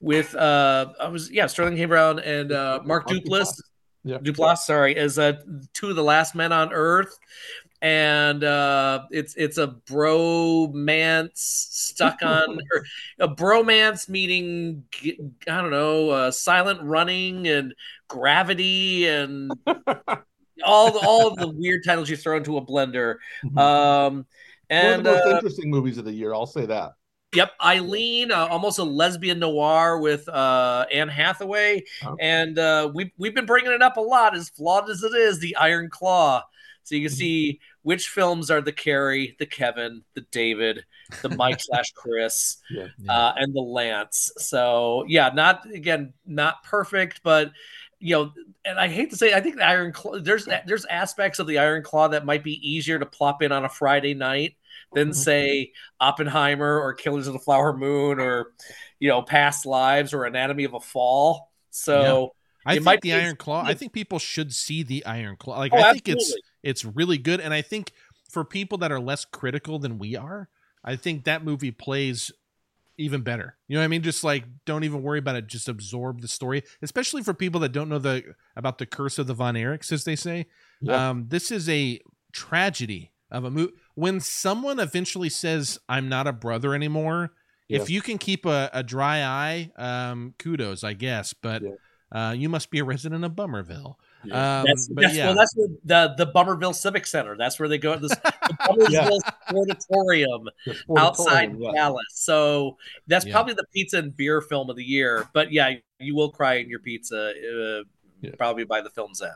with 0.00 0.34
uh, 0.34 0.92
I 1.00 1.08
was 1.08 1.30
yeah 1.30 1.46
Sterling 1.46 1.76
K. 1.76 1.84
Brown 1.86 2.18
and 2.20 2.52
uh, 2.52 2.80
Mark 2.84 3.06
Duplass. 3.06 3.24
Duplass. 3.24 3.60
Yeah. 4.04 4.18
Duplass, 4.18 4.58
sorry, 4.58 4.96
is 4.96 5.18
uh, 5.18 5.34
two 5.74 5.90
of 5.90 5.96
the 5.96 6.04
last 6.04 6.34
men 6.34 6.52
on 6.52 6.72
Earth, 6.72 7.18
and 7.82 8.42
uh, 8.42 9.02
it's 9.10 9.34
it's 9.34 9.58
a 9.58 9.76
bromance 9.86 11.36
stuck 11.36 12.22
on 12.22 12.58
or 12.72 12.84
a 13.18 13.28
bromance 13.28 14.08
meeting. 14.08 14.84
I 15.02 15.60
don't 15.60 15.70
know, 15.70 16.10
uh, 16.10 16.30
silent 16.30 16.80
running 16.82 17.48
and 17.48 17.74
gravity 18.08 19.08
and 19.08 19.50
all 20.64 20.92
the, 20.92 21.00
all 21.06 21.34
the 21.34 21.48
weird 21.48 21.82
titles 21.84 22.08
you 22.08 22.16
throw 22.16 22.36
into 22.36 22.56
a 22.56 22.64
blender. 22.64 23.16
Um, 23.56 24.26
and 24.70 24.88
One 24.88 24.98
of 24.98 25.04
the 25.04 25.10
most 25.10 25.26
uh, 25.26 25.36
interesting 25.36 25.70
movies 25.70 25.98
of 25.98 26.04
the 26.04 26.12
year. 26.12 26.34
I'll 26.34 26.46
say 26.46 26.66
that. 26.66 26.92
Yep, 27.34 27.52
Eileen, 27.62 28.32
uh, 28.32 28.46
almost 28.46 28.78
a 28.78 28.84
lesbian 28.84 29.38
noir 29.38 29.98
with 29.98 30.26
uh, 30.30 30.86
Anne 30.90 31.08
Hathaway, 31.08 31.84
Oh. 32.02 32.16
and 32.20 32.58
uh, 32.58 32.90
we 32.94 33.12
we've 33.18 33.34
been 33.34 33.44
bringing 33.44 33.70
it 33.72 33.82
up 33.82 33.98
a 33.98 34.00
lot. 34.00 34.34
As 34.34 34.48
flawed 34.48 34.88
as 34.88 35.02
it 35.02 35.12
is, 35.14 35.38
the 35.38 35.54
Iron 35.56 35.90
Claw. 35.90 36.42
So 36.84 36.94
you 36.94 37.06
can 37.06 37.14
Mhm. 37.14 37.18
see 37.18 37.60
which 37.82 38.08
films 38.08 38.50
are 38.50 38.62
the 38.62 38.72
Kerry, 38.72 39.36
the 39.38 39.44
Kevin, 39.44 40.02
the 40.14 40.22
David, 40.30 40.86
the 41.20 41.28
Mike 41.28 41.58
slash 41.60 41.92
Chris, 41.94 42.56
Yeah. 42.70 42.86
uh, 43.10 43.34
and 43.36 43.54
the 43.54 43.60
Lance. 43.60 44.32
So 44.38 45.04
yeah, 45.06 45.28
not 45.34 45.66
again, 45.70 46.14
not 46.24 46.62
perfect, 46.64 47.20
but 47.22 47.52
you 48.00 48.14
know, 48.14 48.32
and 48.64 48.78
I 48.80 48.88
hate 48.88 49.10
to 49.10 49.16
say, 49.16 49.34
I 49.34 49.40
think 49.40 49.56
the 49.56 49.66
Iron 49.66 49.92
Claw. 49.92 50.18
There's 50.18 50.48
there's 50.66 50.86
aspects 50.86 51.38
of 51.40 51.46
the 51.46 51.58
Iron 51.58 51.82
Claw 51.82 52.08
that 52.08 52.24
might 52.24 52.42
be 52.42 52.54
easier 52.66 52.98
to 52.98 53.04
plop 53.04 53.42
in 53.42 53.52
on 53.52 53.66
a 53.66 53.68
Friday 53.68 54.14
night 54.14 54.54
than 54.94 55.10
Mhm. 55.10 55.14
say 55.14 55.72
Oppenheimer 56.00 56.80
or 56.80 56.94
Killers 56.94 57.26
of 57.26 57.32
the 57.34 57.38
Flower 57.38 57.76
Moon 57.76 58.18
or 58.20 58.52
you 58.98 59.08
know 59.08 59.22
Past 59.22 59.66
Lives 59.66 60.12
or 60.14 60.24
Anatomy 60.24 60.64
of 60.64 60.74
a 60.74 60.80
Fall. 60.80 61.50
So 61.70 62.34
I 62.66 62.72
It 62.72 62.74
think 62.76 62.84
might 62.84 63.00
the 63.02 63.12
Iron 63.14 63.36
Claw. 63.36 63.62
I 63.64 63.74
think 63.74 63.92
people 63.92 64.18
should 64.18 64.54
see 64.54 64.82
the 64.82 65.04
Iron 65.06 65.36
Claw. 65.36 65.58
Like 65.58 65.72
Oh, 65.72 65.78
I 65.78 65.92
think 65.92 66.08
it's 66.08 66.24
absolutely. 66.24 66.42
it's 66.62 66.84
really 66.84 67.18
good, 67.18 67.40
and 67.40 67.54
I 67.54 67.62
think 67.62 67.92
for 68.30 68.44
people 68.44 68.78
that 68.78 68.92
are 68.92 69.00
less 69.00 69.24
critical 69.24 69.78
than 69.78 69.98
we 69.98 70.16
are, 70.16 70.48
I 70.84 70.96
think 70.96 71.24
that 71.24 71.44
movie 71.44 71.70
plays 71.70 72.30
even 73.00 73.22
better. 73.22 73.56
You 73.68 73.74
know 73.76 73.80
what 73.80 73.84
I 73.84 73.88
mean? 73.88 74.02
Just 74.02 74.24
like 74.24 74.44
don't 74.64 74.84
even 74.84 75.02
worry 75.02 75.20
about 75.20 75.36
it. 75.36 75.46
Just 75.46 75.68
absorb 75.68 76.20
the 76.20 76.28
story, 76.28 76.62
especially 76.82 77.22
for 77.22 77.32
people 77.32 77.60
that 77.60 77.70
don't 77.72 77.88
know 77.88 77.98
the 78.00 78.34
about 78.56 78.78
the 78.78 78.86
curse 78.86 79.18
of 79.18 79.26
the 79.28 79.34
Von 79.34 79.54
Erichs, 79.54 79.92
as 79.92 80.04
they 80.04 80.16
say. 80.16 80.46
Yeah. 80.80 81.10
Um, 81.10 81.26
this 81.28 81.50
is 81.50 81.68
a 81.68 82.00
tragedy 82.32 83.12
of 83.30 83.44
a 83.44 83.50
movie. 83.50 83.72
When 83.98 84.20
someone 84.20 84.78
eventually 84.78 85.28
says, 85.28 85.78
"I'm 85.88 86.08
not 86.08 86.26
a 86.28 86.32
brother 86.32 86.72
anymore," 86.74 87.32
if 87.68 87.90
you 87.90 88.00
can 88.00 88.16
keep 88.18 88.46
a, 88.46 88.70
a 88.72 88.82
dry 88.84 89.22
eye, 89.22 89.70
um, 89.76 90.34
kudos, 90.38 90.84
I 90.84 90.92
guess. 90.92 91.32
But 91.34 91.62
Yeah. 91.62 91.70
uh, 92.28 92.32
you 92.32 92.48
must 92.48 92.70
be 92.70 92.78
a 92.78 92.84
resident 92.84 93.24
of 93.24 93.34
Bummerville. 93.34 93.98
Yeah. 94.24 94.60
Um, 94.60 94.64
that's, 94.66 94.88
but 94.88 95.02
that's 95.02 95.16
yeah, 95.16 95.26
well, 95.26 95.34
that's 95.34 95.52
the, 95.54 95.78
the 95.84 96.14
the 96.18 96.26
Bummerville 96.26 96.72
Civic 96.74 97.06
Center. 97.06 97.36
That's 97.36 97.58
where 97.58 97.68
they 97.68 97.78
go. 97.78 97.96
This 97.96 98.10
the 98.10 98.56
Bummerville 98.66 99.20
Sportatorium 99.48 100.46
The 100.66 100.72
sportatorium, 100.74 100.98
outside 100.98 101.56
yeah. 101.58 101.72
Dallas. 101.74 102.04
So 102.14 102.76
that's 103.08 103.26
Yeah. 103.26 103.32
probably 103.32 103.54
the 103.54 103.66
pizza 103.74 103.98
and 103.98 104.16
beer 104.16 104.40
film 104.40 104.70
of 104.70 104.76
the 104.76 104.84
year. 104.84 105.28
But 105.32 105.52
yeah, 105.52 105.74
you 105.98 106.14
will 106.14 106.30
cry 106.30 106.54
in 106.54 106.68
your 106.68 106.80
pizza 106.80 107.30
uh, 107.30 107.82
Yeah. 108.22 108.30
probably 108.38 108.64
by 108.64 108.80
the 108.80 108.90
film's 108.90 109.20
end. 109.22 109.32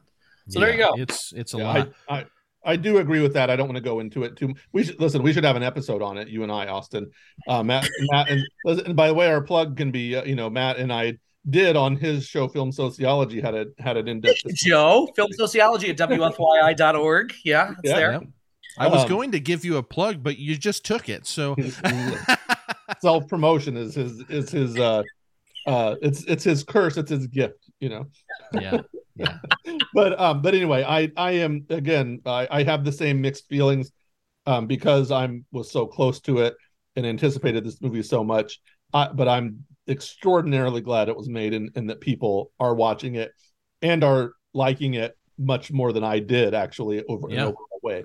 So 0.49 0.61
there 0.61 0.71
you 0.73 0.79
go. 0.79 0.95
It's 0.97 1.33
it's 1.33 1.55
a 1.55 1.59
Yeah, 1.59 1.65
lot. 1.65 1.89
I, 2.09 2.15
I 2.21 2.27
I 2.65 2.77
do 2.77 2.99
agree 2.99 3.21
with 3.21 3.33
that. 3.35 3.51
I 3.51 3.57
don't 3.57 3.67
want 3.67 3.77
to 3.77 3.83
go 3.83 4.01
into 4.01 4.23
it 4.25 4.37
too. 4.37 4.55
We 4.73 4.85
should 4.85 5.01
listen. 5.01 5.23
We 5.23 5.33
should 5.33 5.45
have 5.45 5.57
an 5.57 5.63
episode 5.63 6.01
on 6.03 6.17
it. 6.19 6.29
You 6.29 6.43
and 6.45 6.53
I, 6.53 6.67
Austin, 6.69 7.11
uh, 7.49 7.63
Matt, 7.63 7.89
Matt, 8.13 8.31
and, 8.31 8.43
and 8.65 8.95
by 8.97 9.09
the 9.09 9.15
way, 9.15 9.27
our 9.29 9.41
plug 9.41 9.77
can 9.77 9.91
be. 9.91 10.15
Uh, 10.17 10.25
you 10.25 10.35
know, 10.37 10.49
Matt 10.49 10.77
and 10.77 10.93
I 10.93 11.19
did 11.51 11.75
on 11.77 11.97
his 11.97 12.25
show, 12.25 12.47
Film 12.47 12.71
Sociology, 12.71 13.41
had 13.41 13.55
a 13.55 13.67
had 13.79 13.97
an 13.97 14.07
in 14.07 14.21
depth. 14.21 14.43
Joe, 14.55 15.09
film 15.17 15.33
sociology 15.33 15.91
at 15.91 15.97
WFYI.org. 15.99 17.35
Yeah, 17.45 17.71
it's 17.73 17.81
Yeah. 17.91 17.97
there. 17.97 18.13
Yep. 18.13 18.23
I 18.79 18.87
was 18.89 19.03
Um, 19.03 19.09
going 19.09 19.33
to 19.33 19.41
give 19.41 19.65
you 19.65 19.77
a 19.77 19.83
plug, 19.83 20.23
but 20.23 20.39
you 20.39 20.57
just 20.57 20.85
took 20.85 21.09
it. 21.09 21.27
So 21.27 21.57
Self 23.01 23.27
promotion 23.29 23.77
is 23.77 23.95
his 23.95 24.21
is 24.29 24.51
his 24.51 24.79
uh 24.79 25.03
uh 25.67 25.97
it's 26.01 26.25
it's 26.25 26.45
his 26.45 26.63
curse. 26.65 26.97
It's 26.97 27.11
his 27.11 27.27
gift. 27.27 27.62
You 27.83 27.89
know. 27.89 28.07
yeah, 28.55 28.79
yeah, 29.17 29.39
but 29.93 30.19
um 30.21 30.41
but 30.41 30.55
anyway 30.55 30.85
i 30.85 31.11
i 31.17 31.33
am 31.33 31.67
again 31.69 32.21
i 32.25 32.47
i 32.51 32.63
have 32.63 32.85
the 32.85 32.93
same 32.93 33.21
mixed 33.21 33.49
feelings 33.49 33.91
um 34.47 34.67
because 34.69 35.11
i'm 35.11 35.45
was 35.51 35.71
so 35.73 35.85
close 35.87 36.21
to 36.21 36.39
it 36.39 36.55
and 36.95 37.05
anticipated 37.05 37.65
this 37.65 37.83
movie 37.83 38.03
so 38.05 38.23
much 38.23 38.61
I, 38.95 39.09
but 39.13 39.27
i'm 39.27 39.65
extraordinarily 39.89 40.81
glad 40.81 41.09
it 41.09 41.17
was 41.17 41.29
made 41.29 41.55
and, 41.55 41.71
and 41.75 41.91
that 41.91 42.01
people 42.01 42.53
are 42.61 42.73
watching 42.75 43.17
it 43.17 43.33
and 43.83 44.05
are 44.05 44.35
liking 44.55 44.95
it 44.95 45.17
much 45.37 45.73
more 45.73 45.93
than 45.93 46.05
i 46.05 46.21
did 46.21 46.55
actually 46.55 47.03
over 47.07 47.29
Yeah. 47.31 47.41
an 47.41 47.43
overall 47.49 47.81
way 47.83 48.05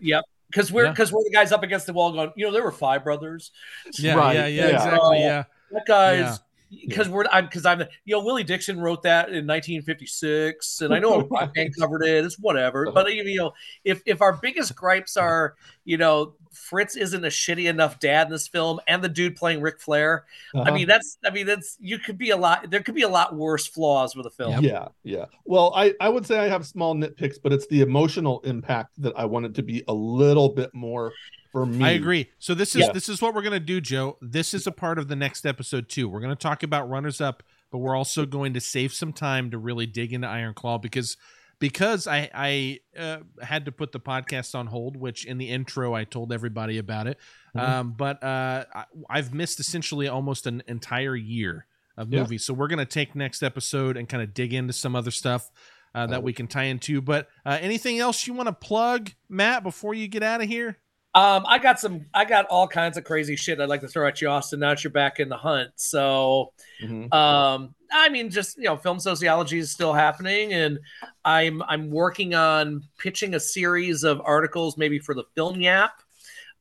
Because 0.49 0.72
we're 0.72 0.86
Yeah. 0.86 0.91
because 0.91 1.12
we're 1.12 1.24
the 1.24 1.30
guys 1.32 1.52
up 1.52 1.62
against 1.62 1.86
the 1.86 1.94
wall 1.94 2.14
going, 2.14 2.32
you 2.36 2.45
know, 2.48 2.52
there 2.52 2.64
were 2.64 2.72
five 2.72 3.04
brothers. 3.04 3.52
yeah, 3.99 4.16
Right, 4.16 4.36
yeah, 4.36 4.48
yeah, 4.48 4.68
yeah. 4.70 4.74
exactly. 4.76 4.99
Oh, 5.02 5.14
Yeah, 5.14 5.44
That 5.72 5.86
guy's 5.86 6.40
because 6.88 7.07
we're 7.10 7.26
I'm 7.31 7.45
because 7.45 7.65
I'm 7.65 7.81
you 8.06 8.15
know 8.15 8.23
Willie 8.23 8.44
Dixon 8.44 8.80
wrote 8.80 9.03
that 9.03 9.30
in 9.30 9.45
1956 9.48 10.81
and 10.81 10.94
I 10.94 10.99
know 10.99 11.23
Rockman 11.31 11.72
covered 11.77 12.03
it 12.03 12.26
it's 12.26 12.38
whatever 12.39 12.91
but 12.91 13.14
you 13.14 13.35
know 13.38 13.53
if 13.84 14.02
if 14.06 14.22
our 14.22 14.34
biggest 14.34 14.76
gripes 14.76 15.18
are 15.18 15.56
you 15.85 15.98
know 15.98 16.34
Fritz 16.52 16.95
isn't 16.95 17.23
a 17.23 17.27
shitty 17.30 17.69
enough 17.69 17.99
dad 17.99 18.27
in 18.27 18.31
this 18.34 18.48
film 18.48 18.80
and 18.88 19.03
the 19.03 19.10
dude 19.10 19.35
playing 19.35 19.61
Ric 19.61 19.80
Flair 19.80 20.26
I 20.56 20.60
Uh-huh. 20.60 20.72
mean 20.73 20.88
that's 20.88 21.18
I 21.26 21.30
mean 21.30 21.45
that's 21.45 21.77
you 21.80 21.99
could 21.99 22.18
be 22.18 22.31
a 22.31 22.38
lot 22.38 22.69
there 22.69 22.81
could 22.81 22.95
be 22.95 23.03
a 23.03 23.10
lot 23.10 23.35
worse 23.35 23.68
flaws 23.68 24.15
with 24.15 24.26
a 24.26 24.31
film. 24.31 24.64
Yeah 24.64 24.88
yeah. 25.03 25.26
Well 25.45 25.72
i 25.76 25.94
i 26.02 26.10
would 26.10 26.26
say 26.26 26.39
i 26.39 26.48
have 26.48 26.65
small 26.65 26.95
nitpicks 26.95 27.38
but 27.41 27.53
it's 27.53 27.68
the 27.68 27.81
emotional 27.81 28.41
impact 28.41 28.91
that 29.02 29.14
i 29.18 29.26
wanted 29.26 29.56
to 29.56 29.64
be 29.64 29.84
a 29.88 29.94
little 29.94 30.49
bit 30.49 30.73
more 30.73 31.14
for 31.62 31.66
me 31.66 31.84
I 31.86 31.92
agree. 31.92 32.30
So 32.40 32.54
this 32.54 32.76
is 32.76 32.82
Yeah. 32.82 32.92
this 32.94 33.10
is 33.10 33.22
what 33.22 33.34
we're 33.34 33.42
gonna 33.42 33.60
do, 33.60 33.80
Joe. 33.82 34.18
This 34.22 34.54
is 34.54 34.68
a 34.68 34.72
part 34.72 34.98
of 35.00 35.08
the 35.08 35.16
next 35.16 35.46
episode 35.46 35.90
too. 35.90 36.08
We're 36.10 36.22
gonna 36.22 36.36
talk 36.36 36.64
about 36.64 36.90
runners 36.90 37.20
up, 37.22 37.44
but 37.72 37.80
we're 37.80 37.96
also 37.96 38.26
going 38.26 38.54
to 38.54 38.60
save 38.62 38.94
some 38.94 39.14
time 39.14 39.52
to 39.52 39.58
really 39.58 39.86
dig 39.86 40.14
into 40.14 40.28
Iron 40.28 40.54
Claw 40.54 40.78
because 40.78 41.18
because 41.60 42.06
I 42.08 42.30
I 42.34 42.80
uh, 42.98 43.18
had 43.42 43.66
to 43.66 43.72
put 43.72 43.92
the 43.92 44.00
podcast 44.00 44.54
on 44.54 44.68
hold, 44.68 44.96
which 44.96 45.26
in 45.26 45.38
the 45.40 45.50
intro 45.50 45.94
I 45.96 46.04
told 46.04 46.32
everybody 46.32 46.78
about 46.78 47.08
it. 47.08 47.18
Mhm. 47.56 47.62
Um, 47.68 47.92
but 47.98 48.24
uh, 48.24 48.66
I, 48.76 48.86
I've 49.10 49.34
missed 49.34 49.60
essentially 49.60 50.08
almost 50.08 50.46
an 50.46 50.62
entire 50.68 51.16
year 51.16 51.66
of 51.98 52.14
Yeah. 52.14 52.20
movies, 52.22 52.46
so 52.46 52.54
we're 52.54 52.68
gonna 52.68 52.86
take 52.86 53.16
next 53.16 53.42
episode 53.42 53.98
and 53.98 54.08
kind 54.08 54.22
of 54.22 54.34
dig 54.36 54.54
into 54.54 54.74
some 54.74 54.96
other 54.96 55.12
stuff. 55.12 55.50
Uh, 55.96 56.06
that 56.06 56.22
we 56.22 56.32
can 56.32 56.46
tie 56.46 56.66
into, 56.66 57.02
but 57.02 57.28
uh, 57.44 57.58
anything 57.60 57.98
else 57.98 58.28
you 58.28 58.34
want 58.34 58.46
to 58.46 58.54
plug, 58.54 59.10
Matt, 59.30 59.64
before 59.64 59.96
you 59.96 60.08
get 60.08 60.22
out 60.22 60.42
of 60.44 60.48
here? 60.48 60.78
Um 61.18 61.45
I 61.48 61.57
got 61.57 61.80
some 61.80 62.06
I 62.14 62.26
got 62.26 62.45
all 62.45 62.68
kinds 62.68 62.98
of 62.98 63.03
crazy 63.03 63.35
shit 63.35 63.60
I'd 63.60 63.69
like 63.69 63.81
to 63.81 63.88
throw 63.88 64.07
at 64.07 64.22
you 64.22 64.30
Austin 64.30 64.60
now 64.60 64.69
that 64.69 64.84
you're 64.84 64.91
back 64.91 65.19
in 65.19 65.30
the 65.30 65.38
hunt 65.38 65.72
so 65.76 66.53
Mhm. 66.81 67.11
um 67.14 67.73
i 67.91 68.10
mean 68.10 68.30
just 68.30 68.57
you 68.57 68.65
know 68.65 68.76
film 68.77 68.99
sociology 68.99 69.57
is 69.57 69.72
still 69.72 69.94
happening 69.94 70.53
and 70.53 70.77
i'm 71.26 71.64
i'm 71.64 71.89
working 71.89 72.35
on 72.35 72.84
pitching 72.99 73.34
a 73.35 73.39
series 73.39 74.03
of 74.03 74.22
articles 74.26 74.77
maybe 74.77 74.99
for 74.99 75.15
the 75.15 75.23
film 75.34 75.60
yap 75.61 76.02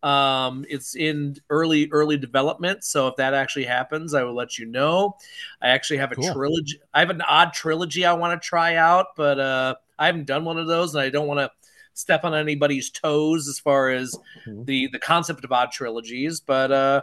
um 0.04 0.64
it's 0.70 0.94
in 0.94 1.36
early 1.50 1.88
early 1.90 2.16
development 2.16 2.84
so 2.84 3.08
if 3.08 3.16
that 3.16 3.34
actually 3.34 3.64
happens 3.64 4.14
i 4.14 4.22
will 4.22 4.34
let 4.34 4.56
you 4.58 4.66
know 4.66 5.16
i 5.60 5.68
actually 5.68 5.96
have 5.96 6.12
a 6.12 6.14
Cool. 6.14 6.32
trilogy 6.32 6.80
i 6.94 7.00
have 7.00 7.10
an 7.10 7.22
odd 7.22 7.52
trilogy 7.52 8.04
i 8.06 8.12
want 8.12 8.40
to 8.40 8.46
try 8.48 8.76
out 8.76 9.06
but 9.16 9.38
uh 9.40 9.74
i 9.98 10.06
haven't 10.06 10.26
done 10.26 10.44
one 10.44 10.58
of 10.58 10.66
those 10.68 10.94
and 10.94 11.02
i 11.02 11.10
don't 11.10 11.26
want 11.26 11.40
to 11.40 11.50
step 11.96 12.24
on 12.24 12.34
anybody's 12.34 12.90
toes 12.90 13.48
as 13.48 13.58
far 13.58 13.90
as 13.90 14.14
Mhm. 14.46 14.66
the 14.66 14.88
the 14.92 14.98
concept 14.98 15.44
of 15.44 15.52
odd 15.52 15.70
trilogies 15.72 16.40
but 16.40 16.70
uh 16.72 17.02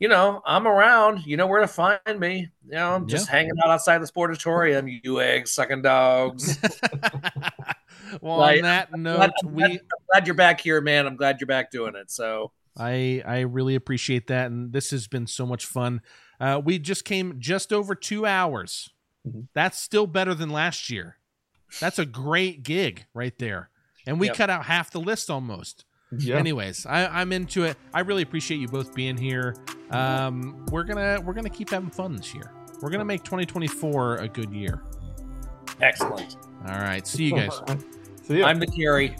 you 0.00 0.06
know, 0.06 0.42
I'm 0.46 0.68
around. 0.68 1.26
You 1.26 1.36
know 1.36 1.48
where 1.48 1.60
to 1.60 1.66
find 1.66 1.98
me. 2.20 2.50
You 2.66 2.70
know, 2.70 2.94
I'm 2.94 3.08
just 3.08 3.26
hanging 3.28 3.50
out 3.64 3.70
outside 3.72 3.98
the 3.98 4.06
sportatorium, 4.06 5.00
you 5.02 5.20
egg 5.20 5.48
sucking 5.48 5.82
dogs. 5.82 6.56
well, 8.20 8.38
Like, 8.38 8.58
on 8.58 8.62
that 8.62 8.96
note, 8.96 9.20
I'm 9.20 9.30
glad- 9.42 9.54
we 9.54 9.64
I'm 9.64 9.78
glad 10.12 10.26
you're 10.26 10.36
back 10.36 10.60
here, 10.60 10.80
man. 10.80 11.06
I'm 11.06 11.16
glad 11.16 11.40
you're 11.40 11.46
back 11.48 11.70
doing 11.72 11.94
it. 11.96 12.10
So, 12.12 12.52
I 12.76 13.22
I 13.26 13.40
really 13.40 13.74
appreciate 13.74 14.28
that, 14.28 14.46
and 14.52 14.72
this 14.72 14.90
has 14.92 15.08
been 15.08 15.26
so 15.26 15.44
much 15.44 15.66
fun. 15.66 16.00
Uh, 16.40 16.60
we 16.64 16.78
just 16.78 17.04
came 17.04 17.34
just 17.40 17.72
over 17.72 17.96
two 17.96 18.24
hours. 18.24 18.90
Mhm. 19.26 19.48
That's 19.52 19.78
still 19.80 20.06
better 20.06 20.32
than 20.34 20.50
last 20.50 20.90
year. 20.90 21.16
That's 21.80 21.98
a 21.98 22.06
great 22.06 22.62
gig 22.62 23.06
right 23.14 23.36
there, 23.38 23.70
and 24.08 24.18
we 24.18 24.26
Yep. 24.28 24.36
cut 24.36 24.50
out 24.50 24.64
half 24.64 24.90
the 24.90 25.00
list 25.00 25.30
almost. 25.30 25.84
yeah 26.18 26.36
Anyways, 26.36 26.86
I, 26.86 27.06
I'm 27.06 27.32
into 27.32 27.64
it. 27.64 27.76
I 27.94 28.00
really 28.00 28.22
appreciate 28.22 28.58
you 28.58 28.66
both 28.68 28.94
being 28.94 29.16
here. 29.16 29.54
Um, 29.90 30.64
we're 30.72 30.84
gonna 30.84 31.20
we're 31.24 31.34
gonna 31.34 31.50
keep 31.50 31.70
having 31.70 31.90
fun 31.90 32.16
this 32.16 32.34
year. 32.34 32.50
We're 32.80 32.90
gonna 32.90 33.04
make 33.04 33.22
2024 33.24 34.16
a 34.16 34.28
good 34.28 34.50
year. 34.52 34.82
excellent. 35.80 36.36
All 36.66 36.78
right, 36.80 37.06
see 37.06 37.24
you 37.24 37.36
guys. 37.36 37.60
See 38.24 38.38
ya. 38.40 38.46
I'm 38.46 38.58
the 38.58 38.66
Kerry. 38.66 39.16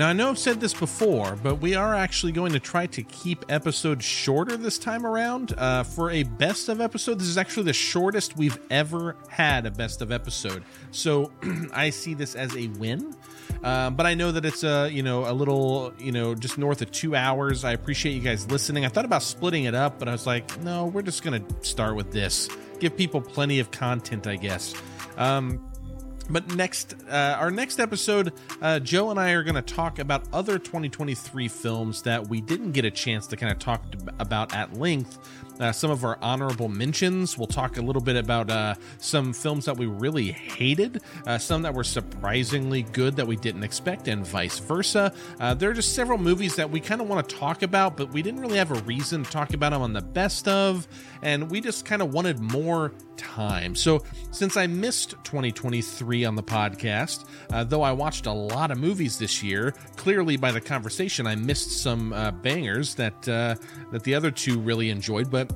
Now, 0.00 0.08
I 0.08 0.14
know 0.14 0.30
I've 0.30 0.38
said 0.38 0.62
this 0.62 0.72
before, 0.72 1.36
but 1.42 1.56
we 1.56 1.74
are 1.74 1.94
actually 1.94 2.32
going 2.32 2.52
to 2.54 2.58
try 2.58 2.86
to 2.86 3.02
keep 3.02 3.44
episodes 3.50 4.02
shorter 4.02 4.56
this 4.56 4.78
time 4.78 5.04
around. 5.04 5.52
Uh, 5.58 5.82
for 5.82 6.10
a 6.10 6.22
best 6.22 6.70
of 6.70 6.80
episode, 6.80 7.18
this 7.18 7.28
is 7.28 7.36
actually 7.36 7.64
the 7.64 7.74
shortest 7.74 8.34
we've 8.34 8.58
ever 8.70 9.14
had 9.28 9.66
a 9.66 9.70
best 9.70 10.00
of 10.00 10.10
episode. 10.10 10.64
So 10.90 11.30
I 11.74 11.90
see 11.90 12.14
this 12.14 12.34
as 12.34 12.56
a 12.56 12.68
win. 12.78 13.14
Um, 13.62 13.94
but 13.94 14.06
I 14.06 14.14
know 14.14 14.32
that 14.32 14.46
it's 14.46 14.64
a 14.64 14.88
you 14.90 15.02
know 15.02 15.30
a 15.30 15.34
little 15.34 15.92
you 15.98 16.12
know 16.12 16.34
just 16.34 16.56
north 16.56 16.80
of 16.80 16.90
two 16.90 17.14
hours. 17.14 17.62
I 17.62 17.72
appreciate 17.72 18.14
you 18.14 18.22
guys 18.22 18.50
listening. 18.50 18.86
I 18.86 18.88
thought 18.88 19.04
about 19.04 19.22
splitting 19.22 19.64
it 19.64 19.74
up, 19.74 19.98
but 19.98 20.08
I 20.08 20.12
was 20.12 20.26
like, 20.26 20.62
no, 20.62 20.86
we're 20.86 21.02
just 21.02 21.22
gonna 21.22 21.44
start 21.60 21.94
with 21.94 22.10
this. 22.10 22.48
Give 22.78 22.96
people 22.96 23.20
plenty 23.20 23.60
of 23.60 23.70
content, 23.70 24.26
I 24.26 24.36
guess. 24.36 24.72
Um, 25.18 25.69
but 26.30 26.54
next, 26.54 26.94
uh, 27.08 27.36
our 27.38 27.50
next 27.50 27.80
episode, 27.80 28.32
uh, 28.62 28.78
Joe 28.78 29.10
and 29.10 29.18
I 29.18 29.32
are 29.32 29.42
going 29.42 29.56
to 29.56 29.62
talk 29.62 29.98
about 29.98 30.24
other 30.32 30.58
2023 30.58 31.48
films 31.48 32.02
that 32.02 32.28
we 32.28 32.40
didn't 32.40 32.72
get 32.72 32.84
a 32.84 32.90
chance 32.90 33.26
to 33.28 33.36
kind 33.36 33.52
of 33.52 33.58
talk 33.58 33.82
about 34.18 34.54
at 34.54 34.74
length. 34.74 35.18
Uh, 35.60 35.70
some 35.70 35.90
of 35.90 36.04
our 36.04 36.18
honorable 36.22 36.68
mentions. 36.68 37.36
We'll 37.36 37.46
talk 37.46 37.76
a 37.76 37.82
little 37.82 38.00
bit 38.00 38.16
about 38.16 38.50
uh, 38.50 38.74
some 38.98 39.32
films 39.32 39.66
that 39.66 39.76
we 39.76 39.86
really 39.86 40.32
hated, 40.32 41.02
uh, 41.26 41.38
some 41.38 41.62
that 41.62 41.74
were 41.74 41.84
surprisingly 41.84 42.82
good 42.82 43.16
that 43.16 43.26
we 43.26 43.36
didn't 43.36 43.62
expect, 43.62 44.08
and 44.08 44.26
vice 44.26 44.58
versa. 44.58 45.12
Uh, 45.38 45.54
there 45.54 45.70
are 45.70 45.74
just 45.74 45.94
several 45.94 46.18
movies 46.18 46.56
that 46.56 46.70
we 46.70 46.80
kind 46.80 47.00
of 47.00 47.08
want 47.08 47.28
to 47.28 47.36
talk 47.36 47.62
about, 47.62 47.96
but 47.96 48.10
we 48.10 48.22
didn't 48.22 48.40
really 48.40 48.56
have 48.56 48.70
a 48.70 48.80
reason 48.82 49.22
to 49.22 49.30
talk 49.30 49.52
about 49.52 49.70
them 49.70 49.82
on 49.82 49.92
the 49.92 50.00
best 50.00 50.48
of, 50.48 50.88
and 51.22 51.50
we 51.50 51.60
just 51.60 51.84
kind 51.84 52.00
of 52.00 52.12
wanted 52.12 52.40
more 52.40 52.92
time. 53.20 53.74
So, 53.74 54.02
since 54.30 54.56
I 54.56 54.66
missed 54.66 55.10
2023 55.24 56.24
on 56.24 56.36
the 56.36 56.42
podcast, 56.42 57.26
uh, 57.52 57.64
though 57.64 57.82
I 57.82 57.92
watched 57.92 58.26
a 58.26 58.32
lot 58.32 58.70
of 58.70 58.78
movies 58.78 59.18
this 59.18 59.42
year, 59.42 59.74
clearly 59.96 60.36
by 60.36 60.52
the 60.52 60.60
conversation, 60.60 61.26
I 61.26 61.34
missed 61.34 61.82
some 61.82 62.12
uh, 62.12 62.30
bangers 62.30 62.94
that 62.94 63.28
uh, 63.28 63.56
that 63.92 64.04
the 64.04 64.14
other 64.14 64.30
two 64.30 64.58
really 64.58 64.90
enjoyed. 64.90 65.30
But 65.30 65.49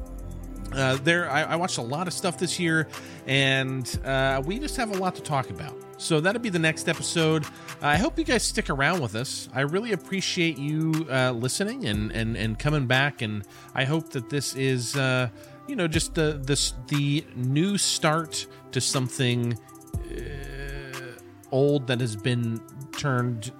uh, 0.73 0.97
there, 1.03 1.31
I, 1.31 1.43
I, 1.43 1.57
watched 1.57 1.78
a 1.78 1.82
lot 1.82 2.07
of 2.07 2.12
stuff 2.12 2.39
this 2.39 2.59
year, 2.59 2.89
and 3.27 3.86
uh, 4.05 4.43
we 4.45 4.59
just 4.59 4.77
have 4.77 4.91
a 4.91 4.99
lot 4.99 5.15
to 5.16 5.23
talk 5.23 5.51
about. 5.51 5.77
So 5.99 6.20
that'll 6.20 6.43
be 6.43 6.51
the 6.51 6.59
next 6.59 6.89
episode. 6.89 7.45
I 7.81 7.97
hope 7.97 8.19
you 8.19 8.24
guys 8.24 8.43
stick 8.43 8.70
around 8.70 9.01
with 9.01 9.15
us. 9.15 9.49
I 9.55 9.61
really 9.61 9.93
appreciate 9.93 10.59
you 10.59 11.07
uh, 11.11 11.32
listening 11.32 11.86
and, 11.86 12.11
and 12.12 12.36
and 12.36 12.59
coming 12.59 12.86
back, 12.86 13.23
and 13.23 13.45
I 13.74 13.85
hope 13.85 14.11
that 14.11 14.28
this 14.31 14.55
is 14.57 14.97
uh, 14.97 15.28
you 15.69 15.77
know 15.77 15.86
just 15.86 16.15
the 16.15 16.41
this 16.43 16.74
the 16.89 17.24
new 17.36 17.78
start 17.78 18.47
to 18.73 18.81
something 18.81 19.57
uh, 19.95 21.20
old 21.53 21.86
that 21.86 22.01
has 22.01 22.16
been 22.16 22.61
turned 22.93 23.53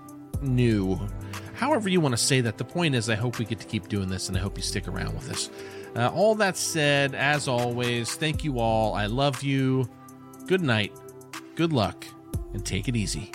new. 0.43 0.98
However, 1.55 1.89
you 1.89 2.01
want 2.01 2.12
to 2.12 2.22
say 2.22 2.40
that. 2.40 2.59
The 2.59 2.64
point 2.64 2.94
is, 2.94 3.09
I 3.09 3.14
hope 3.14 3.39
we 3.39 3.44
get 3.44 3.60
to 3.60 3.66
keep 3.66 3.89
doing 3.89 4.09
this, 4.09 4.28
and 4.28 4.36
I 4.36 4.40
hope 4.40 4.56
you 4.56 4.62
stick 4.62 4.89
around 4.89 5.14
with 5.14 5.31
us. 5.31 5.51
Uh, 5.97 6.09
all 6.09 6.35
that 6.35 6.57
said, 6.57 7.15
as 7.15 7.47
always, 7.47 8.15
thank 8.15 8.43
you 8.45 8.59
all. 8.59 8.95
I 8.95 9.07
love 9.07 9.43
you. 9.43 9.89
Good 10.47 10.61
night, 10.61 10.93
good 11.55 11.73
luck, 11.73 12.05
and 12.53 12.65
take 12.65 12.89
it 12.89 12.97
easy. 12.97 13.31